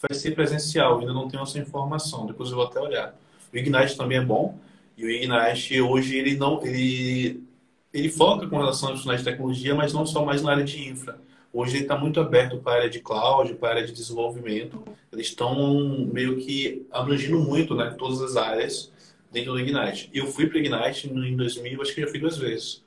vai 0.00 0.18
ser 0.18 0.34
presencial, 0.34 0.98
ainda 0.98 1.12
não 1.12 1.28
tenho 1.28 1.42
essa 1.42 1.58
informação, 1.58 2.26
depois 2.26 2.50
eu 2.50 2.56
vou 2.56 2.66
até 2.66 2.80
olhar. 2.80 3.14
O 3.52 3.56
Ignite 3.56 3.96
também 3.96 4.18
é 4.18 4.24
bom, 4.24 4.58
e 4.96 5.04
o 5.04 5.10
Ignite 5.10 5.80
hoje 5.80 6.16
ele 6.16 6.36
não 6.36 6.64
ele 6.64 7.44
ele 7.92 8.10
foca 8.10 8.46
com 8.46 8.58
relação 8.58 8.90
aos 8.90 9.00
finais 9.00 9.20
de 9.20 9.30
tecnologia, 9.30 9.74
mas 9.74 9.92
não 9.92 10.04
só 10.04 10.24
mais 10.24 10.42
na 10.42 10.50
área 10.50 10.64
de 10.64 10.86
infra. 10.86 11.18
Hoje 11.52 11.76
ele 11.76 11.84
está 11.84 11.96
muito 11.96 12.20
aberto 12.20 12.58
para 12.58 12.72
a 12.72 12.76
área 12.76 12.90
de 12.90 13.00
cloud, 13.00 13.54
para 13.54 13.68
a 13.68 13.72
área 13.72 13.86
de 13.86 13.92
desenvolvimento. 13.92 14.84
Eles 15.10 15.28
estão 15.28 16.06
meio 16.12 16.36
que 16.36 16.86
abrangindo 16.90 17.38
muito, 17.38 17.74
né, 17.74 17.94
todas 17.98 18.20
as 18.20 18.36
áreas 18.36 18.92
dentro 19.32 19.52
do 19.52 19.60
Ignite. 19.60 20.10
Eu 20.12 20.26
fui 20.26 20.46
para 20.46 20.56
o 20.56 20.60
Ignite 20.60 21.08
em 21.08 21.34
2000, 21.34 21.80
acho 21.80 21.94
que 21.94 22.02
já 22.02 22.08
fui 22.08 22.18
duas 22.18 22.36
vezes. 22.36 22.84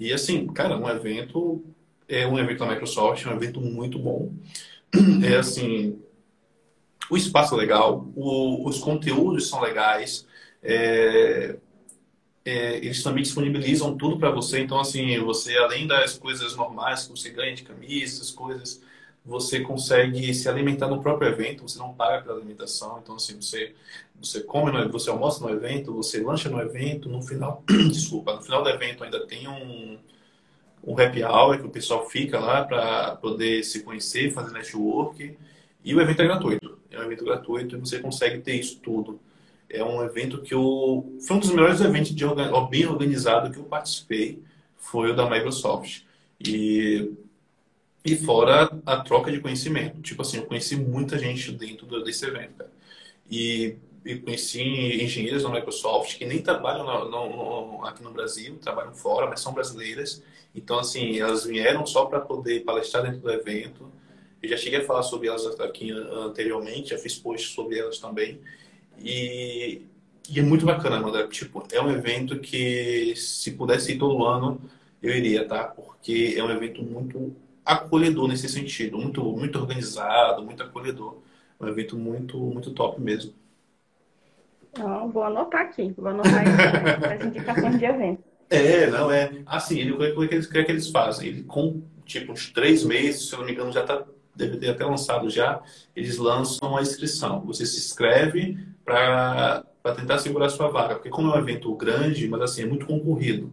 E 0.00 0.12
assim, 0.12 0.46
cara, 0.46 0.78
um 0.78 0.88
evento 0.88 1.62
é 2.08 2.26
um 2.26 2.38
evento 2.38 2.60
da 2.60 2.66
Microsoft, 2.66 3.24
é 3.24 3.28
um 3.28 3.36
evento 3.36 3.60
muito 3.60 3.98
bom. 3.98 4.32
É 5.22 5.36
assim, 5.36 6.00
o 7.10 7.16
espaço 7.16 7.54
é 7.54 7.58
legal, 7.58 8.06
o, 8.16 8.66
os 8.66 8.78
conteúdos 8.78 9.48
são 9.48 9.60
legais, 9.60 10.26
é, 10.62 11.56
é, 12.44 12.76
eles 12.76 13.02
também 13.02 13.22
disponibilizam 13.22 13.96
tudo 13.96 14.18
para 14.18 14.30
você. 14.30 14.60
Então, 14.60 14.80
assim, 14.80 15.18
você, 15.20 15.56
além 15.58 15.86
das 15.86 16.16
coisas 16.18 16.56
normais 16.56 17.04
que 17.04 17.10
você 17.10 17.30
ganha 17.30 17.54
de 17.54 17.62
camisas, 17.62 18.30
coisas, 18.30 18.80
você 19.24 19.60
consegue 19.60 20.32
se 20.32 20.48
alimentar 20.48 20.88
no 20.88 21.02
próprio 21.02 21.28
evento, 21.28 21.62
você 21.62 21.78
não 21.78 21.92
paga 21.92 22.22
pela 22.22 22.38
alimentação. 22.38 23.00
Então, 23.02 23.16
assim, 23.16 23.40
você, 23.40 23.74
você 24.18 24.40
come, 24.40 24.72
no, 24.72 24.90
você 24.90 25.10
almoça 25.10 25.46
no 25.46 25.52
evento, 25.52 25.92
você 25.92 26.22
lancha 26.22 26.48
no 26.48 26.60
evento, 26.60 27.08
no 27.08 27.22
final, 27.22 27.62
desculpa, 27.90 28.34
no 28.34 28.42
final 28.42 28.62
do 28.62 28.70
evento 28.70 29.04
ainda 29.04 29.26
tem 29.26 29.46
um, 29.46 29.98
um 30.84 30.98
happy 30.98 31.22
hour 31.22 31.58
que 31.58 31.66
o 31.66 31.70
pessoal 31.70 32.08
fica 32.08 32.38
lá 32.38 32.64
para 32.64 33.16
poder 33.16 33.62
se 33.64 33.82
conhecer, 33.82 34.32
fazer 34.32 34.52
network. 34.52 35.36
E 35.84 35.94
o 35.94 36.00
evento 36.00 36.22
é 36.22 36.24
gratuito. 36.26 36.78
É 36.90 36.98
um 36.98 37.02
evento 37.02 37.24
gratuito 37.24 37.76
e 37.76 37.80
você 37.80 37.98
consegue 37.98 38.38
ter 38.38 38.54
isso 38.54 38.78
tudo. 38.80 39.20
É 39.68 39.84
um 39.84 40.02
evento 40.02 40.40
que 40.40 40.54
eu... 40.54 41.14
Foi 41.26 41.36
um 41.36 41.40
dos 41.40 41.50
melhores 41.50 41.80
eventos 41.80 42.14
de 42.14 42.24
bem 42.70 42.86
organizado 42.86 43.50
que 43.50 43.58
eu 43.58 43.64
participei. 43.64 44.42
Foi 44.76 45.10
o 45.10 45.16
da 45.16 45.28
Microsoft. 45.28 46.02
E, 46.40 47.12
e 48.04 48.16
fora 48.16 48.70
a 48.86 49.00
troca 49.00 49.30
de 49.30 49.40
conhecimento. 49.40 50.00
Tipo 50.00 50.22
assim, 50.22 50.38
eu 50.38 50.46
conheci 50.46 50.76
muita 50.76 51.18
gente 51.18 51.52
dentro 51.52 52.02
desse 52.02 52.24
evento, 52.24 52.54
cara. 52.54 52.70
E 53.30 53.76
eu 54.04 54.22
conheci 54.22 54.62
engenheiras 55.02 55.42
da 55.42 55.50
Microsoft 55.50 56.16
que 56.16 56.24
nem 56.24 56.40
trabalham 56.40 56.84
no, 56.84 57.08
no, 57.08 57.84
aqui 57.84 58.02
no 58.02 58.10
Brasil, 58.10 58.56
trabalham 58.58 58.94
fora, 58.94 59.26
mas 59.28 59.40
são 59.40 59.52
brasileiras. 59.52 60.22
Então, 60.54 60.78
assim, 60.78 61.18
elas 61.18 61.44
vieram 61.44 61.84
só 61.86 62.06
para 62.06 62.20
poder 62.20 62.60
palestrar 62.60 63.02
dentro 63.02 63.20
do 63.20 63.30
evento. 63.30 63.92
Eu 64.42 64.48
já 64.48 64.56
cheguei 64.56 64.80
a 64.80 64.84
falar 64.84 65.02
sobre 65.02 65.28
elas 65.28 65.44
aqui 65.60 65.90
anteriormente, 65.90 66.90
já 66.90 66.98
fiz 66.98 67.18
posts 67.18 67.52
sobre 67.52 67.78
elas 67.78 67.98
também. 67.98 68.40
E, 69.02 69.82
e 70.28 70.38
é 70.38 70.42
muito 70.42 70.64
bacana, 70.64 70.96
André. 70.96 71.26
Tipo, 71.28 71.64
é 71.72 71.80
um 71.80 71.90
evento 71.90 72.38
que, 72.38 73.14
se 73.16 73.52
pudesse 73.52 73.92
ir 73.92 73.98
todo 73.98 74.24
ano, 74.24 74.60
eu 75.02 75.14
iria, 75.14 75.46
tá? 75.46 75.64
Porque 75.64 76.34
é 76.36 76.42
um 76.42 76.50
evento 76.50 76.82
muito 76.82 77.34
acolhedor 77.64 78.28
nesse 78.28 78.48
sentido, 78.48 78.96
muito, 78.96 79.22
muito 79.22 79.58
organizado, 79.58 80.42
muito 80.42 80.62
acolhedor. 80.62 81.18
É 81.60 81.64
um 81.64 81.68
evento 81.68 81.96
muito, 81.96 82.38
muito 82.38 82.70
top 82.72 83.00
mesmo. 83.00 83.34
Não, 84.78 85.10
vou 85.10 85.24
anotar 85.24 85.62
aqui, 85.62 85.92
vou 85.96 86.08
anotar 86.08 86.44
as 87.12 87.24
indicações 87.24 87.78
de 87.78 87.84
evento. 87.84 88.22
É, 88.50 88.86
não 88.86 89.10
é. 89.10 89.30
Assim, 89.44 89.90
o 89.90 89.98
que, 89.98 90.28
que, 90.28 90.34
eles, 90.34 90.46
que, 90.46 90.58
eles 90.58 90.88
fazem? 90.90 91.28
Ele, 91.28 91.42
com 91.42 91.82
tipo 92.06 92.32
uns 92.32 92.50
três 92.50 92.84
meses, 92.84 93.28
se 93.28 93.34
eu 93.34 93.40
não 93.40 93.46
me 93.46 93.52
engano, 93.52 93.70
já 93.70 93.82
está 93.82 94.04
deve 94.38 94.56
ter 94.56 94.70
até 94.70 94.84
lançado 94.84 95.28
já, 95.28 95.60
eles 95.96 96.16
lançam 96.16 96.76
a 96.76 96.80
inscrição. 96.80 97.40
Você 97.40 97.66
se 97.66 97.78
inscreve 97.78 98.56
para 98.84 99.64
tentar 99.96 100.18
segurar 100.18 100.48
sua 100.48 100.68
vaga, 100.68 100.94
porque 100.94 101.10
como 101.10 101.32
é 101.32 101.36
um 101.36 101.40
evento 101.40 101.74
grande, 101.74 102.28
mas 102.28 102.40
assim, 102.42 102.62
é 102.62 102.66
muito 102.66 102.86
concorrido. 102.86 103.52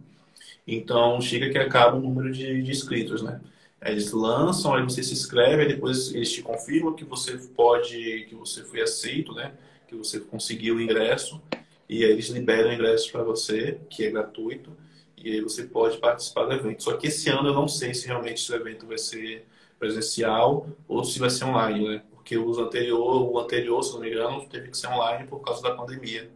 Então, 0.68 1.20
chega 1.20 1.50
que 1.50 1.58
acaba 1.58 1.98
o 1.98 2.02
número 2.02 2.32
de, 2.32 2.62
de 2.62 2.72
inscritos, 2.72 3.22
né? 3.24 3.42
Eles 3.86 4.12
lançam, 4.12 4.74
aí 4.74 4.84
você 4.84 5.04
se 5.04 5.14
inscreve, 5.14 5.62
aí 5.62 5.68
depois 5.68 6.14
eles 6.14 6.32
te 6.32 6.42
confirmam 6.42 6.94
que 6.94 7.06
você 7.06 7.38
pode, 7.56 8.26
que 8.28 8.34
você 8.34 8.64
foi 8.64 8.82
aceito, 8.82 9.34
né? 9.34 9.54
Que 9.88 9.96
você 9.96 10.20
conseguiu 10.20 10.76
o 10.76 10.82
ingresso, 10.82 11.40
e 11.88 12.04
aí 12.04 12.12
eles 12.12 12.30
liberam 12.30 12.72
o 12.72 12.74
ingresso 12.74 13.12
para 13.12 13.24
você, 13.24 13.80
que 13.90 14.04
é 14.04 14.10
gratuito, 14.10 14.72
e 15.16 15.32
aí 15.32 15.42
você 15.42 15.64
pode 15.64 16.00
participar 16.00 16.46
do 16.46 16.54
evento. 16.54 16.84
Só 16.84 16.98
que 16.98 17.08
esse 17.08 17.30
ano 17.30 17.50
eu 17.50 17.54
não 17.54 17.68
sei 17.68 17.94
se 17.94 18.08
realmente 18.08 18.42
esse 18.42 18.54
evento 18.54 18.88
vai 18.88 18.98
ser 18.98 19.46
presencial 19.78 20.68
ou 20.88 21.04
se 21.04 21.20
vai 21.20 21.30
ser 21.30 21.46
online, 21.46 21.88
né? 21.88 22.02
Porque 22.10 22.38
os 22.38 22.58
anterior, 22.58 23.32
o 23.32 23.40
anterior, 23.40 23.84
se 23.84 23.94
não 23.94 24.00
me 24.00 24.10
engano, 24.10 24.46
teve 24.48 24.70
que 24.70 24.78
ser 24.78 24.88
online 24.88 25.28
por 25.28 25.40
causa 25.42 25.62
da 25.62 25.76
pandemia. 25.76 26.30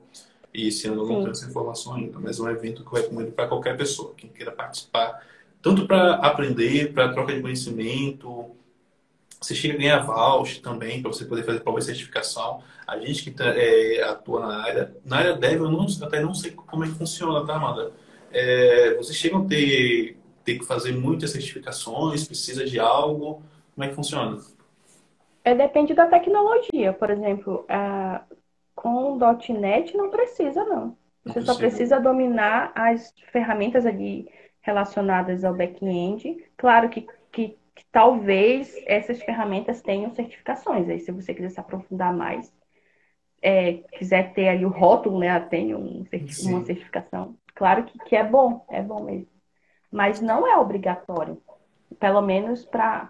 E 0.53 0.67
esse 0.67 0.87
ano 0.87 1.03
eu 1.03 1.07
não 1.07 1.15
tenho 1.19 1.31
essa 1.31 1.47
informação 1.47 1.95
ainda, 1.95 2.19
mas 2.19 2.39
é 2.39 2.43
um 2.43 2.49
evento 2.49 2.83
que 2.83 2.95
eu 2.95 3.01
recomendo 3.01 3.31
para 3.31 3.47
qualquer 3.47 3.75
pessoa, 3.75 4.13
quem 4.15 4.29
queira 4.29 4.51
participar, 4.51 5.23
tanto 5.61 5.85
para 5.85 6.15
aprender, 6.15 6.93
para 6.93 7.11
troca 7.11 7.33
de 7.33 7.41
conhecimento. 7.41 8.55
Você 9.41 9.55
chega 9.55 9.75
a 9.75 9.77
ganhar 9.77 9.99
voucher 9.99 10.61
também 10.61 11.01
para 11.01 11.11
você 11.11 11.25
poder 11.25 11.43
fazer 11.43 11.61
prova 11.61 11.79
de 11.79 11.85
certificação. 11.85 12.61
A 12.85 12.97
gente 12.99 13.23
que 13.23 13.31
tá, 13.31 13.45
é, 13.45 14.03
atua 14.03 14.41
na 14.41 14.63
área, 14.63 14.95
na 15.05 15.17
área 15.17 15.33
dev, 15.33 15.61
eu 15.61 15.71
não, 15.71 15.85
até 16.03 16.21
não 16.21 16.33
sei 16.33 16.51
como 16.51 16.83
é 16.83 16.87
que 16.87 16.95
funciona, 16.95 17.45
tá, 17.45 17.55
Amanda? 17.55 17.91
É, 18.31 18.93
vocês 18.95 19.17
chegam 19.17 19.43
a 19.43 19.45
ter 19.45 20.17
tem 20.43 20.57
que 20.57 20.65
fazer 20.65 20.93
muitas 20.93 21.31
certificações, 21.31 22.25
precisa 22.25 22.65
de 22.65 22.79
algo? 22.79 23.43
Como 23.75 23.85
é 23.85 23.89
que 23.89 23.95
funciona? 23.95 24.39
É, 25.43 25.53
depende 25.53 25.93
da 25.93 26.07
tecnologia. 26.07 26.91
Por 26.91 27.11
exemplo, 27.11 27.65
a, 27.69 28.23
com 28.73 29.17
.NET 29.49 29.95
não 29.95 30.09
precisa, 30.09 30.63
não. 30.65 30.97
Você 31.23 31.39
não 31.39 31.45
só 31.45 31.55
precisa 31.55 31.99
dominar 31.99 32.71
as 32.73 33.13
ferramentas 33.31 33.85
ali 33.85 34.27
relacionadas 34.61 35.43
ao 35.43 35.53
back-end. 35.53 36.43
Claro 36.57 36.89
que, 36.89 37.07
que, 37.31 37.57
que, 37.75 37.85
talvez 37.91 38.75
essas 38.85 39.21
ferramentas 39.21 39.81
tenham 39.81 40.13
certificações. 40.13 40.89
Aí, 40.89 40.99
se 40.99 41.11
você 41.11 41.33
quiser 41.33 41.49
se 41.49 41.59
aprofundar 41.59 42.13
mais, 42.13 42.53
é, 43.41 43.73
quiser 43.97 44.33
ter 44.33 44.49
ali 44.49 44.65
o 44.65 44.69
rótulo, 44.69 45.19
né? 45.19 45.39
Tem 45.39 45.73
um, 45.73 46.05
uma 46.43 46.65
certificação. 46.65 47.35
Claro 47.55 47.83
que, 47.85 47.97
que 47.99 48.15
é 48.15 48.23
bom, 48.23 48.65
é 48.69 48.81
bom 48.81 49.03
mesmo 49.03 49.39
mas 49.91 50.21
não 50.21 50.47
é 50.47 50.57
obrigatório. 50.57 51.41
Pelo 51.99 52.21
menos 52.21 52.63
para 52.63 53.09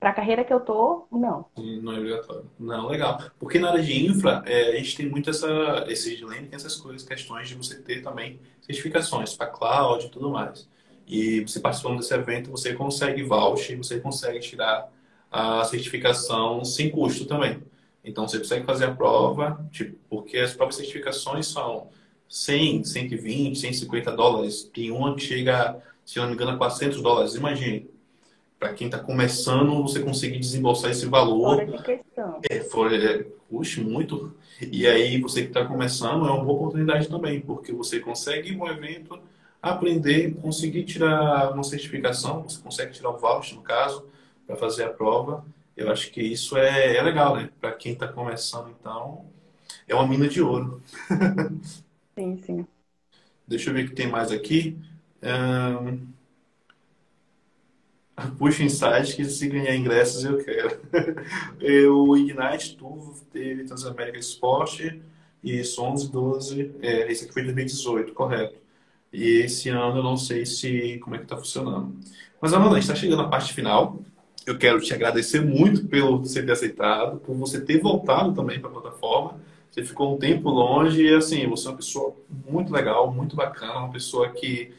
a 0.00 0.12
carreira 0.12 0.44
que 0.44 0.52
eu 0.52 0.60
tô, 0.60 1.06
não. 1.12 1.44
Não 1.56 1.92
é 1.92 1.98
obrigatório. 1.98 2.50
Não, 2.58 2.88
legal. 2.88 3.20
Porque 3.38 3.58
na 3.58 3.70
área 3.70 3.82
de 3.82 4.06
infra, 4.06 4.42
é, 4.46 4.70
a 4.70 4.76
gente 4.76 4.96
tem 4.96 5.08
muito 5.08 5.28
essa, 5.28 5.84
esse 5.88 6.16
dilema, 6.16 6.48
essas 6.52 6.76
coisas, 6.76 7.06
questões 7.06 7.48
de 7.48 7.54
você 7.54 7.80
ter 7.82 8.02
também 8.02 8.40
certificações 8.62 9.34
para 9.34 9.48
cloud 9.48 10.06
e 10.06 10.08
tudo 10.08 10.30
mais. 10.30 10.66
E 11.06 11.40
você 11.40 11.60
participando 11.60 11.98
desse 11.98 12.14
evento, 12.14 12.50
você 12.50 12.72
consegue 12.72 13.22
voucher, 13.22 13.76
você 13.76 14.00
consegue 14.00 14.40
tirar 14.40 14.90
a 15.30 15.62
certificação 15.64 16.64
sem 16.64 16.90
custo 16.90 17.26
também. 17.26 17.62
Então 18.02 18.26
você 18.26 18.38
consegue 18.38 18.64
fazer 18.64 18.86
a 18.86 18.94
prova, 18.94 19.68
tipo, 19.70 19.98
porque 20.08 20.38
as 20.38 20.52
próprias 20.54 20.76
certificações 20.76 21.48
são 21.48 21.88
100, 22.28 22.84
120, 22.84 23.58
150 23.58 24.12
dólares. 24.12 24.70
Tem 24.72 24.90
uma 24.90 25.14
que 25.14 25.22
chega, 25.22 25.80
se 26.06 26.18
não 26.20 26.28
me 26.28 26.34
engano, 26.34 26.52
a 26.52 26.56
400 26.56 27.02
dólares. 27.02 27.34
Imagine. 27.34 27.90
Para 28.58 28.72
quem 28.72 28.86
está 28.86 28.98
começando, 28.98 29.82
você 29.82 30.00
conseguir 30.00 30.38
desembolsar 30.38 30.90
esse 30.90 31.04
valor. 31.04 31.56
Fora 31.56 31.66
de 31.66 31.82
questão. 31.82 32.40
É, 32.48 32.60
for, 32.60 32.90
é, 32.90 33.26
puxa, 33.50 33.82
muito. 33.82 34.34
E 34.72 34.86
aí, 34.86 35.20
você 35.20 35.42
que 35.42 35.48
está 35.48 35.66
começando, 35.66 36.26
é 36.26 36.30
uma 36.30 36.42
boa 36.42 36.60
oportunidade 36.60 37.08
também, 37.08 37.40
porque 37.40 37.72
você 37.72 38.00
consegue 38.00 38.56
um 38.56 38.66
evento, 38.66 39.18
aprender, 39.60 40.34
conseguir 40.36 40.84
tirar 40.84 41.52
uma 41.52 41.62
certificação, 41.64 42.44
você 42.44 42.62
consegue 42.62 42.92
tirar 42.92 43.10
um 43.10 43.18
voucher, 43.18 43.56
no 43.56 43.62
caso, 43.62 44.06
para 44.46 44.56
fazer 44.56 44.84
a 44.84 44.90
prova. 44.90 45.44
Eu 45.76 45.90
acho 45.90 46.10
que 46.10 46.22
isso 46.22 46.56
é, 46.56 46.96
é 46.96 47.02
legal, 47.02 47.36
né? 47.36 47.50
Para 47.60 47.72
quem 47.72 47.92
está 47.92 48.08
começando, 48.08 48.74
então, 48.80 49.26
é 49.86 49.94
uma 49.94 50.06
mina 50.06 50.28
de 50.28 50.40
ouro. 50.40 50.80
Sim, 52.18 52.38
sim. 52.38 52.66
Deixa 53.46 53.68
eu 53.68 53.74
ver 53.74 53.84
o 53.84 53.88
que 53.90 53.94
tem 53.94 54.08
mais 54.08 54.32
aqui. 54.32 54.78
Um... 55.26 56.16
Puxa 58.38 58.62
Insight, 58.62 59.14
que 59.14 59.24
se 59.26 59.48
ganhar 59.48 59.76
ingressos 59.76 60.24
eu 60.24 60.38
quero. 60.42 60.80
o 61.92 62.16
Ignite 62.16 62.76
Tour 62.76 63.14
teve 63.30 63.64
Transamérica 63.64 64.18
Sport 64.18 64.80
e 65.44 65.62
11, 65.78 66.10
12. 66.10 66.74
É, 66.80 67.12
esse 67.12 67.24
aqui 67.24 67.34
foi 67.34 67.42
2018, 67.42 68.14
correto. 68.14 68.58
E 69.12 69.40
esse 69.40 69.68
ano 69.68 69.98
eu 69.98 70.02
não 70.02 70.16
sei 70.16 70.46
se 70.46 70.98
como 70.98 71.14
é 71.14 71.18
que 71.18 71.24
está 71.24 71.36
funcionando. 71.36 71.94
Mas 72.40 72.54
Amanda, 72.54 72.72
a 72.72 72.80
gente 72.80 72.90
está 72.90 72.94
chegando 72.94 73.22
à 73.22 73.28
parte 73.28 73.52
final. 73.52 74.00
Eu 74.46 74.56
quero 74.56 74.80
te 74.80 74.94
agradecer 74.94 75.40
muito 75.40 75.86
pelo 75.86 76.18
você 76.18 76.42
ter 76.42 76.52
aceitado, 76.52 77.18
por 77.18 77.34
você 77.36 77.60
ter 77.60 77.80
voltado 77.80 78.32
também 78.32 78.60
para 78.60 78.70
a 78.70 78.72
plataforma. 78.72 79.40
Você 79.70 79.84
ficou 79.84 80.14
um 80.14 80.18
tempo 80.18 80.48
longe 80.48 81.02
e, 81.02 81.14
assim, 81.14 81.46
você 81.46 81.66
é 81.66 81.70
uma 81.70 81.76
pessoa 81.76 82.16
muito 82.48 82.72
legal, 82.72 83.12
muito 83.12 83.36
bacana, 83.36 83.80
uma 83.80 83.90
pessoa 83.90 84.30
que 84.30 84.72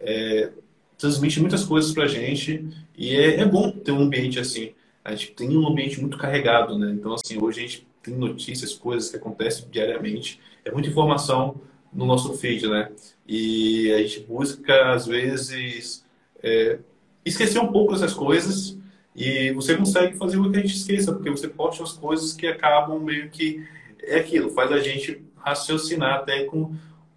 é, 0.00 0.50
transmite 0.98 1.40
muitas 1.40 1.64
coisas 1.64 1.92
pra 1.92 2.06
gente 2.06 2.66
e 2.96 3.14
é, 3.14 3.40
é, 3.40 3.44
bom 3.44 3.70
ter 3.70 3.92
um 3.92 4.00
ambiente 4.00 4.38
assim. 4.38 4.72
A 5.04 5.14
gente 5.14 5.32
tem 5.32 5.56
um 5.56 5.66
ambiente 5.66 6.00
muito 6.00 6.18
carregado, 6.18 6.78
né? 6.78 6.90
Então, 6.92 7.14
assim, 7.14 7.38
hoje 7.40 7.58
a 7.58 7.62
gente 7.62 7.86
tem 8.02 8.14
notícias, 8.14 8.74
coisas 8.74 9.10
que 9.10 9.16
acontecem 9.16 9.66
diariamente. 9.70 10.40
É 10.64 10.70
muita 10.70 10.88
informação 10.88 11.60
no 11.92 12.04
nosso 12.04 12.34
feed, 12.34 12.66
né? 12.68 12.90
E 13.26 13.92
a 13.92 13.98
gente 13.98 14.20
busca, 14.20 14.92
às 14.92 15.06
vezes, 15.06 16.04
é, 16.42 16.78
esquecer 17.24 17.58
um 17.58 17.72
pouco 17.72 17.92
dessas 17.92 18.12
coisas 18.12 18.78
e 19.14 19.52
você 19.52 19.76
consegue 19.76 20.16
fazer 20.16 20.38
o 20.38 20.50
que 20.50 20.58
a 20.58 20.60
gente 20.60 20.76
esqueça, 20.76 21.12
porque 21.12 21.30
você 21.30 21.48
posta 21.48 21.82
as 21.82 21.92
coisas 21.92 22.32
que 22.32 22.46
acabam 22.46 23.00
meio 23.00 23.28
que 23.30 23.66
é 24.02 24.18
aquilo, 24.18 24.50
faz 24.50 24.70
a 24.72 24.78
gente 24.78 25.22
raciocinar 25.36 26.14
até 26.14 26.44
com 26.44 26.74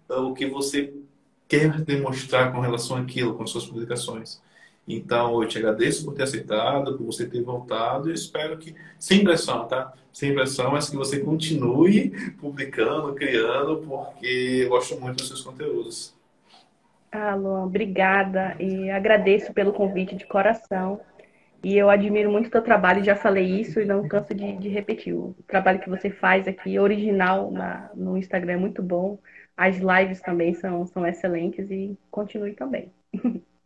o 0.08 0.34
que 0.34 0.46
você 0.46 0.92
quer 1.48 1.80
demonstrar 1.82 2.52
com 2.52 2.60
relação 2.60 2.96
àquilo, 2.96 3.34
com 3.34 3.46
suas 3.46 3.66
publicações. 3.66 4.40
Então, 4.86 5.42
eu 5.42 5.48
te 5.48 5.58
agradeço 5.58 6.04
por 6.04 6.14
ter 6.14 6.24
aceitado, 6.24 6.96
por 6.96 7.06
você 7.06 7.26
ter 7.26 7.42
voltado 7.42 8.10
e 8.10 8.14
espero 8.14 8.58
que, 8.58 8.74
sem 8.98 9.24
pressão, 9.24 9.66
tá? 9.66 9.92
Sem 10.12 10.34
pressão, 10.34 10.72
mas 10.72 10.90
que 10.90 10.96
você 10.96 11.20
continue 11.20 12.10
publicando, 12.38 13.14
criando, 13.14 13.78
porque 13.78 14.62
eu 14.64 14.68
gosto 14.68 15.00
muito 15.00 15.16
dos 15.18 15.28
seus 15.28 15.40
conteúdos. 15.40 16.14
Ah, 17.10 17.34
Luan, 17.34 17.64
obrigada 17.64 18.56
e 18.58 18.90
agradeço 18.90 19.52
pelo 19.52 19.72
convite 19.72 20.16
de 20.16 20.26
coração. 20.26 21.00
E 21.62 21.78
eu 21.78 21.88
admiro 21.88 22.30
muito 22.30 22.48
o 22.48 22.50
teu 22.50 22.60
trabalho, 22.60 23.02
já 23.02 23.16
falei 23.16 23.46
isso 23.46 23.80
e 23.80 23.86
não 23.86 24.06
canso 24.06 24.34
de, 24.34 24.56
de 24.58 24.68
repetir. 24.68 25.14
O 25.14 25.34
trabalho 25.46 25.80
que 25.80 25.88
você 25.88 26.10
faz 26.10 26.46
aqui, 26.46 26.78
original 26.78 27.50
na, 27.50 27.90
no 27.94 28.18
Instagram, 28.18 28.52
é 28.52 28.56
muito 28.56 28.82
bom. 28.82 29.18
As 29.56 29.76
lives 29.76 30.20
também 30.20 30.54
são, 30.54 30.86
são 30.86 31.06
excelentes 31.06 31.70
e 31.70 31.96
continue 32.10 32.54
também. 32.54 32.92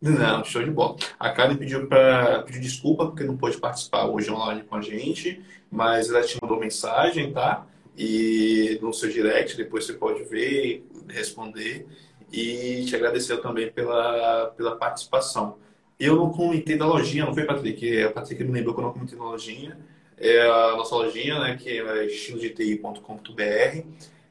Não, 0.00 0.44
show 0.44 0.62
de 0.62 0.70
bola. 0.70 0.96
A 1.18 1.30
Karen 1.30 1.56
pediu 1.56 1.88
para 1.88 2.42
pedir 2.42 2.60
desculpa 2.60 3.06
porque 3.06 3.24
não 3.24 3.36
pôde 3.36 3.56
participar 3.56 4.06
hoje 4.06 4.30
online 4.30 4.62
com 4.62 4.76
a 4.76 4.80
gente, 4.80 5.42
mas 5.70 6.08
ela 6.08 6.22
te 6.22 6.38
mandou 6.40 6.60
mensagem, 6.60 7.32
tá? 7.32 7.66
E 7.96 8.78
no 8.80 8.92
seu 8.92 9.10
direct, 9.10 9.56
depois 9.56 9.84
você 9.84 9.94
pode 9.94 10.22
ver 10.24 10.86
responder. 11.08 11.86
E 12.32 12.84
te 12.84 12.94
agradeceu 12.94 13.40
também 13.40 13.72
pela, 13.72 14.52
pela 14.56 14.76
participação. 14.76 15.56
Eu 15.98 16.14
não 16.14 16.30
comentei 16.30 16.76
da 16.76 16.86
lojinha, 16.86 17.24
não 17.24 17.34
foi, 17.34 17.44
Patrick? 17.44 18.02
A 18.02 18.12
Patrick 18.12 18.44
me 18.44 18.52
lembrou 18.52 18.74
que 18.74 18.80
eu 18.80 18.84
não 18.84 18.92
comentei 18.92 19.18
da 19.18 19.24
lojinha. 19.24 19.78
É 20.16 20.42
a 20.42 20.76
nossa 20.76 20.94
lojinha, 20.94 21.40
né, 21.40 21.56
que 21.56 21.70
é 21.70 22.06
estilodeti.com.br. 22.06 23.82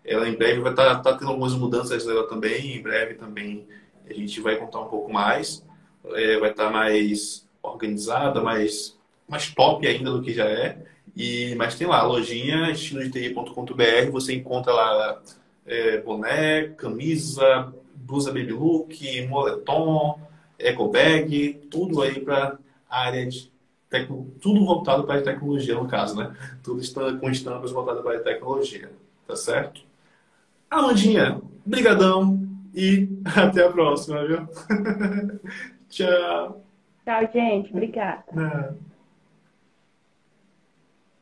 Ela 0.07 0.27
em 0.29 0.35
breve 0.35 0.61
vai 0.61 0.71
estar 0.71 0.95
tá, 0.95 1.11
tá 1.11 1.17
tendo 1.17 1.29
algumas 1.29 1.53
mudanças 1.53 2.05
dela 2.05 2.27
também. 2.27 2.77
Em 2.77 2.81
breve 2.81 3.15
também 3.15 3.67
a 4.09 4.13
gente 4.13 4.39
vai 4.39 4.55
contar 4.55 4.79
um 4.79 4.87
pouco 4.87 5.11
mais. 5.11 5.63
É, 6.13 6.39
vai 6.39 6.51
estar 6.51 6.67
tá 6.67 6.71
mais 6.71 7.45
organizada, 7.61 8.41
mais, 8.41 8.97
mais 9.27 9.53
top 9.53 9.85
ainda 9.85 10.11
do 10.11 10.21
que 10.21 10.33
já 10.33 10.45
é. 10.45 10.77
E, 11.15 11.53
mas 11.55 11.75
tem 11.75 11.87
lá, 11.87 12.03
lojinha 12.03 12.71
estilodeti.com.br. 12.71 14.11
Você 14.11 14.33
encontra 14.33 14.71
lá 14.71 15.21
é, 15.65 15.97
boné, 16.01 16.69
camisa, 16.69 17.73
blusa 17.93 18.31
baby 18.31 18.53
look, 18.53 19.27
moletom 19.27 20.19
eco 20.57 20.87
bag, 20.87 21.53
tudo 21.69 22.01
aí 22.01 22.19
para 22.19 22.57
área 22.89 23.25
de 23.27 23.51
tecno... 23.89 24.31
tudo 24.41 24.65
voltado 24.65 25.03
para 25.03 25.19
a 25.19 25.21
tecnologia 25.21 25.75
no 25.75 25.87
caso, 25.87 26.15
né? 26.15 26.35
Tudo 26.63 26.81
está 26.81 27.13
com 27.13 27.29
estampas 27.29 27.71
voltadas 27.71 28.01
para 28.01 28.17
a 28.17 28.21
tecnologia, 28.21 28.91
tá 29.27 29.35
certo? 29.35 29.86
Amandinha, 30.69 31.41
brigadão 31.65 32.47
e 32.73 33.09
até 33.35 33.65
a 33.65 33.71
próxima, 33.71 34.25
viu? 34.27 34.47
Tchau. 35.89 36.63
Tchau, 37.05 37.29
gente. 37.33 37.71
Obrigada. 37.71 38.23
É. 38.35 38.86